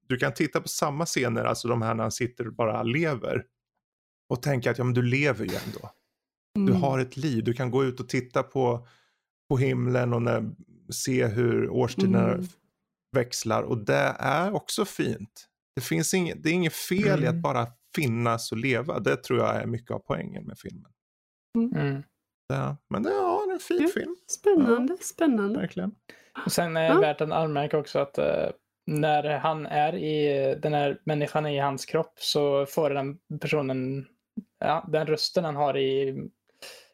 du 0.07 0.17
kan 0.17 0.33
titta 0.33 0.61
på 0.61 0.67
samma 0.67 1.05
scener, 1.05 1.43
alltså 1.43 1.67
de 1.67 1.81
här 1.81 1.93
när 1.93 2.03
han 2.03 2.11
sitter 2.11 2.47
och 2.47 2.53
bara 2.53 2.83
lever. 2.83 3.43
Och 4.29 4.41
tänka 4.41 4.71
att 4.71 4.77
ja, 4.77 4.83
men 4.83 4.93
du 4.93 5.01
lever 5.01 5.45
ju 5.45 5.55
ändå. 5.55 5.91
Mm. 6.57 6.65
Du 6.65 6.73
har 6.73 6.99
ett 6.99 7.17
liv, 7.17 7.43
du 7.43 7.53
kan 7.53 7.71
gå 7.71 7.83
ut 7.83 7.99
och 7.99 8.09
titta 8.09 8.43
på, 8.43 8.87
på 9.49 9.57
himlen 9.57 10.13
och 10.13 10.21
när, 10.21 10.51
se 10.89 11.25
hur 11.25 11.69
årstiderna 11.69 12.33
mm. 12.33 12.45
växlar. 13.15 13.63
Och 13.63 13.77
det 13.77 14.15
är 14.19 14.55
också 14.55 14.85
fint. 14.85 15.47
Det, 15.75 15.81
finns 15.81 16.13
inget, 16.13 16.43
det 16.43 16.49
är 16.49 16.53
inget 16.53 16.73
fel 16.73 17.07
mm. 17.07 17.23
i 17.23 17.27
att 17.27 17.31
mm. 17.31 17.41
bara 17.41 17.67
finnas 17.95 18.51
och 18.51 18.57
leva. 18.57 18.99
Det 18.99 19.15
tror 19.15 19.39
jag 19.39 19.55
är 19.55 19.65
mycket 19.65 19.91
av 19.91 19.99
poängen 19.99 20.45
med 20.45 20.59
filmen. 20.59 20.91
Mm. 21.57 21.75
mm. 21.75 22.03
Ja, 22.47 22.77
men 22.89 23.03
det 23.03 23.09
är 23.09 23.53
en 23.53 23.59
fin 23.59 23.81
ja, 23.81 23.87
film. 23.87 24.15
Spännande, 24.27 24.93
ja, 24.93 25.03
spännande. 25.03 25.59
Verkligen. 25.59 25.91
Och 26.45 26.51
sen 26.51 26.77
är 26.77 26.81
det 26.81 26.95
ja. 26.95 26.99
värt 26.99 27.21
att 27.21 27.31
anmärka 27.31 27.77
också 27.77 27.99
att 27.99 28.19
uh, 28.19 28.25
när 28.85 29.37
han 29.37 29.65
är 29.65 29.95
i, 29.95 30.55
den 30.61 30.73
här 30.73 31.01
människan 31.03 31.45
är 31.45 31.49
i 31.49 31.59
hans 31.59 31.85
kropp 31.85 32.13
så 32.19 32.65
får 32.65 32.89
den 32.89 33.17
personen, 33.39 34.07
ja, 34.59 34.85
den 34.87 35.07
rösten 35.07 35.45
han 35.45 35.55
har 35.55 35.77
i 35.77 36.11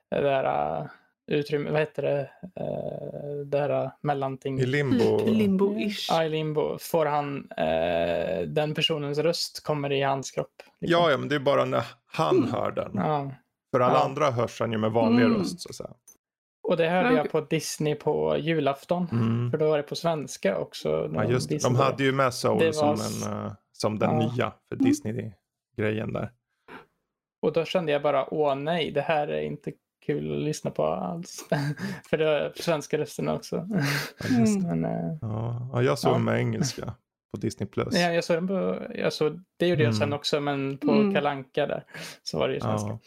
det 0.09 0.21
där 0.21 0.79
uh, 0.81 0.87
utrymme, 1.27 1.71
vad 1.71 1.79
heter 1.79 2.03
det, 2.03 2.29
uh, 2.61 3.45
det 3.45 3.59
här 3.59 3.91
mellanting. 4.01 4.59
I 4.59 4.65
limbo. 4.65 5.17
Limbo-ish. 5.25 6.05
Ja, 6.09 6.23
i 6.23 6.29
limbo. 6.29 6.77
Får 6.79 7.05
han, 7.05 7.37
uh, 7.37 8.47
den 8.47 8.73
personens 8.73 9.17
röst 9.17 9.63
kommer 9.63 9.91
i 9.91 10.01
hans 10.01 10.31
kropp. 10.31 10.53
Liksom. 10.81 11.01
Ja, 11.01 11.11
ja, 11.11 11.17
men 11.17 11.29
det 11.29 11.35
är 11.35 11.39
bara 11.39 11.65
när 11.65 11.83
han 12.05 12.37
mm. 12.37 12.51
hör 12.51 12.71
den. 12.71 12.91
Ja. 12.95 13.31
För 13.71 13.79
alla 13.79 13.95
ja. 13.95 14.05
andra 14.05 14.31
hörs 14.31 14.59
han 14.59 14.71
ju 14.71 14.77
med 14.77 14.91
vanlig 14.91 15.25
mm. 15.25 15.37
röst 15.37 15.61
så 15.61 15.69
att 15.69 15.75
säga. 15.75 15.93
Och 16.63 16.77
det 16.77 16.89
hörde 16.89 17.13
jag 17.13 17.31
på 17.31 17.41
Disney 17.41 17.95
på 17.95 18.37
julafton. 18.37 19.07
Mm. 19.11 19.51
För 19.51 19.57
då 19.57 19.69
var 19.69 19.77
det 19.77 19.83
på 19.83 19.95
svenska 19.95 20.57
också. 20.57 21.09
Ja, 21.13 21.23
just 21.23 21.49
det. 21.49 21.63
De 21.63 21.75
hade 21.75 22.03
ju 22.03 22.11
med 22.11 22.33
Soul 22.33 22.65
var... 22.65 22.71
som, 22.71 22.89
en, 22.89 23.51
som 23.71 23.99
den 23.99 24.09
ja. 24.09 24.19
nya 24.19 24.53
för 24.69 24.75
mm. 24.75 24.85
Disney-grejen 24.85 26.13
där. 26.13 26.31
Och 27.43 27.53
då 27.53 27.65
kände 27.65 27.91
jag 27.91 28.01
bara, 28.01 28.33
åh 28.33 28.55
nej, 28.55 28.91
det 28.91 29.01
här 29.01 29.27
är 29.27 29.41
inte 29.41 29.71
kul 30.05 30.33
att 30.33 30.43
lyssna 30.43 30.71
på 30.71 30.85
alls. 30.85 31.45
för 32.09 32.17
det 32.17 32.25
var 32.25 32.51
svenska 32.55 32.97
rösten 32.97 33.27
också. 33.27 33.55
Mm. 33.55 34.61
Men, 34.81 34.85
uh, 34.85 35.17
ja, 35.73 35.81
jag 35.81 35.99
såg 35.99 36.13
ja. 36.13 36.17
med 36.17 36.39
engelska 36.39 36.93
på 37.31 37.37
Disney+. 37.37 37.67
Plus. 37.67 37.93
Ja, 37.95 38.13
jag 38.13 38.23
såg 38.23 38.37
den 38.37 38.47
på, 38.47 38.81
jag 38.95 39.13
såg, 39.13 39.39
det 39.59 39.67
gjorde 39.67 39.83
jag 39.83 39.89
mm. 39.89 39.99
sen 39.99 40.13
också, 40.13 40.41
men 40.41 40.77
på 40.77 40.91
mm. 40.91 41.13
Kalanka 41.13 41.67
där 41.67 41.83
så 42.23 42.39
var 42.39 42.47
det 42.47 42.53
ju 42.53 42.59
svenska. 42.59 42.89
Ja. 42.89 42.99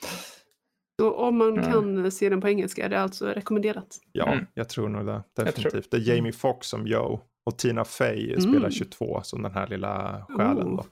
Så 1.01 1.15
om 1.15 1.39
man 1.39 1.63
kan 1.63 2.11
se 2.11 2.29
den 2.29 2.41
på 2.41 2.49
engelska 2.49 2.85
är 2.85 2.89
det 2.89 3.01
alltså 3.01 3.27
rekommenderat? 3.27 3.99
Ja, 4.13 4.33
mm. 4.33 4.47
jag 4.55 4.69
tror 4.69 4.89
nog 4.89 5.07
det. 5.07 5.23
Definitivt. 5.37 5.91
Det 5.91 5.97
är 5.97 6.15
Jamie 6.15 6.33
Foxx 6.33 6.69
som 6.69 6.87
Joe 6.87 7.21
och 7.45 7.59
Tina 7.59 7.85
Fey 7.85 8.29
mm. 8.29 8.41
spelar 8.41 8.71
22 8.71 9.21
som 9.23 9.43
den 9.43 9.53
här 9.53 9.67
lilla 9.67 10.27
själen. 10.29 10.69
Oh. 10.69 10.85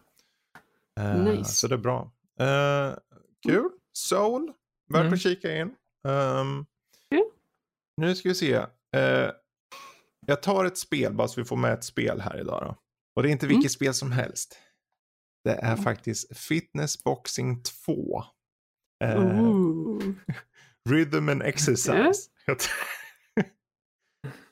Uh, 1.01 1.24
nice. 1.24 1.53
Så 1.53 1.68
det 1.68 1.74
är 1.74 1.78
bra. 1.78 2.11
Uh, 2.40 2.95
kul. 3.45 3.70
Soul. 3.92 4.53
Värt 4.88 5.01
mm. 5.01 5.12
att 5.12 5.20
kika 5.20 5.57
in. 5.57 5.74
Um, 6.09 6.66
yeah. 7.11 7.26
Nu 7.97 8.14
ska 8.14 8.28
vi 8.28 8.34
se. 8.34 8.57
Uh, 8.57 9.30
jag 10.26 10.42
tar 10.42 10.64
ett 10.64 10.78
spel 10.78 11.14
bara 11.14 11.28
så 11.28 11.40
vi 11.40 11.45
får 11.45 11.57
med 11.57 11.72
ett 11.72 11.84
spel 11.84 12.20
här 12.20 12.40
idag. 12.40 12.62
Då. 12.62 12.76
Och 13.16 13.23
det 13.23 13.28
är 13.28 13.32
inte 13.32 13.47
vilket 13.47 13.62
mm. 13.62 13.70
spel 13.70 13.94
som 13.94 14.12
helst. 14.12 14.59
Det 15.44 15.55
är 15.55 15.73
mm. 15.73 15.85
faktiskt 15.85 16.36
Fitness 16.36 17.05
Boxing 17.05 17.62
2. 17.86 18.24
Uh, 19.05 19.98
rhythm 20.90 21.28
and 21.28 21.43
exercise. 21.43 22.31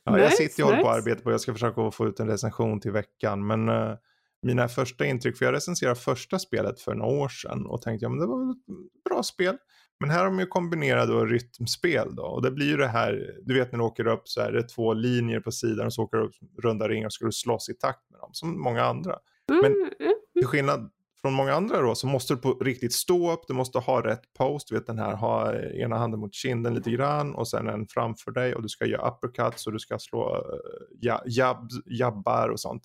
ja, 0.04 0.12
nice, 0.12 0.24
jag 0.24 0.32
sitter 0.32 0.62
och 0.62 0.68
håller 0.68 0.82
på 0.82 0.88
att 0.88 0.96
arbeta 0.96 1.22
på 1.22 1.30
Jag 1.30 1.40
ska 1.40 1.52
försöka 1.52 1.90
få 1.90 2.06
ut 2.06 2.20
en 2.20 2.28
recension 2.28 2.80
till 2.80 2.92
veckan. 2.92 3.46
Men 3.46 3.68
uh, 3.68 3.96
mina 4.42 4.68
första 4.68 5.06
intryck, 5.06 5.38
för 5.38 5.44
jag 5.44 5.54
recenserade 5.54 6.00
första 6.00 6.38
spelet 6.38 6.80
för 6.80 6.94
några 6.94 7.12
år 7.12 7.28
sedan 7.28 7.66
och 7.66 7.82
tänkte 7.82 8.04
ja 8.04 8.08
men 8.08 8.18
det 8.18 8.26
var 8.26 8.50
ett 8.50 9.04
bra 9.04 9.22
spel. 9.22 9.56
Men 10.00 10.10
här 10.10 10.18
har 10.18 10.24
de 10.24 10.38
ju 10.38 10.46
kombinerat 10.46 11.08
då 11.08 11.24
rytmspel 11.24 12.14
då 12.14 12.22
och 12.22 12.42
det 12.42 12.50
blir 12.50 12.66
ju 12.66 12.76
det 12.76 12.88
här, 12.88 13.36
du 13.42 13.54
vet 13.54 13.72
när 13.72 13.78
du 13.78 13.84
åker 13.84 14.06
upp 14.06 14.28
så 14.28 14.40
är 14.40 14.52
det 14.52 14.62
två 14.62 14.94
linjer 14.94 15.40
på 15.40 15.52
sidan 15.52 15.86
och 15.86 15.94
så 15.94 16.02
åker 16.02 16.18
du 16.18 16.24
upp 16.24 16.34
runda 16.62 16.88
ringar 16.88 17.06
och 17.06 17.12
ska 17.12 17.24
du 17.24 17.32
slåss 17.32 17.68
i 17.68 17.74
takt 17.74 18.10
med 18.10 18.20
dem 18.20 18.30
som 18.32 18.62
många 18.62 18.84
andra. 18.84 19.18
Men 19.48 19.58
mm, 19.58 19.72
mm, 19.72 19.92
mm. 20.00 20.12
till 20.38 20.46
skillnad 20.46 20.90
från 21.22 21.32
många 21.34 21.54
andra 21.54 21.80
då 21.80 21.94
så 21.94 22.06
måste 22.06 22.34
du 22.34 22.40
på 22.40 22.54
riktigt 22.54 22.92
stå 22.92 23.32
upp, 23.32 23.44
du 23.48 23.54
måste 23.54 23.78
ha 23.78 24.06
rätt 24.06 24.34
post, 24.38 24.68
du 24.68 24.74
vet 24.74 24.86
den 24.86 24.98
här, 24.98 25.16
ha 25.16 25.54
ena 25.54 25.98
handen 25.98 26.20
mot 26.20 26.34
kinden 26.34 26.74
lite 26.74 26.90
grann 26.90 27.34
och 27.34 27.48
sen 27.48 27.68
en 27.68 27.86
framför 27.86 28.30
dig 28.30 28.54
och 28.54 28.62
du 28.62 28.68
ska 28.68 28.86
göra 28.86 29.10
uppercuts 29.10 29.66
och 29.66 29.72
du 29.72 29.78
ska 29.78 29.98
slå 29.98 30.36
uh, 30.36 31.18
jab, 31.26 31.68
jabbar 31.86 32.48
och 32.48 32.60
sånt. 32.60 32.82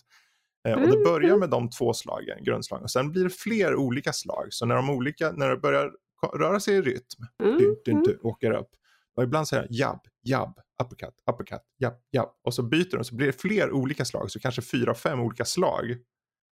Uh, 0.67 0.73
och 0.73 0.87
det 0.87 1.03
börjar 1.03 1.37
med 1.37 1.49
de 1.49 1.69
två 1.69 1.93
slagen, 1.93 2.43
grundslagen, 2.43 2.83
och 2.83 2.91
sen 2.91 3.11
blir 3.11 3.23
det 3.23 3.29
fler 3.29 3.75
olika 3.75 4.13
slag. 4.13 4.47
Så 4.49 4.65
när 4.65 4.75
de 4.75 4.89
olika, 4.89 5.31
när 5.31 5.49
det 5.49 5.57
börjar 5.57 5.91
röra 6.37 6.59
sig 6.59 6.75
i 6.75 6.81
rytm, 6.81 7.25
mm. 7.43 7.57
du, 7.57 7.81
du, 7.85 7.93
du, 7.93 8.19
åker 8.23 8.51
upp, 8.51 8.69
och 9.15 9.23
ibland 9.23 9.47
säger 9.47 9.67
jabb, 9.69 10.01
jabb, 10.23 10.59
uppercut, 10.83 11.15
uppercut, 11.31 11.61
jabb, 11.77 11.93
jabb. 12.11 12.29
Och 12.43 12.53
så 12.53 12.63
byter 12.63 12.97
de 12.97 13.03
så 13.03 13.15
blir 13.15 13.27
det 13.27 13.41
fler 13.41 13.71
olika 13.71 14.05
slag, 14.05 14.31
så 14.31 14.39
kanske 14.39 14.61
fyra, 14.61 14.93
fem 14.93 15.19
olika 15.19 15.45
slag 15.45 15.97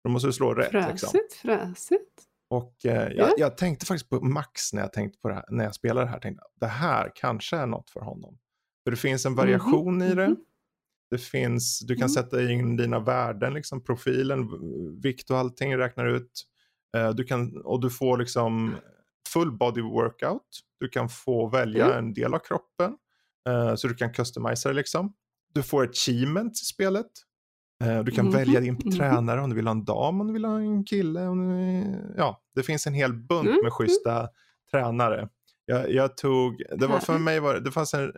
då 0.05 0.10
måste 0.10 0.32
slå 0.32 0.55
rätt. 0.55 0.70
Fräsigt, 0.70 0.93
liksom. 0.93 1.20
fräsigt. 1.43 2.24
Och 2.51 2.86
eh, 2.86 3.12
jag, 3.12 3.30
jag, 3.36 3.56
tänkte 3.56 3.86
faktiskt 3.86 4.10
på 4.10 4.20
Max 4.20 4.72
när 4.72 4.82
jag, 4.82 4.93
tänkte 4.93 5.18
på 5.18 5.28
det 5.28 5.35
här, 5.35 5.44
när 5.48 5.64
jag 5.64 5.74
spelade 5.74 6.06
det 6.06 6.10
här. 6.10 6.20
Tänkte, 6.20 6.44
det 6.60 6.66
här 6.66 7.12
kanske 7.14 7.56
är 7.56 7.66
något 7.66 7.90
för 7.90 8.01
honom. 8.01 8.39
För 8.85 8.90
det 8.90 8.97
finns 8.97 9.26
en 9.26 9.35
variation 9.35 10.02
mm 10.02 10.09
-hmm. 10.09 10.12
i 10.12 10.14
det. 10.14 10.36
Det 11.10 11.18
finns, 11.18 11.80
du 11.80 11.94
kan 11.94 12.02
mm. 12.02 12.09
sätta 12.09 12.51
in 12.51 12.76
dina 12.76 13.01
värden, 13.01 13.55
liksom 13.55 13.85
profilen, 13.85 14.48
vikt 15.01 15.30
och 15.30 15.39
allting 15.39 15.76
räknar 15.76 16.06
ut. 16.06 16.44
Uh, 16.97 17.10
du 17.10 17.24
kan, 17.24 17.62
och 17.64 17.80
du 17.80 17.90
får 17.90 18.18
liksom 18.18 18.76
full 19.28 19.52
body 19.52 19.82
workout. 19.82 20.60
Du 20.80 20.89
kan 20.89 21.09
få 21.09 21.48
välja 21.48 21.85
mm. 21.85 21.98
en 21.98 22.14
del 22.14 22.35
av 22.35 22.39
kroppen. 22.39 22.97
Uh, 23.48 23.74
så 23.74 23.89
du 23.89 23.94
kan 23.94 24.12
customisa 24.12 24.68
det 24.68 24.74
liksom. 24.74 25.12
Du 25.55 25.62
får 25.62 25.89
achievement 25.89 26.52
i 26.52 26.64
spelet. 26.64 27.10
Eh, 27.85 28.05
du 28.05 28.10
kan 28.10 28.26
mm 28.26 28.39
välja 28.39 28.60
din 28.60 28.76
mm-hmm. 28.76 28.97
tränare 28.97 29.40
om 29.40 29.51
du 29.51 29.56
vill 29.56 29.66
ha 29.66 29.72
en 29.72 29.85
dam, 29.85 30.20
om 30.20 30.26
du 30.26 30.32
vill 30.32 30.44
ha 30.44 30.60
en 30.60 30.85
kille. 30.85 31.20
Du, 31.20 32.14
ja, 32.16 32.43
det 32.55 32.62
finns 32.62 32.86
en 32.86 32.94
hel 32.94 33.12
bunt 33.12 33.62
med 33.62 33.72
schyssta 33.72 34.28
tränare. 34.70 35.28
Jag, 35.64 35.93
jag 35.93 36.16
tog, 36.16 36.62
det 36.78 36.86
var 36.86 36.98
för 36.98 37.18
mig 37.18 37.40
var 37.40 37.55
det 37.55 37.70
fanns 37.70 37.94
en, 37.94 38.12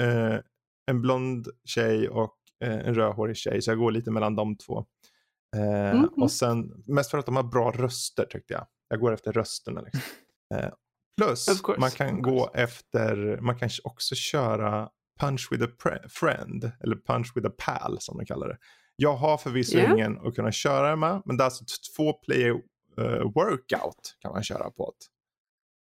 eh, 0.00 0.38
en 0.86 1.02
blond 1.02 1.48
tjej 1.64 2.08
och 2.08 2.20
eh, 2.22 2.35
en 2.60 2.94
rödhårig 2.94 3.36
tjej 3.36 3.62
så 3.62 3.70
jag 3.70 3.78
går 3.78 3.90
lite 3.90 4.10
mellan 4.10 4.36
de 4.36 4.56
två. 4.56 4.84
Eh, 5.56 5.90
mm, 5.90 6.04
och 6.04 6.30
sen, 6.30 6.84
mest 6.86 7.10
för 7.10 7.18
att 7.18 7.26
de 7.26 7.36
har 7.36 7.42
bra 7.42 7.70
röster 7.70 8.24
tyckte 8.24 8.54
jag. 8.54 8.66
Jag 8.88 9.00
går 9.00 9.14
efter 9.14 9.32
rösterna. 9.32 9.80
Liksom. 9.80 10.00
Eh, 10.54 10.70
plus, 11.20 11.62
man 11.78 11.90
kan 11.90 12.22
gå 12.22 12.50
efter, 12.54 13.38
man 13.40 13.58
kan 13.58 13.70
också 13.84 14.14
köra 14.14 14.88
punch 15.20 15.48
with 15.50 15.64
a 15.64 15.98
friend, 16.08 16.72
eller 16.80 16.96
punch 16.96 17.32
with 17.34 17.46
a 17.46 17.50
pal 17.58 17.96
som 18.00 18.18
de 18.18 18.26
kallar 18.26 18.48
det. 18.48 18.58
Jag 18.96 19.16
har 19.16 19.38
förvisso 19.38 19.76
yeah. 19.76 19.92
ingen 19.92 20.26
att 20.26 20.34
kunna 20.34 20.52
köra 20.52 20.96
med, 20.96 21.22
men 21.24 21.36
det 21.36 21.42
är 21.42 21.44
alltså 21.44 21.64
två 21.96 22.12
player 22.12 22.50
uh, 22.98 23.32
workout 23.34 24.16
kan 24.18 24.32
man 24.32 24.42
köra 24.42 24.70
på 24.70 24.92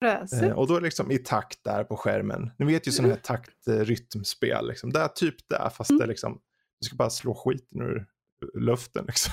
det. 0.00 0.46
Uh, 0.46 0.52
och 0.52 0.66
då 0.66 0.74
är 0.76 0.80
det 0.80 0.84
liksom 0.84 1.10
i 1.10 1.18
takt 1.18 1.64
där 1.64 1.84
på 1.84 1.96
skärmen. 1.96 2.50
Ni 2.58 2.66
vet 2.66 2.88
ju 2.88 2.92
sådana 2.92 3.14
här 3.14 3.20
taktrytmspel, 3.20 4.68
liksom. 4.68 4.92
det 4.92 5.00
är 5.00 5.08
typ 5.08 5.48
där 5.48 5.70
fast 5.70 5.90
mm. 5.90 5.98
det 5.98 6.04
är 6.04 6.08
liksom, 6.08 6.40
du 6.82 6.86
ska 6.86 6.96
bara 6.96 7.10
slå 7.10 7.34
skiten 7.34 7.82
ur 7.82 8.06
luften 8.54 9.04
liksom. 9.06 9.32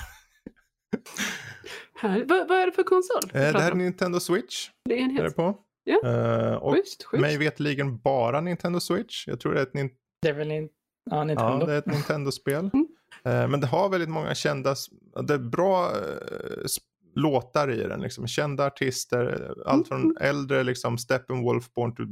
Här. 1.95 2.25
Vad, 2.27 2.47
vad, 2.47 2.57
är 2.57 2.65
det 2.65 2.71
för 2.71 2.83
konsol? 2.83 3.31
Eh, 3.33 3.53
det 3.53 3.59
här 3.59 3.71
är 3.71 3.75
Nintendo 3.75 4.19
Switch. 4.19 4.69
Det 4.85 4.99
är 4.99 5.03
en 5.03 5.09
helt. 5.09 5.35
på. 5.35 5.57
Ja. 5.83 5.99
Uh, 6.05 6.53
och 6.53 6.73
schysst, 6.73 7.03
schysst. 7.03 7.21
mig 7.21 7.37
vetligen 7.37 7.99
bara 7.99 8.41
Nintendo 8.41 8.79
Switch. 8.79 9.27
Jag 9.27 9.39
tror 9.39 9.53
det 9.53 9.59
är 9.59 9.63
ett, 9.63 9.73
nin 9.73 9.89
det 10.21 10.29
är 10.29 10.33
väl 10.33 10.51
in 10.51 10.69
ja, 11.09 11.23
Nintendo. 11.23 11.59
Ja, 11.59 11.65
det 11.65 11.73
är 11.73 11.77
ett 11.77 11.85
Nintendo-spel. 11.85 12.69
Mm. 12.73 12.87
Uh, 13.27 13.47
men 13.51 13.61
det 13.61 13.67
har 13.67 13.89
väldigt 13.89 14.09
många 14.09 14.35
kända, 14.35 14.75
det 15.27 15.33
är 15.33 15.37
bra 15.37 15.87
uh, 15.87 16.65
låtar 17.15 17.71
i 17.71 17.83
den. 17.83 18.01
Liksom. 18.01 18.27
Kända 18.27 18.65
artister, 18.65 19.53
allt 19.65 19.87
från 19.87 20.01
mm. 20.01 20.17
äldre 20.21 20.63
liksom 20.63 20.97
Steppenwolf, 20.97 21.73
Born 21.73 21.95
to 21.95 22.03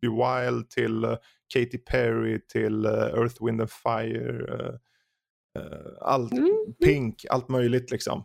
be 0.00 0.08
Wild 0.08 0.70
till 0.70 1.04
uh, 1.04 1.16
Katy 1.54 1.78
Perry 1.78 2.46
till 2.46 2.86
Earth, 2.86 3.44
Wind 3.44 3.60
and 3.60 3.70
Fire. 3.70 4.78
allt, 6.00 6.32
mm. 6.32 6.74
Pink, 6.84 7.26
allt 7.30 7.48
möjligt 7.48 7.90
liksom. 7.90 8.24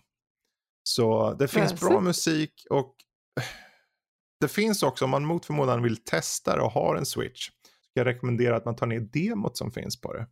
Så 0.84 1.34
det 1.34 1.48
finns 1.48 1.80
bra 1.80 2.02
musik 2.02 2.66
och 2.70 2.96
det 4.40 4.48
finns 4.48 4.84
också 4.84 5.06
om 5.06 5.12
man 5.12 5.26
mot 5.26 5.46
förmodan 5.46 5.84
vill 5.84 6.04
testa 6.04 6.56
det 6.56 6.62
och 6.62 6.72
har 6.72 6.96
en 6.96 7.06
switch. 7.06 7.50
Jag 7.94 8.06
rekommendera 8.08 8.56
att 8.56 8.66
man 8.66 8.76
tar 8.76 8.88
ner 8.88 9.00
demot 9.00 9.58
som 9.58 9.72
finns 9.72 10.02
på 10.02 10.14
det. 10.14 10.28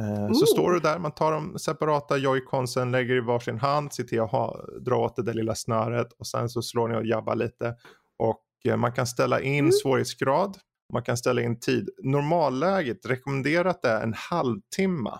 Eh, 0.00 0.32
så 0.32 0.46
står 0.46 0.72
du 0.72 0.80
där, 0.80 0.98
man 0.98 1.12
tar 1.12 1.32
de 1.32 1.58
separata 1.58 2.16
joyconsen, 2.16 2.90
lägger 2.90 3.14
i 3.14 3.20
varsin 3.20 3.58
hand, 3.58 3.92
ser 3.92 4.04
till 4.04 4.20
att 4.20 4.30
ha, 4.30 4.66
dra 4.80 4.96
åt 4.96 5.16
det 5.16 5.22
där 5.22 5.34
lilla 5.34 5.54
snöret 5.54 6.12
och 6.12 6.26
sen 6.26 6.48
så 6.48 6.62
slår 6.62 6.88
ni 6.88 6.96
och 6.96 7.06
jabbar 7.06 7.34
lite. 7.34 7.76
Och 8.18 8.44
eh, 8.64 8.76
man 8.76 8.92
kan 8.92 9.06
ställa 9.06 9.40
in 9.40 9.58
mm. 9.58 9.72
svårighetsgrad, 9.72 10.58
man 10.92 11.02
kan 11.02 11.16
ställa 11.16 11.42
in 11.42 11.60
tid. 11.60 11.88
Normalläget 12.02 13.06
rekommenderat 13.06 13.84
är 13.84 14.02
en 14.02 14.14
halvtimme 14.16 15.18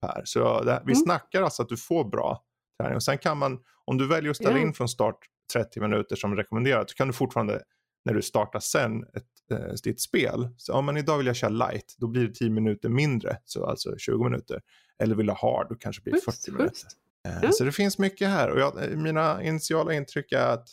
per. 0.00 0.22
Så 0.24 0.62
det, 0.62 0.82
vi 0.86 0.92
mm. 0.92 1.02
snackar 1.04 1.42
alltså 1.42 1.62
att 1.62 1.68
du 1.68 1.76
får 1.76 2.04
bra 2.04 2.44
träning. 2.82 2.96
Och 2.96 3.02
sen 3.02 3.18
kan 3.18 3.38
man, 3.38 3.58
om 3.84 3.98
du 3.98 4.08
väljer 4.08 4.30
att 4.30 4.36
ställa 4.36 4.56
yeah. 4.56 4.62
in 4.62 4.74
från 4.74 4.88
start 4.88 5.18
30 5.52 5.80
minuter 5.80 6.16
som 6.16 6.36
rekommenderat 6.36 6.90
så 6.90 6.96
kan 6.96 7.06
du 7.06 7.12
fortfarande 7.12 7.62
när 8.04 8.14
du 8.14 8.22
startar 8.22 8.60
sen 8.60 9.02
ett, 9.02 9.58
äh, 9.60 9.72
ditt 9.84 10.00
spel. 10.00 10.48
Så 10.56 10.72
om 10.72 10.84
man 10.84 10.96
idag 10.96 11.18
vill 11.18 11.26
jag 11.26 11.36
köra 11.36 11.50
light, 11.50 11.94
då 11.98 12.06
blir 12.06 12.26
det 12.28 12.34
10 12.34 12.50
minuter 12.50 12.88
mindre, 12.88 13.36
så 13.44 13.66
alltså 13.66 13.96
20 13.98 14.24
minuter. 14.24 14.60
Eller 14.98 15.14
vill 15.14 15.28
ha 15.28 15.36
hard, 15.36 15.68
då 15.68 15.74
kanske 15.74 16.02
det 16.04 16.10
blir 16.10 16.20
40 16.20 16.50
minuter. 16.50 16.88
Äh, 17.28 17.32
ja. 17.42 17.52
Så 17.52 17.64
det 17.64 17.72
finns 17.72 17.98
mycket 17.98 18.28
här 18.28 18.50
och 18.50 18.60
jag, 18.60 18.98
mina 18.98 19.42
initiala 19.42 19.94
intryck 19.94 20.32
är 20.32 20.46
att 20.46 20.68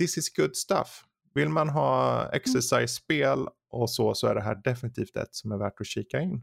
this 0.00 0.18
is 0.18 0.36
good 0.36 0.56
stuff. 0.56 1.04
Vill 1.34 1.48
man 1.48 1.68
ha 1.68 2.28
exercise-spel 2.32 3.48
och 3.70 3.90
så, 3.90 4.14
så 4.14 4.26
är 4.26 4.34
det 4.34 4.40
här 4.40 4.60
definitivt 4.64 5.16
ett 5.16 5.34
som 5.34 5.52
är 5.52 5.56
värt 5.56 5.80
att 5.80 5.86
kika 5.86 6.20
in. 6.20 6.42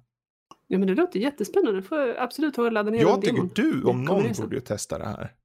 Ja 0.68 0.78
men 0.78 0.88
det 0.88 0.95
låter 0.95 1.20
jättespännande. 1.20 1.82
Får 1.82 2.16
absolut 2.18 2.53
ta 2.53 2.64
och 2.64 2.72
ladda 2.72 2.91
ner 2.91 3.02
Jag 3.02 3.22
tycker 3.22 3.49
du 3.56 3.84
om 3.84 4.03
någon 4.03 4.32
borde 4.40 4.56
ju 4.56 4.61
testa 4.61 4.98
det 4.98 5.06
här. 5.06 5.36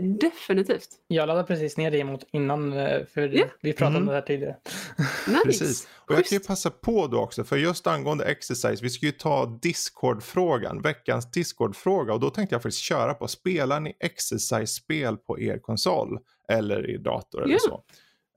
Definitivt. 0.00 0.88
Jag 1.06 1.26
laddade 1.26 1.46
precis 1.46 1.76
ner 1.76 1.90
demot 1.90 2.24
innan, 2.32 2.72
eh, 2.72 3.06
för 3.06 3.34
yeah. 3.34 3.48
vi 3.60 3.72
pratade 3.72 3.96
mm. 3.96 4.02
om 4.02 4.06
det 4.06 4.14
här 4.14 4.22
tidigare. 4.22 4.56
Nice. 5.26 5.40
Precis. 5.44 5.88
Och 5.94 6.14
jag 6.14 6.24
kan 6.24 6.38
ju 6.38 6.44
passa 6.44 6.70
på 6.70 7.06
då 7.06 7.20
också, 7.20 7.44
för 7.44 7.56
just 7.56 7.86
angående 7.86 8.24
exercise, 8.24 8.82
vi 8.82 8.90
ska 8.90 9.06
ju 9.06 9.12
ta 9.12 9.58
Discord-frågan, 9.62 10.82
veckans 10.82 11.30
Discord-fråga. 11.30 12.12
Och 12.14 12.20
då 12.20 12.30
tänkte 12.30 12.54
jag 12.54 12.62
faktiskt 12.62 12.82
köra 12.82 13.14
på, 13.14 13.28
spelar 13.28 13.80
ni 13.80 13.96
exercise-spel 14.00 15.16
på 15.16 15.40
er 15.40 15.58
konsol? 15.58 16.18
Eller 16.48 16.90
i 16.90 16.98
dator 16.98 17.42
eller 17.42 17.50
yeah. 17.50 17.60
så? 17.68 17.84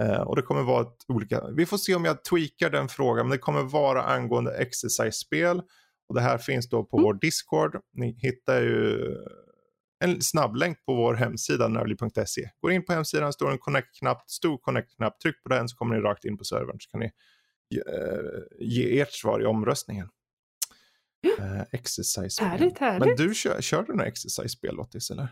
Uh, 0.04 0.22
och 0.22 0.36
det 0.36 0.42
kommer 0.42 0.64
vara 0.64 0.82
ett 0.82 1.06
olika, 1.08 1.48
vi 1.48 1.66
får 1.66 1.78
se 1.78 1.96
om 1.96 2.06
jag 2.06 2.24
tweakar 2.24 2.70
den 2.70 2.90
frågan, 2.90 3.26
men 3.28 3.32
det 3.32 3.38
kommer 3.38 3.64
vara 3.64 4.04
angående 4.04 4.58
exercise-spel. 4.58 5.62
Och 6.10 6.16
det 6.16 6.22
här 6.22 6.38
finns 6.38 6.70
då 6.70 6.84
på 6.84 6.98
mm. 6.98 7.04
vår 7.04 7.14
Discord. 7.14 7.82
Ni 7.94 8.12
hittar 8.12 8.62
ju 8.62 9.16
en 10.00 10.22
snabblänk 10.22 10.86
på 10.86 10.96
vår 10.96 11.14
hemsida 11.14 11.68
nördliv.se. 11.68 12.50
Går 12.62 12.72
in 12.72 12.86
på 12.86 12.94
hemsidan, 12.94 13.34
står 13.34 13.52
en 13.52 13.58
connect-knapp, 13.58 14.30
stor 14.30 14.58
connect-knapp, 14.58 15.20
tryck 15.20 15.44
på 15.44 15.50
den 15.50 15.70
så 15.70 15.76
kommer 15.78 15.96
ni 15.96 16.02
rakt 16.02 16.26
in 16.26 16.38
på 16.38 16.44
servern 16.44 16.80
så 16.80 16.90
kan 16.90 17.00
ni 17.00 17.12
uh, 17.78 18.42
ge 18.60 19.02
ert 19.02 19.14
svar 19.14 19.42
i 19.42 19.46
omröstningen. 19.46 20.10
Uh, 21.40 21.62
exercise 21.72 22.44
Härligt, 22.44 22.78
härligt. 22.78 23.08
Men 23.08 23.28
du 23.28 23.34
kör, 23.34 23.62
kör 23.62 23.84
du 23.84 23.94
några 23.94 24.08
exercise-spel 24.08 24.76
Lottis 24.76 25.12
eller? 25.12 25.28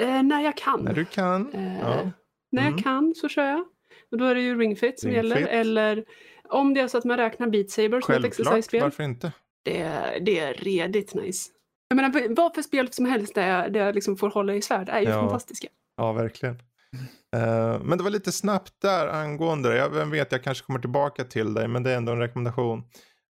Uh, 0.00 0.22
när 0.22 0.40
jag 0.40 0.56
kan. 0.56 0.84
När 0.84 0.94
du 0.94 1.04
kan. 1.04 1.50
Ja. 1.80 2.10
När 2.52 2.62
mm. 2.62 2.74
jag 2.74 2.84
kan 2.84 3.14
så 3.16 3.28
kör 3.28 3.44
jag. 3.44 3.64
Och 4.10 4.18
då 4.18 4.24
är 4.24 4.34
det 4.34 4.40
ju 4.40 4.58
Ring 4.58 4.76
Fit 4.76 5.00
som 5.00 5.08
Ring 5.08 5.16
gäller. 5.16 5.36
Fit. 5.36 5.48
Eller 5.48 6.04
om 6.48 6.74
det 6.74 6.80
är 6.80 6.88
så 6.88 6.98
att 6.98 7.04
man 7.04 7.16
räknar 7.16 7.48
Beat 7.48 7.70
Saber 7.70 8.00
som 8.00 8.14
ett 8.14 8.24
exercise-spel. 8.24 8.82
varför 8.82 9.02
inte? 9.02 9.32
Det, 9.64 9.84
det 10.20 10.38
är 10.38 10.54
redigt 10.54 11.14
nice. 11.14 11.50
Jag 11.88 11.96
menar, 11.96 12.34
vad 12.36 12.54
för 12.54 12.62
spel 12.62 12.92
som 12.92 13.04
helst 13.04 13.34
där 13.34 13.48
jag, 13.48 13.72
där 13.72 13.80
jag 13.80 13.94
liksom 13.94 14.16
får 14.16 14.30
hålla 14.30 14.54
i 14.54 14.62
svärd 14.62 14.88
är 14.88 15.00
ju 15.00 15.08
ja. 15.08 15.20
fantastiska. 15.20 15.68
Ja, 15.96 16.12
verkligen. 16.12 16.54
Uh, 17.36 17.82
men 17.82 17.98
det 17.98 18.04
var 18.04 18.10
lite 18.10 18.32
snabbt 18.32 18.72
där 18.82 19.08
angående 19.08 19.68
det. 19.68 19.76
Jag, 19.76 19.90
vem 19.90 20.10
vet, 20.10 20.32
jag 20.32 20.42
kanske 20.42 20.64
kommer 20.64 20.80
tillbaka 20.80 21.24
till 21.24 21.54
dig, 21.54 21.68
men 21.68 21.82
det 21.82 21.90
är 21.90 21.96
ändå 21.96 22.12
en 22.12 22.18
rekommendation. 22.18 22.78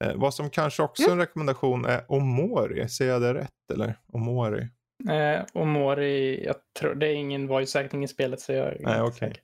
Uh, 0.06 0.14
vad 0.16 0.34
som 0.34 0.50
kanske 0.50 0.84
också 0.84 1.04
är 1.04 1.08
ja. 1.08 1.12
en 1.12 1.20
rekommendation 1.20 1.86
är 1.86 2.12
Omori. 2.12 2.90
Säger 2.90 3.12
jag 3.12 3.22
det 3.22 3.34
rätt 3.34 3.72
eller? 3.74 4.00
Omori? 4.14 4.68
Uh, 5.10 5.46
Omori, 5.54 6.46
jag 6.46 6.56
tror 6.80 6.96
det 6.96 7.08
är 7.08 7.14
ingen 7.14 7.48
voice 7.48 7.76
acting 7.76 8.04
i 8.04 8.08
spelet 8.08 8.42
så 8.42 8.52
jag 8.52 8.78
Nej, 8.80 9.02
okej. 9.02 9.30
Okay. 9.30 9.42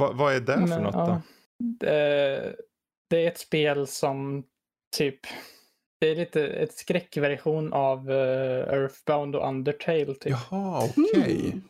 Va, 0.00 0.12
vad 0.12 0.34
är 0.34 0.40
det 0.40 0.56
men, 0.56 0.68
för 0.68 0.80
något 0.80 0.94
då? 0.94 1.22
Det, 1.58 2.56
det 3.10 3.24
är 3.24 3.28
ett 3.28 3.38
spel 3.38 3.86
som 3.86 4.44
typ 4.96 5.20
det 6.00 6.10
är 6.10 6.16
lite 6.16 6.46
ett 6.46 6.72
skräckversion 6.72 7.72
av 7.72 8.10
uh, 8.10 8.74
Earthbound 8.74 9.36
och 9.36 9.48
Undertale. 9.48 10.14
Typ. 10.14 10.32
Jaha, 10.50 10.84
okej. 10.84 11.04
Okay. 11.20 11.46
Mm. 11.46 11.62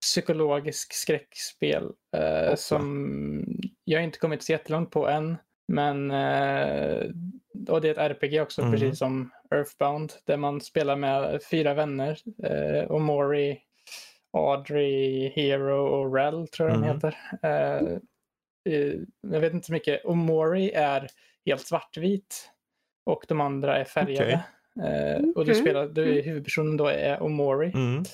Psykologisk 0.00 0.92
skräckspel 0.92 1.84
uh, 2.16 2.54
som 2.54 3.44
jag 3.84 4.04
inte 4.04 4.18
kommit 4.18 4.42
så 4.42 4.52
jättelångt 4.52 4.90
på 4.90 5.08
än. 5.08 5.36
Men 5.72 6.10
uh, 6.10 7.10
och 7.68 7.80
det 7.80 7.88
är 7.88 7.92
ett 7.92 7.98
RPG 7.98 8.42
också, 8.42 8.62
mm. 8.62 8.72
precis 8.72 8.98
som 8.98 9.30
Earthbound, 9.54 10.12
där 10.24 10.36
man 10.36 10.60
spelar 10.60 10.96
med 10.96 11.40
fyra 11.50 11.74
vänner. 11.74 12.18
Uh, 12.50 12.92
Omori, 12.92 13.58
Audrey, 14.32 15.28
Hero 15.28 15.86
och 15.86 16.14
Rel 16.14 16.48
tror 16.48 16.68
jag 16.68 16.78
mm. 16.78 16.88
den 16.88 16.96
heter. 16.96 17.16
Uh, 17.84 17.98
jag 19.20 19.40
vet 19.40 19.52
inte 19.52 19.66
så 19.66 19.72
mycket. 19.72 20.04
Omori 20.04 20.70
är 20.70 21.08
helt 21.46 21.66
svartvit 21.66 22.50
och 23.06 23.24
de 23.28 23.40
andra 23.40 23.78
är 23.78 23.84
färgade. 23.84 24.24
Okay. 24.24 24.38
Eh, 24.80 25.22
och 25.34 25.44
du 25.44 25.54
spelar, 25.54 25.88
du, 25.88 26.12
mm. 26.12 26.24
huvudpersonen 26.24 26.76
då 26.76 26.86
är 26.86 27.22
Omori. 27.22 27.72
Mm. 27.74 28.04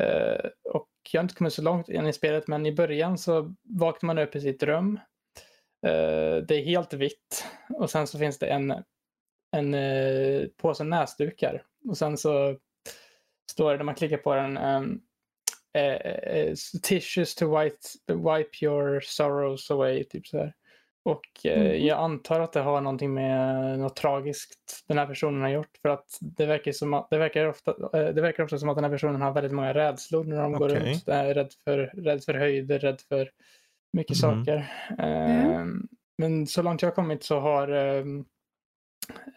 Eh, 0.00 0.50
och 0.72 0.88
jag 1.12 1.20
har 1.20 1.24
inte 1.24 1.34
kommit 1.34 1.52
så 1.52 1.62
långt 1.62 1.88
in 1.88 2.06
i 2.06 2.12
spelet 2.12 2.46
men 2.46 2.66
i 2.66 2.72
början 2.72 3.18
så 3.18 3.54
vaknar 3.62 4.06
man 4.06 4.18
upp 4.18 4.36
i 4.36 4.40
sitt 4.40 4.62
rum. 4.62 5.00
Eh, 5.86 6.36
det 6.36 6.54
är 6.54 6.64
helt 6.64 6.92
vitt 6.92 7.46
och 7.68 7.90
sen 7.90 8.06
så 8.06 8.18
finns 8.18 8.38
det 8.38 8.46
en, 8.46 8.74
en 9.52 9.74
eh, 9.74 10.46
påse 10.56 10.84
näsdukar. 10.84 11.62
Och 11.88 11.98
sen 11.98 12.16
så 12.16 12.56
står 13.50 13.70
det 13.70 13.76
när 13.76 13.84
man 13.84 13.94
klickar 13.94 14.16
på 14.16 14.34
den 14.34 14.58
um, 14.58 15.00
uh, 15.78 16.54
tissues 16.82 17.34
to 17.34 17.58
wipe, 17.58 17.76
wipe 18.06 18.64
your 18.64 19.00
sorrows 19.00 19.70
away. 19.70 20.04
Typ 20.04 20.26
så 20.26 20.38
här. 20.38 20.54
Och 21.04 21.46
eh, 21.46 21.60
mm. 21.60 21.86
jag 21.86 21.98
antar 21.98 22.40
att 22.40 22.52
det 22.52 22.60
har 22.60 22.80
någonting 22.80 23.14
med 23.14 23.78
något 23.78 23.96
tragiskt 23.96 24.84
den 24.88 24.98
här 24.98 25.06
personen 25.06 25.42
har 25.42 25.48
gjort. 25.48 25.78
För 25.82 25.88
att 25.88 26.18
det 26.20 26.46
verkar, 26.46 26.72
som 26.72 26.94
att, 26.94 27.10
det 27.10 27.18
verkar, 27.18 27.46
ofta, 27.46 27.70
eh, 27.70 28.14
det 28.14 28.22
verkar 28.22 28.44
ofta 28.44 28.58
som 28.58 28.68
att 28.68 28.76
den 28.76 28.84
här 28.84 28.90
personen 28.90 29.22
har 29.22 29.32
väldigt 29.32 29.52
många 29.52 29.74
rädslor 29.74 30.24
när 30.24 30.42
de 30.42 30.54
okay. 30.54 30.68
går 30.68 30.74
runt. 30.74 31.08
Är 31.08 31.34
rädd, 31.34 31.52
för, 31.64 31.78
rädd 31.78 32.24
för 32.24 32.34
höjder, 32.34 32.78
rädd 32.78 33.00
för 33.08 33.30
mycket 33.92 34.22
mm. 34.22 34.44
saker. 34.44 34.72
Mm. 34.98 35.50
Eh, 35.50 35.66
men 36.18 36.46
så 36.46 36.62
långt 36.62 36.82
jag 36.82 36.88
har 36.88 36.94
kommit 36.94 37.24
så 37.24 37.40
har 37.40 37.68
eh, 37.68 38.04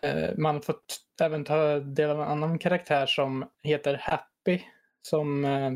Eh, 0.02 0.30
man 0.38 0.62
fått 0.62 1.00
även 1.22 1.44
ta 1.44 1.80
del 1.80 2.10
av 2.10 2.22
en 2.22 2.28
annan 2.28 2.60
karaktär 2.60 3.06
som 3.06 3.46
heter 3.64 3.94
Happy. 3.94 4.62
Som 5.02 5.46
eh, 5.46 5.68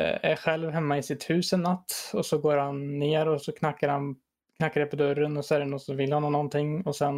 eh, 0.00 0.18
är 0.22 0.36
själv 0.36 0.70
hemma 0.70 0.98
i 0.98 1.02
sitt 1.02 1.30
hus 1.30 1.52
en 1.52 1.60
natt 1.62 2.10
och 2.12 2.26
så 2.26 2.38
går 2.38 2.56
han 2.56 2.98
ner 2.98 3.28
och 3.28 3.42
så 3.42 3.52
knackar 3.52 3.88
han 3.88 4.16
knackar 4.56 4.80
det 4.80 4.86
på 4.86 4.96
dörren 4.96 5.36
och 5.36 5.44
så 5.44 5.54
är 5.54 5.60
det 5.60 5.66
någon 5.66 5.80
som 5.80 5.96
vill 5.96 6.12
honom 6.12 6.32
någonting 6.32 6.82
och 6.82 6.96
sen 6.96 7.14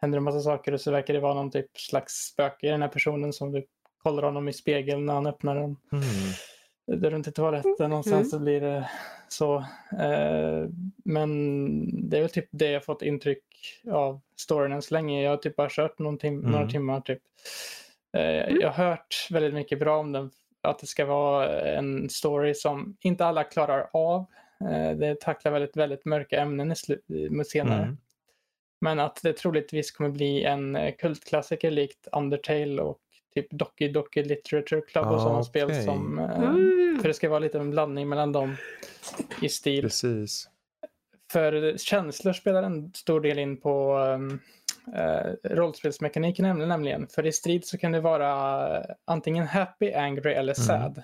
händer 0.00 0.16
det 0.16 0.20
en 0.20 0.24
massa 0.24 0.40
saker 0.40 0.72
och 0.72 0.80
så 0.80 0.90
verkar 0.90 1.14
det 1.14 1.20
vara 1.20 1.34
någon 1.34 1.50
typ 1.50 1.78
slags 1.78 2.12
spöke 2.12 2.66
i 2.66 2.70
den 2.70 2.82
här 2.82 2.88
personen 2.88 3.32
som 3.32 3.52
du 3.52 3.66
kollar 4.02 4.22
honom 4.22 4.48
i 4.48 4.52
spegeln 4.52 5.06
när 5.06 5.14
han 5.14 5.26
öppnar 5.26 5.54
den. 5.54 5.76
Mm. 5.92 6.04
Dörren 6.96 7.22
till 7.22 7.32
toaletten 7.32 7.92
och 7.92 8.04
sen 8.04 8.12
mm. 8.12 8.24
så 8.24 8.38
blir 8.38 8.60
det 8.60 8.90
så. 9.28 9.56
Eh, 9.98 10.68
men 11.04 12.08
det 12.10 12.16
är 12.16 12.20
väl 12.20 12.30
typ 12.30 12.48
det 12.50 12.70
jag 12.70 12.84
fått 12.84 13.02
intryck 13.02 13.44
av 13.90 14.20
storyn 14.36 14.72
än 14.72 14.82
så 14.82 14.94
länge. 14.94 15.22
Jag 15.22 15.30
har 15.30 15.36
typ 15.36 15.56
bara 15.56 15.68
kört 15.70 15.98
någon 15.98 16.18
tim 16.18 16.38
mm. 16.38 16.50
några 16.50 16.68
timmar 16.68 17.00
typ. 17.00 17.22
Eh, 18.16 18.48
mm. 18.48 18.60
jag 18.60 18.70
har 18.70 18.84
hört 18.84 19.28
väldigt 19.30 19.54
mycket 19.54 19.78
bra 19.78 19.98
om 19.98 20.12
den. 20.12 20.30
Att 20.60 20.78
det 20.78 20.86
ska 20.86 21.04
vara 21.04 21.60
en 21.60 22.08
story 22.10 22.54
som 22.54 22.96
inte 23.00 23.24
alla 23.24 23.44
klarar 23.44 23.88
av. 23.92 24.24
Eh, 24.70 24.96
det 24.96 25.20
tacklar 25.20 25.52
väldigt, 25.52 25.76
väldigt 25.76 26.04
mörka 26.04 26.40
ämnen 26.40 26.72
i 26.72 27.44
senare. 27.44 27.82
Mm. 27.82 27.96
Men 28.80 29.00
att 29.00 29.20
det 29.22 29.32
troligtvis 29.32 29.92
kommer 29.92 30.10
bli 30.10 30.44
en 30.44 30.76
eh, 30.76 30.94
kultklassiker 30.94 31.70
likt 31.70 32.08
Undertale 32.12 32.82
och 32.82 33.00
typ 33.34 33.50
Doki 33.50 33.88
Doki 33.88 34.22
Literature 34.22 34.80
Club 34.80 35.06
och 35.06 35.14
ah, 35.14 35.18
sådana 35.18 35.38
okay. 35.38 35.48
spel 35.48 35.84
som... 35.84 36.18
Mm. 36.18 36.98
För 37.00 37.08
det 37.08 37.14
ska 37.14 37.28
vara 37.28 37.38
lite 37.38 37.58
en 37.58 37.70
blandning 37.70 38.08
mellan 38.08 38.32
dem 38.32 38.56
i 39.42 39.48
stil. 39.48 39.82
Precis. 39.82 40.48
För 41.32 41.76
känslor 41.78 42.32
spelar 42.32 42.62
en 42.62 42.92
stor 42.94 43.20
del 43.20 43.38
in 43.38 43.56
på 43.56 43.96
um, 43.96 44.40
uh, 44.88 45.54
rollspelsmekaniken 45.56 46.58
nämligen. 46.58 47.06
För 47.08 47.26
i 47.26 47.32
strid 47.32 47.66
så 47.66 47.78
kan 47.78 47.92
det 47.92 48.00
vara 48.00 48.86
antingen 49.04 49.46
happy, 49.46 49.92
angry 49.92 50.32
eller 50.32 50.54
mm. 50.58 50.66
sad. 50.66 51.02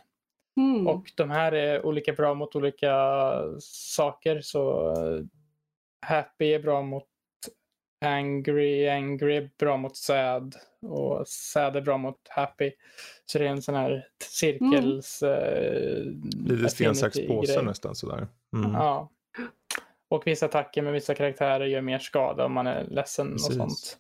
Mm. 0.56 0.86
Och 0.86 1.12
de 1.16 1.30
här 1.30 1.52
är 1.52 1.86
olika 1.86 2.12
bra 2.12 2.34
mot 2.34 2.56
olika 2.56 2.92
saker. 3.96 4.40
Så 4.40 4.92
uh, 4.96 5.24
happy 6.06 6.54
är 6.54 6.62
bra 6.62 6.82
mot 6.82 7.07
angry, 8.00 8.88
angry 8.88 9.36
är 9.36 9.50
bra 9.58 9.76
mot 9.76 9.96
sad 9.96 10.54
och 10.82 11.28
sad 11.28 11.76
är 11.76 11.80
bra 11.80 11.98
mot 11.98 12.28
happy. 12.28 12.72
Så 13.26 13.38
det 13.38 13.46
är 13.46 13.48
en 13.48 13.62
sån 13.62 13.74
här 13.74 14.06
cirkels... 14.22 15.22
Mm. 15.22 15.34
Uh, 15.34 16.56
Lite 16.56 16.68
sten, 16.68 16.94
sax, 16.94 17.26
påse 17.26 17.62
nästan 17.62 17.94
sådär. 17.94 18.26
Mm. 18.56 18.72
Ja. 18.72 19.10
Och 20.08 20.26
vissa 20.26 20.46
attacker 20.46 20.82
med 20.82 20.92
vissa 20.92 21.14
karaktärer 21.14 21.66
gör 21.66 21.80
mer 21.80 21.98
skada 21.98 22.44
om 22.44 22.52
man 22.52 22.66
är 22.66 22.84
ledsen 22.84 23.32
Precis. 23.32 23.48
och 23.48 23.54
sånt. 23.54 23.98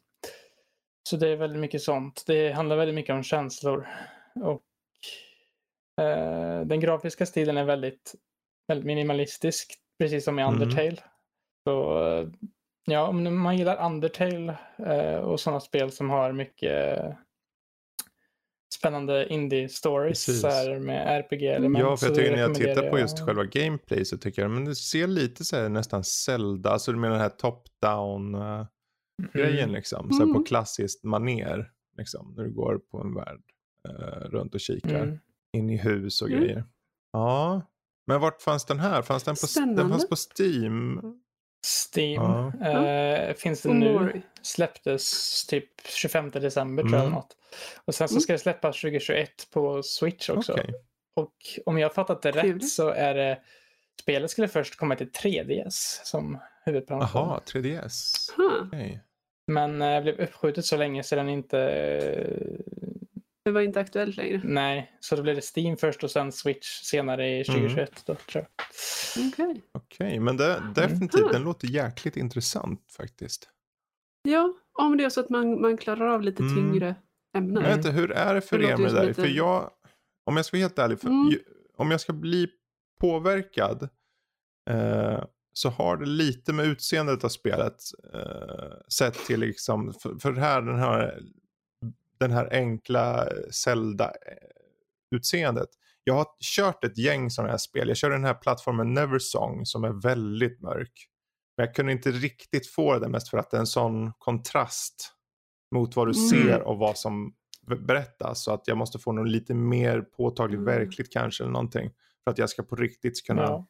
Så 1.08 1.16
det 1.16 1.28
är 1.28 1.36
väldigt 1.36 1.60
mycket 1.60 1.82
sånt. 1.82 2.24
Det 2.26 2.52
handlar 2.52 2.76
väldigt 2.76 2.94
mycket 2.94 3.14
om 3.14 3.22
känslor. 3.22 3.88
Och 4.34 4.62
uh, 6.00 6.66
Den 6.66 6.80
grafiska 6.80 7.26
stilen 7.26 7.56
är 7.56 7.64
väldigt, 7.64 8.14
väldigt 8.68 8.86
minimalistisk, 8.86 9.74
precis 9.98 10.24
som 10.24 10.38
i 10.38 10.42
mm. 10.42 10.54
Undertale. 10.54 10.96
Så 11.64 12.04
uh, 12.08 12.28
Ja, 12.90 13.08
om 13.08 13.38
man 13.42 13.56
gillar 13.56 13.86
Undertale 13.86 14.58
eh, 14.78 15.16
och 15.16 15.40
sådana 15.40 15.60
spel 15.60 15.92
som 15.92 16.10
har 16.10 16.32
mycket 16.32 17.16
spännande 18.74 19.28
indie-stories 19.28 20.78
med 20.80 21.20
RPG-element. 21.20 21.84
Ja, 21.84 21.96
för 21.96 22.06
jag 22.06 22.14
tycker 22.14 22.30
när 22.30 22.38
jag 22.38 22.54
tittar 22.54 22.90
på 22.90 22.98
just 22.98 23.20
själva 23.20 23.44
gameplay 23.44 24.04
så 24.04 24.18
tycker 24.18 24.42
jag 24.42 24.50
men 24.50 24.64
det 24.64 24.74
ser 24.74 25.06
lite 25.06 25.44
så 25.44 25.56
här, 25.56 25.68
nästan 25.68 26.04
Zelda, 26.04 26.70
alltså 26.70 26.92
med 26.92 27.10
den 27.10 27.20
här 27.20 27.28
top-down 27.28 28.34
uh, 28.34 28.66
mm. 29.22 29.30
grejen 29.32 29.72
liksom. 29.72 30.12
Så 30.12 30.22
mm. 30.22 30.34
på 30.34 30.44
klassiskt 30.44 31.04
maner 31.04 31.70
liksom, 31.96 32.34
när 32.36 32.44
du 32.44 32.50
går 32.50 32.78
på 32.78 32.98
en 32.98 33.14
värld 33.14 33.42
uh, 33.88 34.30
runt 34.30 34.54
och 34.54 34.60
kikar 34.60 35.02
mm. 35.02 35.18
in 35.52 35.70
i 35.70 35.76
hus 35.76 36.22
och 36.22 36.28
mm. 36.28 36.40
grejer. 36.40 36.64
Ja, 37.12 37.62
men 38.06 38.20
vart 38.20 38.42
fanns 38.42 38.64
den 38.64 38.78
här? 38.78 39.02
Fanns 39.02 39.24
den 39.24 39.34
på, 39.34 39.46
den 39.76 39.90
fanns 39.90 40.08
på 40.08 40.16
Steam? 40.16 41.00
Steam. 41.66 42.52
Ja. 42.60 43.28
Uh, 43.28 43.34
finns 43.34 43.62
det 43.62 43.72
nu. 43.72 44.22
Släpptes 44.42 45.46
typ 45.46 45.68
25 45.86 46.30
december 46.30 46.82
mm. 46.82 46.92
tror 46.92 46.98
jag. 46.98 47.06
Mm. 47.06 47.14
Något. 47.14 47.36
Och 47.84 47.94
sen 47.94 48.08
så 48.08 48.14
mm. 48.14 48.20
ska 48.20 48.32
det 48.32 48.38
släppas 48.38 48.80
2021 48.80 49.50
på 49.50 49.82
Switch 49.82 50.30
också. 50.30 50.52
Okay. 50.52 50.72
Och 51.14 51.34
om 51.66 51.78
jag 51.78 51.88
har 51.88 51.94
fattat 51.94 52.22
det 52.22 52.32
Kul. 52.32 52.54
rätt 52.54 52.68
så 52.68 52.88
är 52.88 53.14
det 53.14 53.38
spelet 54.00 54.30
skulle 54.30 54.48
först 54.48 54.76
komma 54.76 54.96
till 54.96 55.10
3DS 55.10 56.00
som 56.04 56.38
huvudplan. 56.64 57.08
Jaha, 57.12 57.40
3DS. 57.46 58.14
Huh. 58.36 58.66
Okay. 58.66 58.98
Men 59.46 59.82
uh, 59.82 60.02
blev 60.02 60.20
uppskjutet 60.20 60.64
så 60.64 60.76
länge 60.76 61.02
så 61.02 61.16
den 61.16 61.28
inte 61.28 61.58
det 63.48 63.52
var 63.52 63.60
inte 63.60 63.80
aktuellt 63.80 64.16
längre. 64.16 64.40
Nej, 64.44 64.92
så 65.00 65.16
då 65.16 65.22
blev 65.22 65.36
det 65.36 65.56
Steam 65.56 65.76
först 65.76 66.04
och 66.04 66.10
sen 66.10 66.32
Switch 66.32 66.82
senare 66.82 67.38
i 67.40 67.44
2021. 67.44 67.76
Mm. 67.76 67.88
Då, 68.06 68.14
tror 68.14 68.44
jag. 68.44 68.46
Okej, 69.26 69.50
okay. 69.50 69.62
okay, 69.72 70.20
men 70.20 70.36
det, 70.36 70.62
definitivt, 70.74 71.20
mm. 71.20 71.32
den 71.32 71.42
låter 71.42 71.68
jäkligt 71.68 72.16
intressant 72.16 72.80
faktiskt. 72.96 73.48
Ja, 74.22 74.54
om 74.78 74.96
det 74.96 75.04
är 75.04 75.10
så 75.10 75.20
att 75.20 75.30
man, 75.30 75.60
man 75.60 75.76
klarar 75.76 76.06
av 76.06 76.22
lite 76.22 76.42
mm. 76.42 76.54
tyngre 76.54 76.94
ämnen. 77.36 77.62
Jag 77.62 77.68
vet 77.68 77.76
inte, 77.76 77.90
hur 77.90 78.10
är 78.10 78.34
det 78.34 78.40
för 78.40 78.62
er 78.62 78.76
med 78.76 78.90
det 78.90 79.00
där? 79.00 79.06
Lite... 79.06 79.22
För 79.22 79.28
jag, 79.28 79.70
om 80.24 80.36
jag 80.36 80.44
ska 80.44 80.56
vara 80.56 80.62
helt 80.62 80.78
ärlig, 80.78 81.00
för, 81.00 81.08
mm. 81.08 81.38
om 81.76 81.90
jag 81.90 82.00
ska 82.00 82.12
bli 82.12 82.48
påverkad 83.00 83.88
eh, 84.70 85.24
så 85.52 85.68
har 85.68 85.96
det 85.96 86.06
lite 86.06 86.52
med 86.52 86.66
utseendet 86.66 87.24
av 87.24 87.28
spelet 87.28 87.76
eh, 88.14 88.78
sett 88.88 89.14
till 89.26 89.40
liksom, 89.40 89.92
för, 89.92 90.14
för 90.18 90.32
här 90.32 90.62
den 90.62 90.78
här 90.78 91.22
den 92.20 92.30
här 92.30 92.48
enkla 92.52 93.28
Zelda-utseendet. 93.50 95.68
Jag 96.04 96.14
har 96.14 96.26
kört 96.40 96.84
ett 96.84 96.98
gäng 96.98 97.30
sådana 97.30 97.50
här 97.50 97.58
spel. 97.58 97.88
Jag 97.88 97.96
kör 97.96 98.10
den 98.10 98.24
här 98.24 98.34
plattformen 98.34 98.94
Neversong 98.94 99.66
som 99.66 99.84
är 99.84 100.02
väldigt 100.02 100.60
mörk. 100.60 101.08
Men 101.56 101.66
jag 101.66 101.74
kunde 101.74 101.92
inte 101.92 102.10
riktigt 102.10 102.66
få 102.66 102.98
det 102.98 103.08
mest 103.08 103.28
för 103.28 103.38
att 103.38 103.50
det 103.50 103.56
är 103.56 103.60
en 103.60 103.66
sån 103.66 104.12
kontrast 104.18 105.14
mot 105.74 105.96
vad 105.96 106.06
du 106.06 106.18
mm. 106.18 106.28
ser 106.28 106.62
och 106.62 106.78
vad 106.78 106.98
som 106.98 107.34
berättas. 107.66 108.44
Så 108.44 108.52
att 108.52 108.68
jag 108.68 108.76
måste 108.76 108.98
få 108.98 109.12
något 109.12 109.28
lite 109.28 109.54
mer 109.54 110.00
påtagligt 110.00 110.58
mm. 110.58 110.78
verkligt 110.78 111.12
kanske 111.12 111.44
eller 111.44 111.52
någonting. 111.52 111.90
För 112.24 112.30
att 112.30 112.38
jag 112.38 112.50
ska 112.50 112.62
på 112.62 112.76
riktigt 112.76 113.26
kunna... 113.26 113.42
Ja. 113.42 113.66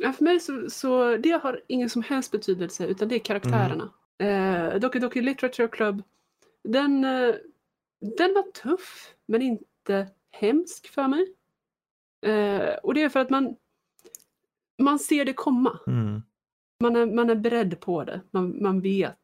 Ja, 0.00 0.12
för 0.12 0.24
mig 0.24 0.40
så, 0.40 0.70
så 0.70 1.16
det 1.16 1.30
har 1.30 1.60
ingen 1.68 1.90
som 1.90 2.02
helst 2.02 2.32
betydelse 2.32 2.86
utan 2.86 3.08
det 3.08 3.14
är 3.14 3.18
karaktärerna. 3.18 3.92
Mm. 4.18 4.72
Eh, 4.72 4.80
Doki 4.80 4.98
Doki 4.98 5.20
Literature 5.20 5.68
Club 5.68 6.02
den, 6.72 7.04
eh, 7.04 7.34
den 8.00 8.34
var 8.34 8.52
tuff 8.52 9.14
men 9.26 9.42
inte 9.42 10.08
hemsk 10.30 10.88
för 10.88 11.08
mig. 11.08 11.34
Eh, 12.26 12.74
och 12.82 12.94
det 12.94 13.02
är 13.02 13.08
för 13.08 13.20
att 13.20 13.30
man, 13.30 13.56
man 14.78 14.98
ser 14.98 15.24
det 15.24 15.32
komma. 15.32 15.78
Mm. 15.86 16.22
Man, 16.80 16.96
är, 16.96 17.06
man 17.06 17.30
är 17.30 17.34
beredd 17.34 17.80
på 17.80 18.04
det, 18.04 18.20
man, 18.30 18.62
man 18.62 18.80
vet. 18.80 19.16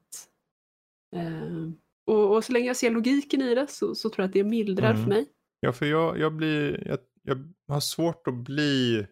Eh, 1.17 1.71
och, 2.05 2.37
och, 2.37 2.45
så 2.45 2.53
länge 2.53 2.67
jag 2.67 2.77
ser 2.77 2.91
logiken 2.91 3.43
i 3.43 3.55
det 3.55 3.67
så, 3.67 3.95
så 3.95 4.09
tror 4.11 4.23
jag 4.23 4.29
att 4.29 4.33
det 4.33 4.45
mildrar 4.45 4.91
mm. 4.91 5.03
för 5.03 5.09
mig. 5.09 5.27
Ja, 5.61 5.73
för 5.73 5.87
jag, 5.87 6.19
jag 6.19 6.33
blir, 6.33 6.89
jag, 6.89 6.99
jag 7.23 7.53
har 7.69 7.81
svårt 7.81 8.27
att 8.27 8.35
bli 8.35 9.07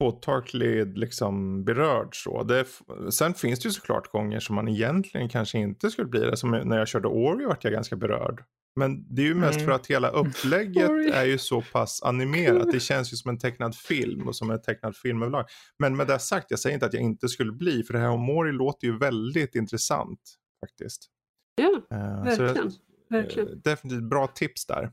påtagligt 0.00 0.98
liksom 0.98 1.64
berörd. 1.64 2.08
Så. 2.12 2.42
Det, 2.42 2.66
sen 3.10 3.34
finns 3.34 3.60
det 3.60 3.66
ju 3.66 3.72
såklart 3.72 4.12
gånger 4.12 4.40
som 4.40 4.54
man 4.54 4.68
egentligen 4.68 5.28
kanske 5.28 5.58
inte 5.58 5.90
skulle 5.90 6.08
bli 6.08 6.20
det. 6.20 6.36
Som 6.36 6.50
när 6.50 6.78
jag 6.78 6.88
körde 6.88 7.08
Ori 7.08 7.44
vart 7.44 7.64
jag 7.64 7.72
ganska 7.72 7.96
berörd. 7.96 8.44
Men 8.76 9.14
det 9.14 9.22
är 9.22 9.26
ju 9.26 9.34
mest 9.34 9.54
mm. 9.54 9.66
för 9.66 9.72
att 9.72 9.86
hela 9.86 10.08
upplägget 10.08 10.90
är 11.14 11.24
ju 11.24 11.38
så 11.38 11.62
pass 11.62 12.02
animerat. 12.02 12.72
Det 12.72 12.80
känns 12.80 13.12
ju 13.12 13.16
som 13.16 13.28
en 13.28 13.38
tecknad 13.38 13.76
film 13.76 14.28
och 14.28 14.36
som 14.36 14.50
en 14.50 14.62
tecknad 14.62 14.96
film 14.96 15.22
överlag. 15.22 15.44
Men 15.78 15.96
med 15.96 16.06
det 16.06 16.18
sagt, 16.18 16.46
jag 16.50 16.58
säger 16.58 16.74
inte 16.74 16.86
att 16.86 16.94
jag 16.94 17.02
inte 17.02 17.28
skulle 17.28 17.52
bli. 17.52 17.82
För 17.82 17.92
det 17.92 18.00
här 18.00 18.08
om 18.08 18.30
Ori 18.30 18.52
låter 18.52 18.86
ju 18.86 18.98
väldigt 18.98 19.54
intressant 19.54 20.20
faktiskt. 20.60 21.06
Ja, 21.54 21.96
uh, 21.96 22.24
verkligen. 22.24 22.54
Det, 22.54 23.16
verkligen. 23.16 23.60
definitivt 23.64 24.10
bra 24.10 24.26
tips 24.26 24.66
där. 24.66 24.90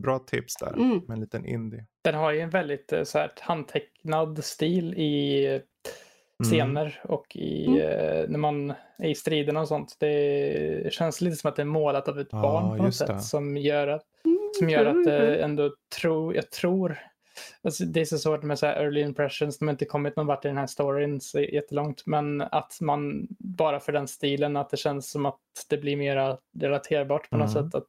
Bra 0.00 0.18
tips 0.18 0.56
där 0.56 0.72
mm. 0.72 1.00
med 1.06 1.14
en 1.14 1.20
liten 1.20 1.46
indie. 1.46 1.84
Den 2.02 2.14
har 2.14 2.32
ju 2.32 2.40
en 2.40 2.50
väldigt 2.50 2.92
eh, 2.92 3.02
så 3.02 3.18
här, 3.18 3.30
handtecknad 3.40 4.44
stil 4.44 4.94
i 4.94 5.46
mm. 5.46 5.62
scener 6.42 7.00
mm. 7.04 7.16
och 7.16 7.36
i, 7.36 7.66
mm. 7.66 7.80
eh, 7.80 8.28
när 8.28 8.38
man 8.38 8.70
är 8.98 9.08
i 9.08 9.14
striderna 9.14 9.60
och 9.60 9.68
sånt. 9.68 9.96
Det 10.00 10.92
känns 10.92 11.20
lite 11.20 11.36
som 11.36 11.48
att 11.48 11.56
det 11.56 11.62
är 11.62 11.66
målat 11.66 12.08
av 12.08 12.20
ett 12.20 12.34
ah, 12.34 12.42
barn 12.42 12.76
på 12.76 12.84
något 12.84 12.94
sätt 12.94 13.08
det. 13.08 13.20
som 13.20 13.56
gör 13.56 13.88
att, 13.88 14.06
mm, 14.24 14.50
som 14.58 14.70
gör 14.70 14.86
att 14.86 15.06
eh, 15.06 15.44
ändå 15.44 15.70
tro, 16.00 16.34
jag 16.34 16.50
tror 16.50 16.98
Alltså, 17.62 17.84
det 17.84 18.00
är 18.00 18.04
så 18.04 18.18
svårt 18.18 18.42
med 18.42 18.58
så 18.58 18.66
early 18.66 19.00
impressions, 19.00 19.58
de 19.58 19.68
har 19.68 19.72
inte 19.72 19.84
kommit 19.84 20.16
någon 20.16 20.26
vart 20.26 20.44
i 20.44 20.48
den 20.48 20.56
här 20.56 20.66
storyn 20.66 21.20
så 21.20 21.40
jättelångt, 21.40 22.02
men 22.06 22.40
att 22.40 22.78
man 22.80 23.26
bara 23.38 23.80
för 23.80 23.92
den 23.92 24.08
stilen, 24.08 24.56
att 24.56 24.70
det 24.70 24.76
känns 24.76 25.10
som 25.10 25.26
att 25.26 25.40
det 25.68 25.78
blir 25.78 25.96
mer 25.96 26.36
relaterbart 26.60 27.30
på 27.30 27.36
något 27.36 27.56
mm. 27.56 27.64
sätt, 27.64 27.74
att 27.74 27.88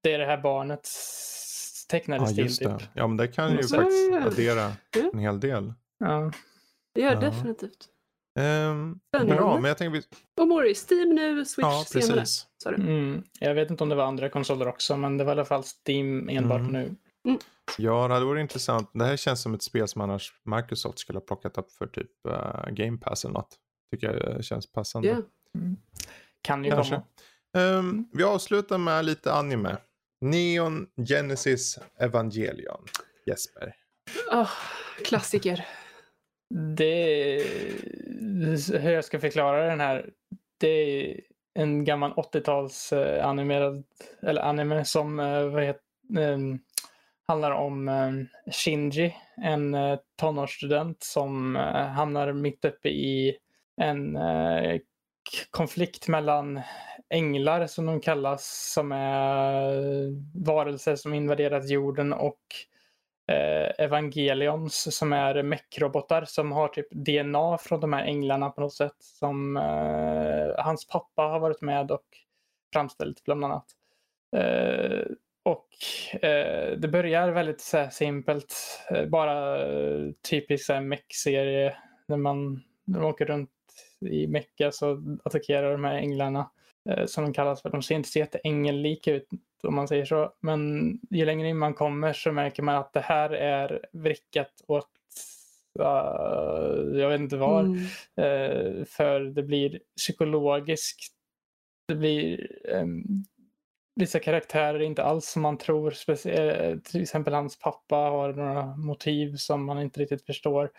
det 0.00 0.12
är 0.12 0.18
det 0.18 0.26
här 0.26 0.42
barnets 0.42 1.45
tecknade 1.90 2.22
ja, 2.22 2.26
stil. 2.26 2.56
Typ. 2.56 2.88
Ja, 2.94 3.06
men 3.06 3.16
det 3.16 3.28
kan 3.28 3.56
ju 3.56 3.62
så, 3.62 3.76
faktiskt 3.76 4.10
ja. 4.12 4.26
addera 4.26 4.72
en 5.12 5.18
hel 5.18 5.40
del. 5.40 5.74
Ja, 5.98 6.32
det 6.94 7.00
gör 7.00 7.12
ja. 7.12 7.20
definitivt. 7.20 7.88
Um, 8.38 9.00
bra, 9.26 9.60
men 9.60 9.64
jag 9.64 9.78
tänker... 9.78 10.02
Och 10.40 10.48
Mori, 10.48 10.74
Steam 10.74 11.14
nu, 11.14 11.44
Switch 11.44 11.66
ja, 11.66 11.84
senare. 11.86 12.26
Sa 12.26 12.70
Mm, 12.70 13.22
jag 13.40 13.54
vet 13.54 13.70
inte 13.70 13.82
om 13.82 13.88
det 13.88 13.94
var 13.94 14.04
andra 14.04 14.28
konsoler 14.28 14.68
också, 14.68 14.96
men 14.96 15.18
det 15.18 15.24
var 15.24 15.32
i 15.32 15.34
alla 15.34 15.44
fall 15.44 15.62
Steam 15.86 16.28
enbart 16.28 16.60
mm. 16.60 16.72
nu. 16.72 16.96
Mm. 17.24 17.38
Ja, 17.78 18.08
det 18.08 18.24
vore 18.24 18.40
intressant. 18.40 18.90
Det 18.92 19.04
här 19.04 19.16
känns 19.16 19.42
som 19.42 19.54
ett 19.54 19.62
spel 19.62 19.88
som 19.88 20.00
annars 20.00 20.32
Microsoft 20.44 20.98
skulle 20.98 21.16
ha 21.18 21.24
plockat 21.24 21.58
upp 21.58 21.72
för 21.72 21.86
typ 21.86 22.10
uh, 22.28 22.70
Game 22.70 22.98
Pass 22.98 23.24
eller 23.24 23.34
något. 23.34 23.56
Tycker 23.90 24.34
jag 24.34 24.44
känns 24.44 24.72
passande. 24.72 25.08
Yeah. 25.08 25.20
Mm. 25.54 25.76
Kan 26.42 26.64
ju 26.64 26.70
Kanske. 26.70 27.02
komma. 27.52 27.78
Um, 27.78 28.08
vi 28.12 28.24
avslutar 28.24 28.78
med 28.78 29.04
lite 29.04 29.32
anime. 29.32 29.76
Neon 30.20 30.86
Genesis 31.08 31.78
Evangelion. 32.00 32.84
Jesper. 33.26 33.74
Oh, 34.32 34.50
klassiker. 35.04 35.66
Det, 36.76 37.42
hur 38.72 38.90
jag 38.90 39.04
ska 39.04 39.20
förklara 39.20 39.66
den 39.66 39.80
här. 39.80 40.10
Det 40.60 40.68
är 40.68 41.20
en 41.54 41.84
gammal 41.84 42.12
80-tals 42.12 42.92
uh, 42.92 43.26
animerad, 43.26 43.84
eller 44.22 44.42
anime 44.42 44.84
som 44.84 45.20
uh, 45.20 45.48
vad 45.48 45.62
heter, 45.62 45.80
um, 46.18 46.58
handlar 47.28 47.50
om 47.50 47.88
um, 47.88 48.28
Shinji, 48.52 49.16
en 49.36 49.74
uh, 49.74 49.98
tonårsstudent 50.20 51.02
som 51.02 51.56
hamnar 51.96 52.32
mitt 52.32 52.64
uppe 52.64 52.88
i 52.88 53.36
en 53.80 54.18
konflikt 55.50 56.08
mellan 56.08 56.60
änglar 57.10 57.66
som 57.66 57.86
de 57.86 58.00
kallas, 58.00 58.72
som 58.74 58.92
är 58.92 59.72
varelser 60.44 60.96
som 60.96 61.14
invaderat 61.14 61.70
jorden 61.70 62.12
och 62.12 62.40
eh, 63.28 63.84
Evangelions 63.84 64.96
som 64.96 65.12
är 65.12 65.42
mekrobotar 65.42 66.24
som 66.24 66.52
har 66.52 66.68
typ 66.68 66.88
DNA 66.90 67.58
från 67.58 67.80
de 67.80 67.92
här 67.92 68.04
änglarna 68.04 68.50
på 68.50 68.60
något 68.60 68.74
sätt. 68.74 68.96
Som 68.98 69.56
eh, 69.56 70.64
hans 70.64 70.88
pappa 70.88 71.22
har 71.22 71.40
varit 71.40 71.60
med 71.60 71.90
och 71.90 72.06
framställt 72.72 73.24
bland 73.24 73.44
annat. 73.44 73.66
Eh, 74.36 75.06
och 75.42 75.68
eh, 76.22 76.78
det 76.78 76.88
börjar 76.88 77.28
väldigt 77.30 77.60
så 77.60 77.76
här, 77.76 77.90
simpelt, 77.90 78.54
eh, 78.90 79.06
bara 79.06 79.66
eh, 79.66 80.10
typisk 80.30 80.70
mech-serie 80.82 81.76
när 82.06 82.16
man, 82.16 82.62
när 82.84 83.00
man 83.00 83.08
åker 83.08 83.24
runt 83.24 83.50
i 84.00 84.26
Mecka 84.26 84.72
så 84.72 85.18
attackerar 85.24 85.72
de 85.72 85.84
här 85.84 85.94
änglarna 85.94 86.40
eh, 86.40 86.46
som 87.06 87.24
de 87.24 87.32
kallas 87.32 87.62
för. 87.62 87.70
De 87.70 87.82
ser 87.82 87.94
inte 87.94 88.08
så 88.08 88.18
jätteängellika 88.18 89.12
ut 89.12 89.28
om 89.62 89.74
man 89.74 89.88
säger 89.88 90.04
så. 90.04 90.32
Men 90.40 90.90
ju 91.10 91.24
längre 91.24 91.48
in 91.48 91.58
man 91.58 91.74
kommer 91.74 92.12
så 92.12 92.32
märker 92.32 92.62
man 92.62 92.76
att 92.76 92.92
det 92.92 93.00
här 93.00 93.30
är 93.30 93.86
vrickat 93.92 94.52
åt 94.66 94.90
uh, 95.78 97.00
jag 97.00 97.08
vet 97.08 97.20
inte 97.20 97.36
var. 97.36 97.60
Mm. 97.60 97.78
Uh, 97.78 98.84
för 98.84 99.20
det 99.20 99.42
blir 99.42 99.80
psykologiskt. 99.96 101.12
Det 101.88 101.94
blir 101.94 102.48
um, 102.68 103.24
vissa 103.94 104.18
karaktärer 104.18 104.80
inte 104.80 105.02
alls 105.02 105.26
som 105.26 105.42
man 105.42 105.58
tror. 105.58 105.90
Specie- 105.90 106.80
till 106.80 107.02
exempel 107.02 107.34
hans 107.34 107.58
pappa 107.58 107.96
har 107.96 108.32
några 108.32 108.76
motiv 108.76 109.36
som 109.36 109.64
man 109.64 109.80
inte 109.80 110.00
riktigt 110.00 110.26
förstår. 110.26 110.70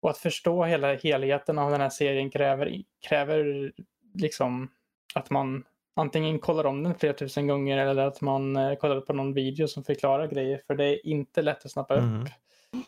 Och 0.00 0.10
att 0.10 0.18
förstå 0.18 0.64
hela 0.64 0.94
helheten 0.94 1.58
av 1.58 1.70
den 1.70 1.80
här 1.80 1.90
serien 1.90 2.30
kräver, 2.30 2.82
kräver 3.08 3.72
liksom 4.14 4.70
att 5.14 5.30
man 5.30 5.64
antingen 5.96 6.38
kollar 6.38 6.66
om 6.66 6.82
den 6.82 6.94
flera 6.94 7.12
tusen 7.12 7.46
gånger 7.46 7.78
eller 7.78 8.06
att 8.06 8.20
man 8.20 8.56
eh, 8.56 8.74
kollar 8.74 9.00
på 9.00 9.12
någon 9.12 9.34
video 9.34 9.68
som 9.68 9.84
förklarar 9.84 10.26
grejer. 10.26 10.60
För 10.66 10.74
det 10.74 10.84
är 10.84 11.06
inte 11.06 11.42
lätt 11.42 11.64
att 11.64 11.70
snappa 11.70 11.96
mm. 11.96 12.22
upp 12.22 12.28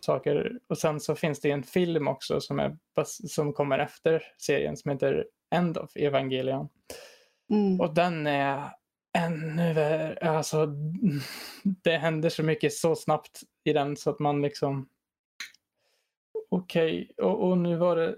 saker. 0.01 0.59
Och 0.69 0.78
sen 0.78 1.01
så 1.01 1.15
finns 1.15 1.40
det 1.40 1.51
en 1.51 1.62
film 1.62 2.09
också 2.09 2.40
som, 2.40 2.61
är, 2.61 2.77
som 3.05 3.53
kommer 3.53 3.78
efter 3.78 4.23
serien 4.39 4.77
som 4.77 4.90
heter 4.90 5.27
End 5.55 5.78
of 5.78 5.97
Evangelion. 5.97 6.69
Mm. 7.51 7.81
Och 7.81 7.94
den 7.94 8.27
är 8.27 8.70
ännu 9.19 9.73
värre. 9.73 10.31
Alltså, 10.31 10.66
det 11.62 11.97
händer 11.97 12.28
så 12.28 12.43
mycket 12.43 12.73
så 12.73 12.97
snabbt 12.97 13.40
i 13.65 13.73
den 13.73 13.97
så 13.97 14.11
att 14.11 14.19
man 14.19 14.43
liksom 14.43 14.89
okej, 16.51 17.11
okay. 17.11 17.27
och, 17.27 17.48
och, 17.48 17.59
nu 17.59 17.77
var 17.77 17.97
det 17.97 18.16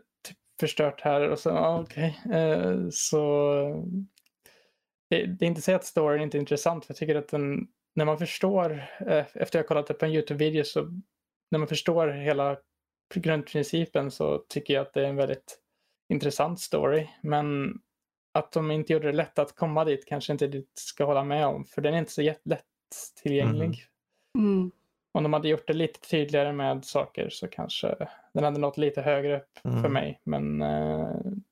förstört 0.61 1.01
här 1.01 1.29
och 1.29 1.39
så 1.39 1.51
okej. 1.59 2.21
Okay. 2.27 2.41
Eh, 2.41 2.89
så 2.91 3.55
det, 5.11 5.27
det, 5.27 5.45
är 5.45 5.49
inte 5.49 5.63
så 5.63 5.75
att 5.75 5.85
storyn 5.85 6.23
inte 6.23 6.37
är 6.37 6.41
intressant, 6.41 6.85
för 6.85 6.93
jag 6.93 6.99
tycker 6.99 7.15
att 7.15 7.29
den, 7.29 7.69
när 7.95 8.05
man 8.05 8.19
förstår, 8.19 8.71
eh, 9.07 9.25
efter 9.35 9.59
jag 9.59 9.67
kollat 9.67 9.99
på 9.99 10.05
en 10.05 10.13
YouTube-video, 10.13 10.65
så 10.65 11.01
när 11.51 11.59
man 11.59 11.69
förstår 11.69 12.09
hela 12.09 12.57
grundprincipen 13.15 14.11
så 14.11 14.39
tycker 14.49 14.75
jag 14.75 14.83
att 14.83 14.93
det 14.93 15.01
är 15.01 15.09
en 15.09 15.17
väldigt 15.17 15.59
intressant 16.13 16.61
story. 16.61 17.09
Men 17.23 17.79
att 18.35 18.53
de 18.53 18.71
inte 18.71 18.93
gjorde 18.93 19.07
det 19.07 19.17
lätt 19.17 19.39
att 19.39 19.57
komma 19.57 19.85
dit 19.85 20.07
kanske 20.07 20.33
inte 20.33 20.47
dit 20.47 20.73
ska 20.75 21.05
hålla 21.05 21.25
med 21.25 21.47
om, 21.47 21.65
för 21.65 21.83
den 21.83 21.95
är 21.95 21.99
inte 21.99 22.13
så 22.13 22.23
lätt 22.23 22.65
tillgänglig. 23.23 23.87
Mm. 24.39 24.57
Mm. 24.57 24.71
Om 25.13 25.23
de 25.23 25.33
hade 25.33 25.49
gjort 25.49 25.67
det 25.67 25.73
lite 25.73 26.01
tydligare 26.01 26.53
med 26.53 26.85
saker 26.85 27.29
så 27.31 27.49
kanske 27.49 28.09
den 28.39 28.45
hade 28.45 28.59
nått 28.59 28.79
lite 28.79 29.03
högre 29.03 29.37
upp 29.37 29.65
mm. 29.65 29.83
för 29.83 29.89
mig. 29.89 30.21
Men 30.25 30.63
uh, 30.63 31.09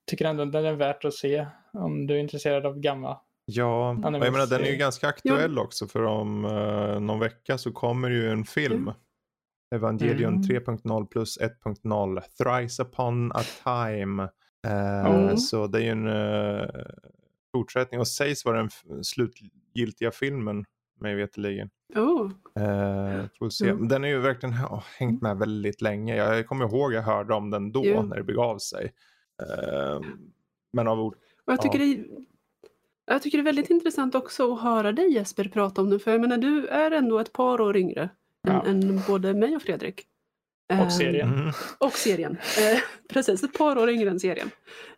tycker 0.06 0.24
ändå 0.24 0.42
att 0.42 0.52
den 0.52 0.64
är 0.64 0.72
värt 0.72 1.04
att 1.04 1.14
se 1.14 1.46
om 1.72 2.06
du 2.06 2.14
är 2.14 2.18
intresserad 2.18 2.66
av 2.66 2.78
gamla 2.78 3.20
Ja, 3.48 3.98
jag 4.02 4.12
menar 4.12 4.46
den 4.46 4.60
är 4.60 4.70
ju 4.70 4.76
ganska 4.76 5.08
aktuell 5.08 5.54
ja. 5.56 5.62
också 5.62 5.86
för 5.86 6.02
om 6.02 6.44
uh, 6.44 7.00
någon 7.00 7.20
vecka 7.20 7.58
så 7.58 7.72
kommer 7.72 8.10
ju 8.10 8.30
en 8.30 8.44
film. 8.44 8.82
Mm. 8.82 8.94
Evangelion 9.74 10.34
mm. 10.34 10.42
3.0 10.42 11.06
plus 11.06 11.38
1.0 11.40 12.20
Thrice 12.20 12.82
upon 12.82 13.32
a 13.32 13.42
time. 13.64 14.22
Uh, 14.66 15.06
mm. 15.06 15.36
Så 15.36 15.66
det 15.66 15.78
är 15.78 15.82
ju 15.82 15.90
en 15.90 16.06
uh, 16.06 16.68
fortsättning 17.52 18.00
och 18.00 18.08
sägs 18.08 18.44
vara 18.44 18.56
den 18.56 18.70
slutgiltiga 19.04 20.10
filmen 20.10 20.64
mig 21.00 21.14
veterligen. 21.14 21.70
Oh. 21.94 22.30
får 23.38 23.50
se. 23.50 23.68
Mm. 23.68 23.88
Den 23.88 24.04
är 24.04 24.08
ju 24.08 24.18
verkligen 24.18 24.54
oh, 24.54 24.84
hängt 24.98 25.22
med 25.22 25.38
väldigt 25.38 25.82
länge. 25.82 26.16
Jag 26.16 26.46
kommer 26.46 26.64
ihåg 26.64 26.92
jag 26.92 27.02
hörde 27.02 27.34
om 27.34 27.50
den 27.50 27.72
då 27.72 27.84
yeah. 27.84 28.06
när 28.06 28.16
det 28.16 28.24
begav 28.24 28.58
sig. 28.58 28.92
men 30.72 30.88
av 30.88 31.00
ord. 31.00 31.14
Och 31.44 31.52
jag 31.52 31.62
tycker 31.62 31.78
ja. 31.78 31.84
det 31.84 32.04
jag 33.06 33.22
tycker 33.22 33.38
det 33.38 33.42
är 33.42 33.44
väldigt 33.44 33.70
intressant 33.70 34.14
också 34.14 34.54
att 34.54 34.60
höra 34.60 34.92
dig 34.92 35.12
Jesper 35.12 35.44
prata 35.44 35.80
om 35.80 35.90
det. 35.90 35.98
För 35.98 36.10
jag 36.10 36.20
menar, 36.20 36.36
du 36.36 36.66
är 36.66 36.90
ändå 36.90 37.18
ett 37.18 37.32
par 37.32 37.60
år 37.60 37.76
yngre 37.76 38.08
ja. 38.42 38.66
än, 38.66 38.82
än, 38.90 39.00
både 39.06 39.34
mig 39.34 39.56
och 39.56 39.62
Fredrik. 39.62 40.06
Och 40.84 40.92
serien. 40.92 41.34
Mm. 41.34 41.52
Och 41.78 41.92
serien. 41.92 42.32
Eh, 42.32 42.78
precis, 43.08 43.42
ett 43.42 43.58
par 43.58 43.78
år 43.78 43.90
yngre 43.90 44.10
än 44.10 44.20
serien. 44.20 44.50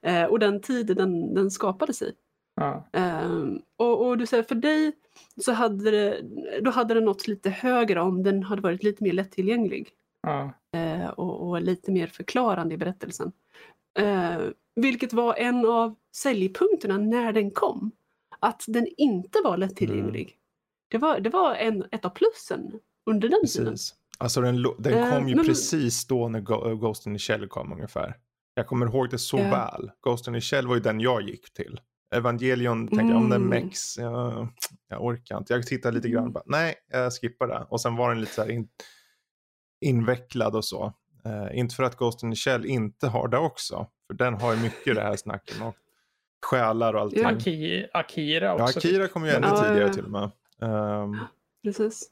Eh, 0.02 0.24
och 0.24 0.38
den 0.38 0.60
tid 0.60 0.86
den, 0.86 1.34
den 1.34 1.50
skapades 1.50 2.02
i. 2.02 2.12
Ja. 2.58 2.88
Eh, 2.92 3.30
och, 3.76 4.06
och, 4.06 4.18
du 4.18 4.26
säger 4.26 4.42
för 4.42 4.54
dig 4.54 4.92
så 5.40 5.52
hade 5.52 5.90
det, 5.90 6.22
då 6.60 6.70
hade 6.70 6.94
det 6.94 7.00
nått 7.00 7.28
lite 7.28 7.50
högre 7.50 8.00
om 8.00 8.22
den 8.22 8.42
hade 8.42 8.62
varit 8.62 8.82
lite 8.82 9.04
mer 9.04 9.12
lättillgänglig. 9.12 9.88
Ja. 10.22 10.52
Eh, 10.76 11.08
och, 11.08 11.48
och, 11.48 11.62
lite 11.62 11.92
mer 11.92 12.06
förklarande 12.06 12.74
i 12.74 12.78
berättelsen. 12.78 13.32
Eh, 13.98 14.38
vilket 14.76 15.12
var 15.12 15.34
en 15.34 15.66
av 15.66 15.94
säljpunkterna 16.16 16.98
när 16.98 17.32
den 17.32 17.50
kom 17.50 17.90
att 18.40 18.64
den 18.68 18.86
inte 18.96 19.38
var 19.44 19.56
lättillgänglig. 19.56 20.22
Mm. 20.22 20.34
Det 20.90 20.98
var, 20.98 21.20
det 21.20 21.30
var 21.30 21.54
en, 21.54 21.84
ett 21.90 22.04
av 22.04 22.10
plussen 22.10 22.80
under 23.06 23.28
den 23.28 23.40
precis. 23.40 23.56
tiden. 23.56 23.76
Alltså 24.18 24.40
den, 24.40 24.62
den 24.78 25.12
kom 25.12 25.28
ju 25.28 25.34
uh, 25.34 25.44
precis 25.44 26.06
då 26.06 26.28
när 26.28 26.40
Ghost 26.74 27.06
in 27.06 27.14
the 27.14 27.18
Shell 27.18 27.48
kom 27.48 27.72
ungefär. 27.72 28.16
Jag 28.54 28.66
kommer 28.66 28.86
ihåg 28.86 29.10
det 29.10 29.18
så 29.18 29.38
uh. 29.38 29.50
väl. 29.50 29.90
Ghost 30.00 30.28
in 30.28 30.34
the 30.34 30.40
Shell 30.40 30.66
var 30.66 30.74
ju 30.74 30.80
den 30.80 31.00
jag 31.00 31.22
gick 31.22 31.52
till. 31.52 31.80
Evangelion 32.10 32.88
tänkte 32.88 33.02
mm. 33.02 33.12
jag, 33.12 33.22
om 33.22 33.28
den 33.28 33.46
Mex, 33.46 33.98
jag, 33.98 34.48
jag 34.88 35.04
orkar 35.04 35.38
inte. 35.38 35.52
Jag 35.52 35.66
tittade 35.66 35.94
lite 35.94 36.08
grann, 36.08 36.22
mm. 36.22 36.32
bara, 36.32 36.44
nej 36.46 36.74
jag 36.90 37.12
skippar 37.12 37.46
det. 37.46 37.66
Och 37.70 37.80
sen 37.80 37.96
var 37.96 38.10
den 38.10 38.20
lite 38.20 38.32
så 38.32 38.42
här 38.42 38.50
in, 38.50 38.68
invecklad 39.80 40.56
och 40.56 40.64
så. 40.64 40.92
Uh, 41.26 41.58
inte 41.58 41.74
för 41.74 41.82
att 41.82 41.96
Ghost 41.96 42.22
in 42.22 42.30
the 42.30 42.36
Shell 42.36 42.66
inte 42.66 43.08
har 43.08 43.28
det 43.28 43.38
också. 43.38 43.86
För 44.06 44.14
den 44.14 44.34
har 44.34 44.54
ju 44.54 44.60
mycket 44.60 44.94
det 44.94 45.02
här 45.02 45.16
snacket. 45.16 45.62
Och 45.62 45.76
själar 46.46 46.94
och 46.94 47.00
allting. 47.00 47.26
Aki 47.26 47.86
Akira 47.92 48.54
också. 48.54 48.64
Ja, 48.64 48.68
Akira 48.68 49.08
kom 49.08 49.24
ju 49.24 49.30
ännu 49.30 49.46
ja, 49.46 49.62
tidigare 49.62 49.86
ja. 49.86 49.92
till 49.92 50.04
och 50.04 50.10
med. 50.10 50.30
Um... 50.60 51.18
Precis. 51.62 52.10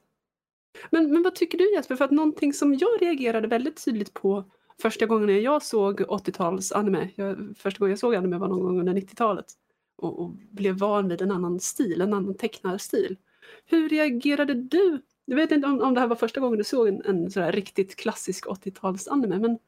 Men, 0.91 1.13
men 1.13 1.23
vad 1.23 1.35
tycker 1.35 1.59
du 1.59 1.75
Jesper? 1.75 1.97
För 1.97 2.05
att 2.05 2.11
någonting 2.11 2.53
som 2.53 2.75
jag 2.75 3.03
reagerade 3.03 3.49
väldigt 3.49 3.85
tydligt 3.85 4.15
på 4.15 4.45
första 4.83 5.07
gången 5.07 5.43
jag 5.43 5.63
såg 5.63 6.01
80-tals 6.01 6.73
anime. 6.73 7.11
Jag, 7.15 7.55
första 7.59 7.79
gången 7.79 7.91
jag 7.91 7.99
såg 7.99 8.15
anime 8.15 8.39
var 8.39 8.49
någon 8.49 8.61
gång 8.61 8.81
under 8.81 8.93
90-talet. 8.93 9.47
Och, 9.97 10.19
och, 10.19 10.31
blev 10.31 10.79
van 10.79 11.09
vid 11.09 11.23
en 11.23 11.31
annan 11.31 11.61
stil, 11.61 12.01
en 12.01 12.15
annan 12.15 12.35
tecknarstil. 12.35 13.17
Hur 13.65 13.89
reagerade 13.89 14.55
du? 14.55 15.03
Jag 15.25 15.37
vet 15.37 15.53
inte 15.53 15.69
om, 15.69 15.83
om 15.83 15.95
det 15.95 16.01
här 16.01 16.09
var 16.09 16.17
första 16.17 16.41
gången 16.41 16.59
du 16.59 16.65
såg 16.65 16.89
en, 16.89 17.03
en 17.05 17.31
sådär 17.31 17.53
riktigt 17.53 17.97
klassisk 17.97 18.47
80-talsanime. 18.47 19.39
men 19.39 19.59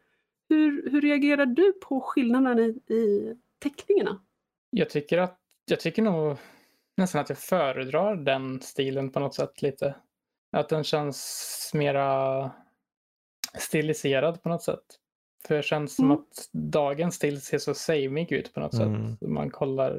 hur, 0.49 0.91
hur 0.91 1.01
reagerade 1.01 1.55
du 1.55 1.73
på 1.73 2.01
skillnaderna 2.01 2.63
i, 2.63 2.95
i 2.95 3.35
teckningarna? 3.59 4.21
Jag 4.71 4.91
tycker 4.91 5.19
att 5.19 5.39
jag 5.65 5.81
tycker 5.81 6.03
nog 6.03 6.37
nästan 6.97 7.21
att 7.21 7.29
jag 7.29 7.39
föredrar 7.39 8.17
den 8.17 8.61
stilen 8.61 9.11
på 9.11 9.21
något 9.21 9.35
sätt 9.35 9.63
lite. 9.63 9.95
Att 10.53 10.69
den 10.69 10.85
känns 10.85 11.71
mera 11.75 12.51
stiliserad 13.59 14.43
på 14.43 14.49
något 14.49 14.63
sätt. 14.63 14.85
För 15.49 15.55
det 15.55 15.63
känns 15.63 15.99
mm. 15.99 16.09
som 16.09 16.11
att 16.11 16.49
dagens 16.53 17.15
stil 17.15 17.41
ser 17.41 17.59
så 17.59 17.75
samig 17.75 18.33
ut 18.33 18.55
på 18.55 18.61
något 18.61 18.75
mm. 18.75 19.17
sätt. 19.17 19.29
Man 19.29 19.51
kollar. 19.51 19.93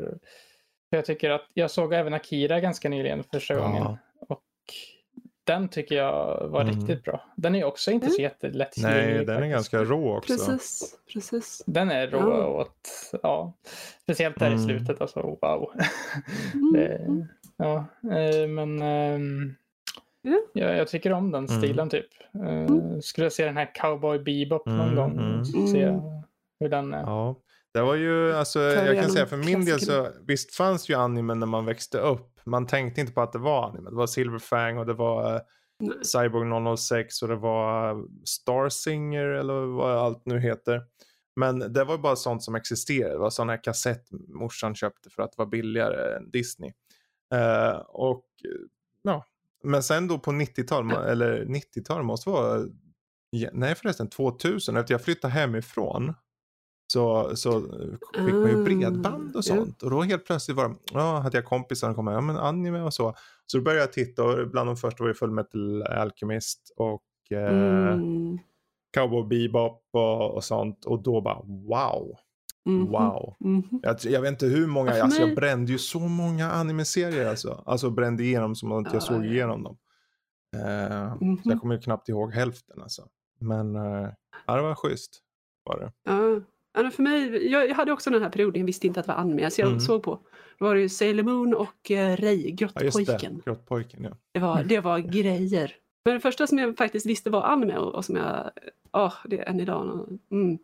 För 0.89 0.97
jag 0.97 1.05
tycker 1.05 1.29
att 1.29 1.47
jag 1.53 1.71
såg 1.71 1.93
även 1.93 2.13
Akira 2.13 2.59
ganska 2.59 2.89
nyligen 2.89 3.23
första 3.23 3.53
ja. 3.53 3.61
gången. 3.61 3.97
Och 4.19 4.43
den 5.43 5.69
tycker 5.69 5.95
jag 5.95 6.47
var 6.47 6.61
mm. 6.61 6.75
riktigt 6.75 7.03
bra. 7.03 7.25
Den 7.35 7.55
är 7.55 7.63
också 7.63 7.91
inte 7.91 8.09
så 8.09 8.21
jättelätt 8.21 8.73
Nej, 8.77 9.05
den 9.07 9.17
faktiskt. 9.17 9.39
är 9.39 9.47
ganska 9.47 9.83
rå 9.83 10.17
också. 10.17 10.33
Precis, 10.33 10.95
precis. 11.13 11.63
Den 11.65 11.91
är 11.91 12.07
rå 12.07 12.19
ja. 12.19 12.47
åt, 12.47 12.89
ja, 13.23 13.53
speciellt 14.03 14.39
där 14.39 14.47
mm. 14.47 14.59
i 14.59 14.63
slutet. 14.63 15.01
Alltså, 15.01 15.21
wow. 15.41 15.71
Mm. 16.53 16.73
det, 16.73 17.27
ja, 17.57 17.85
eh, 18.03 18.47
men 18.47 18.81
um, 18.81 19.55
ja, 20.53 20.65
jag 20.73 20.87
tycker 20.87 21.13
om 21.13 21.31
den 21.31 21.45
mm. 21.45 21.61
stilen 21.61 21.89
typ. 21.89 22.07
Uh, 22.35 22.99
skulle 22.99 23.25
jag 23.25 23.33
se 23.33 23.45
den 23.45 23.57
här 23.57 23.75
Cowboy 23.75 24.19
Bebop 24.19 24.65
någon 24.65 24.79
mm, 24.79 24.95
gång. 24.95 25.19
Mm. 25.19 25.67
Se 25.67 25.99
hur 26.59 26.69
den 26.69 26.93
är. 26.93 27.01
Ja. 27.01 27.41
Det 27.73 27.81
var 27.81 27.95
ju, 27.95 28.33
alltså, 28.33 28.59
jag 28.59 29.01
kan 29.01 29.09
säga 29.09 29.25
för 29.25 29.37
min 29.37 29.65
del 29.65 29.79
så, 29.79 30.07
visst 30.27 30.55
fanns 30.55 30.89
ju 30.89 30.93
anime 30.93 31.33
när 31.33 31.47
man 31.47 31.65
växte 31.65 31.99
upp. 31.99 32.39
Man 32.43 32.67
tänkte 32.67 33.01
inte 33.01 33.13
på 33.13 33.21
att 33.21 33.33
det 33.33 33.39
var 33.39 33.69
anime. 33.69 33.89
Det 33.89 33.95
var 33.95 34.07
Silverfang 34.07 34.77
och 34.77 34.85
det 34.85 34.93
var 34.93 35.33
uh, 35.33 35.41
Cyborg 36.03 36.77
006 36.77 37.21
och 37.21 37.27
det 37.27 37.35
var 37.35 38.03
Starsinger 38.25 39.25
eller 39.25 39.53
vad 39.53 39.97
allt 39.97 40.25
nu 40.25 40.39
heter. 40.39 40.81
Men 41.35 41.73
det 41.73 41.83
var 41.83 41.97
bara 41.97 42.15
sånt 42.15 42.43
som 42.43 42.55
existerade. 42.55 43.13
Det 43.13 43.19
var 43.19 43.29
sådana 43.29 43.53
här 43.53 43.63
kassett 43.63 44.07
morsan 44.27 44.75
köpte 44.75 45.09
för 45.09 45.23
att 45.23 45.31
det 45.31 45.37
var 45.37 45.45
billigare 45.45 46.15
än 46.15 46.31
Disney. 46.31 46.73
Uh, 47.33 47.79
och 47.79 48.25
ja, 49.01 49.25
men 49.63 49.83
sen 49.83 50.07
då 50.07 50.19
på 50.19 50.31
90-tal, 50.31 50.91
eller 50.91 51.45
90-tal 51.45 52.03
måste 52.03 52.29
vara, 52.29 52.65
nej 53.51 53.75
förresten 53.75 54.09
2000, 54.09 54.77
efter 54.77 54.93
jag 54.93 55.03
flyttade 55.03 55.33
hemifrån 55.33 56.13
så, 56.93 57.35
så 57.35 57.61
fick 58.15 58.33
man 58.33 58.49
ju 58.49 58.63
bredband 58.63 59.35
och 59.35 59.39
ah, 59.39 59.41
sånt. 59.41 59.83
Och 59.83 59.89
då 59.89 60.01
helt 60.01 60.25
plötsligt 60.25 60.57
var 60.57 60.69
det, 60.69 60.75
ja, 60.93 61.19
hade 61.19 61.37
jag 61.37 61.45
kompisar 61.45 61.87
som 61.87 61.95
kom 61.95 62.05
med, 62.05 62.13
ja 62.13 62.21
men 62.21 62.37
anime 62.37 62.81
och 62.81 62.93
så. 62.93 63.15
Så 63.45 63.57
då 63.57 63.63
började 63.63 63.81
jag 63.81 63.93
titta 63.93 64.23
och 64.23 64.49
bland 64.49 64.69
de 64.69 64.77
första 64.77 65.03
var 65.03 65.07
ju 65.07 65.13
Full 65.13 65.31
Metal 65.31 65.83
Alchemist 65.83 66.73
och 66.77 67.03
eh, 67.31 67.93
mm. 67.93 68.39
Cowboy 68.93 69.23
Bebop 69.23 69.83
och, 69.91 70.35
och 70.35 70.43
sånt. 70.43 70.85
Och 70.85 71.03
då 71.03 71.21
bara 71.21 71.41
wow. 71.41 72.17
Mm 72.65 72.87
-hmm. 72.87 72.91
Wow. 72.91 73.35
Mm 73.45 73.61
-hmm. 73.61 73.79
jag, 73.83 73.97
jag, 74.13 74.21
vet 74.21 74.31
inte 74.31 74.45
hur 74.45 74.67
många, 74.67 74.89
alltså, 74.89 75.03
alltså 75.03 75.21
jag 75.21 75.35
brände 75.35 75.71
ju 75.71 75.77
så 75.77 75.99
många 75.99 76.51
anime-serier 76.51 77.25
alltså. 77.25 77.63
Alltså 77.65 77.89
brände 77.89 78.23
igenom 78.23 78.55
som 78.55 78.71
att 78.71 78.93
jag 78.93 79.03
såg 79.03 79.25
igenom 79.25 79.63
dem. 79.63 79.77
Uh, 80.55 80.61
-hmm. 80.61 81.17
Så 81.17 81.49
jag 81.49 81.53
mhm. 81.53 81.59
kommer 81.59 81.75
ju 81.75 81.81
knappt 81.81 82.09
ihåg 82.09 82.33
hälften 82.33 82.81
alltså. 82.81 83.07
Men 83.39 83.75
uh, 83.75 84.09
ja, 84.47 84.55
det 84.55 84.61
var 84.61 84.75
schysst. 84.75 85.19
Var 85.63 85.79
det. 85.79 86.11
Uh. 86.11 86.43
Ja, 86.73 86.91
för 86.91 87.03
mig, 87.03 87.51
jag, 87.51 87.69
jag, 87.69 87.75
hade 87.75 87.91
också 87.91 88.09
den 88.09 88.21
här 88.21 88.29
perioden, 88.29 88.59
jag 88.59 88.65
visste 88.65 88.87
inte 88.87 88.99
att 88.99 89.05
det 89.05 89.11
var 89.11 89.19
anime, 89.19 89.51
så 89.51 89.61
jag 89.61 89.67
mm. 89.67 89.79
såg 89.79 90.03
på. 90.03 90.19
Då 90.59 90.65
var 90.65 90.75
det 90.75 90.81
ju 90.81 90.89
Sailor 90.89 91.23
Moon 91.23 91.53
och 91.53 91.91
uh, 91.91 91.97
Ray, 91.97 92.51
Grottpojken. 92.51 93.41
Ja, 93.45 93.51
Grottpojken, 93.51 94.03
ja. 94.03 94.17
Det 94.31 94.39
var, 94.39 94.63
det 94.63 94.79
var 94.79 94.99
grejer. 95.13 95.75
Men 96.09 96.15
det 96.15 96.21
första 96.21 96.47
som 96.47 96.57
jag 96.57 96.77
faktiskt 96.77 97.05
visste 97.05 97.29
var 97.29 97.43
anime 97.43 97.77
och, 97.77 97.95
och 97.95 98.05
som 98.05 98.15
jag, 98.15 98.51
ja, 98.91 99.05
oh, 99.05 99.13
det 99.29 99.39
är 99.39 99.49
än 99.49 99.59
idag. 99.59 100.07
Mm. 100.31 100.57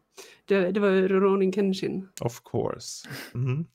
Det, 0.46 0.72
det 0.72 0.80
var 0.80 0.90
Ronin 1.08 1.54
Kenshin. 1.54 2.08
Of 2.22 2.42
course. 2.52 3.10
Mm. 3.34 3.66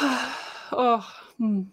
oh, 0.72 1.04
mm. 1.40 1.66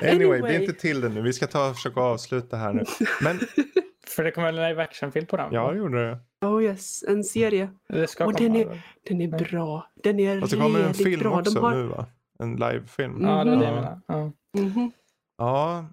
Anyway, 0.00 0.14
anyway, 0.14 0.42
bli 0.42 0.64
inte 0.64 0.80
till 0.80 1.00
det 1.00 1.08
nu. 1.08 1.22
Vi 1.22 1.32
ska 1.32 1.46
ta 1.46 1.70
och 1.70 1.76
försöka 1.76 2.00
avsluta 2.00 2.56
här 2.56 2.72
nu. 2.72 2.84
Men... 3.20 3.40
För 4.06 4.24
det 4.24 4.30
kommer 4.30 4.48
en 4.48 4.56
live 4.56 4.82
action-film 4.82 5.26
på 5.26 5.36
den? 5.36 5.52
Ja, 5.52 5.70
det 5.70 5.78
gjorde 5.78 6.10
det. 6.10 6.46
Oh 6.46 6.64
yes, 6.64 7.04
en 7.08 7.24
serie. 7.24 7.70
Det 7.88 8.06
ska 8.06 8.26
och 8.26 8.34
den 8.34 8.56
är, 8.56 8.82
den 9.08 9.20
är 9.20 9.28
bra. 9.28 9.90
Den 10.02 10.20
är 10.20 10.42
Och 10.42 10.50
så 10.50 10.60
kommer 10.60 10.80
en 10.80 10.94
film 10.94 11.20
bra. 11.20 11.38
också 11.38 11.60
har... 11.60 11.74
nu 11.74 11.82
va? 11.82 12.06
En 12.38 12.56
livefilm. 12.56 13.16
Mm 13.16 13.24
-hmm. 13.24 13.38
Ja, 13.38 13.44
det 13.44 13.50
är 13.50 13.56
det 13.56 13.64
jag 13.64 13.74
menar. 13.74 14.00
Ja. 14.06 14.32
Mm 14.58 14.70
-hmm. 14.70 14.90
ja. 15.38 15.84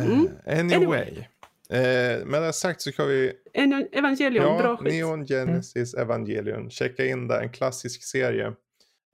Uh, 0.00 0.30
anyway. 0.46 0.74
anyway. 0.74 1.26
Eh, 1.72 2.26
med 2.26 2.42
det 2.42 2.52
sagt 2.52 2.82
så 2.82 2.90
ska 2.90 3.04
vi... 3.04 3.32
En 3.52 3.88
Evangelion, 3.92 4.44
ja, 4.44 4.58
bra 4.58 4.76
skit. 4.76 4.92
Neon 4.92 5.26
Genesis 5.26 5.94
mm. 5.94 6.06
Evangelion. 6.06 6.70
Checka 6.70 7.06
in 7.06 7.28
det, 7.28 7.40
en 7.40 7.52
klassisk 7.52 8.02
serie. 8.02 8.52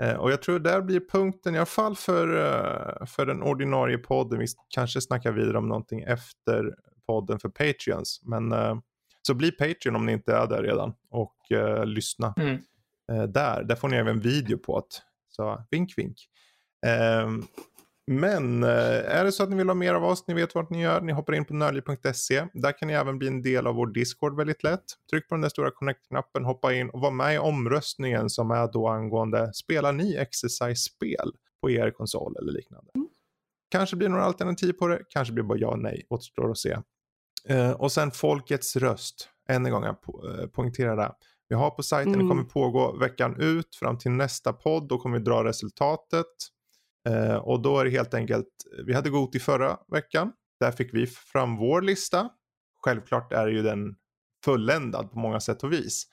Eh, 0.03 0.15
och 0.15 0.33
jag 0.33 0.43
tror 0.43 0.59
där 0.59 0.81
blir 0.83 1.01
punkten 1.01 1.55
i 1.55 1.59
alla 1.59 1.67
fall 1.67 1.97
för, 1.97 2.29
uh, 2.29 3.07
för 3.07 3.27
den 3.27 3.43
ordinarie 3.43 3.99
podden. 3.99 4.39
Vi 4.39 4.47
kanske 4.69 5.01
snackar 5.01 5.33
vidare 5.33 5.59
om 5.59 5.69
någonting 5.69 6.01
efter 6.01 6.75
podden 7.07 7.39
för 7.39 7.49
Patreons. 7.49 8.21
Men 8.25 8.53
uh, 8.53 8.79
så 9.23 9.35
bli 9.35 9.51
Patreon 9.51 9.97
om 9.97 10.07
ni 10.07 10.13
inte 10.13 10.35
är 10.35 10.47
där 10.47 10.63
redan 10.63 10.95
och 11.11 11.37
uh, 11.53 11.87
lyssna 11.87 12.35
mm. 12.37 12.59
där. 13.33 13.63
Där 13.63 13.77
får 13.77 13.89
ni 13.89 13.97
även 13.97 14.21
video 14.21 14.59
på 14.59 14.81
det. 14.81 14.97
Så 15.29 15.67
vink 15.71 15.99
vink. 15.99 16.17
Men 18.07 18.63
eh, 18.63 19.19
är 19.19 19.25
det 19.25 19.33
så 19.33 19.43
att 19.43 19.51
ni 19.51 19.57
vill 19.57 19.69
ha 19.69 19.75
mer 19.75 19.95
av 19.95 20.05
oss, 20.05 20.25
ni 20.27 20.35
vet 20.35 20.55
vart 20.55 20.71
ni 20.71 20.83
gör, 20.83 21.01
ni 21.01 21.13
hoppar 21.13 21.33
in 21.33 21.45
på 21.45 21.55
nördliv.se. 21.55 22.47
Där 22.55 22.79
kan 22.79 22.89
ni 22.89 22.95
även 22.95 23.19
bli 23.19 23.29
en 23.29 23.43
del 23.43 23.67
av 23.67 23.75
vår 23.75 23.87
Discord 23.87 24.37
väldigt 24.37 24.63
lätt. 24.63 24.85
Tryck 25.11 25.29
på 25.29 25.35
den 25.35 25.43
där 25.43 25.49
stora 25.49 25.71
connect-knappen, 25.71 26.45
hoppa 26.45 26.75
in 26.75 26.91
och 26.91 27.01
var 27.01 27.11
med 27.11 27.35
i 27.35 27.39
omröstningen 27.39 28.31
som 28.31 28.51
är 28.51 28.73
då 28.73 28.89
angående, 28.89 29.55
spelar 29.55 29.93
ni 29.93 30.17
exercise-spel 30.17 31.33
på 31.61 31.71
er 31.71 31.91
konsol 31.91 32.37
eller 32.37 32.53
liknande? 32.53 32.91
Mm. 32.95 33.09
Kanske 33.71 33.97
blir 33.97 34.09
några 34.09 34.25
alternativ 34.25 34.73
på 34.73 34.87
det, 34.89 35.03
kanske 35.09 35.35
blir 35.35 35.45
bara 35.45 35.59
ja 35.59 35.69
och 35.69 35.79
nej, 35.79 36.07
återstår 36.09 36.51
att 36.51 36.59
se. 36.59 36.79
Uh, 37.51 37.71
och 37.71 37.93
sen 37.93 38.11
folkets 38.11 38.77
röst, 38.77 39.29
än 39.49 39.67
en 39.67 39.73
gång 39.73 39.85
jag 39.85 40.03
po 40.03 40.27
uh, 40.27 40.47
poängterar 40.47 40.97
det. 40.97 41.13
Vi 41.49 41.55
har 41.55 41.71
på 41.71 41.83
sajten, 41.83 42.15
mm. 42.15 42.27
det 42.27 42.31
kommer 42.31 42.45
pågå 42.45 42.97
veckan 42.97 43.41
ut 43.41 43.77
fram 43.77 43.99
till 43.99 44.11
nästa 44.11 44.53
podd, 44.53 44.89
då 44.89 44.99
kommer 44.99 45.19
vi 45.19 45.25
dra 45.25 45.45
resultatet. 45.45 46.27
Eh, 47.09 47.37
och 47.37 47.63
då 47.63 47.79
är 47.79 47.85
det 47.85 47.91
helt 47.91 48.15
enkelt, 48.15 48.49
vi 48.87 48.95
hade 48.95 49.11
Goti 49.11 49.39
förra 49.39 49.79
veckan. 49.93 50.33
Där 50.61 50.73
fick 50.73 50.95
vi 50.95 51.07
fram 51.07 51.57
vår 51.57 51.83
lista. 51.83 52.31
Självklart 52.85 53.33
är 53.33 53.47
ju 53.47 53.63
den 53.63 53.97
fulländad 54.45 55.11
på 55.11 55.19
många 55.19 55.41
sätt 55.41 55.63
och 55.63 55.73
vis. 55.73 56.07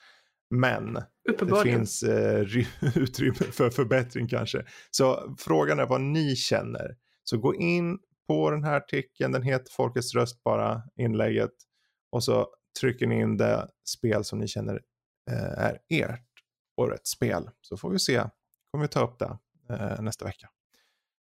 Men 0.50 0.94
det 1.38 1.62
finns 1.62 2.02
eh, 2.02 2.40
utrymme 2.96 3.34
för 3.34 3.70
förbättring 3.70 4.28
kanske. 4.28 4.64
Så 4.90 5.36
frågan 5.38 5.78
är 5.78 5.86
vad 5.86 6.00
ni 6.00 6.36
känner. 6.36 6.96
Så 7.24 7.38
gå 7.38 7.54
in 7.54 7.98
på 8.28 8.50
den 8.50 8.64
här 8.64 8.76
artikeln, 8.76 9.32
den 9.32 9.42
heter 9.42 9.72
Folkets 9.72 10.14
röst 10.14 10.42
bara, 10.42 10.82
inlägget. 10.96 11.52
Och 12.10 12.24
så 12.24 12.48
trycker 12.80 13.06
ni 13.06 13.20
in 13.20 13.36
det 13.36 13.68
spel 13.84 14.24
som 14.24 14.38
ni 14.38 14.48
känner 14.48 14.80
eh, 15.30 15.64
är 15.64 15.78
ert 15.88 16.28
årets 16.76 17.10
spel. 17.10 17.50
Så 17.60 17.76
får 17.76 17.90
vi 17.90 17.98
se, 17.98 18.22
kommer 18.70 18.84
vi 18.84 18.88
ta 18.88 19.04
upp 19.04 19.18
det 19.18 19.38
eh, 19.74 20.02
nästa 20.02 20.24
vecka. 20.24 20.48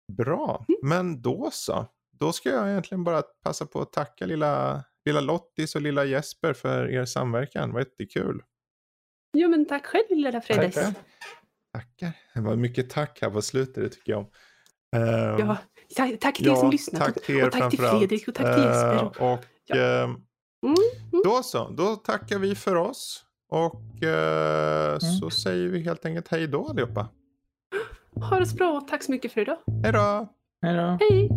Bra, 0.07 0.65
mm. 0.69 0.79
men 0.83 1.21
då 1.21 1.49
så. 1.51 1.85
Då 2.11 2.31
ska 2.31 2.49
jag 2.49 2.69
egentligen 2.69 3.03
bara 3.03 3.21
passa 3.21 3.65
på 3.65 3.81
att 3.81 3.93
tacka 3.93 4.25
lilla, 4.25 4.83
lilla 5.05 5.21
Lottis 5.21 5.75
och 5.75 5.81
lilla 5.81 6.05
Jesper 6.05 6.53
för 6.53 6.89
er 6.89 7.05
samverkan. 7.05 7.69
Det 7.69 7.73
var 7.73 7.81
jättekul. 7.81 8.43
Jo, 9.33 9.49
men 9.49 9.65
tack 9.65 9.85
själv 9.85 10.03
lilla 10.09 10.41
Fredrik. 10.41 10.73
Tackar. 10.73 10.93
tackar. 11.73 12.11
Det 12.33 12.41
var 12.41 12.55
mycket 12.55 12.89
tack 12.89 13.19
här 13.21 13.29
på 13.29 13.41
slutet, 13.41 13.75
det 13.75 13.89
tycker 13.89 14.11
jag 14.11 14.19
om. 14.19 14.29
Um, 14.95 15.39
ja, 15.39 15.57
tack 16.19 16.35
till 16.35 16.45
ja, 16.45 16.51
er 16.51 16.55
som 16.55 16.71
lyssnat. 16.71 17.03
Tack 17.03 17.23
till 17.25 17.37
er 17.37 17.45
och 17.45 17.51
tack 17.51 17.69
till 17.69 17.79
Fredrik 17.79 18.27
och 18.27 18.35
tack 18.35 18.55
till 18.55 18.63
Jesper. 18.63 19.03
Uh, 19.03 19.33
och 19.33 19.45
ja. 19.65 19.75
uh, 19.75 20.03
mm, 20.03 20.17
mm. 20.63 21.21
då 21.23 21.43
så, 21.43 21.69
då 21.69 21.95
tackar 21.95 22.39
vi 22.39 22.55
för 22.55 22.75
oss. 22.75 23.23
Och 23.49 23.81
uh, 24.03 24.09
mm. 24.09 24.99
så 24.99 25.29
säger 25.29 25.67
vi 25.67 25.79
helt 25.79 26.05
enkelt 26.05 26.27
hej 26.27 26.47
då 26.47 26.67
allihopa. 26.67 27.07
Ha 28.21 28.39
det 28.39 28.45
så 28.45 28.55
bra 28.55 28.81
tack 28.89 29.03
så 29.03 29.11
mycket 29.11 29.31
för 29.31 29.41
idag. 29.41 29.57
Hej 29.83 29.91
då. 29.93 30.27
Hej 30.61 30.75
då. 30.75 30.97
Hej. 31.09 31.29